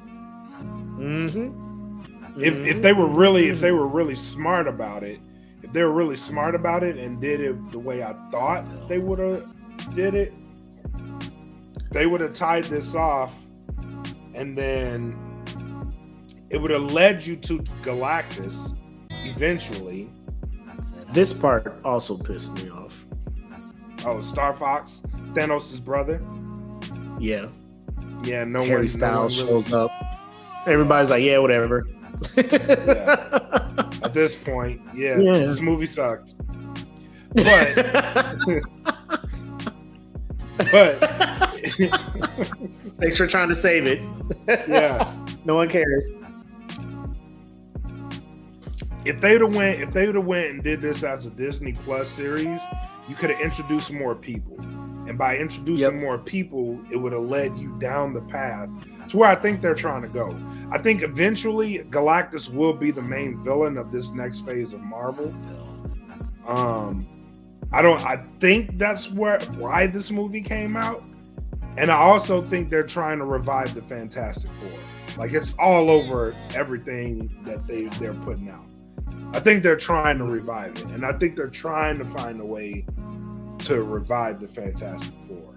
Mm-hmm. 0.97 2.01
If 2.43 2.55
if 2.65 2.81
they 2.81 2.93
were 2.93 3.07
really 3.07 3.49
if 3.49 3.59
they 3.59 3.71
were 3.71 3.87
really 3.87 4.15
smart 4.15 4.67
about 4.67 5.03
it, 5.03 5.19
if 5.71 5.75
they 5.75 5.83
were 5.83 5.91
really 5.93 6.17
smart 6.17 6.53
about 6.53 6.83
it 6.83 6.97
and 6.97 7.21
did 7.21 7.39
it 7.39 7.71
the 7.71 7.79
way 7.79 8.03
I 8.03 8.13
thought 8.29 8.65
they 8.89 8.99
would 8.99 9.19
have 9.19 9.41
did 9.95 10.15
it, 10.15 10.33
they 11.91 12.05
would 12.07 12.19
have 12.19 12.35
tied 12.35 12.65
this 12.65 12.93
off, 12.93 13.33
and 14.33 14.57
then 14.57 15.17
it 16.49 16.57
would 16.61 16.71
have 16.71 16.91
led 16.91 17.25
you 17.25 17.37
to 17.37 17.59
Galactus 17.83 18.75
eventually. 19.11 20.09
This 21.13 21.31
part 21.33 21.73
also 21.85 22.17
pissed 22.17 22.53
me 22.61 22.69
off. 22.69 23.05
Oh, 24.03 24.17
Starfox, 24.17 25.01
Thanos' 25.33 25.81
brother. 25.83 26.21
Yeah, 27.19 27.49
Yeah, 28.23 28.43
no 28.45 28.59
Harry 28.65 28.81
one. 28.81 28.87
Styles 28.89 29.37
no 29.39 29.45
one 29.45 29.53
really- 29.53 29.63
shows 29.63 29.73
up. 29.73 29.91
Everybody's 30.67 31.09
like, 31.09 31.23
yeah, 31.23 31.37
whatever. 31.39 31.87
At 34.03 34.13
this 34.13 34.35
point, 34.35 34.81
yeah, 34.93 35.17
Yeah. 35.19 35.31
this 35.33 35.59
movie 35.61 35.85
sucked. 35.85 36.33
But 37.35 37.75
but 40.71 40.99
Thanks 42.99 43.17
for 43.17 43.27
trying 43.27 43.47
to 43.49 43.55
save 43.55 43.85
it. 43.87 44.01
yeah, 44.67 45.11
No 45.45 45.55
one 45.55 45.69
cares. 45.69 46.11
if 49.05 49.19
they'd 49.19 49.41
have 49.41 49.55
went 49.55 49.81
if 49.81 49.91
they 49.91 50.05
would 50.05 50.15
have 50.15 50.25
went 50.25 50.47
and 50.51 50.63
did 50.63 50.81
this 50.81 51.03
as 51.03 51.25
a 51.25 51.29
Disney 51.31 51.73
Plus 51.73 52.07
series, 52.09 52.59
you 53.09 53.15
could 53.15 53.29
have 53.31 53.41
introduced 53.41 53.91
more 53.91 54.13
people. 54.15 54.57
And 55.07 55.17
by 55.17 55.37
introducing 55.37 55.93
Yep. 55.95 56.01
more 56.01 56.17
people, 56.17 56.79
it 56.91 56.95
would 56.97 57.11
have 57.11 57.23
led 57.23 57.57
you 57.57 57.75
down 57.79 58.13
the 58.13 58.21
path 58.21 58.69
to 59.09 59.17
where 59.17 59.29
I 59.29 59.35
think 59.35 59.61
they're 59.61 59.75
trying 59.75 60.03
to 60.03 60.07
go. 60.07 60.35
I 60.71 60.77
think 60.77 61.01
eventually 61.01 61.79
Galactus 61.89 62.47
will 62.53 62.73
be 62.73 62.91
the 62.91 63.01
main 63.01 63.43
villain 63.43 63.77
of 63.77 63.91
this 63.91 64.11
next 64.13 64.45
phase 64.45 64.73
of 64.73 64.81
Marvel. 64.81 65.33
Um 66.47 67.07
I 67.73 67.81
don't 67.81 68.01
I 68.05 68.23
think 68.39 68.77
that's 68.77 69.15
where 69.15 69.39
why 69.57 69.87
this 69.87 70.11
movie 70.11 70.41
came 70.41 70.75
out. 70.75 71.03
And 71.77 71.89
I 71.89 71.95
also 71.95 72.41
think 72.41 72.69
they're 72.69 72.83
trying 72.83 73.19
to 73.19 73.25
revive 73.25 73.73
the 73.73 73.81
Fantastic 73.81 74.51
Four. 74.59 75.17
Like 75.17 75.33
it's 75.33 75.53
all 75.57 75.89
over 75.89 76.35
everything 76.53 77.35
that 77.43 77.59
they 77.67 77.85
they're 77.97 78.13
putting 78.13 78.49
out. 78.49 78.65
I 79.33 79.39
think 79.39 79.63
they're 79.63 79.77
trying 79.77 80.17
to 80.17 80.25
revive 80.25 80.71
it, 80.77 80.83
and 80.87 81.05
I 81.05 81.13
think 81.13 81.37
they're 81.37 81.47
trying 81.47 81.97
to 81.99 82.05
find 82.05 82.41
a 82.41 82.45
way 82.45 82.85
to 83.61 83.83
revive 83.83 84.39
the 84.39 84.47
Fantastic 84.47 85.13
Four. 85.27 85.55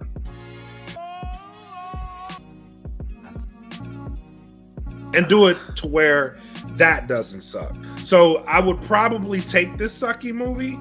And 5.13 5.27
do 5.29 5.47
it 5.47 5.57
to 5.77 5.87
where 5.87 6.37
that 6.71 7.07
doesn't 7.07 7.41
suck. 7.41 7.73
So 8.03 8.37
I 8.47 8.59
would 8.59 8.81
probably 8.81 9.39
take 9.41 9.77
this 9.77 9.97
sucky 9.97 10.33
movie 10.33 10.77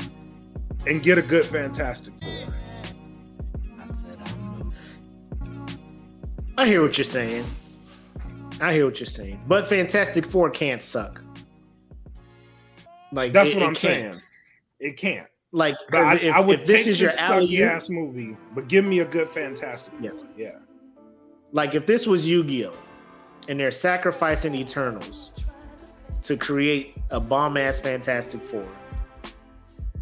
and 0.88 1.02
get 1.02 1.18
a 1.18 1.22
good 1.22 1.44
Fantastic 1.44 2.14
Four. 2.20 2.54
I 6.56 6.66
hear 6.66 6.82
what 6.82 6.96
you're 6.98 7.04
saying. 7.04 7.44
I 8.60 8.72
hear 8.72 8.84
what 8.86 8.98
you're 9.00 9.06
saying. 9.06 9.42
But 9.46 9.66
Fantastic 9.68 10.24
Four 10.24 10.50
can't 10.50 10.82
suck. 10.82 11.22
Like 13.12 13.32
That's 13.32 13.50
it- 13.50 13.54
what 13.54 13.62
it 13.62 13.66
I'm 13.66 13.74
saying. 13.74 14.14
It 14.80 14.96
can't. 14.96 15.28
Like, 15.54 15.76
I, 15.92 16.16
if, 16.16 16.34
I 16.34 16.40
would 16.40 16.62
if 16.62 16.66
this 16.66 16.88
is 16.88 17.00
your 17.00 17.12
alley 17.16 17.62
ass 17.62 17.88
movie, 17.88 18.36
but 18.56 18.66
give 18.66 18.84
me 18.84 18.98
a 18.98 19.04
good 19.04 19.30
Fantastic. 19.30 19.94
Yeah. 20.00 20.10
Four. 20.10 20.28
Yeah. 20.36 20.56
like 21.52 21.76
if 21.76 21.86
this 21.86 22.08
was 22.08 22.26
Yu-Gi-Oh, 22.26 22.74
and 23.46 23.60
they're 23.60 23.70
sacrificing 23.70 24.56
Eternals 24.56 25.30
to 26.22 26.36
create 26.36 26.96
a 27.10 27.20
bomb 27.20 27.56
ass 27.56 27.78
Fantastic 27.78 28.42
Four, 28.42 28.66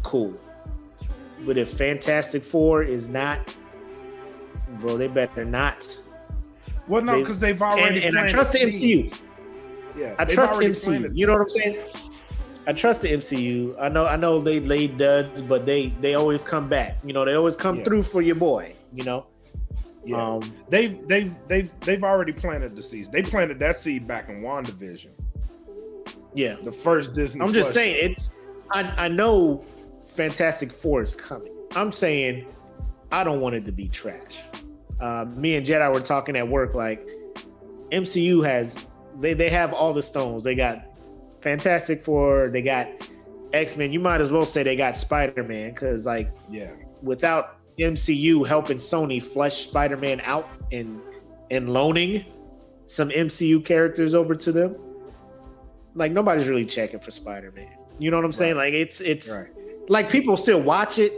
cool. 0.01 0.33
But 1.45 1.59
if 1.59 1.69
Fantastic 1.69 2.43
Four 2.43 2.81
is 2.81 3.07
not, 3.07 3.55
bro, 4.79 4.97
they 4.97 5.07
better 5.07 5.45
not. 5.45 5.95
Well, 6.87 7.03
no, 7.03 7.19
because 7.19 7.37
they've 7.39 7.61
already. 7.61 8.03
and 8.03 8.17
I 8.17 8.27
trust 8.27 8.53
the. 8.53 8.57
MCU. 8.57 9.21
Yeah, 9.95 10.15
I 10.17 10.25
trust 10.25 10.53
MCU. 10.53 11.11
You 11.15 11.27
know 11.27 11.33
what 11.33 11.41
I'm 11.43 11.49
saying? 11.49 11.77
I 12.65 12.73
trust 12.73 13.01
the 13.01 13.09
MCU. 13.09 13.75
I 13.79 13.89
know 13.89 14.05
I 14.05 14.15
know 14.15 14.39
they 14.39 14.59
laid 14.59 14.97
duds, 14.97 15.41
but 15.41 15.65
they 15.65 15.87
they 16.01 16.15
always 16.15 16.43
come 16.43 16.69
back. 16.69 16.97
You 17.03 17.13
know, 17.13 17.25
they 17.25 17.33
always 17.33 17.55
come 17.55 17.77
Yeah. 17.79 17.83
through 17.83 18.03
for 18.03 18.21
your 18.21 18.35
boy. 18.35 18.73
You 18.93 19.03
know. 19.03 19.25
Yeah, 20.05 20.33
Um, 20.35 20.41
they've 20.69 21.05
they've 21.07 21.33
they've 21.47 21.71
they've 21.81 22.03
already 22.03 22.33
planted 22.33 22.75
the 22.75 22.83
seeds. 22.83 23.07
They 23.09 23.21
planted 23.21 23.59
that 23.59 23.77
seed 23.77 24.05
back 24.05 24.27
in 24.29 24.41
WandaVision, 24.41 25.11
yeah. 26.33 26.57
the 26.61 26.71
first 26.73 27.13
Disney. 27.13 27.41
I'm 27.41 27.53
just 27.53 27.73
saying 27.73 28.11
it. 28.11 28.23
I 28.71 29.05
I 29.05 29.07
know 29.07 29.63
Fantastic 30.15 30.73
Four 30.73 31.03
is 31.03 31.15
coming. 31.15 31.53
I'm 31.75 31.91
saying 31.93 32.47
I 33.13 33.23
don't 33.23 33.39
want 33.39 33.55
it 33.55 33.65
to 33.65 33.71
be 33.71 33.87
trash. 33.87 34.39
Uh, 34.99 35.25
me 35.35 35.55
and 35.55 35.65
Jedi 35.65 35.93
were 35.93 35.99
talking 36.01 36.35
at 36.35 36.47
work 36.47 36.75
like 36.75 37.07
MCU 37.91 38.43
has 38.45 38.87
they 39.19 39.33
they 39.33 39.49
have 39.49 39.71
all 39.73 39.93
the 39.93 40.03
stones. 40.03 40.43
They 40.43 40.55
got 40.55 40.83
Fantastic 41.43 42.01
Four. 42.01 42.49
They 42.49 42.61
got 42.61 42.87
X 43.51 43.75
Men. 43.75 43.91
You 43.91 43.99
might 43.99 44.21
as 44.21 44.31
well 44.31 44.45
say 44.45 44.63
they 44.63 44.77
got 44.77 44.97
Spider 44.97 45.43
Man 45.43 45.71
because 45.71 46.05
like 46.05 46.29
Yeah, 46.49 46.71
without 47.01 47.57
MCU 47.77 48.47
helping 48.47 48.77
Sony 48.77 49.21
flesh 49.21 49.67
Spider 49.67 49.97
Man 49.97 50.21
out 50.21 50.49
and 50.71 51.01
and 51.51 51.71
loaning 51.71 52.25
some 52.87 53.09
MCU 53.09 53.63
characters 53.63 54.15
over 54.15 54.35
to 54.35 54.51
them, 54.51 54.75
like 55.95 56.13
nobody's 56.13 56.47
really 56.47 56.65
checking 56.65 57.01
for 57.01 57.11
Spider 57.11 57.51
Man. 57.51 57.75
You 57.99 58.09
know 58.09 58.17
what 58.17 58.25
I'm 58.25 58.31
saying? 58.31 58.55
Like 58.55 58.73
it's 58.73 59.01
it's 59.01 59.29
right. 59.29 59.49
like 59.89 60.09
people 60.09 60.37
still 60.37 60.61
watch 60.61 60.97
it, 60.97 61.11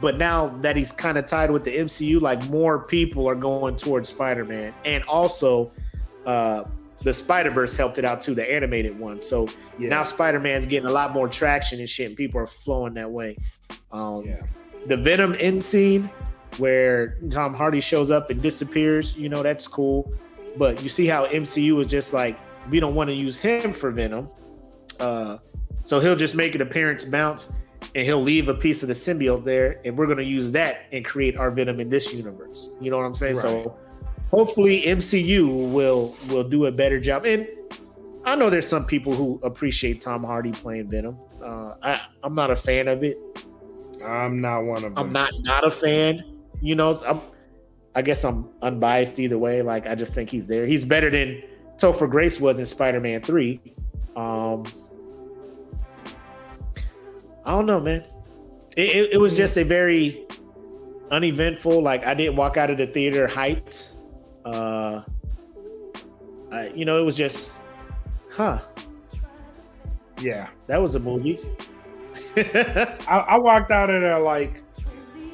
but 0.00 0.16
now 0.16 0.48
that 0.60 0.76
he's 0.76 0.92
kind 0.92 1.18
of 1.18 1.26
tied 1.26 1.50
with 1.50 1.64
the 1.64 1.76
MCU, 1.76 2.20
like 2.20 2.48
more 2.48 2.78
people 2.78 3.28
are 3.28 3.34
going 3.34 3.76
towards 3.76 4.10
Spider 4.10 4.44
Man, 4.44 4.72
and 4.84 5.02
also 5.04 5.72
uh, 6.24 6.64
the 7.02 7.12
Spider 7.12 7.50
Verse 7.50 7.76
helped 7.76 7.98
it 7.98 8.04
out 8.04 8.22
too, 8.22 8.34
the 8.34 8.50
animated 8.50 8.98
one. 8.98 9.20
So 9.20 9.48
Yeah, 9.78 9.90
now 9.90 10.02
Spider 10.02 10.40
Man's 10.40 10.66
getting 10.66 10.88
a 10.88 10.92
lot 10.92 11.12
more 11.12 11.28
traction 11.28 11.80
and 11.80 11.88
shit, 11.88 12.08
and 12.08 12.16
people 12.16 12.40
are 12.40 12.46
flowing 12.46 12.94
that 12.94 13.10
way. 13.10 13.36
Um, 13.92 14.24
yeah, 14.24 14.42
the 14.86 14.96
Venom 14.96 15.36
end 15.38 15.62
scene 15.62 16.10
where 16.58 17.18
Tom 17.30 17.54
Hardy 17.54 17.80
shows 17.80 18.10
up 18.10 18.30
and 18.30 18.40
disappears, 18.40 19.16
you 19.16 19.28
know, 19.28 19.42
that's 19.42 19.68
cool. 19.68 20.12
But 20.56 20.82
you 20.82 20.88
see 20.88 21.06
how 21.06 21.26
MCU 21.26 21.80
is 21.80 21.86
just 21.86 22.12
like, 22.12 22.38
we 22.70 22.80
don't 22.80 22.94
want 22.94 23.08
to 23.08 23.14
use 23.14 23.38
him 23.38 23.72
for 23.72 23.90
Venom. 23.90 24.28
Uh, 24.98 25.38
so 25.84 26.00
he'll 26.00 26.16
just 26.16 26.34
make 26.34 26.54
an 26.54 26.62
appearance 26.62 27.04
bounce 27.04 27.52
and 27.94 28.04
he'll 28.04 28.22
leave 28.22 28.48
a 28.48 28.54
piece 28.54 28.82
of 28.82 28.88
the 28.88 28.94
symbiote 28.94 29.44
there, 29.44 29.80
and 29.84 29.96
we're 29.96 30.06
going 30.06 30.18
to 30.18 30.24
use 30.24 30.52
that 30.52 30.86
and 30.92 31.04
create 31.04 31.36
our 31.36 31.50
Venom 31.50 31.80
in 31.80 31.88
this 31.88 32.12
universe. 32.12 32.68
You 32.80 32.90
know 32.90 32.96
what 32.96 33.04
I'm 33.04 33.14
saying? 33.14 33.36
Right. 33.36 33.42
So 33.42 33.78
hopefully 34.30 34.82
MCU 34.82 35.70
will 35.72 36.16
will 36.28 36.44
do 36.44 36.66
a 36.66 36.72
better 36.72 37.00
job. 37.00 37.24
And 37.24 37.48
I 38.24 38.34
know 38.34 38.50
there's 38.50 38.66
some 38.66 38.84
people 38.84 39.14
who 39.14 39.40
appreciate 39.42 40.00
Tom 40.00 40.24
Hardy 40.24 40.52
playing 40.52 40.90
Venom. 40.90 41.18
Uh, 41.42 41.74
I, 41.82 42.00
I'm 42.22 42.34
not 42.34 42.50
a 42.50 42.56
fan 42.56 42.88
of 42.88 43.04
it. 43.04 43.18
I'm 44.04 44.40
not 44.40 44.64
one 44.64 44.78
of 44.78 44.94
them. 44.94 44.98
I'm 44.98 45.12
not 45.12 45.32
not 45.40 45.64
a 45.64 45.70
fan. 45.70 46.24
You 46.60 46.74
know, 46.74 47.00
I'm, 47.06 47.20
I 47.94 48.02
guess 48.02 48.24
I'm 48.24 48.48
unbiased 48.62 49.18
either 49.18 49.38
way. 49.38 49.62
Like 49.62 49.86
I 49.86 49.94
just 49.94 50.14
think 50.14 50.30
he's 50.30 50.46
there. 50.46 50.66
He's 50.66 50.84
better 50.84 51.10
than 51.10 51.42
Topher 51.76 52.10
Grace 52.10 52.40
was 52.40 52.58
in 52.58 52.66
Spider-Man 52.66 53.22
Three. 53.22 53.60
Um, 54.16 54.64
I 57.44 57.52
don't 57.52 57.66
know, 57.66 57.80
man. 57.80 58.02
It, 58.76 58.88
it, 58.96 59.12
it 59.12 59.18
was 59.18 59.36
just 59.36 59.56
a 59.56 59.64
very 59.64 60.26
uneventful. 61.10 61.80
Like 61.80 62.04
I 62.04 62.14
didn't 62.14 62.36
walk 62.36 62.56
out 62.56 62.70
of 62.70 62.78
the 62.78 62.86
theater 62.86 63.28
hyped. 63.28 63.95
Uh, 64.46 65.02
I, 66.52 66.68
you 66.68 66.84
know, 66.84 66.98
it 67.00 67.04
was 67.04 67.16
just, 67.16 67.56
huh? 68.30 68.60
Yeah, 70.20 70.48
That 70.68 70.80
was 70.80 70.94
a 70.94 71.00
movie. 71.00 71.38
I, 72.36 72.96
I 73.28 73.38
walked 73.38 73.70
out 73.72 73.90
of 73.90 74.00
there 74.00 74.18
like, 74.20 74.62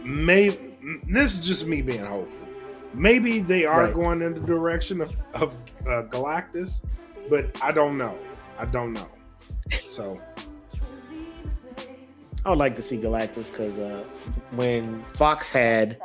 maybe 0.02 0.76
this 1.08 1.34
is 1.34 1.40
just 1.40 1.66
me 1.66 1.82
being 1.82 2.04
hopeful. 2.04 2.48
Maybe 2.94 3.40
they 3.40 3.64
are 3.66 3.84
Right. 3.84 3.94
going 3.94 4.22
in 4.22 4.34
the 4.34 4.40
direction 4.40 5.00
of 5.00 5.12
of 5.34 5.54
uh, 5.86 6.02
Galactus, 6.10 6.82
but 7.30 7.62
I 7.62 7.70
don't 7.72 7.96
know. 7.96 8.18
I 8.58 8.64
don't 8.66 8.92
know. 8.92 9.08
So 9.86 10.20
I 12.44 12.50
would 12.50 12.58
like 12.58 12.76
to 12.76 12.82
see 12.82 12.98
Galactus 12.98 13.50
because 13.52 13.78
uh, 13.78 14.04
when 14.50 15.02
Fox 15.04 15.50
had 15.50 16.00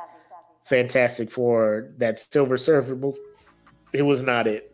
Fantastic 0.69 1.31
Four, 1.31 1.89
that 1.97 2.19
Silver 2.19 2.57
Surfer 2.57 2.95
movie, 2.95 3.17
it 3.93 4.01
was 4.01 4.21
not 4.23 4.47
it. 4.47 4.73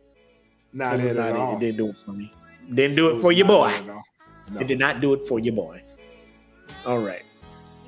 not 0.73 0.99
it 0.99 1.05
it 1.11 1.15
not 1.15 1.29
at 1.29 1.35
it. 1.35 1.37
all. 1.39 1.55
It 1.57 1.59
didn't 1.59 1.77
do 1.77 1.87
it 1.89 1.97
for 1.97 2.11
me. 2.11 2.33
Didn't 2.73 2.95
do 2.95 3.09
it, 3.09 3.13
was 3.13 3.21
for 3.21 3.31
your 3.31 3.47
boy. 3.47 3.71
it. 3.73 3.85
No. 3.85 4.59
It 4.59 4.67
did 4.67 4.79
not 4.79 5.01
do 5.01 5.13
it 5.13 5.23
for 5.25 5.39
your 5.39 5.53
boy. 5.53 5.81
All 6.85 6.99
right. 6.99 7.23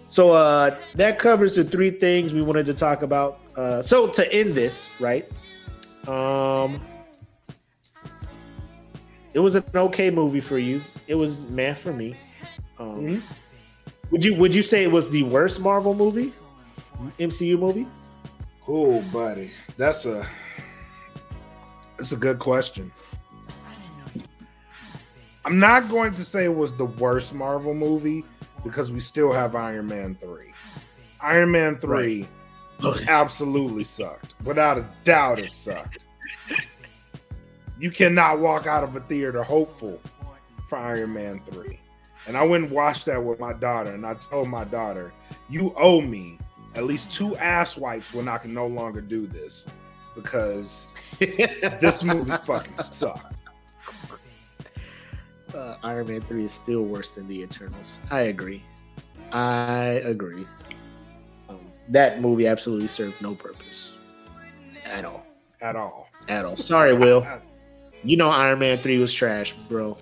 So 0.08 0.32
uh, 0.32 0.76
that 0.96 1.18
covers 1.20 1.56
the 1.56 1.64
three 1.64 1.90
things 1.92 2.32
we 2.34 2.42
wanted 2.42 2.66
to 2.68 2.74
talk 2.74 3.02
about. 3.02 3.40
Uh, 3.56 3.82
so 3.82 4.08
to 4.08 4.34
end 4.34 4.54
this, 4.54 4.90
right? 5.00 5.30
Um, 6.08 6.80
it 9.34 9.40
was 9.40 9.56
an 9.56 9.64
okay 9.74 10.12
movie 10.12 10.40
for 10.40 10.58
you. 10.58 10.82
It 11.08 11.16
was 11.16 11.42
man 11.50 11.76
for 11.76 11.92
me. 11.92 12.16
Um, 12.80 12.88
Mhm. 13.02 13.22
Would 14.12 14.24
you 14.24 14.36
would 14.36 14.54
you 14.54 14.62
say 14.62 14.84
it 14.84 14.92
was 14.92 15.10
the 15.10 15.24
worst 15.24 15.60
Marvel 15.60 15.94
movie, 15.96 16.32
MCU 17.20 17.58
movie? 17.58 17.88
Oh, 18.68 19.02
buddy, 19.14 19.52
that's 19.78 20.06
a 20.06 20.26
that's 21.98 22.12
a 22.12 22.18
good 22.18 22.40
question. 22.40 22.92
I'm 25.46 25.60
not 25.60 25.88
going 25.90 26.12
to 26.12 26.26
say 26.26 26.46
it 26.46 26.56
was 26.56 26.74
the 26.74 26.86
worst 26.86 27.36
Marvel 27.36 27.76
movie 27.76 28.26
because 28.64 28.92
we 28.92 29.00
still 29.00 29.32
have 29.32 29.56
Iron 29.56 29.88
Man 29.88 30.16
3. 30.16 30.52
Iron 31.22 31.52
Man 31.52 31.78
3 31.78 32.28
absolutely 33.08 33.84
sucked. 33.84 34.34
Without 34.44 34.80
a 34.80 34.86
doubt, 35.04 35.38
it 35.38 35.54
sucked. 35.54 36.00
You 37.80 37.92
cannot 37.92 38.40
walk 38.40 38.66
out 38.66 38.84
of 38.84 38.96
a 38.96 39.02
theater 39.02 39.44
hopeful 39.44 40.02
for 40.68 40.80
Iron 40.80 41.14
Man 41.14 41.42
3. 41.52 41.80
And 42.28 42.36
I 42.36 42.44
went 42.44 42.66
and 42.66 42.74
watched 42.74 43.06
that 43.06 43.24
with 43.24 43.40
my 43.40 43.54
daughter, 43.54 43.92
and 43.92 44.04
I 44.04 44.16
told 44.16 44.48
my 44.50 44.64
daughter, 44.64 45.14
You 45.48 45.76
owe 45.78 46.02
me 46.02 46.40
at 46.76 46.84
least 46.84 47.12
two 47.12 47.36
ass 47.38 47.78
wipes 47.78 48.14
when 48.14 48.28
I 48.28 48.38
can 48.38 48.54
no 48.54 48.68
longer 48.68 49.02
do 49.02 49.28
this 49.28 49.66
because 50.16 50.94
this 51.20 52.04
movie 52.04 52.36
fucking 52.38 52.78
sucked. 52.78 53.36
uh, 55.54 55.78
Iron 55.84 56.08
Man 56.08 56.22
3 56.22 56.44
is 56.44 56.54
still 56.54 56.84
worse 56.84 57.12
than 57.12 57.28
the 57.28 57.42
Eternals. 57.42 58.00
I 58.12 58.22
agree. 58.22 58.64
I 59.32 60.02
agree. 60.04 60.46
Um, 61.50 61.60
that 61.90 62.22
movie 62.22 62.48
absolutely 62.48 62.88
served 62.88 63.22
no 63.22 63.36
purpose 63.36 64.00
at 64.86 65.06
all. 65.06 65.26
At 65.62 65.76
all. 65.76 66.10
At 66.28 66.46
all. 66.46 66.58
Sorry, 66.58 66.94
Will. 66.94 67.26
You 68.04 68.18
know 68.18 68.30
Iron 68.30 68.60
Man 68.60 68.78
3 68.78 69.00
was 69.00 69.14
trash, 69.14 69.54
bro. 69.54 69.98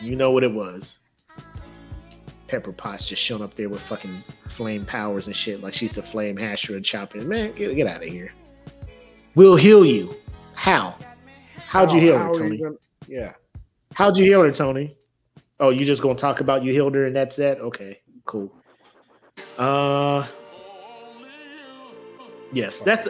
You 0.00 0.16
know 0.16 0.30
what 0.30 0.44
it 0.44 0.52
was. 0.52 0.97
Pepper 2.48 2.72
Potts 2.72 3.06
just 3.06 3.22
showing 3.22 3.42
up 3.42 3.54
there 3.54 3.68
with 3.68 3.80
fucking 3.82 4.24
flame 4.46 4.84
powers 4.84 5.26
and 5.26 5.36
shit 5.36 5.62
like 5.62 5.74
she's 5.74 5.96
a 5.98 6.02
flame 6.02 6.36
hasher 6.36 6.74
and 6.76 6.84
chopping. 6.84 7.28
Man, 7.28 7.52
get, 7.52 7.74
get 7.76 7.86
out 7.86 8.02
of 8.02 8.08
here. 8.08 8.30
We'll 9.34 9.56
heal 9.56 9.84
you. 9.84 10.14
How? 10.54 10.94
How'd 11.66 11.92
you 11.92 12.00
heal 12.00 12.18
her, 12.18 12.32
Tony? 12.32 12.58
gonna- 12.58 12.74
yeah. 13.06 13.34
How'd 13.94 14.16
you 14.16 14.24
heal 14.24 14.42
her, 14.42 14.50
Tony? 14.50 14.90
Oh, 15.60 15.70
you 15.70 15.84
just 15.84 16.02
gonna 16.02 16.14
talk 16.14 16.40
about 16.40 16.64
you 16.64 16.72
healed 16.72 16.94
her 16.94 17.06
and 17.06 17.14
that's 17.14 17.36
that? 17.36 17.60
Okay, 17.60 18.00
cool. 18.24 18.52
Uh 19.58 20.26
Yes, 22.52 22.80
that's 22.80 23.08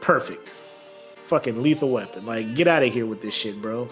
perfect. 0.00 0.50
Fucking 0.50 1.60
lethal 1.62 1.90
weapon. 1.90 2.24
Like, 2.24 2.54
get 2.54 2.68
out 2.68 2.82
of 2.82 2.92
here 2.92 3.06
with 3.06 3.20
this 3.20 3.34
shit, 3.34 3.60
bro. 3.60 3.88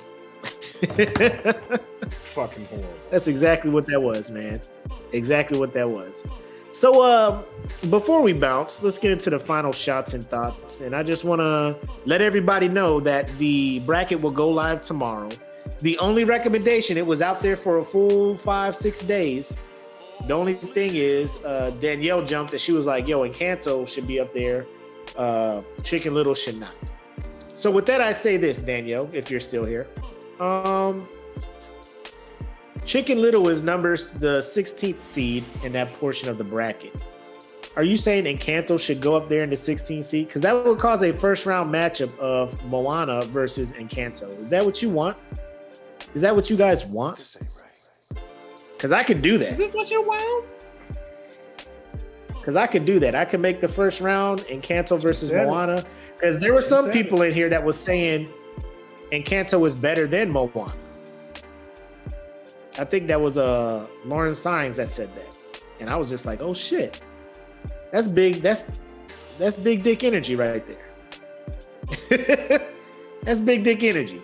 Fucking 2.08 2.66
horrible. 2.66 2.94
That's 3.10 3.28
exactly 3.28 3.70
what 3.70 3.86
that 3.86 4.00
was, 4.00 4.30
man. 4.30 4.60
Exactly 5.12 5.58
what 5.58 5.72
that 5.72 5.88
was. 5.88 6.24
So, 6.76 7.02
um, 7.02 7.44
before 7.88 8.20
we 8.20 8.34
bounce, 8.34 8.82
let's 8.82 8.98
get 8.98 9.10
into 9.10 9.30
the 9.30 9.38
final 9.38 9.72
shots 9.72 10.12
and 10.12 10.28
thoughts. 10.28 10.82
And 10.82 10.94
I 10.94 11.02
just 11.02 11.24
want 11.24 11.40
to 11.40 11.78
let 12.04 12.20
everybody 12.20 12.68
know 12.68 13.00
that 13.00 13.28
the 13.38 13.80
bracket 13.80 14.20
will 14.20 14.30
go 14.30 14.50
live 14.50 14.82
tomorrow. 14.82 15.30
The 15.80 15.96
only 15.98 16.24
recommendation, 16.24 16.98
it 16.98 17.06
was 17.06 17.22
out 17.22 17.40
there 17.40 17.56
for 17.56 17.78
a 17.78 17.82
full 17.82 18.36
five, 18.36 18.76
six 18.76 19.00
days. 19.00 19.54
The 20.26 20.34
only 20.34 20.54
thing 20.54 20.90
is, 20.94 21.36
uh, 21.44 21.70
Danielle 21.80 22.22
jumped 22.22 22.52
and 22.52 22.60
she 22.60 22.72
was 22.72 22.84
like, 22.84 23.06
yo, 23.06 23.26
Encanto 23.26 23.88
should 23.88 24.06
be 24.06 24.20
up 24.20 24.34
there. 24.34 24.66
Uh, 25.16 25.62
Chicken 25.82 26.12
Little 26.12 26.34
should 26.34 26.60
not. 26.60 26.74
So, 27.54 27.70
with 27.70 27.86
that, 27.86 28.02
I 28.02 28.12
say 28.12 28.36
this, 28.36 28.60
Danielle, 28.60 29.08
if 29.14 29.30
you're 29.30 29.40
still 29.40 29.64
here. 29.64 29.86
Um, 30.40 31.06
Chicken 32.84 33.20
Little 33.20 33.48
is 33.48 33.62
numbers 33.62 34.08
the 34.08 34.38
16th 34.38 35.00
seed 35.00 35.44
in 35.64 35.72
that 35.72 35.92
portion 35.94 36.28
of 36.28 36.38
the 36.38 36.44
bracket. 36.44 36.94
Are 37.76 37.82
you 37.82 37.96
saying 37.96 38.24
Encanto 38.24 38.80
should 38.80 39.02
go 39.02 39.14
up 39.14 39.28
there 39.28 39.42
in 39.42 39.50
the 39.50 39.56
16th 39.56 40.04
seed? 40.04 40.28
Because 40.28 40.42
that 40.42 40.64
would 40.64 40.78
cause 40.78 41.02
a 41.02 41.12
first 41.12 41.44
round 41.44 41.72
matchup 41.72 42.16
of 42.18 42.62
Moana 42.64 43.22
versus 43.22 43.72
Encanto. 43.72 44.40
Is 44.40 44.48
that 44.48 44.64
what 44.64 44.80
you 44.80 44.88
want? 44.88 45.16
Is 46.14 46.22
that 46.22 46.34
what 46.34 46.48
you 46.48 46.56
guys 46.56 46.86
want? 46.86 47.36
Because 48.72 48.92
I 48.92 49.02
could 49.02 49.20
do 49.20 49.36
that. 49.38 49.52
Is 49.52 49.58
this 49.58 49.74
what 49.74 49.90
you 49.90 50.02
want? 50.02 50.46
Because 52.28 52.56
I 52.56 52.66
could 52.66 52.86
do 52.86 52.98
that. 53.00 53.14
I 53.14 53.24
could 53.24 53.42
make 53.42 53.60
the 53.60 53.68
first 53.68 54.00
round 54.00 54.40
Encanto 54.42 54.98
versus. 55.00 55.30
Moana. 55.32 55.84
Because 56.16 56.40
there 56.40 56.54
were 56.54 56.62
some 56.62 56.90
people 56.90 57.22
in 57.22 57.34
here 57.34 57.50
that 57.50 57.62
was 57.62 57.78
saying 57.78 58.30
Encanto 59.12 59.66
is 59.66 59.74
better 59.74 60.06
than 60.06 60.30
Moana. 60.30 60.74
I 62.78 62.84
think 62.84 63.06
that 63.06 63.20
was 63.20 63.38
uh 63.38 63.86
Lauren 64.04 64.34
Signs 64.34 64.76
that 64.76 64.88
said 64.88 65.14
that, 65.16 65.62
and 65.80 65.88
I 65.88 65.96
was 65.96 66.10
just 66.10 66.26
like, 66.26 66.40
oh 66.40 66.54
shit, 66.54 67.00
that's 67.92 68.08
big. 68.08 68.36
That's 68.36 68.64
that's 69.38 69.56
big 69.56 69.82
dick 69.82 70.04
energy 70.04 70.36
right 70.36 70.64
there. 70.66 70.86
that's 73.22 73.40
big 73.40 73.64
dick 73.64 73.82
energy. 73.82 74.22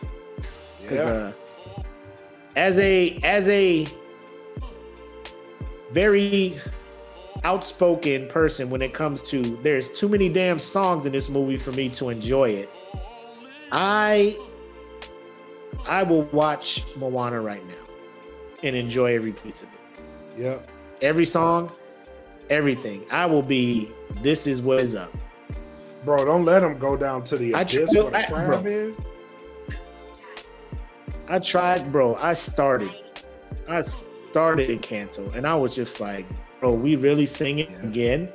Yeah. 0.91 1.01
uh, 1.01 1.33
as 2.57 2.79
a 2.79 3.19
as 3.23 3.49
a 3.49 3.87
very 5.93 6.59
outspoken 7.45 8.29
person 8.29 8.71
when 8.71 8.83
it 8.83 8.95
comes 8.95 9.21
to 9.23 9.43
there's 9.63 9.91
too 9.91 10.09
many 10.09 10.29
damn 10.29 10.59
songs 10.59 11.07
in 11.07 11.13
this 11.13 11.29
movie 11.29 11.57
for 11.57 11.73
me 11.73 11.89
to 11.91 12.09
enjoy 12.09 12.51
it. 12.51 12.71
I 13.71 14.37
I 15.87 16.03
will 16.03 16.23
watch 16.25 16.85
Moana 16.97 17.41
right 17.41 17.65
now 17.67 17.75
and 18.63 18.77
enjoy 18.77 19.15
every 19.15 19.33
piece 19.33 19.63
of 19.63 19.69
it. 19.69 20.05
Yeah. 20.39 20.59
Every 21.01 21.25
song, 21.25 21.71
everything. 22.51 23.05
I 23.11 23.27
will 23.27 23.43
be 23.43 23.91
this 24.21 24.47
is 24.47 24.63
what 24.63 24.81
is 24.81 24.95
up. 24.95 25.13
Bro, 26.05 26.25
don't 26.25 26.45
let 26.45 26.61
them 26.61 26.79
go 26.79 26.97
down 26.97 27.25
to 27.25 27.37
the 27.37 27.55
I 27.55 27.63
abyss 27.63 27.93
tr- 27.93 27.99
where 28.03 28.11
the 28.11 28.19
I- 28.19 28.23
crab 28.25 28.63
bro. 28.63 28.71
is. 28.71 29.01
I 31.29 31.39
tried, 31.39 31.91
bro. 31.93 32.17
I 32.17 32.35
started. 32.35 32.95
I 33.69 33.81
started 33.81 34.69
Encanto 34.69 35.33
and 35.35 35.47
I 35.47 35.55
was 35.55 35.75
just 35.75 36.01
like, 36.01 36.27
bro, 36.61 36.73
we 36.73 36.97
really 36.97 37.27
singing 37.27 37.73
again? 37.81 38.31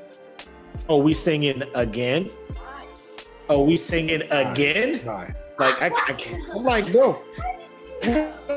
Oh, 0.89 0.97
we 0.97 1.13
singing 1.13 1.63
again? 1.75 2.29
Oh, 3.49 3.63
we 3.63 3.77
singing 3.77 4.23
again? 4.31 5.05
Bye. 5.05 5.33
Like 5.59 5.81
I, 5.81 5.87
I 6.07 6.13
can't. 6.13 6.43
I'm 6.53 6.63
like, 6.63 6.91
bro. 6.91 7.19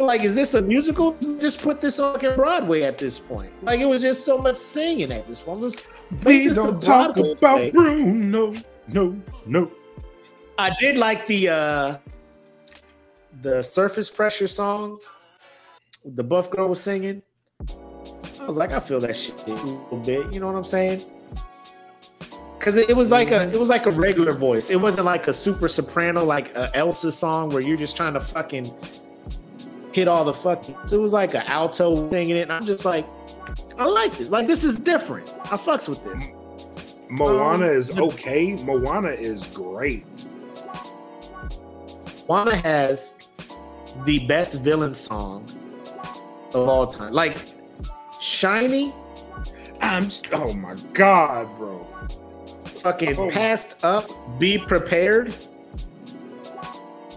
Like, 0.01 0.23
is 0.23 0.35
this 0.35 0.55
a 0.55 0.61
musical? 0.61 1.17
Just 1.39 1.63
put 1.63 1.81
this 1.81 1.99
on 1.99 2.19
Broadway 2.35 2.83
at 2.83 2.99
this 2.99 3.19
point. 3.19 3.51
Like, 3.63 3.81
it 3.81 3.87
was 3.87 4.03
just 4.03 4.25
so 4.25 4.39
much 4.39 4.57
singing 4.57 5.11
at 5.11 5.27
this 5.27 5.41
point. 5.41 5.61
Just 5.63 5.89
We 6.25 6.49
don't 6.49 6.81
talk 6.81 7.15
Broadway 7.15 7.33
about 7.33 7.57
play. 7.59 7.71
Bruno. 7.71 8.55
No, 8.87 9.21
no. 9.47 9.71
I 10.59 10.75
did 10.79 10.99
like 10.99 11.27
the 11.27 11.49
uh 11.49 11.99
the 13.41 13.63
surface 13.63 14.11
pressure 14.11 14.47
song. 14.47 14.99
The 16.05 16.23
buff 16.23 16.51
girl 16.51 16.69
was 16.69 16.83
singing. 16.83 17.23
I 18.41 18.45
was 18.47 18.57
like, 18.57 18.73
I 18.73 18.81
feel 18.81 19.01
that 19.01 19.17
shit 19.17 19.41
a 19.47 19.53
little 19.53 20.03
bit. 20.05 20.33
You 20.33 20.41
know 20.41 20.47
what 20.49 20.57
I'm 20.57 20.65
saying? 20.65 21.05
Cause 22.61 22.77
it, 22.77 22.91
it 22.91 22.97
was 22.97 23.11
like 23.11 23.31
a 23.31 23.51
it 23.53 23.59
was 23.59 23.71
like 23.71 23.87
a 23.87 23.91
regular 23.91 24.33
voice. 24.33 24.69
It 24.69 24.77
wasn't 24.77 25.07
like 25.07 25.29
a 25.29 25.33
super 25.33 25.67
soprano 25.67 26.25
like 26.25 26.55
a 26.55 26.71
Elsa 26.77 27.11
song 27.11 27.49
where 27.51 27.63
you're 27.63 27.77
just 27.77 27.97
trying 27.97 28.13
to 28.15 28.21
fucking 28.21 28.73
hit 29.93 30.09
all 30.09 30.25
the 30.25 30.35
fucking. 30.35 30.77
It 30.93 30.97
was 30.97 31.13
like 31.15 31.35
an 31.35 31.45
alto 31.47 32.11
singing 32.11 32.37
it, 32.37 32.43
and 32.43 32.53
I'm 32.53 32.67
just 32.67 32.85
like, 32.85 33.07
I 33.79 33.85
like 33.87 34.17
this. 34.19 34.29
Like 34.29 34.47
this 34.47 34.63
is 34.63 34.77
different. 34.77 35.29
I 35.45 35.57
fucks 35.57 35.89
with 35.89 36.05
this. 36.05 36.35
Moana 37.09 37.67
Um, 37.67 37.73
is 37.73 37.91
okay. 37.99 38.55
Moana 38.57 39.09
is 39.09 39.47
great. 39.49 40.27
Moana 42.29 42.57
has 42.57 43.15
the 44.05 44.21
best 44.27 44.61
villain 44.61 44.95
song 44.95 45.49
of 46.55 46.69
all 46.69 46.87
time. 46.87 47.13
Like 47.13 47.39
Shiny, 48.21 48.95
I'm. 49.81 50.11
Oh 50.33 50.53
my 50.53 50.75
god, 50.93 51.49
bro. 51.57 51.80
Fucking 52.81 53.19
Oh. 53.19 53.31
passed 53.31 53.77
up, 53.83 54.11
be 54.39 54.59
prepared. 54.59 55.35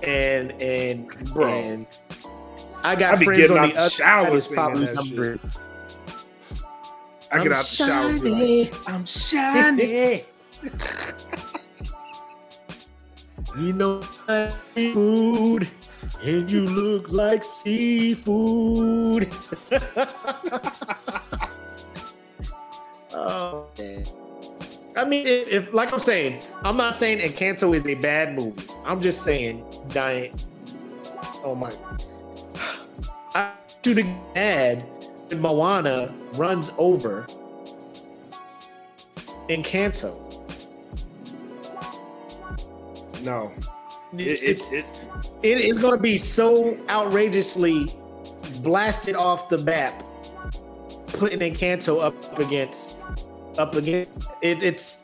And 0.01 0.51
and 0.61 1.07
Bro. 1.33 1.47
and 1.47 1.87
I 2.83 2.95
got 2.95 3.21
I 3.21 3.23
friends 3.23 3.51
on 3.51 3.57
out 3.57 3.67
the 3.69 3.73
the 3.73 3.79
other 3.79 3.89
shower 3.89 4.25
side 4.25 4.33
is 4.35 4.43
singing 4.43 4.55
probably 4.55 4.93
number. 4.93 5.39
I 7.31 7.37
get 7.37 7.45
I'm 7.47 7.51
out 7.53 7.57
the 7.59 7.63
shower. 7.63 8.09
and 8.09 8.21
be 8.21 8.29
like, 8.29 8.39
shiny. 8.39 8.71
I'm 8.87 9.05
shiny. 9.05 10.25
you 13.57 13.73
know 13.73 14.01
food, 14.01 15.67
and 16.23 16.51
you 16.51 16.67
look 16.67 17.09
like 17.09 17.43
seafood. 17.43 19.29
oh. 23.13 23.62
I 24.95 25.05
mean, 25.05 25.25
if, 25.25 25.47
if 25.47 25.73
like 25.73 25.91
I'm 25.91 25.99
saying, 25.99 26.41
I'm 26.63 26.77
not 26.77 26.97
saying 26.97 27.19
Encanto 27.19 27.75
is 27.75 27.85
a 27.87 27.95
bad 27.95 28.35
movie. 28.35 28.63
I'm 28.85 29.01
just 29.01 29.23
saying, 29.23 29.65
Diane. 29.89 30.35
Oh 31.43 31.55
my. 31.55 31.73
I 33.33 33.53
do 33.81 33.93
the 33.95 34.03
mad 34.35 34.85
when 35.29 35.41
Moana 35.41 36.13
runs 36.33 36.71
over 36.77 37.25
Encanto. 39.49 40.19
No, 43.23 43.51
it, 44.13 44.21
It's, 44.21 44.41
it's 44.41 44.71
it, 44.71 44.85
it 45.41 45.61
is 45.61 45.77
going 45.77 45.95
to 45.95 46.01
be 46.01 46.17
so 46.17 46.77
outrageously 46.89 47.91
blasted 48.61 49.15
off 49.15 49.49
the 49.49 49.57
map, 49.59 50.03
putting 51.07 51.39
Encanto 51.39 52.03
up 52.03 52.37
against 52.37 52.97
up 53.57 53.75
against 53.75 54.11
it. 54.41 54.63
It's 54.63 55.03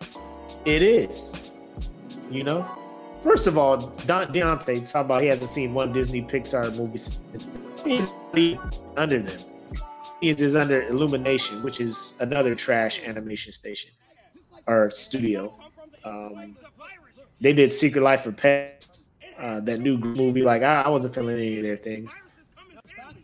it 0.66 0.82
is, 0.82 1.34
you 2.30 2.44
know. 2.44 2.66
First 3.24 3.48
of 3.48 3.58
all, 3.58 3.78
Don 4.06 4.32
Deontay 4.32 4.90
talking 4.90 5.06
about 5.06 5.22
he 5.22 5.28
hasn't 5.28 5.52
seen 5.52 5.74
one 5.74 5.92
Disney 5.92 6.22
Pixar 6.22 6.76
movie. 6.76 6.98
since- 6.98 7.50
He's 7.84 8.10
under 8.98 9.20
them. 9.20 9.40
He 10.22 10.30
is 10.30 10.56
under 10.56 10.84
Illumination, 10.84 11.64
which 11.64 11.80
is 11.80 12.14
another 12.20 12.56
trash 12.56 13.02
animation 13.06 13.54
station 13.54 13.92
or 14.68 14.90
studio. 14.90 15.58
Um, 16.04 16.58
they 17.42 17.54
did 17.54 17.74
Secret 17.74 18.02
Life 18.02 18.26
of 18.28 18.36
Pets, 18.36 19.06
uh, 19.40 19.62
that 19.62 19.80
new 19.80 19.98
movie. 19.98 20.42
Like 20.42 20.62
I, 20.62 20.82
I 20.82 20.90
wasn't 20.90 21.16
feeling 21.16 21.38
any 21.38 21.58
of 21.58 21.64
their 21.64 21.78
things. 21.78 22.14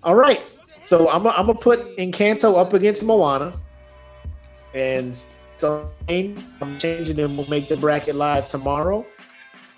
All 0.04 0.16
right, 0.16 0.42
so 0.86 1.10
I'm 1.10 1.24
gonna 1.24 1.36
I'm 1.38 1.48
gonna 1.48 1.60
put 1.60 1.98
Encanto 1.98 2.58
up 2.58 2.74
against 2.74 3.04
Moana, 3.04 3.54
and 4.76 5.26
so 5.58 5.90
I'm 6.10 6.78
changing 6.78 7.16
them. 7.16 7.38
We'll 7.38 7.50
make 7.50 7.68
the 7.68 7.78
bracket 7.78 8.16
live 8.16 8.48
tomorrow, 8.50 9.06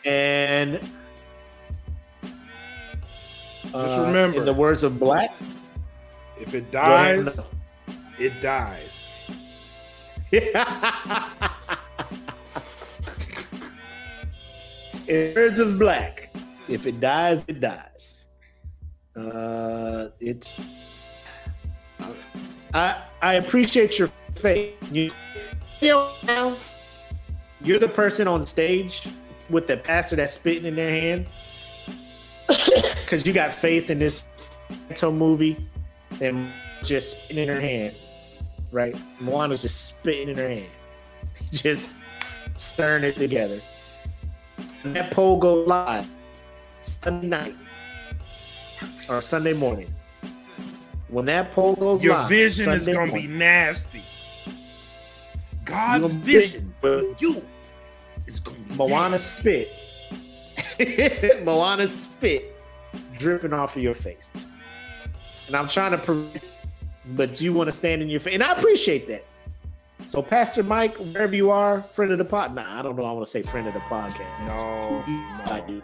and 0.04 0.80
Just 3.72 4.00
uh, 4.00 4.04
remember. 4.06 4.40
in 4.40 4.46
the 4.46 4.54
words 4.54 4.84
of 4.84 5.00
Black, 5.00 5.38
if 6.40 6.56
it 6.56 6.72
dies, 6.72 7.40
it 8.20 8.34
dies. 8.42 9.04
In 15.08 15.34
words 15.36 15.60
of 15.60 15.80
black, 15.80 16.30
if 16.68 16.86
it 16.86 17.00
dies, 17.00 17.46
it 17.48 17.62
dies. 17.62 18.28
Uh, 19.16 20.10
it's. 20.20 20.60
I 22.74 23.04
I 23.22 23.36
appreciate 23.36 23.98
your 23.98 24.10
faith. 24.38 24.76
You, 24.92 25.10
you 25.82 25.90
know, 25.90 26.12
now 26.26 26.56
you're 27.62 27.80
the 27.80 27.90
person 27.90 28.28
on 28.28 28.46
stage 28.46 29.08
with 29.50 29.68
the 29.68 29.78
pastor 29.78 30.16
that's 30.16 30.34
spitting 30.34 30.66
in 30.66 30.76
their 30.76 30.90
hand 30.90 31.26
because 32.48 33.26
you 33.26 33.34
got 33.34 33.54
faith 33.54 33.90
in 33.90 34.00
this 34.00 34.26
Encanto 34.90 35.16
movie 35.16 35.58
and 36.22 36.52
just 36.84 37.12
spitting 37.12 37.44
in 37.44 37.50
her 37.50 37.60
hand, 37.60 37.96
right? 38.72 38.96
Moana's 39.20 39.62
just 39.62 39.86
spitting 39.86 40.30
in 40.30 40.38
her 40.38 40.50
hand, 40.50 40.72
just 41.52 41.98
stirring 42.58 43.04
it 43.04 43.16
together. 43.16 43.62
And 44.84 44.96
that 44.96 45.12
poll 45.12 45.38
go 45.38 45.56
live 45.64 46.10
Sunday 46.82 47.28
night 47.28 47.56
or 49.10 49.22
Sunday 49.22 49.54
morning. 49.54 49.94
When 51.10 51.26
that 51.26 51.52
poll 51.52 51.76
goes 51.76 52.00
live, 52.00 52.04
Your 52.04 52.16
live, 52.16 52.30
vision 52.30 52.74
is 52.74 52.86
gonna 52.86 53.12
be 53.12 53.28
nasty. 53.28 54.02
God's 55.68 56.02
You're 56.04 56.10
gonna 56.10 56.24
vision 56.24 56.74
for 56.82 57.02
you 57.20 57.46
is 58.26 58.40
gonna 58.40 58.58
be 58.60 58.76
Moana 58.76 59.10
nasty. 59.12 59.68
spit. 60.78 60.80
Moana 61.46 61.88
spit 61.88 62.56
dripping 63.18 63.54
off 63.54 63.76
of 63.76 63.84
your 63.84 63.94
face. 63.94 64.48
And 65.48 65.56
I'm 65.56 65.68
trying 65.68 65.92
to 65.92 65.98
prevent, 65.98 66.44
but 67.16 67.40
you 67.42 67.54
want 67.54 67.70
to 67.70 67.76
stand 67.76 68.02
in 68.02 68.10
your 68.10 68.20
face. 68.20 68.34
And 68.34 68.44
I 68.44 68.54
appreciate 68.54 69.08
that. 69.08 69.24
So, 70.06 70.22
Pastor 70.22 70.64
Mike, 70.64 70.96
wherever 70.98 71.36
you 71.36 71.52
are, 71.52 71.82
friend 71.92 72.12
of 72.12 72.18
the 72.18 72.26
pod. 72.26 72.56
Nah, 72.56 72.80
I 72.80 72.82
don't 72.82 72.96
know. 72.96 73.06
I 73.06 73.12
want 73.12 73.26
to 73.26 73.32
say 73.32 73.42
friend 73.42 73.68
of 73.68 73.74
the 73.74 73.80
podcast. 73.82 74.48
No, 74.48 75.04
Like, 75.50 75.68
no. 75.68 75.82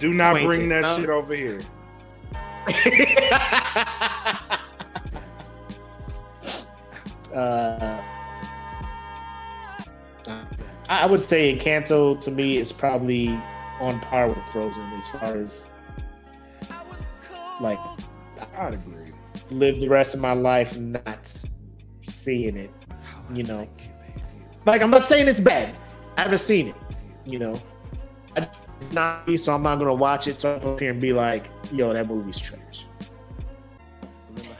Do 0.00 0.12
not 0.12 0.40
bring 0.42 0.68
that 0.68 0.84
huh? 0.84 0.96
shit 0.96 1.08
over 1.08 1.34
here. 1.34 1.60
uh, 7.34 8.02
I 10.88 11.06
would 11.06 11.22
say 11.22 11.54
Encanto 11.54 12.20
to 12.20 12.30
me 12.30 12.56
is 12.56 12.72
probably 12.72 13.28
on 13.80 13.98
par 14.00 14.28
with 14.28 14.38
Frozen 14.52 14.82
as 14.94 15.08
far 15.08 15.36
as 15.36 15.70
like 17.60 17.78
I'd 18.56 18.74
agree. 18.74 19.06
live 19.50 19.80
the 19.80 19.88
rest 19.88 20.14
of 20.14 20.20
my 20.20 20.32
life 20.32 20.78
not 20.78 21.44
seeing 22.02 22.56
it. 22.56 22.70
You 23.32 23.42
know, 23.44 23.68
like 24.64 24.82
I'm 24.82 24.90
not 24.90 25.06
saying 25.06 25.28
it's 25.28 25.40
bad. 25.40 25.74
I 26.16 26.22
haven't 26.22 26.38
seen 26.38 26.68
it. 26.68 26.74
You 27.26 27.38
know, 27.38 27.58
I, 28.36 28.48
it's 28.80 28.92
not 28.92 29.30
so 29.38 29.54
I'm 29.54 29.62
not 29.62 29.78
gonna 29.78 29.94
watch 29.94 30.26
it. 30.28 30.40
So 30.40 30.56
I'm 30.56 30.66
up 30.66 30.80
here 30.80 30.90
and 30.90 31.00
be 31.00 31.12
like, 31.12 31.46
"Yo, 31.72 31.92
that 31.92 32.08
movie's 32.08 32.38
trash." 32.38 32.86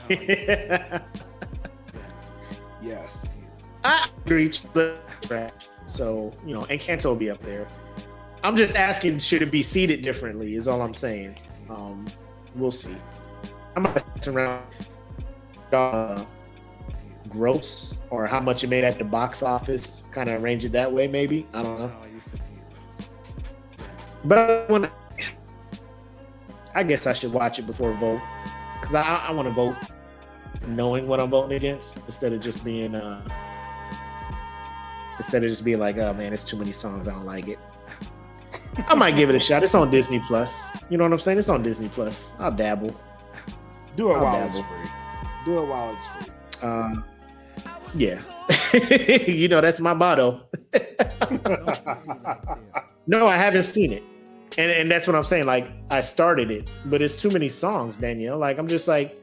Yes. 2.81 3.29
I 3.83 4.09
agree. 4.25 4.51
but 4.73 5.01
So 5.85 6.31
you 6.45 6.53
know, 6.53 6.61
Encanto 6.61 7.05
will 7.05 7.15
be 7.15 7.29
up 7.29 7.39
there. 7.39 7.67
I'm 8.43 8.55
just 8.55 8.75
asking, 8.75 9.19
should 9.19 9.41
it 9.41 9.51
be 9.51 9.61
seated 9.61 10.01
differently? 10.01 10.55
Is 10.55 10.67
all 10.67 10.81
I'm 10.81 10.93
saying. 10.93 11.35
Um, 11.69 12.07
we'll 12.55 12.71
see. 12.71 12.95
I'm 13.75 13.83
messing 13.83 14.35
around. 14.35 14.63
Uh, 15.71 16.23
gross 17.29 17.99
or 18.09 18.27
how 18.27 18.39
much 18.39 18.63
it 18.63 18.69
made 18.69 18.83
at 18.83 18.95
the 18.95 19.05
box 19.05 19.43
office. 19.43 20.03
Kind 20.11 20.29
of 20.29 20.41
arrange 20.41 20.65
it 20.65 20.71
that 20.71 20.91
way, 20.91 21.07
maybe. 21.07 21.47
I 21.53 21.61
don't 21.61 21.79
know. 21.79 21.91
But 24.25 24.39
I. 24.39 24.89
I 26.75 26.83
guess 26.83 27.07
I 27.07 27.13
should 27.13 27.33
watch 27.33 27.59
it 27.59 27.65
before 27.65 27.91
vote 27.93 28.21
because 28.79 28.95
I, 28.95 29.01
I 29.17 29.31
want 29.31 29.47
to 29.47 29.53
vote 29.53 29.75
knowing 30.67 31.07
what 31.07 31.19
I'm 31.19 31.29
voting 31.29 31.55
against 31.55 31.97
instead 31.97 32.31
of 32.31 32.41
just 32.41 32.63
being 32.63 32.95
uh 32.95 33.27
instead 35.19 35.43
of 35.43 35.49
just 35.49 35.63
being 35.63 35.77
like, 35.77 35.97
oh 35.97 36.13
man, 36.13 36.33
it's 36.33 36.43
too 36.43 36.57
many 36.57 36.71
songs, 36.71 37.07
I 37.07 37.13
don't 37.13 37.25
like 37.25 37.47
it. 37.47 37.59
I 38.87 38.95
might 38.95 39.15
give 39.15 39.29
it 39.29 39.35
a 39.35 39.39
shot. 39.39 39.61
It's 39.61 39.75
on 39.75 39.91
Disney 39.91 40.19
Plus. 40.19 40.83
You 40.89 40.97
know 40.97 41.03
what 41.03 41.13
I'm 41.13 41.19
saying? 41.19 41.37
It's 41.37 41.49
on 41.49 41.61
Disney 41.61 41.89
Plus. 41.89 42.31
I'll 42.39 42.51
dabble. 42.51 42.95
Do 43.95 44.09
it 44.11 44.15
I'll 44.15 44.23
while 44.23 44.47
it's 44.47 44.55
free. 44.55 44.89
Do 45.45 45.57
it 45.57 45.67
while 45.67 45.93
it's 45.93 46.07
free. 46.07 46.27
Um, 46.67 47.05
yeah. 47.93 48.19
you 49.27 49.47
know, 49.47 49.61
that's 49.61 49.79
my 49.79 49.93
motto. 49.93 50.41
No, 53.09 53.27
I 53.27 53.37
haven't 53.37 53.63
seen 53.63 53.91
it. 53.91 54.03
And 54.59 54.71
and 54.71 54.91
that's 54.91 55.07
what 55.07 55.15
I'm 55.15 55.23
saying. 55.23 55.47
Like 55.47 55.73
I 55.89 56.01
started 56.01 56.51
it, 56.51 56.69
but 56.85 57.01
it's 57.01 57.15
too 57.15 57.31
many 57.31 57.49
songs, 57.49 57.97
Danielle. 57.97 58.37
Like 58.37 58.59
I'm 58.59 58.67
just 58.67 58.87
like, 58.87 59.17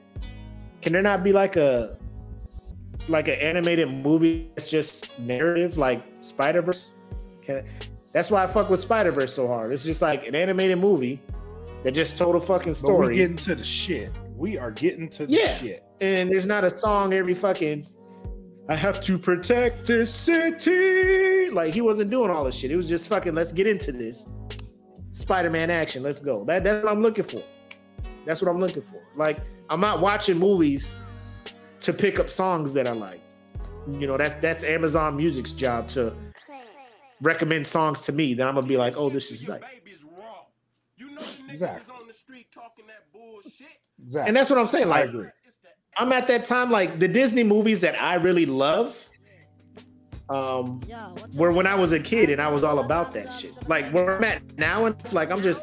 can 0.82 0.92
there 0.92 1.02
not 1.02 1.22
be 1.22 1.32
like 1.32 1.54
a 1.54 1.96
like 3.08 3.28
an 3.28 3.38
animated 3.40 3.88
movie 3.90 4.50
that's 4.54 4.68
just 4.68 5.18
narrative, 5.18 5.78
like 5.78 6.02
Spider 6.22 6.62
Verse? 6.62 6.92
That's 8.12 8.30
why 8.30 8.42
I 8.42 8.46
fuck 8.46 8.70
with 8.70 8.80
Spider 8.80 9.12
Verse 9.12 9.32
so 9.32 9.46
hard. 9.46 9.72
It's 9.72 9.84
just 9.84 10.02
like 10.02 10.26
an 10.26 10.34
animated 10.34 10.78
movie 10.78 11.20
that 11.84 11.92
just 11.92 12.18
told 12.18 12.34
a 12.36 12.40
fucking 12.40 12.72
But 12.72 12.76
story. 12.78 13.06
we 13.08 13.12
are 13.12 13.16
getting 13.16 13.36
to 13.36 13.54
the 13.54 13.64
shit. 13.64 14.10
We 14.36 14.58
are 14.58 14.70
getting 14.70 15.08
to 15.10 15.26
the 15.26 15.32
Yeah. 15.32 15.58
shit. 15.58 15.82
and 16.02 16.28
there's 16.28 16.44
not 16.46 16.62
a 16.64 16.68
song 16.70 17.14
every 17.14 17.34
fucking 17.34 17.86
I 18.68 18.74
have 18.74 19.00
to 19.02 19.16
protect 19.16 19.86
this 19.86 20.12
city. 20.12 21.48
Like 21.50 21.72
he 21.72 21.80
wasn't 21.80 22.10
doing 22.10 22.30
all 22.30 22.44
this 22.44 22.56
shit. 22.56 22.70
It 22.72 22.76
was 22.76 22.88
just 22.88 23.08
fucking 23.08 23.32
let's 23.34 23.52
get 23.52 23.66
into 23.66 23.92
this. 23.92 24.32
Spider-Man 25.12 25.70
action. 25.70 26.02
Let's 26.02 26.20
go. 26.20 26.44
That, 26.44 26.64
that's 26.64 26.82
what 26.84 26.92
I'm 26.92 27.02
looking 27.02 27.24
for. 27.24 27.42
That's 28.26 28.42
what 28.42 28.50
I'm 28.50 28.60
looking 28.60 28.82
for. 28.82 29.00
Like 29.16 29.38
I'm 29.70 29.80
not 29.80 30.00
watching 30.00 30.36
movies 30.38 30.96
to 31.80 31.92
pick 31.92 32.18
up 32.18 32.30
songs 32.30 32.72
that 32.74 32.86
I 32.86 32.92
like. 32.92 33.20
You 33.98 34.06
know, 34.06 34.16
that's 34.16 34.34
that's 34.36 34.64
Amazon 34.64 35.16
Music's 35.16 35.52
job 35.52 35.88
to 35.88 36.14
recommend 37.22 37.66
songs 37.66 38.00
to 38.02 38.12
me. 38.12 38.34
Then 38.34 38.48
I'm 38.48 38.54
gonna 38.56 38.66
be 38.66 38.76
like, 38.76 38.96
oh, 38.96 39.08
this 39.10 39.30
is 39.30 39.48
like 39.48 39.62
Exactly. 41.50 41.92
Exactly. 44.04 44.28
and 44.28 44.36
that's 44.36 44.50
what 44.50 44.58
I'm 44.58 44.66
saying. 44.66 44.86
I 44.86 44.88
Like 44.88 45.08
agree. 45.08 45.28
I'm 45.96 46.12
at 46.12 46.26
that 46.28 46.44
time, 46.44 46.70
like 46.70 46.98
the 46.98 47.08
Disney 47.08 47.42
movies 47.44 47.80
that 47.80 48.00
I 48.00 48.14
really 48.16 48.44
love, 48.46 49.08
um, 50.28 50.80
were 51.34 51.52
when 51.52 51.66
I 51.66 51.74
was 51.76 51.92
a 51.92 52.00
kid 52.00 52.28
and 52.30 52.40
I 52.42 52.48
was 52.48 52.64
all 52.64 52.80
about 52.80 53.12
that 53.14 53.32
shit. 53.32 53.52
Like 53.68 53.86
where 53.92 54.16
I'm 54.16 54.24
at 54.24 54.58
now, 54.58 54.84
and 54.86 55.12
like 55.12 55.30
I'm 55.30 55.40
just, 55.42 55.62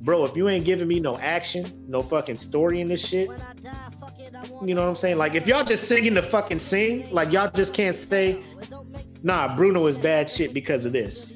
bro. 0.00 0.24
If 0.24 0.36
you 0.36 0.48
ain't 0.48 0.64
giving 0.64 0.88
me 0.88 0.98
no 0.98 1.16
action, 1.18 1.64
no 1.86 2.02
fucking 2.02 2.38
story 2.38 2.80
in 2.80 2.88
this 2.88 3.06
shit, 3.06 3.28
you 4.64 4.74
know 4.74 4.82
what 4.82 4.88
I'm 4.88 4.96
saying? 4.96 5.18
Like 5.18 5.34
if 5.34 5.46
y'all 5.46 5.64
just 5.64 5.88
singing 5.88 6.14
to 6.14 6.22
fucking 6.22 6.60
sing, 6.60 7.10
like 7.10 7.32
y'all 7.32 7.50
just 7.50 7.74
can't 7.74 7.94
say, 7.96 8.42
nah, 9.22 9.54
Bruno 9.56 9.86
is 9.86 9.98
bad 9.98 10.28
shit 10.30 10.52
because 10.54 10.84
of 10.84 10.92
this. 10.92 11.32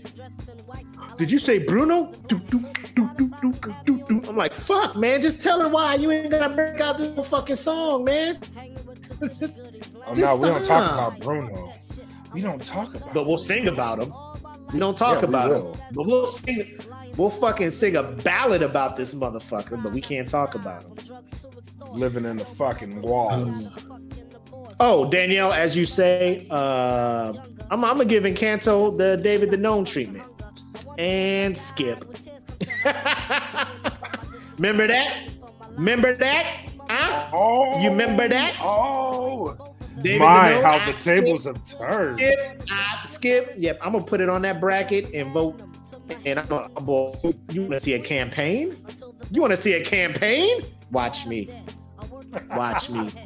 Did 1.19 1.31
you 1.31 1.39
say 1.39 1.59
Bruno? 1.59 2.13
Do, 2.29 2.39
do, 2.39 2.65
do. 2.95 4.23
I'm 4.29 4.37
like, 4.37 4.55
fuck, 4.55 4.97
man. 4.97 5.21
Just 5.21 5.43
tell 5.43 5.61
her 5.61 5.69
why 5.69 5.95
you 5.97 6.11
ain't 6.11 6.31
gonna 6.31 6.55
break 6.55 6.81
out 6.81 6.99
this 6.99 7.29
fucking 7.29 7.57
song, 7.57 8.05
man. 8.05 8.39
Just- 9.21 9.61
Oh, 10.07 10.15
no, 10.15 10.37
we 10.37 10.49
don't 10.49 10.65
talk 10.65 10.93
about 10.93 11.21
Bruno. 11.21 11.73
We 12.33 12.41
don't 12.41 12.65
talk 12.65 12.95
about 12.95 13.15
But 13.15 13.27
we'll 13.27 13.39
sing 13.39 13.69
about 13.69 14.01
him. 14.01 14.13
We 14.73 14.79
don't 14.79 14.97
talk 14.97 15.21
Yeah, 15.23 15.29
about 15.29 15.51
him, 15.53 15.81
but 15.95 16.07
we'll 16.07 16.27
sing. 16.27 16.79
We'll 17.17 17.31
fucking 17.31 17.71
sing 17.73 17.97
a 17.97 18.03
ballad 18.03 18.63
about 18.63 18.97
this 18.97 19.15
motherfucker, 19.15 19.81
but 19.83 19.93
we 19.93 20.01
can't 20.01 20.29
talk 20.29 20.55
about 20.55 20.85
him. 20.85 20.95
Living 21.93 22.25
in 22.25 22.37
the 22.37 22.45
fucking 22.45 23.03
walls. 23.03 23.71
Oh, 24.79 25.11
Danielle, 25.11 25.53
as 25.53 25.77
you 25.77 25.85
say, 25.85 26.47
uh, 26.51 27.33
I'm, 27.71 27.85
I'm 27.85 27.97
gonna 27.99 28.05
give 28.07 28.25
Encanto 28.25 28.97
the 28.97 29.17
David 29.23 29.51
the 29.51 29.57
Gnome 29.57 29.85
treatment 29.85 30.27
and 30.99 31.57
skip. 31.57 32.05
Remember 34.57 34.87
that? 34.87 35.29
Remember 35.73 36.15
that? 36.15 36.47
Huh? 36.89 37.29
Oh, 37.33 37.81
You 37.81 37.91
remember 37.91 38.29
that? 38.29 38.57
Oh, 38.63 39.57
David 40.03 40.21
my! 40.21 40.53
How 40.63 40.73
I 40.79 40.93
the 40.93 40.99
tables 40.99 41.45
have 41.45 41.65
turned. 41.67 42.19
Skip, 42.19 42.63
I 42.71 43.01
skip. 43.05 43.55
Yep, 43.57 43.79
I'm 43.83 43.93
gonna 43.93 44.05
put 44.05 44.21
it 44.21 44.29
on 44.29 44.43
that 44.43 44.61
bracket 44.61 45.13
and 45.15 45.31
vote. 45.33 45.61
And 46.27 46.39
I'm 46.41 46.47
gonna, 46.47 46.69
I'm 46.77 46.85
gonna- 46.85 47.17
you 47.53 47.61
want 47.63 47.73
to 47.75 47.81
see 47.81 47.95
a 47.95 48.01
campaign? 48.01 48.77
You 49.31 49.41
want 49.41 49.53
to 49.53 49.57
see 49.57 49.75
a 49.75 49.85
campaign? 49.85 50.63
Watch 50.91 51.27
me. 51.27 51.49
Watch 52.51 52.91
me. 52.91 53.09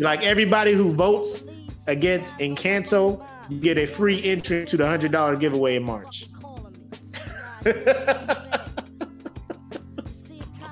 Like 0.00 0.22
everybody 0.22 0.74
who 0.74 0.92
votes 0.92 1.44
against 1.86 2.36
Encanto, 2.38 3.24
you 3.48 3.58
get 3.58 3.78
a 3.78 3.86
free 3.86 4.22
entry 4.22 4.64
to 4.66 4.76
the 4.76 4.86
hundred 4.86 5.12
dollar 5.12 5.34
giveaway 5.34 5.76
in 5.76 5.82
March. 5.82 6.28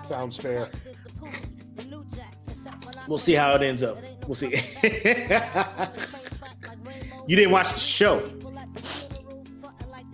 Sounds 0.05 0.37
fair. 0.37 0.69
We'll 3.09 3.19
see 3.19 3.33
how 3.35 3.55
it 3.55 3.63
ends 3.63 3.83
up. 3.83 3.99
We'll 4.27 4.35
see. 4.35 4.49
you 7.27 7.37
didn't 7.37 7.53
watch 7.53 7.73
the 7.73 7.81
show. 7.81 8.23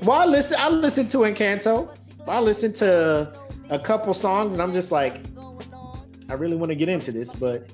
Well, 0.03 0.21
I 0.21 0.25
listen. 0.27 0.57
I 0.59 0.69
listened 0.69 1.11
to 1.11 1.19
Encanto. 1.19 1.89
I 2.27 2.41
listened 2.41 2.77
to 2.77 3.37
a 3.71 3.79
couple 3.79 4.15
songs, 4.15 4.53
and 4.53 4.63
I'm 4.63 4.73
just 4.73 4.93
like, 4.93 5.23
I 6.33 6.35
really 6.35 6.57
want 6.57 6.71
to 6.71 6.75
get 6.75 6.89
into 6.89 7.13
this, 7.13 7.31
but 7.35 7.71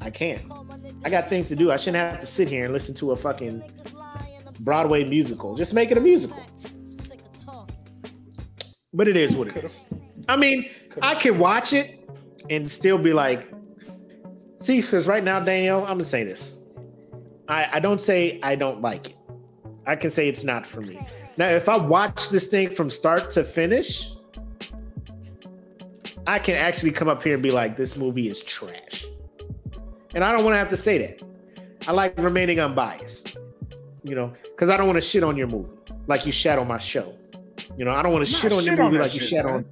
I 0.00 0.08
can't. 0.08 0.40
I 1.04 1.10
got 1.10 1.28
things 1.28 1.46
to 1.48 1.56
do. 1.56 1.70
I 1.70 1.76
shouldn't 1.76 2.12
have 2.12 2.18
to 2.18 2.24
sit 2.24 2.48
here 2.48 2.64
and 2.64 2.72
listen 2.72 2.94
to 2.94 3.10
a 3.12 3.16
fucking 3.16 3.62
Broadway 4.60 5.04
musical. 5.04 5.54
Just 5.54 5.74
make 5.74 5.90
it 5.90 5.98
a 5.98 6.00
musical. 6.00 6.42
But 8.94 9.08
it 9.08 9.16
is 9.18 9.36
what 9.36 9.48
it 9.48 9.62
is. 9.62 9.84
I 10.26 10.36
mean, 10.36 10.70
I 11.02 11.14
can 11.16 11.38
watch 11.38 11.74
it 11.74 12.08
and 12.48 12.68
still 12.68 12.96
be 12.96 13.12
like, 13.12 13.52
see, 14.60 14.80
because 14.80 15.06
right 15.06 15.22
now, 15.22 15.38
Danielle, 15.38 15.82
I'm 15.82 15.88
gonna 15.98 16.04
say 16.04 16.24
this. 16.24 16.60
I, 17.46 17.68
I 17.74 17.80
don't 17.80 18.00
say 18.00 18.40
I 18.42 18.54
don't 18.54 18.80
like 18.80 19.10
it. 19.10 19.16
I 19.86 19.96
can 19.96 20.08
say 20.08 20.28
it's 20.28 20.44
not 20.44 20.64
for 20.64 20.80
me. 20.80 20.98
Now, 21.36 21.50
if 21.50 21.68
I 21.68 21.76
watch 21.76 22.30
this 22.30 22.46
thing 22.46 22.74
from 22.74 22.88
start 22.88 23.30
to 23.32 23.44
finish, 23.44 24.14
I 26.26 26.38
can 26.38 26.56
actually 26.56 26.92
come 26.92 27.08
up 27.08 27.22
here 27.22 27.34
and 27.34 27.42
be 27.42 27.50
like, 27.50 27.76
this 27.76 27.96
movie 27.96 28.28
is 28.28 28.42
trash. 28.42 29.04
And 30.14 30.24
I 30.24 30.32
don't 30.32 30.44
want 30.44 30.54
to 30.54 30.58
have 30.58 30.68
to 30.70 30.76
say 30.76 30.98
that. 30.98 31.22
I 31.86 31.92
like 31.92 32.18
remaining 32.18 32.60
unbiased, 32.60 33.36
you 34.04 34.14
know, 34.14 34.32
because 34.42 34.68
I 34.68 34.76
don't 34.76 34.86
want 34.86 34.96
to 34.96 35.00
shit 35.00 35.24
on 35.24 35.36
your 35.36 35.46
movie 35.46 35.72
like 36.06 36.26
you 36.26 36.32
shat 36.32 36.58
on 36.58 36.68
my 36.68 36.78
show. 36.78 37.14
You 37.76 37.84
know, 37.84 37.92
I 37.92 38.02
don't 38.02 38.12
want 38.12 38.26
to 38.26 38.30
shit 38.30 38.52
on 38.52 38.64
your 38.64 38.74
shit 38.74 38.80
on 38.80 38.86
movie 38.86 38.98
like 39.02 39.14
you 39.14 39.20
shit, 39.20 39.28
shat 39.30 39.44
son. 39.44 39.54
on. 39.54 39.64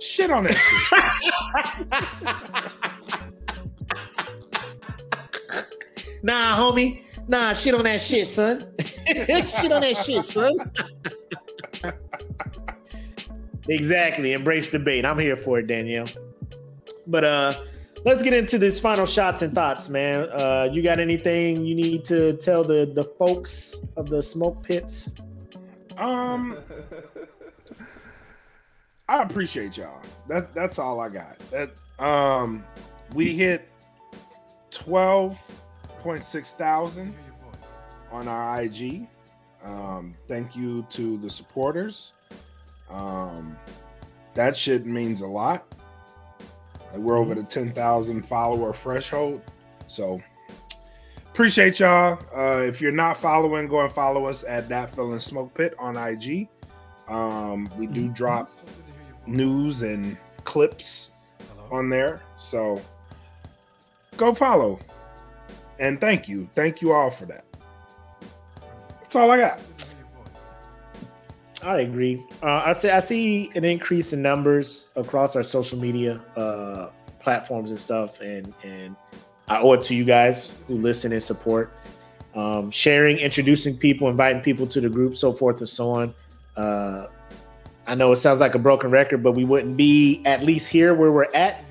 Shit 0.00 0.30
on 0.30 0.44
that 0.44 0.56
shit. 0.56 2.74
Nah, 6.24 6.56
homie. 6.56 7.02
Nah, 7.28 7.52
shit 7.52 7.74
on 7.74 7.84
that 7.84 8.00
shit, 8.00 8.26
son. 8.26 8.66
shit 9.06 9.70
on 9.70 9.82
that 9.82 10.02
shit, 10.02 10.24
son. 10.24 10.54
exactly. 13.68 14.32
Embrace 14.32 14.70
debate. 14.70 15.04
I'm 15.04 15.18
here 15.18 15.36
for 15.36 15.58
it, 15.58 15.66
Danielle. 15.66 16.08
But 17.06 17.24
uh 17.24 17.60
let's 18.04 18.22
get 18.22 18.34
into 18.34 18.58
this 18.58 18.80
final 18.80 19.06
shots 19.06 19.42
and 19.42 19.54
thoughts, 19.54 19.88
man. 19.88 20.28
Uh 20.32 20.68
you 20.72 20.82
got 20.82 20.98
anything 21.00 21.64
you 21.64 21.74
need 21.74 22.04
to 22.06 22.34
tell 22.38 22.64
the 22.64 22.90
the 22.94 23.04
folks 23.18 23.76
of 23.96 24.08
the 24.08 24.18
SmokePits? 24.18 25.20
Um, 25.98 26.58
I 29.08 29.22
appreciate 29.22 29.76
y'all. 29.76 30.00
That 30.28 30.54
that's 30.54 30.78
all 30.78 31.00
I 31.00 31.08
got. 31.08 31.38
That 31.50 31.70
um, 32.04 32.64
we 33.12 33.34
hit 33.34 33.68
twelve 34.70 35.38
point 36.00 36.24
six 36.24 36.52
thousand 36.52 37.14
on 38.10 38.28
our 38.28 38.62
IG. 38.62 39.06
Um, 39.62 40.14
thank 40.28 40.56
you 40.56 40.86
to 40.90 41.16
the 41.18 41.30
supporters. 41.30 42.12
Um, 42.90 43.56
that 44.34 44.56
shit 44.56 44.86
means 44.86 45.20
a 45.20 45.26
lot. 45.26 45.66
Like 46.92 47.00
we're 47.00 47.16
over 47.16 47.34
the 47.34 47.42
ten 47.42 47.72
thousand 47.72 48.22
follower 48.24 48.72
threshold, 48.72 49.42
so 49.86 50.20
appreciate 51.26 51.80
y'all. 51.80 52.18
Uh, 52.34 52.62
if 52.62 52.80
you're 52.80 52.92
not 52.92 53.16
following, 53.16 53.66
go 53.66 53.80
and 53.80 53.92
follow 53.92 54.26
us 54.26 54.44
at 54.44 54.68
Dat 54.68 54.94
Feeling 54.94 55.18
SmokePit 55.18 55.72
on 55.78 55.96
IG. 55.96 56.48
Um, 57.08 57.70
we 57.76 57.86
do 57.86 58.08
drop 58.08 58.50
news 59.26 59.82
and 59.82 60.16
clips 60.44 61.10
on 61.70 61.90
there, 61.90 62.22
so 62.38 62.80
go 64.16 64.34
follow. 64.34 64.78
And 65.80 66.00
thank 66.00 66.28
you, 66.28 66.48
thank 66.54 66.80
you 66.80 66.92
all 66.92 67.10
for 67.10 67.26
that. 67.26 67.44
That's 69.00 69.16
all 69.16 69.30
I 69.30 69.36
got. 69.36 69.60
I 71.64 71.80
agree. 71.80 72.22
Uh, 72.42 72.62
I 72.66 72.72
see. 72.72 72.90
I 72.90 72.98
see 72.98 73.50
an 73.54 73.64
increase 73.64 74.12
in 74.12 74.20
numbers 74.20 74.88
across 74.96 75.34
our 75.34 75.42
social 75.42 75.78
media 75.78 76.20
uh, 76.36 76.90
platforms 77.20 77.70
and 77.70 77.80
stuff, 77.80 78.20
and 78.20 78.52
and 78.62 78.94
I 79.48 79.60
owe 79.60 79.72
it 79.72 79.82
to 79.84 79.94
you 79.94 80.04
guys 80.04 80.58
who 80.66 80.74
listen 80.74 81.12
and 81.12 81.22
support, 81.22 81.72
um, 82.34 82.70
sharing, 82.70 83.16
introducing 83.16 83.78
people, 83.78 84.10
inviting 84.10 84.42
people 84.42 84.66
to 84.68 84.80
the 84.80 84.90
group, 84.90 85.16
so 85.16 85.32
forth 85.32 85.58
and 85.58 85.68
so 85.68 85.90
on. 85.90 86.14
Uh, 86.54 87.06
I 87.86 87.94
know 87.94 88.12
it 88.12 88.16
sounds 88.16 88.40
like 88.40 88.54
a 88.54 88.58
broken 88.58 88.90
record, 88.90 89.22
but 89.22 89.32
we 89.32 89.44
wouldn't 89.44 89.76
be 89.76 90.22
at 90.26 90.42
least 90.42 90.68
here 90.68 90.94
where 90.94 91.12
we're 91.12 91.32
at 91.32 91.64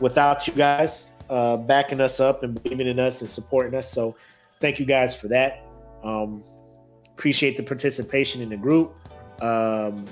without 0.00 0.46
you 0.46 0.52
guys 0.52 1.12
uh, 1.30 1.56
backing 1.56 2.00
us 2.00 2.20
up 2.20 2.42
and 2.42 2.62
believing 2.62 2.86
in 2.86 2.98
us 2.98 3.22
and 3.22 3.30
supporting 3.30 3.74
us. 3.74 3.90
So, 3.90 4.16
thank 4.58 4.78
you 4.78 4.84
guys 4.84 5.18
for 5.18 5.28
that. 5.28 5.62
Um, 6.04 6.44
appreciate 7.14 7.56
the 7.56 7.62
participation 7.62 8.42
in 8.42 8.50
the 8.50 8.56
group. 8.56 8.96
Um, 9.40 10.04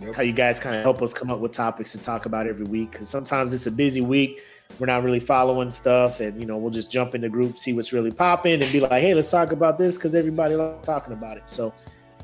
Yep. 0.00 0.14
how 0.14 0.22
you 0.22 0.32
guys 0.32 0.60
kind 0.60 0.76
of 0.76 0.82
help 0.84 1.02
us 1.02 1.12
come 1.12 1.28
up 1.28 1.40
with 1.40 1.50
topics 1.50 1.90
to 1.90 2.00
talk 2.00 2.24
about 2.26 2.46
every 2.46 2.64
week 2.64 2.92
because 2.92 3.08
sometimes 3.10 3.52
it's 3.52 3.66
a 3.66 3.72
busy 3.72 4.00
week 4.00 4.40
we're 4.78 4.86
not 4.86 5.02
really 5.02 5.18
following 5.18 5.72
stuff 5.72 6.20
and 6.20 6.38
you 6.38 6.46
know 6.46 6.56
we'll 6.56 6.70
just 6.70 6.88
jump 6.88 7.16
in 7.16 7.20
the 7.20 7.28
group 7.28 7.58
see 7.58 7.72
what's 7.72 7.92
really 7.92 8.12
popping 8.12 8.62
and 8.62 8.70
be 8.70 8.78
like 8.78 9.02
hey 9.02 9.12
let's 9.12 9.28
talk 9.28 9.50
about 9.50 9.76
this 9.76 9.96
because 9.96 10.14
everybody 10.14 10.54
likes 10.54 10.86
talking 10.86 11.12
about 11.12 11.36
it. 11.36 11.50
So 11.50 11.74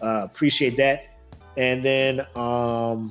uh 0.05 0.23
appreciate 0.23 0.77
that. 0.77 1.06
And 1.56 1.85
then 1.85 2.20
um 2.36 3.11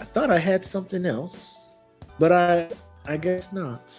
i 0.00 0.04
thought 0.04 0.30
i 0.32 0.38
had 0.40 0.64
something 0.64 1.06
else 1.06 1.68
but 2.18 2.32
i 2.32 2.68
i 3.06 3.16
guess 3.16 3.52
not. 3.52 3.94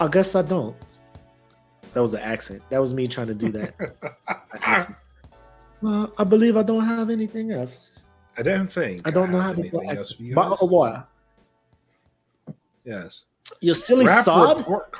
I 0.00 0.08
guess 0.08 0.34
i 0.34 0.42
don't. 0.42 0.74
That 1.94 2.00
was 2.02 2.14
an 2.14 2.20
accent. 2.22 2.62
That 2.70 2.80
was 2.80 2.94
me 2.94 3.06
trying 3.06 3.28
to 3.28 3.34
do 3.34 3.52
that. 3.52 3.74
I 4.28 4.58
guess- 4.58 4.92
uh, 5.84 6.06
I 6.18 6.24
believe 6.24 6.56
I 6.56 6.62
don't 6.62 6.84
have 6.84 7.10
anything 7.10 7.50
else. 7.52 8.00
I 8.38 8.42
don't 8.42 8.68
think. 8.70 9.06
I 9.06 9.10
don't 9.10 9.30
know 9.30 9.40
how 9.40 9.50
to 9.52 9.56
do 9.56 9.62
anything 9.62 9.90
else 9.90 10.12
accent. 10.12 10.28
for 10.30 10.34
Bottle 10.34 10.66
of 10.66 10.70
water. 10.70 11.04
Yes. 12.84 13.26
You 13.60 13.74
silly 13.74 14.06
Rap 14.06 14.24
sod. 14.24 14.58
report. 14.58 14.92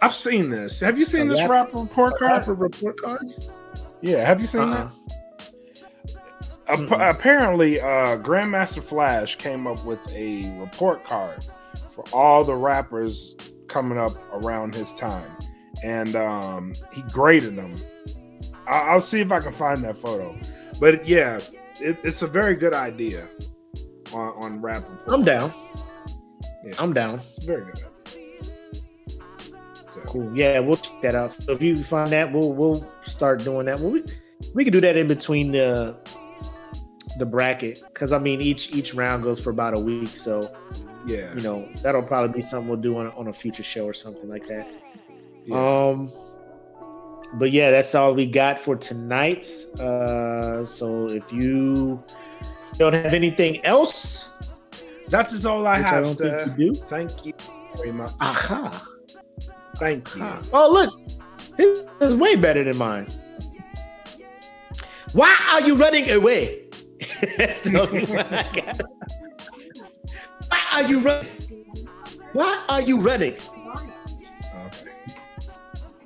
I've 0.00 0.14
seen 0.14 0.50
this. 0.50 0.80
Have 0.80 0.98
you 0.98 1.04
seen 1.04 1.28
A 1.30 1.34
this 1.34 1.40
rap- 1.40 1.50
rap 1.50 1.74
report 1.74 2.18
card? 2.18 2.32
Rapper 2.32 2.54
report 2.54 2.96
card. 3.00 3.26
Yeah, 4.00 4.24
have 4.26 4.40
you 4.40 4.46
seen 4.46 4.62
Uh-uh. 4.62 4.88
that? 4.88 6.22
Ap- 6.68 7.16
apparently, 7.16 7.80
uh, 7.80 8.18
Grandmaster 8.18 8.82
Flash 8.82 9.36
came 9.36 9.66
up 9.66 9.84
with 9.84 10.00
a 10.14 10.50
report 10.58 11.04
card 11.04 11.44
for 11.90 12.04
all 12.12 12.42
the 12.44 12.54
rappers 12.54 13.36
coming 13.68 13.96
up 13.98 14.12
around 14.32 14.74
his 14.74 14.92
time, 14.94 15.30
and 15.84 16.14
um, 16.16 16.72
he 16.92 17.02
graded 17.12 17.56
them. 17.56 17.74
I- 18.66 18.82
I'll 18.90 19.00
see 19.00 19.20
if 19.20 19.32
I 19.32 19.40
can 19.40 19.52
find 19.52 19.82
that 19.84 19.96
photo. 19.98 20.36
But 20.80 21.06
yeah, 21.06 21.40
it, 21.80 21.98
it's 22.02 22.22
a 22.22 22.26
very 22.26 22.54
good 22.54 22.74
idea 22.74 23.28
on, 24.12 24.34
on 24.42 24.60
rap. 24.62 24.82
Report. 24.88 25.00
I'm 25.08 25.24
down. 25.24 25.52
Yeah. 26.64 26.74
I'm 26.78 26.92
down. 26.92 27.14
It's 27.14 27.44
very 27.44 27.64
good. 27.64 27.78
So, 29.88 30.00
Cool. 30.06 30.34
Yeah, 30.36 30.58
we'll 30.60 30.76
check 30.76 31.00
that 31.02 31.14
out. 31.14 31.32
So 31.32 31.52
if 31.52 31.62
you 31.62 31.76
find 31.76 32.10
that, 32.10 32.32
we'll 32.32 32.52
we'll 32.52 32.86
start 33.04 33.44
doing 33.44 33.66
that. 33.66 33.78
Well, 33.80 33.90
we 33.90 34.04
we 34.54 34.64
can 34.64 34.72
do 34.72 34.80
that 34.80 34.96
in 34.96 35.06
between 35.06 35.52
the 35.52 35.96
the 37.18 37.26
bracket 37.26 37.82
because 37.88 38.12
I 38.12 38.18
mean 38.18 38.40
each 38.40 38.72
each 38.72 38.94
round 38.94 39.22
goes 39.22 39.38
for 39.40 39.50
about 39.50 39.76
a 39.76 39.80
week. 39.80 40.08
So 40.08 40.50
yeah, 41.06 41.34
you 41.34 41.42
know 41.42 41.68
that'll 41.82 42.02
probably 42.02 42.32
be 42.34 42.42
something 42.42 42.68
we'll 42.68 42.80
do 42.80 42.96
on, 42.96 43.08
on 43.12 43.28
a 43.28 43.32
future 43.32 43.62
show 43.62 43.84
or 43.84 43.92
something 43.92 44.28
like 44.28 44.46
that. 44.48 44.66
yeah. 45.44 45.56
Um, 45.88 46.08
but 47.34 47.50
yeah, 47.52 47.70
that's 47.70 47.94
all 47.94 48.14
we 48.14 48.26
got 48.26 48.58
for 48.58 48.76
tonight. 48.76 49.46
Uh, 49.80 50.64
so 50.64 51.06
if 51.06 51.32
you 51.32 52.02
don't 52.78 52.92
have 52.92 53.12
anything 53.14 53.64
else, 53.64 54.28
That 55.08 55.32
is 55.32 55.44
all 55.44 55.66
I 55.66 55.74
I 55.74 55.78
have. 55.78 56.04
don't 56.04 56.18
to- 56.18 56.54
you 56.56 56.72
do, 56.72 56.80
Thank 56.88 57.26
you 57.26 57.34
very 57.76 57.92
much. 57.92 58.12
aha. 58.20 58.82
Thank 59.76 60.14
you. 60.16 60.24
Oh, 60.52 60.70
look, 60.72 60.90
his 61.58 61.84
is 62.00 62.14
way 62.14 62.36
better 62.36 62.64
than 62.64 62.76
mine. 62.78 63.06
Why 65.12 65.34
are 65.52 65.60
you 65.60 65.74
running 65.76 66.10
away? 66.10 66.64
That's 67.36 67.60
the 67.62 67.80
only 67.82 68.04
one 68.06 68.26
I 68.32 68.42
got. 68.52 68.80
Why 70.48 70.60
are 70.72 70.82
you 70.88 71.00
running? 71.00 71.28
Why 72.32 72.64
are 72.68 72.80
you 72.80 73.00
running? 73.00 73.34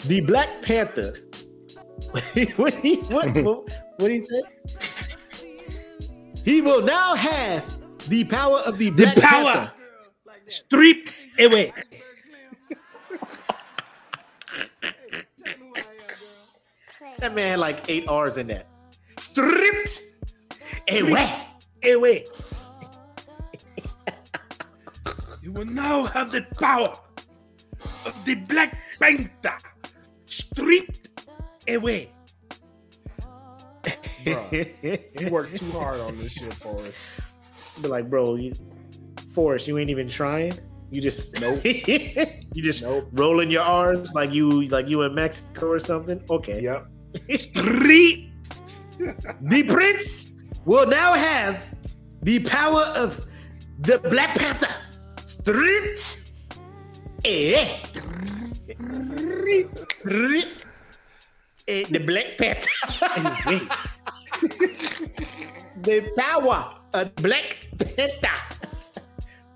Okay. 0.06 0.20
The 0.20 0.26
Black 0.26 0.62
Panther. 0.62 1.16
what 2.56 2.74
he 2.74 2.96
what 2.96 3.34
what 3.42 3.82
what 3.96 4.10
he 4.10 4.20
say? 4.20 4.42
He 6.44 6.60
will 6.62 6.82
now 6.82 7.14
have 7.16 7.64
the 8.08 8.24
power 8.24 8.58
of 8.58 8.78
the 8.78 8.90
The 8.90 9.04
Black 9.04 9.16
power. 9.16 9.52
Panther. 9.52 9.72
Strip 10.46 11.10
away. 11.40 11.72
That 17.18 17.34
man 17.34 17.52
had 17.52 17.60
like 17.60 17.88
eight 17.88 18.06
R's 18.08 18.36
in 18.36 18.46
that. 18.48 18.66
Stripped 19.18 20.02
away. 20.90 21.26
Away. 21.82 22.24
you 25.42 25.50
will 25.50 25.64
now 25.64 26.04
have 26.04 26.30
the 26.30 26.42
power 26.60 26.92
of 28.04 28.24
the 28.26 28.34
Black 28.34 28.76
Panther. 29.00 29.56
Stripped 30.36 31.08
away. 31.68 32.10
Bruh, 34.24 35.20
you 35.20 35.30
worked 35.30 35.56
too 35.56 35.70
hard 35.70 36.00
on 36.00 36.18
this 36.18 36.32
shit 36.32 36.52
for 36.52 36.78
us. 36.80 36.94
Be 37.80 37.88
like, 37.88 38.10
bro, 38.10 38.34
you, 38.34 38.52
Forrest, 39.32 39.66
you 39.68 39.78
ain't 39.78 39.88
even 39.88 40.08
trying. 40.08 40.52
You 40.90 41.00
just 41.00 41.40
Nope. 41.40 41.60
you 41.64 42.62
just 42.62 42.82
Nope. 42.82 43.08
rolling 43.12 43.50
your 43.50 43.62
R's 43.62 44.12
like 44.14 44.32
you 44.32 44.66
like 44.68 44.88
you 44.88 45.02
in 45.02 45.14
Mexico 45.14 45.68
or 45.70 45.78
something. 45.78 46.22
Okay. 46.30 46.60
Yep. 46.60 46.86
Strip. 47.32 48.20
The 49.42 49.62
prince 49.64 50.32
will 50.64 50.86
now 50.86 51.12
have 51.12 51.74
the 52.22 52.38
power 52.40 52.82
of 52.96 53.26
the 53.80 53.98
Black 53.98 54.34
Panther. 54.38 54.74
Stripped. 55.26 56.32
Eh. 57.24 57.78
Eh, 58.68 58.74
the 61.90 62.00
Black. 62.04 62.38
Away. 62.38 63.60
the 65.82 66.10
power 66.16 66.74
of 66.94 67.14
Black 67.16 67.68
Panther 67.78 68.38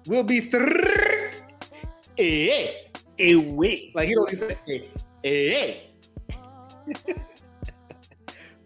will 0.06 0.22
be 0.22 0.40
stripped. 0.40 1.42
Eh. 2.18 2.70
Away. 3.20 3.92
Like 3.94 4.08
he 4.08 4.14
don't 4.14 4.30
say, 4.30 4.56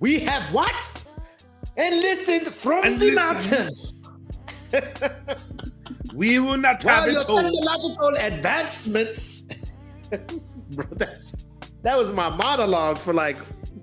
we 0.01 0.21
have 0.21 0.53
watched 0.53 1.07
and 1.77 2.01
listened 2.01 2.47
from 2.55 2.85
And 2.85 3.01
the 3.01 3.11
listened. 3.11 3.17
mountains. 3.17 3.95
We 6.15 6.39
will 6.39 6.57
not 6.57 6.85
While 6.85 7.03
have 7.03 7.13
your 7.13 7.25
technological 7.25 8.15
advancements, 8.21 9.49
bro, 10.75 10.87
that's 10.93 11.33
that 11.83 11.99
was 11.99 12.13
my 12.13 12.35
monologue 12.37 12.99
for 12.99 13.13
like 13.13 13.39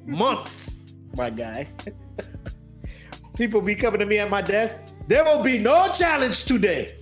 months, 0.06 0.80
my 1.16 1.30
guy. 1.30 1.68
People 3.36 3.62
be 3.62 3.76
coming 3.76 4.00
to 4.00 4.06
me 4.06 4.20
at 4.20 4.30
my 4.30 4.42
desk. 4.42 4.94
There 5.08 5.24
will 5.24 5.42
be 5.42 5.58
no 5.58 5.90
challenge 5.94 6.46
today. 6.46 6.96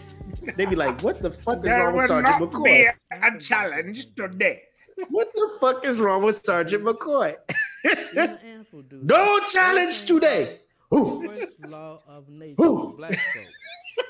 they 0.56 0.66
be 0.66 0.76
like, 0.76 1.00
"What 1.02 1.22
the 1.22 1.30
fuck 1.30 1.58
is 1.58 1.64
There 1.64 1.84
wrong 1.84 1.96
with 1.96 2.06
Sergeant 2.06 2.40
not 2.40 2.50
McCoy?" 2.52 2.64
be 2.64 2.88
a 3.10 3.40
challenge 3.40 4.14
today. 4.14 4.62
What 5.08 5.28
the 5.34 5.50
fuck 5.60 5.84
is 5.84 6.00
wrong 6.00 6.22
with 6.22 6.44
Sergeant 6.44 6.84
McCoy? 6.84 7.36
Your 8.14 8.24
ants 8.44 8.72
will 8.72 8.82
do 8.82 9.00
No 9.02 9.38
challenge 9.52 10.06
today. 10.06 10.60
Ooh. 10.94 11.26
First 11.26 11.52
law 11.68 12.00
of 12.06 12.28
nature. 12.28 12.54
Who? 12.58 12.96
Black 12.96 13.18
folk. 13.18 13.46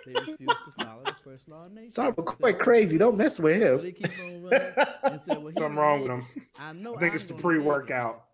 They 0.07 0.13
refuse 0.13 0.39
to 0.39 0.85
follow 0.85 1.03
the 1.05 1.15
first 1.25 1.49
law 1.49 1.67
of 1.67 1.73
nature. 1.73 1.91
Sergeant 1.91 2.27
McCoy 2.27 2.59
crazy. 2.59 2.99
Don't 2.99 3.17
mess 3.17 3.39
with 3.39 3.61
So 3.63 3.77
they 3.79 3.89
him. 3.89 3.95
keep 3.95 4.21
on 4.21 4.43
running 4.43 4.73
and 5.05 5.21
say, 5.29 5.37
well, 5.37 5.53
Something 5.57 5.77
wrong 5.77 6.01
with 6.03 6.11
made 6.11 6.15
him. 6.19 6.27
I 6.59 6.73
know. 6.73 6.97
I 6.97 6.99
think 7.01 7.13
I'm 7.13 7.17
it's 7.17 7.27
the 7.27 7.35
pre-workout. 7.35 8.25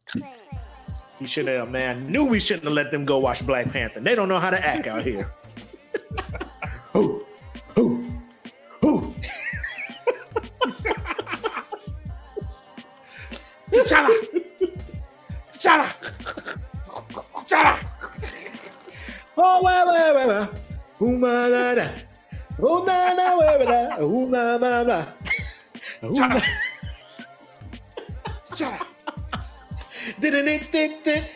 He 1.19 1.25
should 1.27 1.47
have, 1.49 1.71
man. 1.71 2.11
Knew 2.11 2.25
we 2.25 2.41
shouldn't 2.41 2.65
have 2.65 2.73
let 2.73 2.91
them 2.91 3.05
go 3.05 3.19
watch 3.19 3.47
Black 3.47 3.69
Panther. 3.71 4.01
They 4.01 4.15
don't 4.15 4.29
know 4.29 4.39
how 4.39 4.51
to 4.51 4.65
act 4.67 4.87
out 4.89 5.03
here. 5.03 5.33
Ooh, 24.01 24.27
ma, 24.27 24.59
ma, 24.59 24.85
ma. 24.85 25.07
Ooh, 26.05 26.17
ma. 26.17 26.41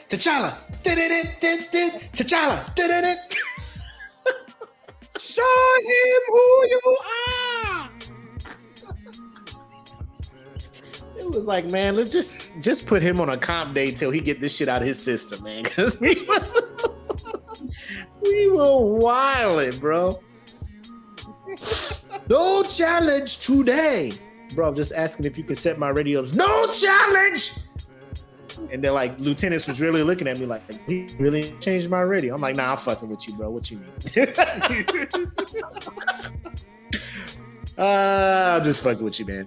T'Challa! 0.08 0.58
T'Challa. 0.82 2.74
T'Challa. 2.74 3.16
Show 5.18 5.64
him 5.80 6.22
who 6.28 6.44
you 6.68 6.96
are! 7.26 7.90
It 11.18 11.30
was 11.30 11.46
like, 11.46 11.70
man, 11.70 11.96
let's 11.96 12.12
just 12.12 12.50
just 12.60 12.86
put 12.86 13.02
him 13.02 13.20
on 13.20 13.30
a 13.30 13.36
comp 13.36 13.74
day 13.74 13.90
till 13.90 14.10
he 14.10 14.20
get 14.20 14.40
this 14.40 14.54
shit 14.54 14.68
out 14.68 14.82
of 14.82 14.88
his 14.88 15.02
system, 15.02 15.42
man. 15.44 15.62
Because 15.74 15.98
we 16.00 16.14
was 16.28 16.54
we 18.24 18.50
were 18.50 18.98
wilding, 18.98 19.78
bro. 19.78 20.18
No 22.28 22.62
challenge 22.62 23.38
today, 23.40 24.12
bro. 24.54 24.68
I'm 24.68 24.74
just 24.74 24.92
asking 24.92 25.26
if 25.26 25.36
you 25.38 25.44
can 25.44 25.56
set 25.56 25.78
my 25.78 25.90
radios. 25.90 26.34
No 26.34 26.66
challenge. 26.72 27.52
And 28.72 28.82
they're 28.82 28.92
like, 28.92 29.18
lieutenants 29.18 29.66
was 29.66 29.80
really 29.80 30.02
looking 30.02 30.26
at 30.28 30.38
me 30.38 30.46
like, 30.46 30.62
he 30.86 31.06
really 31.18 31.52
changed 31.60 31.90
my 31.90 32.00
radio. 32.00 32.34
I'm 32.34 32.40
like, 32.40 32.56
nah, 32.56 32.70
I'm 32.72 32.76
fucking 32.76 33.08
with 33.08 33.28
you, 33.28 33.36
bro. 33.36 33.50
What 33.50 33.70
you 33.70 33.78
mean? 33.78 33.90
uh, 37.78 38.56
I'm 38.56 38.64
just 38.64 38.82
fucking 38.82 39.04
with 39.04 39.18
you, 39.18 39.26
man. 39.26 39.46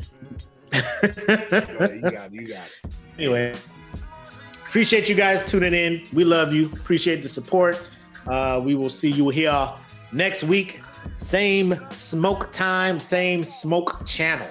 Yeah, 0.73 0.81
you 1.01 2.01
got 2.01 2.25
it, 2.27 2.33
you 2.33 2.47
got 2.47 2.67
it. 2.67 2.93
anyway, 3.17 3.55
appreciate 4.65 5.09
you 5.09 5.15
guys 5.15 5.45
tuning 5.49 5.73
in. 5.73 6.03
We 6.13 6.23
love 6.23 6.53
you. 6.53 6.65
Appreciate 6.73 7.23
the 7.23 7.29
support. 7.29 7.87
Uh, 8.29 8.61
we 8.63 8.75
will 8.75 8.89
see 8.89 9.11
you 9.11 9.29
here 9.29 9.69
next 10.11 10.43
week. 10.43 10.81
Same 11.17 11.79
smoke 11.95 12.51
time, 12.51 12.99
same 12.99 13.43
smoke 13.43 14.05
channel. 14.05 14.49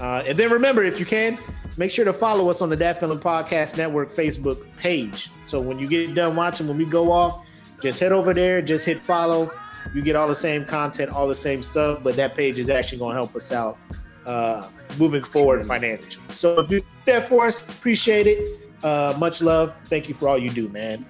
Uh, 0.00 0.22
and 0.26 0.38
then 0.38 0.50
remember, 0.50 0.82
if 0.82 0.98
you 0.98 1.06
can, 1.06 1.38
make 1.76 1.90
sure 1.90 2.04
to 2.04 2.12
follow 2.12 2.48
us 2.48 2.62
on 2.62 2.70
the 2.70 2.76
Dat 2.76 2.98
Feeling 2.98 3.18
Podcast 3.18 3.76
Network 3.76 4.12
Facebook 4.12 4.64
page. 4.76 5.30
So 5.46 5.60
when 5.60 5.78
you 5.78 5.86
get 5.86 6.14
done 6.14 6.34
watching, 6.34 6.66
when 6.66 6.78
we 6.78 6.86
go 6.86 7.12
off, 7.12 7.44
just 7.82 8.00
head 8.00 8.12
over 8.12 8.32
there, 8.32 8.62
just 8.62 8.86
hit 8.86 9.04
follow. 9.04 9.52
You 9.94 10.00
get 10.02 10.16
all 10.16 10.28
the 10.28 10.34
same 10.34 10.64
content, 10.64 11.10
all 11.10 11.28
the 11.28 11.34
same 11.34 11.62
stuff, 11.62 12.00
but 12.02 12.16
that 12.16 12.34
page 12.34 12.58
is 12.58 12.70
actually 12.70 12.98
going 12.98 13.10
to 13.10 13.16
help 13.16 13.34
us 13.34 13.52
out 13.52 13.78
uh, 14.24 14.68
moving 14.98 15.24
forward 15.24 15.64
financially. 15.64 16.24
So 16.30 16.60
if 16.60 16.70
you 16.70 16.80
do 16.80 16.86
that 17.06 17.28
for 17.28 17.46
us, 17.46 17.62
appreciate 17.62 18.26
it. 18.26 18.60
Uh, 18.82 19.14
much 19.18 19.42
love. 19.42 19.76
Thank 19.84 20.08
you 20.08 20.14
for 20.14 20.28
all 20.28 20.38
you 20.38 20.50
do, 20.50 20.68
man. 20.68 21.04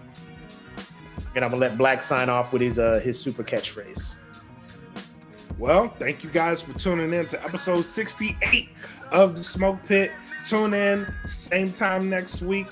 And 1.34 1.44
I'm 1.44 1.50
gonna 1.50 1.60
let 1.60 1.78
Black 1.78 2.02
sign 2.02 2.28
off 2.28 2.52
with 2.52 2.62
his 2.62 2.78
uh, 2.78 3.00
his 3.02 3.18
super 3.18 3.42
catchphrase. 3.42 4.14
Well, 5.58 5.88
thank 5.88 6.24
you 6.24 6.30
guys 6.30 6.60
for 6.60 6.76
tuning 6.78 7.14
in 7.14 7.26
to 7.28 7.42
episode 7.44 7.82
68 7.82 8.68
of 9.12 9.36
the 9.36 9.42
SmokePit. 9.42 10.10
Tune 10.46 10.74
in, 10.74 11.06
same 11.26 11.72
time 11.72 12.10
next 12.10 12.42
week. 12.42 12.66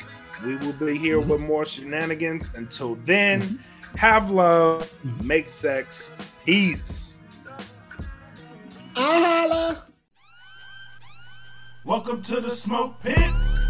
We 0.45 0.57
will 0.57 0.73
be 0.73 0.99
here 0.99 1.20
mm-hmm. 1.20 1.31
with 1.31 1.41
more 1.43 1.65
shenanigans. 1.65 2.51
Until 2.55 2.97
then, 2.97 3.43
mm-hmm. 3.43 3.97
have 3.97 4.31
love, 4.31 4.93
mm-hmm. 5.05 5.27
make 5.27 5.49
sex, 5.49 6.11
peace. 6.45 7.20
Welcome 11.85 12.23
to 12.23 12.41
the 12.41 12.49
SmokePit. 12.49 13.70